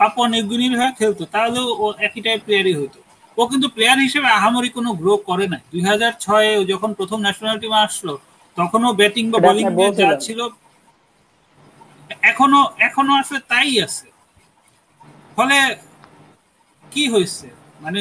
পাপুয়া 0.00 0.26
নিউগিনির 0.28 0.74
হয়ে 0.80 0.92
খেলতো 0.92 1.22
তাহলেও 1.34 1.66
ও 1.76 1.86
একই 1.98 2.20
টাইপ 2.20 2.40
প্লেয়ারই 2.44 2.74
হতো। 2.74 2.98
ও 3.38 3.42
কিন্তু 3.46 3.66
প্লেয়ার 3.68 3.98
হিসেবে 3.98 4.28
আহামরি 4.30 4.68
কোনো 4.68 4.90
গ্রো 4.94 5.14
করে 5.28 5.46
নাই। 5.48 5.62
দুই 5.72 5.82
হাজার 5.82 6.12
ছয়ে 6.20 6.52
যখন 6.64 6.90
প্রথম 6.98 7.18
ন্যাশনাল 7.20 7.56
টিমে 7.58 7.78
আসলো 7.86 8.14
তখনও 8.56 8.90
ব্যাটিং 9.00 9.24
বা 9.32 9.38
বোলিং 9.38 9.66
যা 9.98 10.08
ছিল 10.24 10.40
এখনও 12.30 12.60
এখনও 12.78 13.14
আসলে 13.20 13.40
তাই 13.50 13.70
আছে। 13.82 14.06
ফলে 15.36 15.56
কি 16.92 17.02
হয়েছে? 17.14 17.46
মানে 17.84 17.98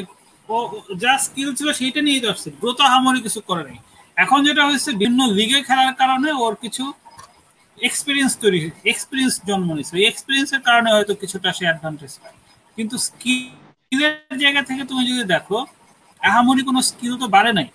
ও 0.49 0.57
যা 1.03 1.13
স্কিল 1.25 1.49
ছিল 1.57 1.67
সেইটা 1.79 1.99
নিয়েই 2.05 2.21
তো 2.23 2.27
আসছে। 2.33 2.49
গ্রোথ 2.59 2.79
আহামরি 2.87 3.19
কিছু 3.27 3.39
করে 3.49 3.63
নাই। 3.69 3.77
এখন 4.17 4.39
যেটা 4.47 4.63
হয়েছে, 4.69 4.89
বিভিন্ন 5.01 5.19
লিগে 5.37 5.59
খেলার 5.67 5.93
কারণে 6.01 6.29
ওর 6.43 6.53
কিছু 6.63 6.83
এক্সপিরিয়েন্স 7.77 8.33
তৈরি 8.43 8.59
এক্সপিরিয়েন্স 8.91 9.33
জন্ম 9.49 9.67
নিচ্ছে 9.77 9.93
এই 10.01 10.05
এক্সপিরিয়েন্সের 10.11 10.61
কারণে 10.67 10.89
হয়তো 10.95 11.13
কিছুটা 11.21 11.49
সে 11.57 11.63
অ্যাডভান্টেজ 11.69 12.13
পায়। 12.21 12.35
কিন্তু 12.77 12.95
স্কিলের 13.07 14.13
জায়গা 14.43 14.61
থেকে 14.69 14.83
তুমি 14.89 15.01
যদি 15.09 15.23
দেখো, 15.35 15.57
আহামরি 16.21 16.61
কোনো 16.69 16.79
স্কিল 16.89 17.13
তো 17.21 17.27
বাড়ে 17.35 17.51
নাই। 17.57 17.67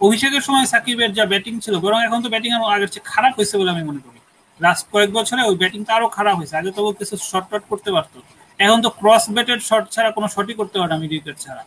অভিষেকের 0.00 0.42
সময় 0.46 0.66
সাকিবের 0.72 1.10
যা 1.18 1.24
ব্যাটিং 1.32 1.54
ছিল, 1.64 1.74
বরং 1.84 1.98
এখন 2.06 2.18
তো 2.24 2.28
ব্যাটিং 2.34 2.50
আরও 2.56 2.66
আগের 2.74 2.90
চেয়ে 2.94 3.06
খারাপ 3.12 3.32
হয়েছে 3.38 3.54
বলে 3.60 3.70
আমি 3.74 3.82
মনে 3.90 4.00
করি। 4.06 4.18
লাস্ট 4.60 4.84
কয়েক 4.92 5.10
বছরে 5.18 5.42
ওই 5.48 5.56
ব্যাটিংটা 5.62 5.92
আরও 5.98 6.08
খারাপ 6.16 6.34
হয়েছে। 6.38 6.54
আগে 6.60 6.70
তো 6.76 6.80
ও 6.86 6.90
কিছু 7.00 7.14
শর্ট 7.30 7.46
টট 7.50 7.64
করতে 7.70 7.90
পারতো। 7.96 8.18
এখন 8.64 8.78
তো 8.86 8.90
ক্রস 9.00 9.24
ব্যাটেড 9.34 9.60
শট 9.68 9.84
ছাড়া 9.94 10.10
কোনো 10.16 10.28
শটই 10.34 10.54
করতে 10.60 10.76
পারে 10.78 10.90
না 10.92 10.96
উইকেট 11.02 11.36
ছাড়া। 11.44 11.62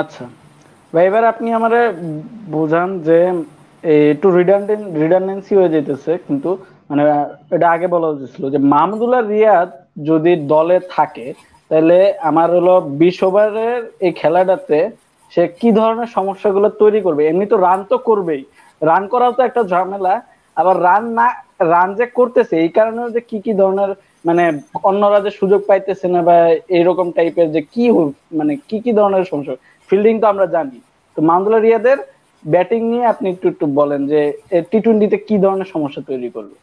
আচ্ছা। 0.00 0.24
ভাই, 0.92 1.04
এবার 1.10 1.24
আপনি 1.32 1.48
আমারে 1.58 1.80
বোঝান 2.56 2.88
যে 3.08 3.18
একটু 4.14 4.26
রিডান্ডেন্ট 4.38 4.84
রিডান্ডেন্সি 5.02 5.52
হয়ে 5.58 5.74
যেতেছে, 5.74 6.12
কিন্তু 6.26 6.50
মানে 6.88 7.02
এটা 7.56 7.66
আগে 7.76 7.86
বলা 7.94 8.08
উচিত 8.12 8.30
যে 8.54 8.60
মাহমুদুল্লাহ 8.72 9.22
রিয়াদ 9.22 9.70
যদি 10.10 10.32
দলে 10.52 10.78
থাকে, 10.96 11.26
তাহলে 11.70 11.98
আমার 12.30 12.48
হলো 12.56 12.74
বিশ 13.00 13.18
ওভারের 13.28 13.80
এই 14.06 14.12
খেলাটাতে 14.20 14.78
সে 15.32 15.42
কি 15.60 15.68
ধরনের 15.78 16.10
সমস্যাগুলো 16.16 16.68
তৈরি 16.80 17.00
করবে? 17.06 17.22
এমনি 17.24 17.46
তো 17.52 17.56
রান 17.66 17.80
তো 17.90 17.96
করবেই। 18.08 18.42
রান 18.80 19.02
করাও 19.12 19.32
তো 19.36 19.40
একটা 19.48 19.62
ঝামেলা, 19.72 20.14
আবার 20.56 20.76
রান 20.86 21.04
না 21.18 21.26
রান 21.60 21.88
যে 21.98 22.06
করতেছে, 22.18 22.54
এই 22.64 22.70
কারণে 22.78 23.00
যে 23.14 23.20
কি 23.30 23.38
কি 23.44 23.52
ধরনের 23.60 23.90
মানে 24.24 24.44
অন্যরা 24.88 25.18
যে 25.26 25.30
সুযোগ 25.40 25.60
পাইতেছে 25.68 26.06
না 26.14 26.20
বা 26.28 26.36
এইরকম 26.78 27.06
টাইপের 27.16 27.48
যে 27.54 27.60
কি 27.74 27.84
মানে 28.38 28.52
কি 28.68 28.78
কি 28.84 28.92
ধরনের 28.98 29.24
সমস্যা 29.30 29.54
ফিল্ডিং 29.90 30.14
তো 30.22 30.26
আমরা 30.32 30.46
জানি। 30.56 30.78
তো 31.16 31.18
মাহমুদুল্লাহ 31.28 31.62
রিয়াদের 31.62 31.98
ব্যাটিং 32.44 32.80
নিয়ে 32.92 33.04
আপনি 33.12 33.26
একটু 33.34 33.46
একটু 33.52 33.64
বলেন 33.78 34.00
যে 34.12 34.20
টি 34.70 34.78
টোয়েন্টিতে 34.84 35.18
কি 35.28 35.36
ধরনের 35.44 35.68
সমস্যা 35.74 36.00
তৈরি 36.10 36.28
করবে? 36.36 36.56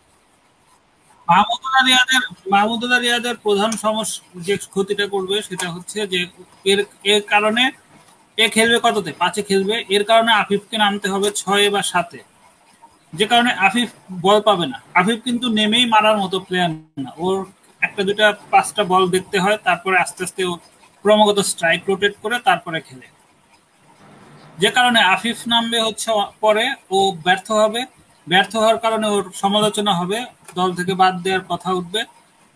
মাহমুদুল্লাহ 1.27 1.83
রিয়াদের 1.89 2.21
মাহমুদুল্লাহ 2.53 2.99
রিয়াদের 2.99 3.35
প্রধান 3.45 3.71
সমস্যা, 3.85 4.19
যে 4.47 4.53
ক্ষতিটা 4.73 5.05
করবে 5.13 5.35
সেটা 5.47 5.67
হচ্ছে 5.75 5.97
যে, 6.13 6.19
এর 6.71 6.79
এর 7.13 7.21
কারণে 7.33 7.63
এ 8.37 8.45
খেলবে 8.55 8.77
কততে? 8.85 9.11
পাঁচে 9.21 9.41
খেলবে। 9.49 9.75
এর 9.95 10.03
কারণে 10.09 10.31
আফিফকে 10.41 10.75
নামতে 10.83 11.07
হবে 11.13 11.27
ছয় 11.41 11.65
বা 11.73 11.81
সাতে। 11.91 12.19
যে 13.15 13.25
কারণে 13.31 13.51
আফিফ 13.67 13.89
বল 14.21 14.37
পাবে 14.41 14.65
না। 14.73 14.77
আফিফ 14.93 15.19
কিন্তু 15.23 15.45
নেমেই 15.49 15.85
মারার 15.85 16.17
মতো 16.17 16.37
প্লেয়ার 16.39 16.71
না। 17.05 17.11
ওর 17.17 17.37
একটা 17.81 18.01
দুটা 18.03 18.25
পাঁচটা 18.51 18.83
বল 18.83 19.03
দেখতে 19.09 19.37
হয়, 19.39 19.57
তারপরে 19.57 19.95
আস্তে 19.97 20.21
আস্তে 20.23 20.41
ও 20.45 20.53
ক্রমাগত 21.05 21.39
স্ট্রাইক 21.39 21.81
রোটেট 21.89 22.13
করে 22.23 22.35
তারপরে 22.39 22.79
খেলে। 22.81 23.07
যে 24.59 24.69
কারণে 24.71 24.99
আফিফ 25.15 25.37
নামবে 25.47 25.79
হচ্ছে 25.81 26.09
পরে, 26.41 26.65
ও 26.91 26.97
ব্যর্থ 27.25 27.47
হবে। 27.51 27.81
ব্যর্থ 28.27 28.55
হওয়ার 28.55 28.77
কারণে 28.77 29.07
ওর 29.07 29.23
সমালোচনা 29.33 29.91
হবে, 29.93 30.17
দল 30.55 30.69
থেকে 30.75 30.93
বাদ 30.93 31.13
দেওয়ার 31.21 31.43
কথা 31.49 31.69
উঠবে। 31.73 32.01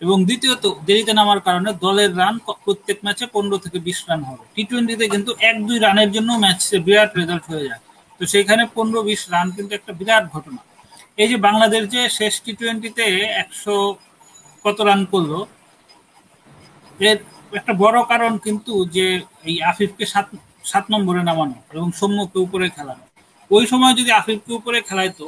এবং 0.01 0.17
দ্বিতীয়ত, 0.25 0.65
দেরিতে 0.85 1.13
নামার 1.13 1.41
কারণে 1.41 1.69
দলের 1.85 2.11
রান 2.17 2.35
প্রত্যেক 2.65 2.97
ম্যাচে 3.05 3.25
পনেরো 3.33 3.57
থেকে 3.57 3.77
বিশ 3.79 3.99
রান 4.09 4.21
হবে। 4.23 4.43
টি 4.55 4.63
টোয়েন্টিতে 4.63 5.05
কিন্তু 5.07 5.31
এক 5.49 5.55
দুই 5.67 5.77
রানের 5.79 6.09
জন্য 6.11 6.29
ম্যাচে 6.33 6.75
বিরাট 6.79 7.11
রেজাল্ট 7.17 7.45
হয়ে 7.51 7.65
যায়। 7.69 7.81
তো 8.19 8.23
সেইখানে 8.33 8.63
পনেরো 8.75 8.99
বিশ 9.09 9.21
রান 9.33 9.47
কিন্তু 9.55 9.71
একটা 9.79 9.91
বিরাট 9.99 10.25
ঘটনা। 10.35 10.61
এই 11.21 11.27
যে 11.31 11.37
বাংলাদেশ 11.47 11.83
যে 11.93 12.01
শেষ 12.17 12.33
টি 12.43 12.51
টোয়েন্টিতে 12.59 13.05
একশো 13.43 13.75
কত 14.65 14.77
রান 14.89 15.01
করল, 15.13 15.31
এর 16.99 17.17
একটা 17.59 17.73
বড় 17.83 17.97
কারণ 18.11 18.31
কিন্তু 18.45 18.73
যে 18.95 19.05
এই 19.49 19.55
আফিফকে 19.71 20.05
সাত 20.13 20.27
সাত 20.71 20.85
নম্বরে 20.93 21.21
নামানো 21.29 21.57
এবং 21.75 21.87
সৌম্যকে 21.99 22.37
উপরে 22.45 22.67
খেলানো। 22.75 23.03
ওই 23.51 23.63
সময় 23.71 23.93
যদি 23.99 24.11
আফিফকে 24.11 24.51
উপরে 24.59 24.79
খেলাইতো, 24.87 25.25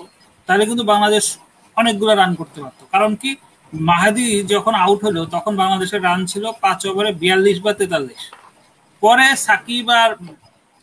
তাহলে 0.50 0.64
কিন্তু 0.70 0.84
বাংলাদেশ 0.92 1.26
অনেকগুলো 1.78 2.14
রান 2.14 2.32
করতে 2.40 2.60
পারতো। 2.64 2.84
কারণ 2.94 3.12
কি, 3.22 3.30
মাহাদি 3.74 4.28
যখন 4.54 4.74
আউট 4.84 5.00
হলো, 5.08 5.22
তখন 5.36 5.54
বাংলাদেশের 5.62 6.02
রান 6.08 6.20
ছিল 6.32 6.44
পাঁচ 6.64 6.80
ওভারে 6.90 7.12
বিয়াল্লিশ 7.22 7.58
বা 7.66 7.72
তেতাল্লিশ। 7.80 8.22
পরে 9.04 9.28
সাকিব 9.48 9.88
আর 10.02 10.12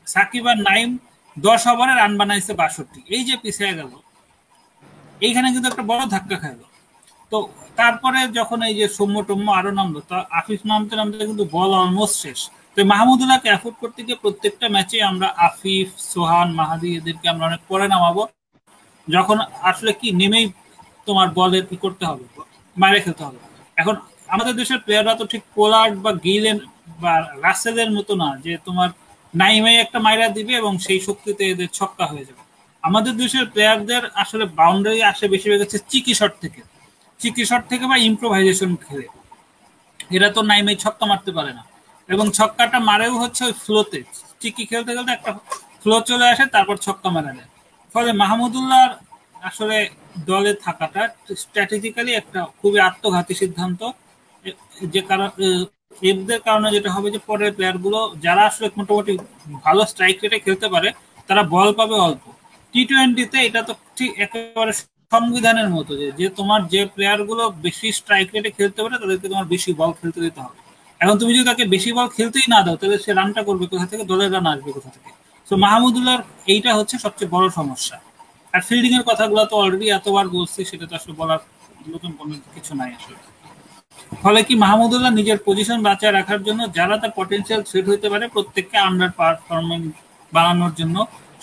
সাকিব 0.06 0.44
আর 0.52 0.59
নাইম 0.68 0.90
দশ 1.47 1.62
ওভারে 1.73 1.94
রান 2.01 2.12
বানাইছে 2.20 2.52
বাষট্টি। 2.60 3.01
এই 3.15 3.23
যে 3.28 3.35
পিছিয়ে 3.43 3.73
গেল, 3.78 3.93
এইখানে 5.27 5.48
কিন্তু 5.55 5.66
একটা 5.73 5.85
বড় 5.90 6.02
ধাক্কা 6.15 6.36
খাইলো। 6.43 6.66
তো 7.32 7.39
তারপরে 7.81 8.20
যখন 8.39 8.59
এই 8.69 8.74
যে 8.81 8.86
সৌম্য 8.97 9.16
টম্য 9.28 9.47
আরও 9.59 9.73
নামলো, 9.78 10.01
তো 10.09 10.15
আফিফ 10.40 10.60
নামতে 10.70 10.94
নামতে 11.01 11.23
কিন্তু 11.31 11.44
বল 11.56 11.70
অলমোস্ট 11.81 12.16
শেষ। 12.24 12.40
তো 12.74 12.78
মাহমুদুল্লাহকে 12.93 13.48
অ্যাফোর্ড 13.52 13.77
করতে 13.82 14.01
গিয়ে 14.06 14.19
প্রত্যেকটা 14.24 14.66
ম্যাচে 14.74 14.97
আমরা 15.10 15.28
আফিফ, 15.48 15.89
সোহান, 16.12 16.48
মাহাদি 16.59 16.90
এদেরকে 16.98 17.27
আমরা 17.32 17.44
অনেক 17.51 17.62
পরে 17.70 17.86
নামাবো। 17.94 18.23
যখন 19.09 19.39
আসলে 19.70 19.93
কি, 20.01 20.09
নেমেই 20.20 20.47
তোমার 21.06 21.28
বলের 21.39 21.65
কি 21.70 21.77
করতে 21.85 22.05
হবে? 22.10 22.24
মারে 22.77 22.98
খেলতে 23.05 23.23
হবে। 23.27 23.39
এখন 23.81 23.94
আমাদের 24.35 24.55
দেশের 24.60 24.81
প্লেয়াররা 24.85 25.15
তো 25.20 25.24
ঠিক 25.32 25.43
পোলার্ড 25.56 25.94
বা 26.05 26.12
গিলেন 26.27 26.59
বা 27.02 27.12
রাসেলের 27.47 27.90
মতো 27.97 28.12
না, 28.23 28.28
যে 28.44 28.52
তোমার 28.66 28.90
নাইমে 29.34 29.80
একটা 29.80 29.98
মাইরা 29.98 30.28
দিবে 30.28 30.52
এবং 30.55 30.78
সেই 30.78 31.00
শক্তিতে 31.00 31.44
এদের 31.44 31.68
ছক্কা 31.68 32.06
হয়ে 32.06 32.24
যাবে। 32.24 32.42
আমাদের 32.82 33.16
দেশের 33.16 33.46
প্লেয়ারদের 33.46 34.06
আসলে 34.14 34.44
বাউন্ডারি 34.44 35.02
আসে 35.02 35.28
বেশিরভাগ 35.28 35.60
হচ্ছে 35.60 35.78
চিকি 35.88 36.14
শট 36.14 36.32
থেকে। 36.40 36.62
চিকি 37.18 37.44
শট 37.44 37.68
থেকে 37.68 37.86
বা 37.86 37.96
ইম্প্রোভাইজেশন 37.96 38.76
খেলে। 38.76 39.06
এরা 40.10 40.30
তো 40.30 40.42
নাইমে 40.42 40.76
ছক্কা 40.76 41.06
মারতে 41.06 41.32
পারে 41.32 41.52
না। 41.52 41.64
এবং 42.09 42.30
ছক্কাটা 42.30 42.78
মারেও 42.78 43.18
হচ্ছে 43.18 43.44
ওই 43.44 43.52
ফ্লোতে 43.52 44.02
চিকি 44.40 44.64
খেলতে 44.64 44.94
খেলতে 44.94 45.12
একটা 45.12 45.32
ফ্লো 45.82 46.00
চলে 46.00 46.28
আসে, 46.28 46.46
তারপর 46.46 46.76
ছক্কা 46.76 47.10
মারা 47.10 47.34
যায়। 47.34 47.48
ফলে 47.94 48.12
মাহমুদুল্লাহর 48.12 48.90
আসলে 49.42 49.88
দলে 50.26 50.55
থাকাটা 50.55 51.09
স্ট্র্যাটেজিক্যালি 51.36 52.12
একটা 52.12 52.46
খুবই 52.62 52.80
আত্মঘাতী 52.80 53.34
সিদ্ধান্ত। 53.34 53.90
যে 54.82 55.00
কারণ 55.00 55.28
এদের 56.10 56.40
কারণে 56.46 56.68
যেটা 56.76 56.90
হবে 56.96 57.08
যে 57.14 57.20
পরের 57.28 57.52
প্লেয়ারগুলো 57.56 57.98
যারা 58.24 58.42
আসলে 58.50 58.66
মোটামুটি 58.78 59.12
ভালো 59.66 59.82
স্ট্রাইক 59.90 60.16
রেটে 60.22 60.38
খেলতে 60.46 60.66
পারে, 60.74 60.88
তারা 61.28 61.42
বল 61.54 61.68
পাবে 61.78 61.96
অল্প। 62.06 62.24
টি 62.72 62.80
টোয়েন্টিতে 62.90 63.38
এটা 63.48 63.60
তো 63.68 63.72
ঠিক 63.96 64.10
একেবারে 64.24 64.72
সংবিধানের 65.12 65.68
মতো 65.76 65.92
যে 66.20 66.26
তোমার 66.38 66.60
যে 66.72 66.80
প্লেয়ারগুলো 66.94 67.42
বেশি 67.66 67.88
স্ট্রাইক 67.98 68.28
রেটে 68.34 68.50
খেলতে 68.58 68.80
পারে, 68.84 68.96
তাদেরকে 69.02 69.26
তোমার 69.32 69.46
বেশি 69.54 69.70
বল 69.80 69.90
খেলতে 70.00 70.20
দিতে 70.26 70.40
হবে। 70.44 70.58
এখন 71.00 71.16
তুমি 71.20 71.30
যদি 71.36 71.46
তাকে 71.50 71.64
বেশি 71.74 71.90
বল 71.96 72.08
খেলতেই 72.16 72.46
না 72.54 72.60
দাও, 72.64 72.76
তাহলে 72.80 72.96
সে 73.04 73.10
রানটা 73.20 73.40
করবে 73.48 73.64
কোথা 73.72 73.86
থেকে? 73.90 74.04
দলের 74.12 74.30
রান 74.34 74.46
আসবে 74.52 74.70
কোথা 74.78 74.90
থেকে? 74.94 75.10
তো 75.48 75.54
মাহমুদুল্লাহর 75.64 76.22
এইটা 76.52 76.70
হচ্ছে 76.78 76.96
সবচেয়ে 77.04 77.30
বড় 77.34 77.46
সমস্যা। 77.58 77.96
আর 78.54 78.60
ফিল্ডিং 78.68 78.92
এর 78.98 79.04
কথাগুলো 79.10 79.40
তো 79.50 79.54
অলরেডি 79.62 79.86
এতবার 79.98 80.26
বলছি, 80.36 80.60
সেটা 80.70 80.84
তো 80.90 80.94
আসলে 80.98 81.14
বলার 81.20 81.40
নতুন 81.94 82.10
কোনো 82.18 82.32
কিছু 82.54 82.72
নাই 82.80 82.90
আসলে। 82.98 83.18
ফলে 84.12 84.40
কি 84.48 84.55
মাহমুদুল্লাহ 84.64 85.12
নিজের 85.18 85.39
পজিশন 85.47 85.78
বাঁচায় 85.89 86.14
রাখার 86.18 86.40
জন্য 86.47 86.60
যারা 86.78 86.94
তার 87.02 87.12
পটেন্সিয়াল 87.18 87.60
থ্রেট 87.68 87.86
হইতে 87.93 88.09
পারে, 88.12 88.24
প্রত্যেককে 88.35 88.76
আন্ডার 88.89 89.10
পারফরমেন্স 89.20 89.86
বানানোর 90.32 90.72
জন্য, 90.80 90.97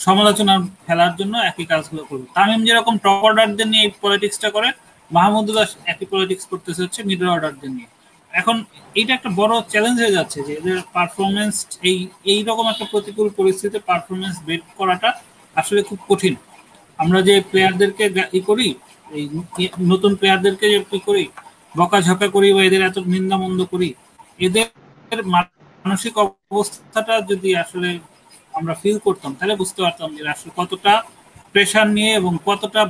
সমালোচনা 0.05 0.53
ফেলার 0.85 1.13
জন্য 1.19 1.33
একই 1.49 1.65
কাজগুলো 1.71 2.03
করবে। 2.09 2.25
তামিম 2.37 2.61
যেরকম 2.67 2.95
টপ 3.05 3.21
অর্ডারদের 3.27 3.67
নিয়ে 3.71 3.83
এই 3.85 3.91
পলিটিক্সটা 4.03 4.49
করে, 4.55 4.69
মাহমুদুল্লাহ 5.11 5.65
একই 5.93 6.05
পলিটিক্স 6.13 6.45
করতেছে 6.51 6.81
হচ্ছে 6.85 7.01
মিডল 7.09 7.29
অর্ডারদের 7.35 7.71
নিয়ে। 7.75 7.89
এখন 8.33 8.55
এইটা 8.99 9.11
একটা 9.17 9.29
বড় 9.39 9.53
চ্যালেঞ্জ 9.71 9.97
হয়ে 10.01 10.15
যাচ্ছে 10.17 10.39
যে 10.47 10.51
এদের 10.59 10.77
পারফরমেন্স 10.95 11.55
এই 11.89 11.97
এই 12.31 12.39
রকম 12.49 12.65
একটা 12.73 12.85
প্রতিকূল 12.93 13.27
পরিস্থিতিতে 13.39 13.79
পারফরমেন্স 13.89 14.35
বের 14.47 14.61
করাটা 14.79 15.09
আসলে 15.55 15.81
খুব 15.89 15.99
কঠিন। 16.09 16.33
আমরা 16.99 17.19
যে 17.27 17.35
প্লেয়ারদেরকে 17.51 18.03
ই 18.37 18.39
করি, 18.49 18.67
এই 19.17 19.23
নতুন 19.91 20.11
প্লেয়ারদেরকে 20.19 20.65
যে 20.73 20.79
করি 21.07 21.25
বকাঝকা 21.79 22.27
করি 22.35 22.47
বা 22.55 22.61
এদের 22.67 22.81
এত 22.89 22.97
নিন্দা 23.13 23.35
মন্দ 23.43 23.59
করি, 23.73 23.89
এদের 24.39 24.67
মানসিক 25.85 26.13
অবস্থাটা 26.25 27.15
যদি 27.31 27.49
আসলে 27.63 27.89
আমরা 28.53 28.73
ফিল 28.81 28.97
করতাম, 29.05 29.31
তাহলে 29.37 29.55
বুঝতে 29.61 29.79
পারতাম 29.85 30.09
যে 30.17 30.21
আসলে 30.35 30.51
কতটা 30.59 30.93
প্রেশার 31.53 31.87
নিয়ে 31.97 32.11
এবং 32.19 32.31
কতটা 32.49 32.81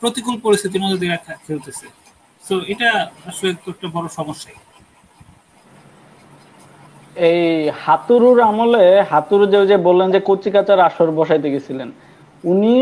প্রতিকূল 0.00 0.36
পরিস্থিতির 0.44 0.82
মধ্যে 0.82 1.00
দিয়ে 1.02 1.16
খেলতেছে 1.46 1.86
তো 2.42 2.54
এটা 2.72 2.88
আসলে 3.30 3.48
একটা 3.72 3.88
বড় 3.96 4.06
সমস্যা 4.18 4.50
এই 7.30 7.42
হাতুরুর 7.84 8.38
আমলে, 8.50 8.84
হাতুরু 9.10 9.44
যে 9.70 9.76
বললেন 9.88 10.08
যে 10.14 10.20
কচিকাচার 10.28 10.78
আসর 10.88 11.08
বসাইতে 11.18 11.48
গেছিলেন, 11.54 11.88
উনি 12.44 12.74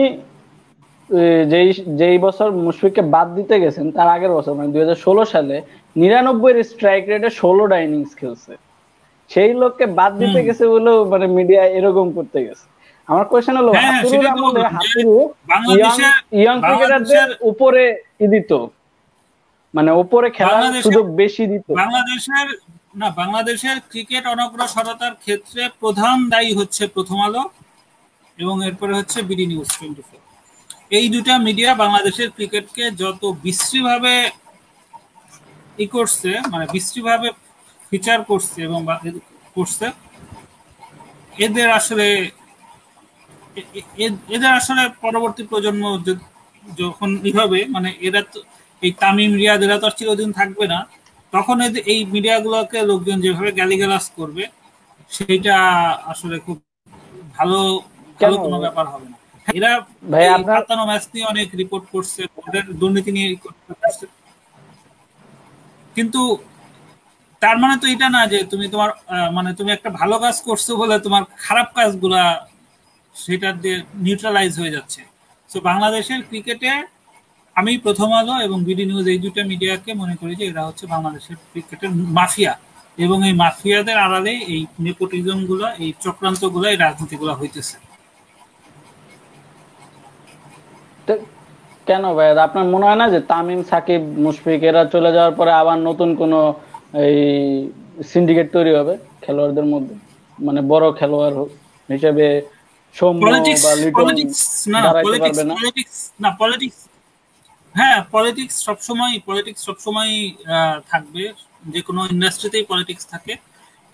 যেই 1.53 1.69
যেই 2.01 2.19
বছর 2.27 2.49
মুশফিককে 2.65 3.03
বাদ 3.15 3.28
দিতে 3.39 3.55
গেছেন 3.65 3.87
তার 3.97 4.09
আগের 4.16 4.32
বছর 4.37 4.53
মানে 4.59 4.70
দুই 4.73 4.81
হাজার 4.85 5.03
ষোলো 5.07 5.23
সালে 5.32 5.57
নিরানব্বই 5.97 6.53
স্ট্রাইক 6.70 7.05
রেটে 7.11 7.31
ষোলোটা 7.41 7.77
ইনিংস 7.85 8.12
খেলছে। 8.20 8.53
সেই 9.31 9.51
লোককে 9.61 9.85
বাদ 9.99 10.12
দিতে 10.23 10.41
গেছে 10.47 10.65
বলেও 10.74 10.99
মানে 11.12 11.27
মিডিয়া 11.37 11.62
এরকম 11.78 12.07
করতে 12.16 12.39
গেছে। 12.47 12.66
আমার 13.09 13.24
কোয়েশ্চেন 13.31 13.57
হলো 13.61 13.73
হাতুরুর 13.81 14.27
আমলে 14.35 14.61
হাতুরু 14.77 15.16
ইয়ং 16.41 16.57
ক্রিকেটারদের 16.66 17.28
উপরে 17.51 17.82
ই 18.24 18.27
দিত। 18.35 18.53
মানে 19.74 19.91
উপরে 20.03 20.28
খেলার 20.37 20.62
সুযোগ 20.85 21.05
বেশি 21.20 21.45
দিত। 21.53 21.66
বাংলাদেশের 21.82 22.49
না 23.01 23.09
বাংলাদেশের 23.20 23.77
ক্রিকেট 23.91 24.24
অনগ্রসরতার 24.35 25.15
ক্ষেত্রে 25.23 25.62
প্রধান 25.82 26.16
দায়ী 26.32 26.51
হচ্ছে 26.59 26.82
প্রথম 26.95 27.19
আলো 27.27 27.43
এবং 28.39 28.57
এরপরে 28.69 28.93
হচ্ছে 28.99 29.19
বিডি 29.28 29.45
নিউজ 29.51 29.70
টোয়েন্টি 29.78 30.03
ফোর 30.09 30.19
এই 30.90 31.06
দুটা 31.14 31.34
মিডিয়া 31.46 31.70
বাংলাদেশের 31.82 32.28
ক্রিকেটকে 32.36 32.84
যত 33.02 33.22
বিশ্রীভাবে 33.44 34.14
ই 35.78 35.86
করছে 35.86 36.30
মানে 36.52 36.64
বিশ্রীভাবে 36.74 37.28
ফিচার 37.92 38.18
করছে 38.30 38.58
এবং 38.68 38.80
করছে 39.56 39.86
এদের 41.38 41.68
আসলে 41.78 42.06
এদের 44.34 44.52
আসলে 44.60 44.82
পরবর্তী 45.04 45.42
প্রজন্ম 45.50 45.84
যখন 46.64 47.08
এইভাবে 47.28 47.58
মানে 47.74 47.90
এরা 48.06 48.22
তো 48.32 48.38
এই 48.82 48.92
তামিম 49.02 49.32
রিয়াদ 49.34 49.60
এরা 49.62 49.76
তো 49.80 49.86
আর 49.86 49.94
চিরদিন 49.98 50.30
থাকবে 50.32 50.64
না 50.72 50.78
তখন 51.32 51.56
এই 51.92 51.98
মিডিয়াগুলোকে 52.14 52.78
লোকজন 52.90 53.16
যেভাবে 53.24 53.50
গালিগালাজ 53.52 54.06
করবে 54.18 54.44
সেইটা 55.10 55.56
আসলে 56.12 56.36
খুব 56.46 56.56
ভালো 57.36 57.58
ভালো 58.20 58.36
কোনো 58.44 58.56
ব্যাপার 58.64 58.86
হবে 58.92 59.06
না। 59.12 59.16
এরা 59.48 59.70
পাতানো 60.48 60.82
ম্যাচ 60.90 61.04
নিয়ে 61.12 61.26
অনেক 61.32 61.48
রিপোর্ট 61.60 61.84
করছে 61.94 62.20
দুর্নীতি 62.80 63.10
নিয়ে 63.16 63.28
কিন্তু 65.96 66.20
তার 67.42 67.56
মানে 67.62 67.74
তো 67.82 67.86
এটা 67.94 68.08
না 68.16 68.22
যে 68.32 68.38
তুমি 68.52 68.66
তোমার 68.74 68.90
মানে 69.36 69.50
তুমি 69.58 69.70
একটা 69.72 69.90
ভালো 70.00 70.16
কাজ 70.24 70.36
করছ 70.48 70.66
বলে 70.80 70.94
তোমার 71.06 71.22
খারাপ 71.44 71.68
কাজগুলা 71.76 72.22
সেটা 73.14 73.48
দিয়ে 73.62 73.76
নিউট্রালাইজ 74.04 74.52
হয়ে 74.60 74.74
যাচ্ছে। 74.76 75.00
তো 75.50 75.56
বাংলাদেশের 75.68 76.20
ক্রিকেটে 76.28 76.70
আমি 77.56 77.72
প্রথম 77.86 78.08
আলো 78.20 78.34
এবং 78.46 78.58
বিডি 78.68 78.84
নিউজ 78.90 79.06
এই 79.12 79.18
দুটা 79.24 79.42
মিডিয়াকে 79.50 79.90
মনে 80.02 80.14
করি 80.20 80.32
যে 80.40 80.44
এরা 80.50 80.62
হচ্ছে 80.68 80.84
বাংলাদেশের 80.94 81.36
ক্রিকেটের 81.50 81.92
মাফিয়া 82.18 82.52
এবং 82.98 83.18
এই 83.28 83.34
মাফিয়াদের 83.42 83.96
আড়ালে 84.06 84.32
এই 84.54 84.60
নেপোটিজমগুলো 84.86 85.66
এই 85.84 85.90
চক্রান্তগুলো 86.04 86.64
এই 86.72 86.78
রাজনীতি 86.84 87.16
গুলো 87.16 87.32
হইতেছে। 87.40 87.76
কেন 91.87 92.05
ভাই? 92.16 92.28
আপনার 92.47 92.65
মনে 92.73 92.85
হয় 92.89 92.99
না 93.03 93.07
যে 93.15 93.20
তামিম 93.32 93.61
সাকিব 93.70 94.01
মুশফিক 94.24 94.61
এরা 94.70 94.82
চলে 94.95 95.11
যাওয়ার 95.16 95.35
পরে 95.39 95.51
আবার 95.53 95.78
নতুন 95.89 96.09
কোন 96.20 96.32
এই 97.05 97.19
সিন্ডিকেট 98.11 98.49
তৈরি 98.57 98.73
হবে 98.78 98.95
খেলোয়াড়দের 99.23 99.66
মধ্যে? 99.73 99.95
মানে 100.39 100.61
বড় 100.73 100.87
খেলোয়াড় 100.99 101.39
হিসেবে 101.89 102.27
সৌম্য 102.95 103.24
বা 103.65 103.73
লিটন 103.82 104.11
দাঁড়াইতে 104.85 105.15
পারবে 105.23 105.43
না? 105.45 105.55
না 106.23 106.31
পলিটিক্স 106.41 106.78
হ্যাঁ 107.74 107.99
পলিটিক্স 108.15 108.55
সবসময় 108.66 109.15
পলিটিক্স 109.28 109.61
সবসময় 109.69 110.12
থাকবে। 110.91 111.24
যে 111.65 111.81
কোনো 111.82 112.01
ইন্ডাস্ট্রিতেই 112.15 112.65
পলিটিক্স 112.73 113.05
থাকে। 113.12 113.32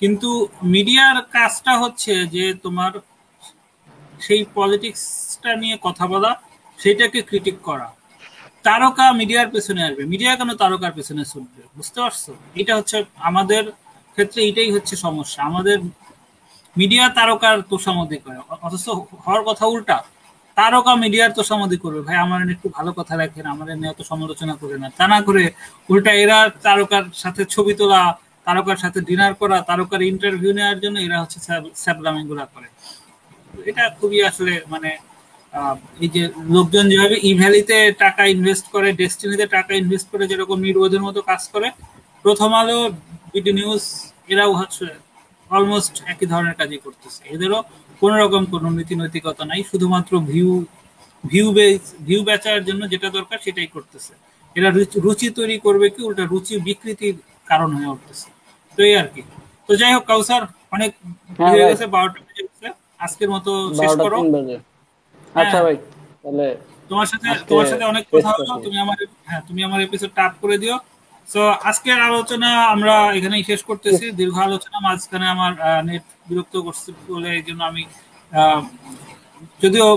কিন্তু 0.03 0.31
মিডিয়ার 0.75 1.17
কাজটা 1.35 1.73
হচ্ছে 1.83 2.13
যে 2.35 2.45
তোমার 2.65 2.93
সেই 4.21 4.43
পলিটিক্সটা 4.55 5.51
নিয়ে 5.57 5.77
কথা 5.87 6.05
বলা। 6.07 6.31
সেটাকে 6.78 7.23
ক্রিটিক 7.23 7.57
করা। 7.62 7.89
তারকা 8.62 9.12
মিডিয়ার 9.12 9.48
পেছনে 9.48 9.81
আসবে। 9.85 10.05
মিডিয়া 10.05 10.36
কেন 10.36 10.51
তারকার 10.55 10.93
পেছনে 10.93 11.24
ছুটবে? 11.24 11.62
বুঝতে 11.77 12.01
পারছ? 12.01 12.31
এটা 12.55 12.77
হচ্ছে 12.77 13.05
আমাদের 13.28 13.70
ক্ষেত্রে 14.15 14.40
এটাই 14.48 14.70
হচ্ছে 14.73 14.97
সমস্যা। 14.97 15.43
আমাদের 15.43 15.77
মিডিয়া 16.77 17.09
তারকার 17.09 17.57
তোষামদি 17.62 18.16
করে। 18.16 18.39
অথচ 18.66 18.89
হওয়ার 19.24 19.43
কথা 19.43 19.66
উল্টা। 19.66 19.97
তারকা 20.57 20.93
মিডিয়ার 20.94 21.32
তোষামদি 21.32 21.77
করবে। 21.77 22.01
ভাই, 22.01 22.16
আমার 22.16 22.51
একটু 22.51 22.69
ভালো 22.69 22.93
কথা 22.93 23.15
রাখেন। 23.16 23.47
আমার 23.47 23.69
এনে 23.69 23.89
এত 23.89 24.03
সমালোচনা 24.03 24.55
করে 24.55 24.78
না। 24.78 24.89
তা 24.97 25.05
না 25.09 25.19
করে 25.23 25.51
উল্টা 25.90 26.12
এরা 26.12 26.39
তারকার 26.62 27.05
সাথে 27.15 27.43
ছবি 27.44 27.74
তোলা, 27.74 28.19
তারকার 28.44 28.77
সাথে 28.77 29.01
ডিনার 29.01 29.35
করা, 29.35 29.57
তারকার 29.61 30.03
ইন্টারভিউ 30.03 30.53
নেওয়ার 30.53 30.81
জন্য 30.81 30.97
এরা 30.98 31.20
হচ্ছে 31.23 31.39
স্যাবলামি 31.74 32.23
গুলা 32.24 32.44
করে। 32.44 32.69
এটা 33.70 33.90
খুবই 34.01 34.19
আসলে 34.23 34.61
মানে 34.69 34.90
এই 36.01 36.09
যে 36.09 36.23
লোকজন 36.49 36.89
যেভাবে 36.89 37.17
ইভ্যালিতে 37.23 37.93
টাকা 37.93 38.26
ইনভেস্ট 38.26 38.67
করে 38.68 38.93
ডেস্টিনিতে 38.93 39.47
টাকা 39.47 39.75
ইনভেস্ট 39.75 40.07
করে 40.10 40.26
যেরকম 40.26 40.60
নির্বোধের 40.60 41.01
মতো 41.01 41.23
কাজ 41.23 41.49
করে 41.49 41.70
প্রথম 42.25 42.55
আলো 42.55 42.91
বিডি 43.33 43.52
নিউজ 43.52 43.83
এরাও 44.28 44.52
হচ্ছে 44.52 44.85
অলমোস্ট 45.51 46.02
একই 46.07 46.26
ধরনের 46.26 46.55
কাজই 46.55 46.78
করতেছে। 46.78 47.20
এদেরও 47.31 47.62
কোন 48.01 48.12
রকম 48.15 48.44
কোনো 48.44 48.70
নীতি 48.70 48.94
নৈতিকতা 48.94 49.44
নাই 49.44 49.62
শুধুমাত্র 49.62 50.20
ভিউ 50.20 50.65
ভিউ 51.25 51.47
ভিউ 52.01 52.23
বেচার 52.25 52.65
জন্য 52.65 52.91
যেটা 52.91 53.10
দরকার 53.10 53.39
সেটাই 53.39 53.67
করতেছে। 53.67 54.12
এরা 54.57 54.70
রুচি- 54.70 55.35
তৈরি 55.35 55.59
করবে 55.59 55.91
কি 55.91 56.02
ওটা 56.02 56.25
রুচি 56.25 56.59
বিকৃতির 56.59 57.15
কারণ 57.47 57.75
হয়ে 57.75 57.86
উঠতেছে। 57.86 58.28
তো 58.78 58.83
এই 58.83 58.97
আর 58.97 59.09
কি। 59.15 59.23
তো 59.68 59.76
যাই 59.76 59.94
হোক 59.94 60.05
কাউসার 60.05 60.43
অনেক 60.73 60.91
হ্যাঁ 61.39 61.51
হয়ে 61.51 61.65
গেছে 61.70 61.86
বারোটা 61.86 62.20
বেজে 62.20 62.43
গেছে। 62.43 62.67
আজকের 62.99 63.31
মতো 63.31 63.51
শেষ 63.75 63.93
করো। 63.97 64.17
আচ্ছা 65.40 65.50
হ্যাঁ। 65.52 65.65
ভাই 65.66 65.76
তাহলে 66.23 66.47
তোমার 66.90 67.06
সাথে 67.12 67.26
তোমার 67.50 67.66
সাথে 67.73 67.84
অনেক 67.92 68.05
কথা 68.12 68.31
হলো। 68.32 68.55
তুমি 68.65 68.76
আমার 68.84 68.98
হ্যাঁ 69.28 69.42
তুমি 69.48 69.60
আমার 69.68 69.81
এপিসোড 69.86 70.10
টাপ 70.18 70.32
করে 70.42 70.56
দিও। 70.62 70.76
সো 71.28 71.40
আজকের 71.70 71.98
আলোচনা 72.08 72.50
আমরা 72.74 72.94
এখানেই 73.18 73.42
শেষ 73.50 73.60
করতেছি। 73.68 74.05
দীর্ঘ 74.20 74.36
আলোচনা 74.48 74.78
মাঝখানে 74.86 75.26
আমার 75.34 75.52
নেট 75.89 76.05
বিরক্ত 76.28 76.55
করছে 76.66 76.89
বলে 77.10 77.28
এই 77.39 77.44
জন্য 77.48 77.60
আমি 77.70 77.82
যদিও 79.62 79.89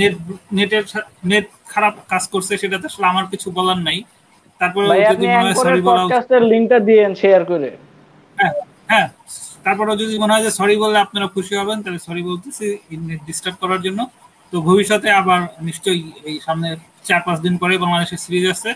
নেট 0.00 0.14
নেটের 0.58 0.84
নেট 1.30 1.46
খারাপ 1.72 1.94
কাজ 2.12 2.24
করছে 2.32 2.52
সেটাতে 2.62 2.86
আসলে 2.90 3.06
আমার 3.12 3.26
কিছু 3.32 3.48
বলার 3.58 3.78
নাই। 3.88 3.98
তারপরে 4.60 4.84
যদি 5.12 5.26
মনে 5.34 5.46
হয় 5.46 5.56
সরি 5.64 5.80
বলা 5.88 6.02
পডকাস্টের 6.02 6.42
লিংকটা 6.52 6.78
দিয়েন 6.88 7.12
শেয়ার 7.22 7.42
করে। 7.52 7.70
হ্যাঁ 8.38 8.52
হ্যাঁ। 8.90 9.06
তারপরে 9.66 9.90
যদি 10.02 10.14
মনে 10.22 10.32
হয় 10.34 10.44
যে 10.46 10.52
সরি 10.58 10.74
বলে 10.82 10.96
আপনারা 11.06 11.26
খুশি 11.34 11.54
হবেন 11.60 11.78
তাহলে 11.84 12.00
সরি 12.08 12.22
বলতেছি 12.30 12.66
নেট 13.08 13.20
ডিস্টার্ব 13.28 13.56
করার 13.62 13.80
জন্য। 13.86 14.00
তো 14.56 14.60
ভবিষ্যতে 14.70 15.08
আবার 15.20 15.40
নিশ্চয়ই 15.68 16.02
এই 16.30 16.36
সামনে 16.46 16.68
চার 17.08 17.20
পাঁচ 17.26 17.38
দিন 17.46 17.54
পরে 17.62 17.74
বাংলাদেশের 17.84 18.20
সিরিজ 18.24 18.44
আছে 18.54 18.70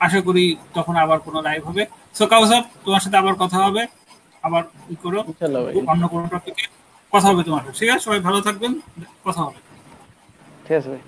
আশা 0.00 0.20
করি 0.26 0.44
তখন 0.76 0.94
আবার 1.04 1.18
কোনো 1.26 1.38
লাইভ 1.48 1.62
হবে। 1.68 1.82
সো 2.18 2.24
কাউসব 2.32 2.62
তোমার 2.84 3.02
সাথে 3.04 3.16
আবার 3.22 3.34
কথা 3.42 3.58
হবে। 3.66 3.82
আবার 4.44 4.62
ই 4.94 4.96
করো 5.02 5.20
অন্য 5.92 6.02
কোনো 6.12 6.24
টপিকে 6.32 6.64
কথা 7.12 7.26
হবে 7.30 7.42
তোমার 7.48 7.62
সাথে। 7.64 7.76
ঠিক 7.78 7.88
আছে? 7.92 8.02
সবাই 8.06 8.20
ভালো 8.28 8.38
থাকবেন। 8.46 8.72
কথা 9.26 9.40
হবে। 9.46 9.58
ঠিক 10.64 10.74
আছে 10.78 10.88
ভাই। 10.92 11.02